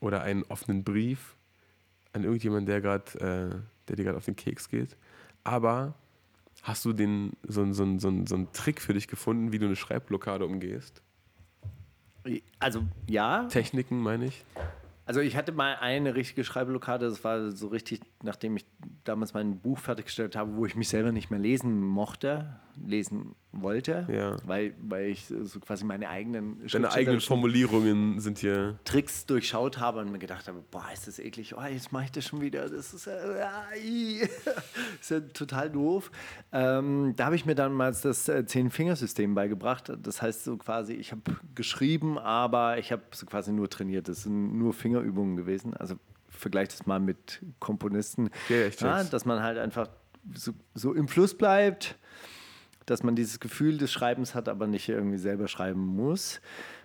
oder 0.00 0.22
einen 0.22 0.44
offenen 0.44 0.84
Brief 0.84 1.36
an 2.12 2.24
irgendjemanden, 2.24 2.66
der 2.66 2.80
gerade, 2.80 3.12
äh, 3.18 3.88
der 3.88 3.96
dir 3.96 4.04
gerade 4.04 4.16
auf 4.16 4.24
den 4.24 4.36
Keks 4.36 4.68
geht. 4.68 4.96
Aber 5.44 5.94
Hast 6.66 6.84
du 6.84 6.92
den, 6.92 7.34
so, 7.46 7.64
so, 7.72 7.84
so, 7.98 8.24
so 8.26 8.34
einen 8.34 8.52
Trick 8.52 8.80
für 8.80 8.92
dich 8.92 9.06
gefunden, 9.06 9.52
wie 9.52 9.60
du 9.60 9.66
eine 9.66 9.76
Schreibblockade 9.76 10.44
umgehst? 10.44 11.00
Also 12.58 12.82
ja. 13.08 13.44
Techniken 13.44 14.00
meine 14.00 14.24
ich. 14.24 14.44
Also 15.04 15.20
ich 15.20 15.36
hatte 15.36 15.52
mal 15.52 15.76
eine 15.76 16.16
richtige 16.16 16.42
Schreibblockade, 16.42 17.08
das 17.08 17.22
war 17.22 17.52
so 17.52 17.68
richtig, 17.68 18.00
nachdem 18.24 18.56
ich 18.56 18.66
damals 19.04 19.32
mein 19.32 19.60
Buch 19.60 19.78
fertiggestellt 19.78 20.34
habe, 20.34 20.56
wo 20.56 20.66
ich 20.66 20.74
mich 20.74 20.88
selber 20.88 21.12
nicht 21.12 21.30
mehr 21.30 21.38
lesen 21.38 21.80
mochte, 21.80 22.58
lesen 22.84 23.34
wollte, 23.52 24.06
ja. 24.10 24.36
weil, 24.44 24.74
weil 24.80 25.06
ich 25.06 25.26
so 25.26 25.60
quasi 25.60 25.84
meine 25.84 26.08
eigenen 26.08 26.66
Deine 26.66 26.92
eigenen 26.92 27.20
Formulierungen 27.20 28.20
sind 28.20 28.38
hier 28.38 28.78
Tricks 28.84 29.26
durchschaut 29.26 29.78
habe 29.78 30.00
und 30.00 30.12
mir 30.12 30.18
gedacht 30.18 30.46
habe, 30.48 30.62
boah, 30.70 30.86
ist 30.92 31.06
das 31.06 31.18
eklig, 31.18 31.56
oh, 31.56 31.62
jetzt 31.62 31.92
mache 31.92 32.04
ich 32.04 32.12
das 32.12 32.24
schon 32.24 32.40
wieder, 32.40 32.68
das 32.68 32.92
ist 32.92 33.06
ja, 33.06 33.14
ist 35.00 35.10
ja 35.10 35.20
total 35.20 35.70
doof. 35.70 36.10
Ähm, 36.52 37.14
da 37.16 37.26
habe 37.26 37.36
ich 37.36 37.46
mir 37.46 37.54
damals 37.54 38.02
das 38.02 38.28
äh, 38.28 38.44
Zehn-Fingersystem 38.44 39.34
beigebracht. 39.34 39.92
Das 40.02 40.20
heißt 40.20 40.44
so 40.44 40.56
quasi, 40.56 40.94
ich 40.94 41.12
habe 41.12 41.22
geschrieben, 41.54 42.18
aber 42.18 42.78
ich 42.78 42.92
habe 42.92 43.02
so 43.12 43.26
quasi 43.26 43.52
nur 43.52 43.70
trainiert. 43.70 44.08
Das 44.08 44.24
sind 44.24 44.58
nur 44.58 44.74
Fingerübungen 44.74 45.36
gewesen. 45.36 45.74
Also 45.74 45.96
vergleicht 46.28 46.72
das 46.72 46.86
mal 46.86 47.00
mit 47.00 47.42
Komponisten, 47.58 48.30
ja, 48.48 48.68
ja, 48.68 49.04
dass 49.04 49.24
man 49.24 49.42
halt 49.42 49.58
einfach 49.58 49.88
so, 50.34 50.52
so 50.74 50.92
im 50.92 51.08
Fluss 51.08 51.34
bleibt 51.34 51.96
dass 52.86 53.02
man 53.02 53.16
dieses 53.16 53.40
Gefühl 53.40 53.78
des 53.78 53.92
Schreibens 53.92 54.34
hat, 54.34 54.48
aber 54.48 54.66
nicht 54.66 54.88
irgendwie 54.88 55.18
selber 55.18 55.48
schreiben 55.48 55.84
muss. 55.84 56.40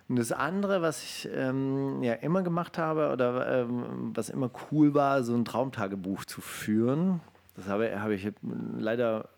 Und 0.08 0.16
das 0.18 0.32
andere, 0.32 0.82
was 0.82 1.02
ich 1.02 1.28
ähm, 1.32 2.02
ja 2.02 2.14
immer 2.14 2.42
gemacht 2.42 2.76
habe 2.76 3.12
oder 3.12 3.62
ähm, 3.62 4.10
was 4.14 4.28
immer 4.28 4.50
cool 4.70 4.94
war, 4.94 5.22
so 5.22 5.34
ein 5.34 5.44
Traumtagebuch 5.44 6.24
zu 6.24 6.40
führen. 6.40 7.20
Das 7.56 7.66
habe, 7.68 8.00
habe 8.00 8.14
ich 8.14 8.30
leider 8.76 9.28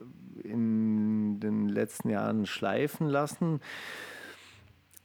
in 0.43 1.39
den 1.41 1.69
letzten 1.69 2.11
Jahren 2.11 2.47
schleifen 2.47 3.09
lassen. 3.09 3.61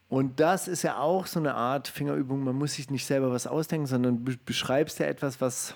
Und 0.07 0.39
das 0.39 0.67
ist 0.67 0.81
ja 0.81 0.97
auch 0.97 1.27
so 1.27 1.39
eine 1.39 1.53
Art 1.53 1.87
Fingerübung. 1.87 2.43
Man 2.43 2.55
muss 2.55 2.73
sich 2.73 2.89
nicht 2.89 3.05
selber 3.05 3.31
was 3.31 3.45
ausdenken, 3.45 3.85
sondern 3.85 4.25
du 4.25 4.33
beschreibst 4.43 4.97
ja 4.99 5.05
etwas, 5.05 5.39
was 5.39 5.75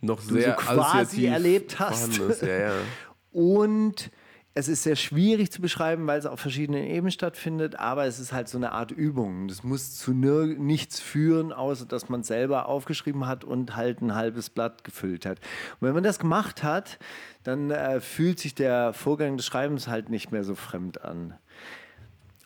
noch 0.00 0.20
sehr 0.20 0.56
du 0.56 0.62
so 0.62 0.66
quasi 0.66 1.26
erlebt 1.26 1.78
hast. 1.78 2.18
Ja, 2.42 2.48
ja. 2.48 2.72
Und 3.32 4.10
es 4.52 4.66
ist 4.66 4.82
sehr 4.82 4.96
schwierig 4.96 5.52
zu 5.52 5.62
beschreiben, 5.62 6.06
weil 6.08 6.18
es 6.18 6.26
auf 6.26 6.40
verschiedenen 6.40 6.84
Ebenen 6.84 7.12
stattfindet, 7.12 7.76
aber 7.76 8.06
es 8.06 8.18
ist 8.18 8.32
halt 8.32 8.48
so 8.48 8.58
eine 8.58 8.72
Art 8.72 8.90
Übung. 8.90 9.46
Das 9.46 9.62
muss 9.62 9.96
zu 9.96 10.12
nichts 10.12 10.98
führen, 10.98 11.52
außer 11.52 11.86
dass 11.86 12.08
man 12.08 12.24
selber 12.24 12.66
aufgeschrieben 12.66 13.26
hat 13.26 13.44
und 13.44 13.76
halt 13.76 14.02
ein 14.02 14.14
halbes 14.14 14.50
Blatt 14.50 14.82
gefüllt 14.82 15.24
hat. 15.24 15.38
Und 15.78 15.86
wenn 15.86 15.94
man 15.94 16.02
das 16.02 16.18
gemacht 16.18 16.64
hat, 16.64 16.98
dann 17.44 17.70
äh, 17.70 18.00
fühlt 18.00 18.40
sich 18.40 18.54
der 18.54 18.92
Vorgang 18.92 19.36
des 19.36 19.46
Schreibens 19.46 19.86
halt 19.86 20.10
nicht 20.10 20.32
mehr 20.32 20.42
so 20.42 20.56
fremd 20.56 21.04
an. 21.04 21.34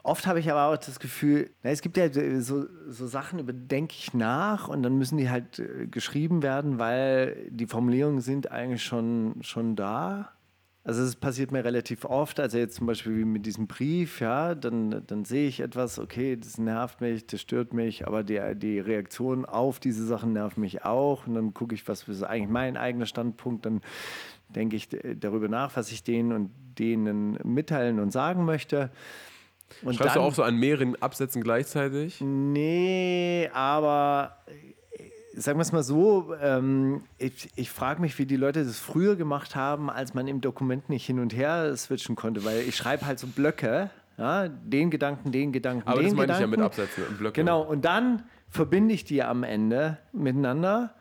Oft 0.02 0.26
habe 0.26 0.38
ich 0.38 0.50
aber 0.50 0.66
auch 0.66 0.76
das 0.76 1.00
Gefühl, 1.00 1.48
na, 1.62 1.70
es 1.70 1.80
gibt 1.80 1.96
ja 1.96 2.12
so, 2.42 2.66
so 2.86 3.06
Sachen, 3.06 3.38
über 3.38 3.54
denke 3.54 3.94
ich 3.98 4.12
nach 4.12 4.68
und 4.68 4.82
dann 4.82 4.98
müssen 4.98 5.16
die 5.16 5.30
halt 5.30 5.58
äh, 5.58 5.86
geschrieben 5.86 6.42
werden, 6.42 6.78
weil 6.78 7.48
die 7.48 7.66
Formulierungen 7.66 8.20
sind 8.20 8.52
eigentlich 8.52 8.84
schon, 8.84 9.36
schon 9.40 9.74
da. 9.74 10.33
Also 10.86 11.02
es 11.02 11.16
passiert 11.16 11.50
mir 11.50 11.64
relativ 11.64 12.04
oft, 12.04 12.38
also 12.38 12.58
jetzt 12.58 12.76
zum 12.76 12.86
Beispiel 12.86 13.16
wie 13.16 13.24
mit 13.24 13.46
diesem 13.46 13.66
Brief, 13.66 14.20
ja, 14.20 14.54
dann, 14.54 15.02
dann 15.06 15.24
sehe 15.24 15.48
ich 15.48 15.60
etwas, 15.60 15.98
okay, 15.98 16.36
das 16.36 16.58
nervt 16.58 17.00
mich, 17.00 17.26
das 17.26 17.40
stört 17.40 17.72
mich, 17.72 18.06
aber 18.06 18.22
die, 18.22 18.38
die 18.54 18.80
Reaktion 18.80 19.46
auf 19.46 19.80
diese 19.80 20.04
Sachen 20.04 20.34
nervt 20.34 20.58
mich 20.58 20.84
auch 20.84 21.26
und 21.26 21.36
dann 21.36 21.54
gucke 21.54 21.74
ich, 21.74 21.88
was 21.88 22.06
ist 22.06 22.22
eigentlich 22.22 22.50
mein 22.50 22.76
eigener 22.76 23.06
Standpunkt, 23.06 23.64
dann 23.64 23.80
denke 24.50 24.76
ich 24.76 24.90
darüber 24.90 25.48
nach, 25.48 25.74
was 25.74 25.90
ich 25.90 26.04
denen 26.04 26.32
und 26.32 26.50
denen 26.78 27.38
mitteilen 27.44 27.98
und 27.98 28.12
sagen 28.12 28.44
möchte. 28.44 28.90
Und 29.82 29.94
Schreibst 29.94 30.16
dann, 30.16 30.22
du 30.22 30.28
auch 30.28 30.34
so 30.34 30.42
an 30.42 30.56
mehreren 30.56 31.00
Absätzen 31.00 31.42
gleichzeitig? 31.42 32.20
Nee, 32.20 33.48
aber 33.54 34.36
sagen 35.36 35.58
wir 35.58 35.62
es 35.62 35.72
mal 35.72 35.82
so, 35.82 36.34
ähm, 36.40 37.02
ich, 37.18 37.50
ich 37.56 37.70
frage 37.70 38.00
mich, 38.00 38.18
wie 38.18 38.26
die 38.26 38.36
Leute 38.36 38.64
das 38.64 38.78
früher 38.78 39.16
gemacht 39.16 39.56
haben, 39.56 39.90
als 39.90 40.14
man 40.14 40.28
im 40.28 40.40
Dokument 40.40 40.88
nicht 40.88 41.06
hin 41.06 41.18
und 41.18 41.34
her 41.34 41.76
switchen 41.76 42.16
konnte, 42.16 42.44
weil 42.44 42.60
ich 42.60 42.76
schreibe 42.76 43.06
halt 43.06 43.18
so 43.18 43.26
Blöcke, 43.26 43.90
ja, 44.16 44.48
den 44.48 44.90
Gedanken, 44.90 45.32
den 45.32 45.52
Gedanken, 45.52 45.88
Aber 45.88 46.00
den 46.00 46.10
das 46.10 46.14
meine 46.14 46.26
Gedanken. 46.32 46.44
ich 46.44 46.50
ja 46.50 46.56
mit 46.56 46.60
Absätzen 46.60 47.04
und 47.08 47.18
Blöcken. 47.18 47.44
Genau, 47.44 47.62
und 47.62 47.84
dann 47.84 48.22
verbinde 48.48 48.94
ich 48.94 49.04
die 49.04 49.22
am 49.22 49.42
Ende 49.42 49.98
miteinander 50.12 50.94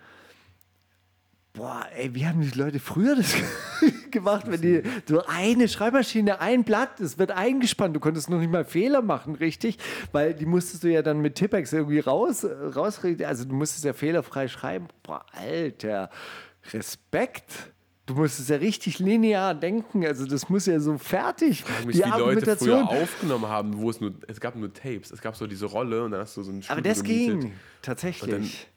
Boah, 1.53 1.85
ey, 1.95 2.15
wie 2.15 2.25
haben 2.25 2.41
die 2.41 2.57
Leute 2.57 2.79
früher 2.79 3.15
das 3.15 3.35
gemacht, 4.13 4.45
wenn 4.47 4.61
die 4.61 4.81
so 5.05 5.23
eine 5.25 5.67
Schreibmaschine, 5.67 6.39
ein 6.39 6.63
Blatt, 6.63 7.01
es 7.01 7.17
wird 7.17 7.31
eingespannt, 7.31 7.95
du 7.95 7.99
konntest 7.99 8.29
noch 8.29 8.39
nicht 8.39 8.51
mal 8.51 8.63
Fehler 8.63 9.01
machen, 9.01 9.35
richtig? 9.35 9.77
Weil 10.13 10.33
die 10.33 10.45
musstest 10.45 10.83
du 10.83 10.91
ja 10.91 11.01
dann 11.01 11.19
mit 11.19 11.35
Tippex 11.35 11.73
irgendwie 11.73 11.99
raus, 11.99 12.45
rausreden. 12.45 13.25
Also 13.25 13.43
du 13.43 13.53
musstest 13.53 13.83
ja 13.83 13.93
fehlerfrei 13.93 14.47
schreiben. 14.47 14.87
Boah, 15.03 15.25
Alter, 15.33 16.09
Respekt. 16.71 17.51
Du 18.05 18.15
musstest 18.15 18.49
ja 18.49 18.57
richtig 18.57 18.99
linear 18.99 19.55
denken, 19.55 20.05
also 20.05 20.25
das 20.25 20.49
muss 20.49 20.65
ja 20.65 20.77
so 20.81 20.97
fertig. 20.97 21.63
Ich 21.79 21.85
mich, 21.85 21.95
die 21.95 22.03
wie 22.03 22.19
Leute 22.19 22.57
früher 22.57 22.89
aufgenommen 22.89 23.47
haben, 23.47 23.77
wo 23.77 23.89
es 23.89 24.01
nur, 24.01 24.13
es 24.27 24.41
gab 24.41 24.57
nur 24.57 24.73
Tapes, 24.73 25.09
es 25.09 25.21
gab 25.21 25.37
so 25.37 25.47
diese 25.47 25.67
Rolle 25.67 26.03
und 26.03 26.11
dann 26.11 26.19
hast 26.19 26.35
du 26.35 26.43
so 26.43 26.51
ein 26.51 26.61
Studio 26.61 26.73
Aber 26.73 26.81
das 26.81 27.01
gemietet. 27.01 27.41
ging, 27.41 27.53
tatsächlich. 27.81 28.67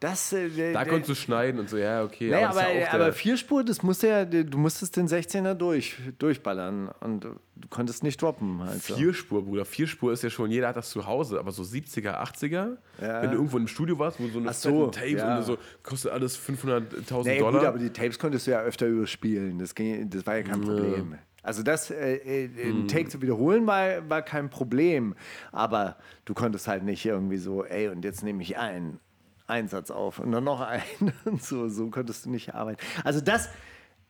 Das, 0.00 0.32
äh, 0.32 0.72
da 0.72 0.86
konntest 0.86 1.10
du 1.10 1.14
schneiden 1.14 1.60
und 1.60 1.68
so, 1.68 1.76
ja, 1.76 2.02
okay. 2.02 2.30
Naja, 2.30 2.48
aber, 2.48 2.62
aber, 2.62 2.74
ja 2.74 2.92
aber 2.92 3.12
Vierspur, 3.12 3.62
das 3.62 3.82
musste 3.82 4.08
ja, 4.08 4.24
du 4.24 4.56
musstest 4.56 4.96
den 4.96 5.06
16er 5.06 5.52
durch, 5.52 5.98
durchballern 6.18 6.88
und 7.00 7.24
du 7.24 7.68
konntest 7.68 8.02
nicht 8.02 8.20
droppen. 8.22 8.62
Also. 8.62 8.96
Vierspur, 8.96 9.44
Bruder. 9.44 9.66
Vierspur 9.66 10.14
ist 10.14 10.22
ja 10.22 10.30
schon, 10.30 10.50
jeder 10.50 10.68
hat 10.68 10.76
das 10.76 10.88
zu 10.88 11.06
Hause, 11.06 11.38
aber 11.38 11.52
so 11.52 11.62
70er, 11.62 12.14
80er, 12.14 12.78
ja. 12.98 13.22
wenn 13.22 13.30
du 13.30 13.36
irgendwo 13.36 13.58
im 13.58 13.68
Studio 13.68 13.98
warst, 13.98 14.18
wo 14.18 14.28
so 14.28 14.38
eine 14.38 14.54
so, 14.54 14.86
Tapes 14.86 15.20
ja. 15.20 15.36
und 15.36 15.44
so, 15.44 15.58
kostet 15.82 16.12
alles 16.12 16.38
500.000 16.38 17.24
nee, 17.24 17.38
Dollar. 17.38 17.60
Gut, 17.60 17.68
aber 17.68 17.78
die 17.78 17.90
Tapes 17.90 18.18
konntest 18.18 18.46
du 18.46 18.52
ja 18.52 18.62
öfter 18.62 18.86
überspielen, 18.86 19.58
das, 19.58 19.74
ging, 19.74 20.08
das 20.08 20.26
war 20.26 20.36
ja 20.38 20.42
kein 20.44 20.62
Problem. 20.62 21.18
Also 21.42 21.62
das, 21.62 21.90
äh, 21.90 22.16
äh, 22.16 22.50
einen 22.62 22.88
Take 22.88 23.10
zu 23.10 23.20
wiederholen 23.20 23.66
war, 23.66 24.08
war 24.08 24.22
kein 24.22 24.48
Problem, 24.48 25.14
aber 25.52 25.96
du 26.24 26.32
konntest 26.32 26.68
halt 26.68 26.84
nicht 26.84 27.04
irgendwie 27.04 27.38
so, 27.38 27.64
ey, 27.64 27.88
und 27.88 28.02
jetzt 28.02 28.22
nehme 28.22 28.42
ich 28.42 28.56
ein 28.56 28.98
Einsatz 29.50 29.90
auf 29.90 30.18
und 30.18 30.32
dann 30.32 30.44
noch 30.44 30.60
einen 30.60 31.12
und 31.24 31.42
so, 31.42 31.68
so 31.68 31.90
konntest 31.90 32.26
du 32.26 32.30
nicht 32.30 32.54
arbeiten. 32.54 32.80
Also 33.04 33.20
das, 33.20 33.48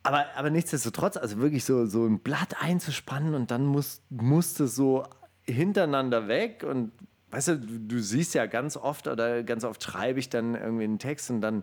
aber, 0.03 0.27
aber 0.37 0.51
nichtsdestotrotz, 0.51 1.17
also 1.17 1.39
wirklich 1.39 1.65
so, 1.65 1.87
so 1.87 2.07
ein 2.07 2.21
Blatt 2.21 2.63
einzuspannen 2.63 3.35
und 3.35 3.51
dann 3.51 3.67
muss, 3.67 4.03
musste 4.11 4.69
so 4.69 5.05
hintereinander 5.43 6.29
weg 6.29 6.65
und 6.69 6.93
Weißt 7.31 7.49
du, 7.49 7.57
du 7.59 8.01
siehst 8.01 8.35
ja 8.35 8.47
ganz 8.47 8.77
oft 8.77 9.07
oder 9.07 9.43
ganz 9.45 9.65
oft 9.65 9.83
schreibe 9.83 10.19
ich 10.19 10.29
dann 10.31 10.55
irgendwie 10.55 10.85
einen 10.85 10.99
Text 10.99 11.31
und 11.31 11.41
dann 11.41 11.63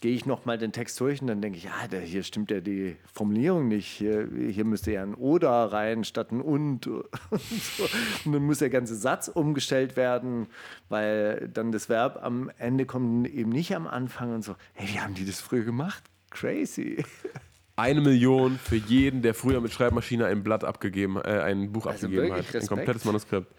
gehe 0.00 0.14
ich 0.14 0.26
nochmal 0.26 0.58
den 0.58 0.72
Text 0.72 1.00
durch 1.00 1.22
und 1.22 1.28
dann 1.28 1.40
denke 1.40 1.56
ich, 1.58 1.64
ja, 1.64 1.72
da, 1.90 1.96
hier 1.96 2.22
stimmt 2.22 2.50
ja 2.50 2.60
die 2.60 2.96
Formulierung 3.14 3.68
nicht. 3.68 3.86
Hier, 3.86 4.28
hier 4.48 4.64
müsste 4.64 4.92
ja 4.92 5.02
ein 5.02 5.14
Oder 5.14 5.50
rein 5.72 6.04
statt 6.04 6.32
ein 6.32 6.40
Und. 6.40 6.86
Und, 6.86 7.04
so. 7.40 7.84
und 8.24 8.32
dann 8.32 8.42
muss 8.42 8.58
der 8.58 8.70
ganze 8.70 8.94
Satz 8.94 9.28
umgestellt 9.28 9.96
werden, 9.96 10.48
weil 10.88 11.48
dann 11.52 11.72
das 11.72 11.88
Verb 11.88 12.20
am 12.22 12.50
Ende 12.58 12.84
kommt 12.84 13.26
eben 13.28 13.50
nicht 13.50 13.74
am 13.74 13.86
Anfang 13.86 14.34
und 14.34 14.44
so. 14.44 14.54
Hey, 14.74 14.88
wie 14.92 15.00
haben 15.00 15.14
die 15.14 15.24
das 15.24 15.40
früher 15.40 15.64
gemacht? 15.64 16.04
Crazy. 16.30 17.02
Eine 17.76 18.00
Million 18.00 18.58
für 18.58 18.76
jeden, 18.76 19.20
der 19.20 19.34
früher 19.34 19.60
mit 19.60 19.70
Schreibmaschine 19.70 20.24
ein 20.24 20.42
Blatt 20.42 20.64
abgegeben, 20.64 21.16
äh, 21.16 21.40
ein 21.42 21.72
Buch 21.72 21.86
also 21.86 22.06
abgegeben 22.06 22.32
hat. 22.32 22.38
Respekt. 22.40 22.64
Ein 22.64 22.68
komplettes 22.68 23.04
Manuskript. 23.04 23.54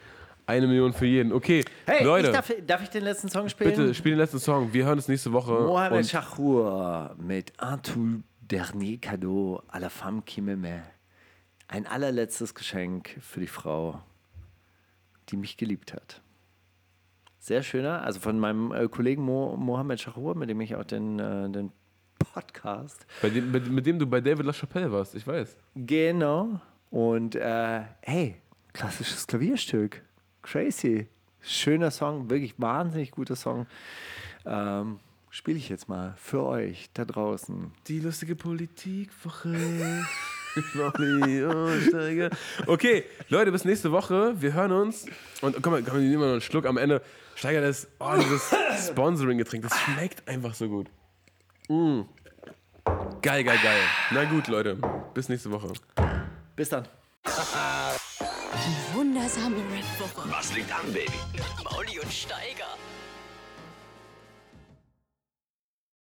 Eine 0.48 0.66
Million 0.66 0.94
für 0.94 1.06
jeden. 1.06 1.34
Okay, 1.34 1.66
hey, 1.86 2.06
Leute. 2.06 2.28
Ich 2.28 2.34
darf, 2.34 2.52
darf, 2.66 2.84
ich 2.84 2.90
den 2.90 3.04
letzten 3.04 3.28
Song 3.28 3.50
spielen? 3.50 3.72
Bitte, 3.72 3.94
spiel 3.94 4.14
den 4.14 4.20
letzten 4.20 4.40
Song. 4.40 4.72
Wir 4.72 4.86
hören 4.86 4.98
uns 4.98 5.10
nächste 5.10 5.34
Woche. 5.34 5.52
Mohamed 5.52 6.08
Chachour 6.08 7.14
mit 7.18 7.52
Un 7.62 7.78
tout 7.80 8.24
dernier 8.50 8.98
cadeau 8.98 9.62
à 9.68 9.80
la 9.82 9.90
femme 9.90 10.24
qui 10.24 10.42
m'aimait. 10.42 10.82
Ein 11.68 11.86
allerletztes 11.86 12.56
Geschenk 12.56 13.18
für 13.20 13.42
die 13.42 13.48
Frau, 13.48 14.02
die 15.28 15.36
mich 15.36 15.58
geliebt 15.58 15.94
hat. 15.94 16.22
Sehr 17.40 17.62
schöner, 17.62 18.04
also 18.04 18.22
von 18.22 18.40
meinem 18.40 18.72
äh, 18.72 18.88
Kollegen 18.88 19.24
Mo, 19.24 19.58
Mohamed 19.58 20.00
Chachour, 20.00 20.34
mit 20.36 20.50
dem 20.50 20.62
ich 20.62 20.78
auch 20.78 20.86
den, 20.86 21.20
äh, 21.20 21.50
den 21.50 21.74
Podcast. 22.20 23.06
Dem, 23.22 23.52
mit, 23.52 23.70
mit, 23.70 23.86
dem 23.86 24.00
du 24.00 24.08
bei 24.08 24.22
David 24.22 24.46
LaChapelle 24.46 24.90
warst, 24.94 25.14
ich 25.14 25.28
weiß. 25.28 25.58
Genau. 25.76 26.62
Und 26.90 27.36
äh, 27.36 27.82
hey, 28.00 28.38
klassisches 28.72 29.28
Klavierstück. 29.28 30.07
Crazy. 30.50 31.08
Schöner 31.42 31.92
Song, 31.92 32.30
wirklich 32.30 32.54
wahnsinnig 32.58 33.12
guter 33.12 33.36
Song. 33.36 33.68
Ähm, 34.46 35.00
Spiele 35.30 35.58
ich 35.58 35.68
jetzt 35.70 35.90
mal 35.90 36.16
für 36.18 36.44
euch 36.44 36.90
da 36.94 37.06
draußen. 37.06 37.72
Die 37.88 38.00
lustige 38.00 38.36
Politikwoche. 38.36 40.06
okay, 42.66 43.04
Leute, 43.30 43.52
bis 43.52 43.66
nächste 43.66 43.92
Woche. 43.92 44.42
Wir 44.42 44.54
hören 44.54 44.72
uns. 44.72 45.06
Und 45.42 45.62
komm 45.62 45.74
mal, 45.74 45.84
komm, 45.84 45.96
wir 45.96 46.02
nehmen 46.02 46.20
mal 46.20 46.28
noch 46.28 46.32
einen 46.32 46.42
Schluck 46.42 46.66
am 46.66 46.78
Ende. 46.78 47.02
Steiger 47.36 47.62
das, 47.62 47.88
oh, 48.00 48.16
dieses 48.16 48.88
Sponsoring-Getränk, 48.88 49.64
das 49.64 49.78
schmeckt 49.78 50.28
einfach 50.28 50.56
so 50.56 50.68
gut. 50.70 50.88
Mm. 51.68 52.02
Geil, 53.22 53.44
geil, 53.44 53.60
geil. 53.62 53.82
Na 54.12 54.24
gut, 54.24 54.48
Leute. 54.48 54.78
Bis 55.14 55.30
nächste 55.30 55.52
Woche. 55.52 55.72
Bis 56.56 56.70
dann. 56.70 56.88
Wundersame 58.98 59.58
Red 59.72 59.86
Woche. 60.00 60.28
Was 60.32 60.52
liegt 60.56 60.72
an, 60.72 60.92
Baby? 60.92 61.12
Mauli 61.64 62.00
und 62.00 62.12
Steiger. 62.12 62.66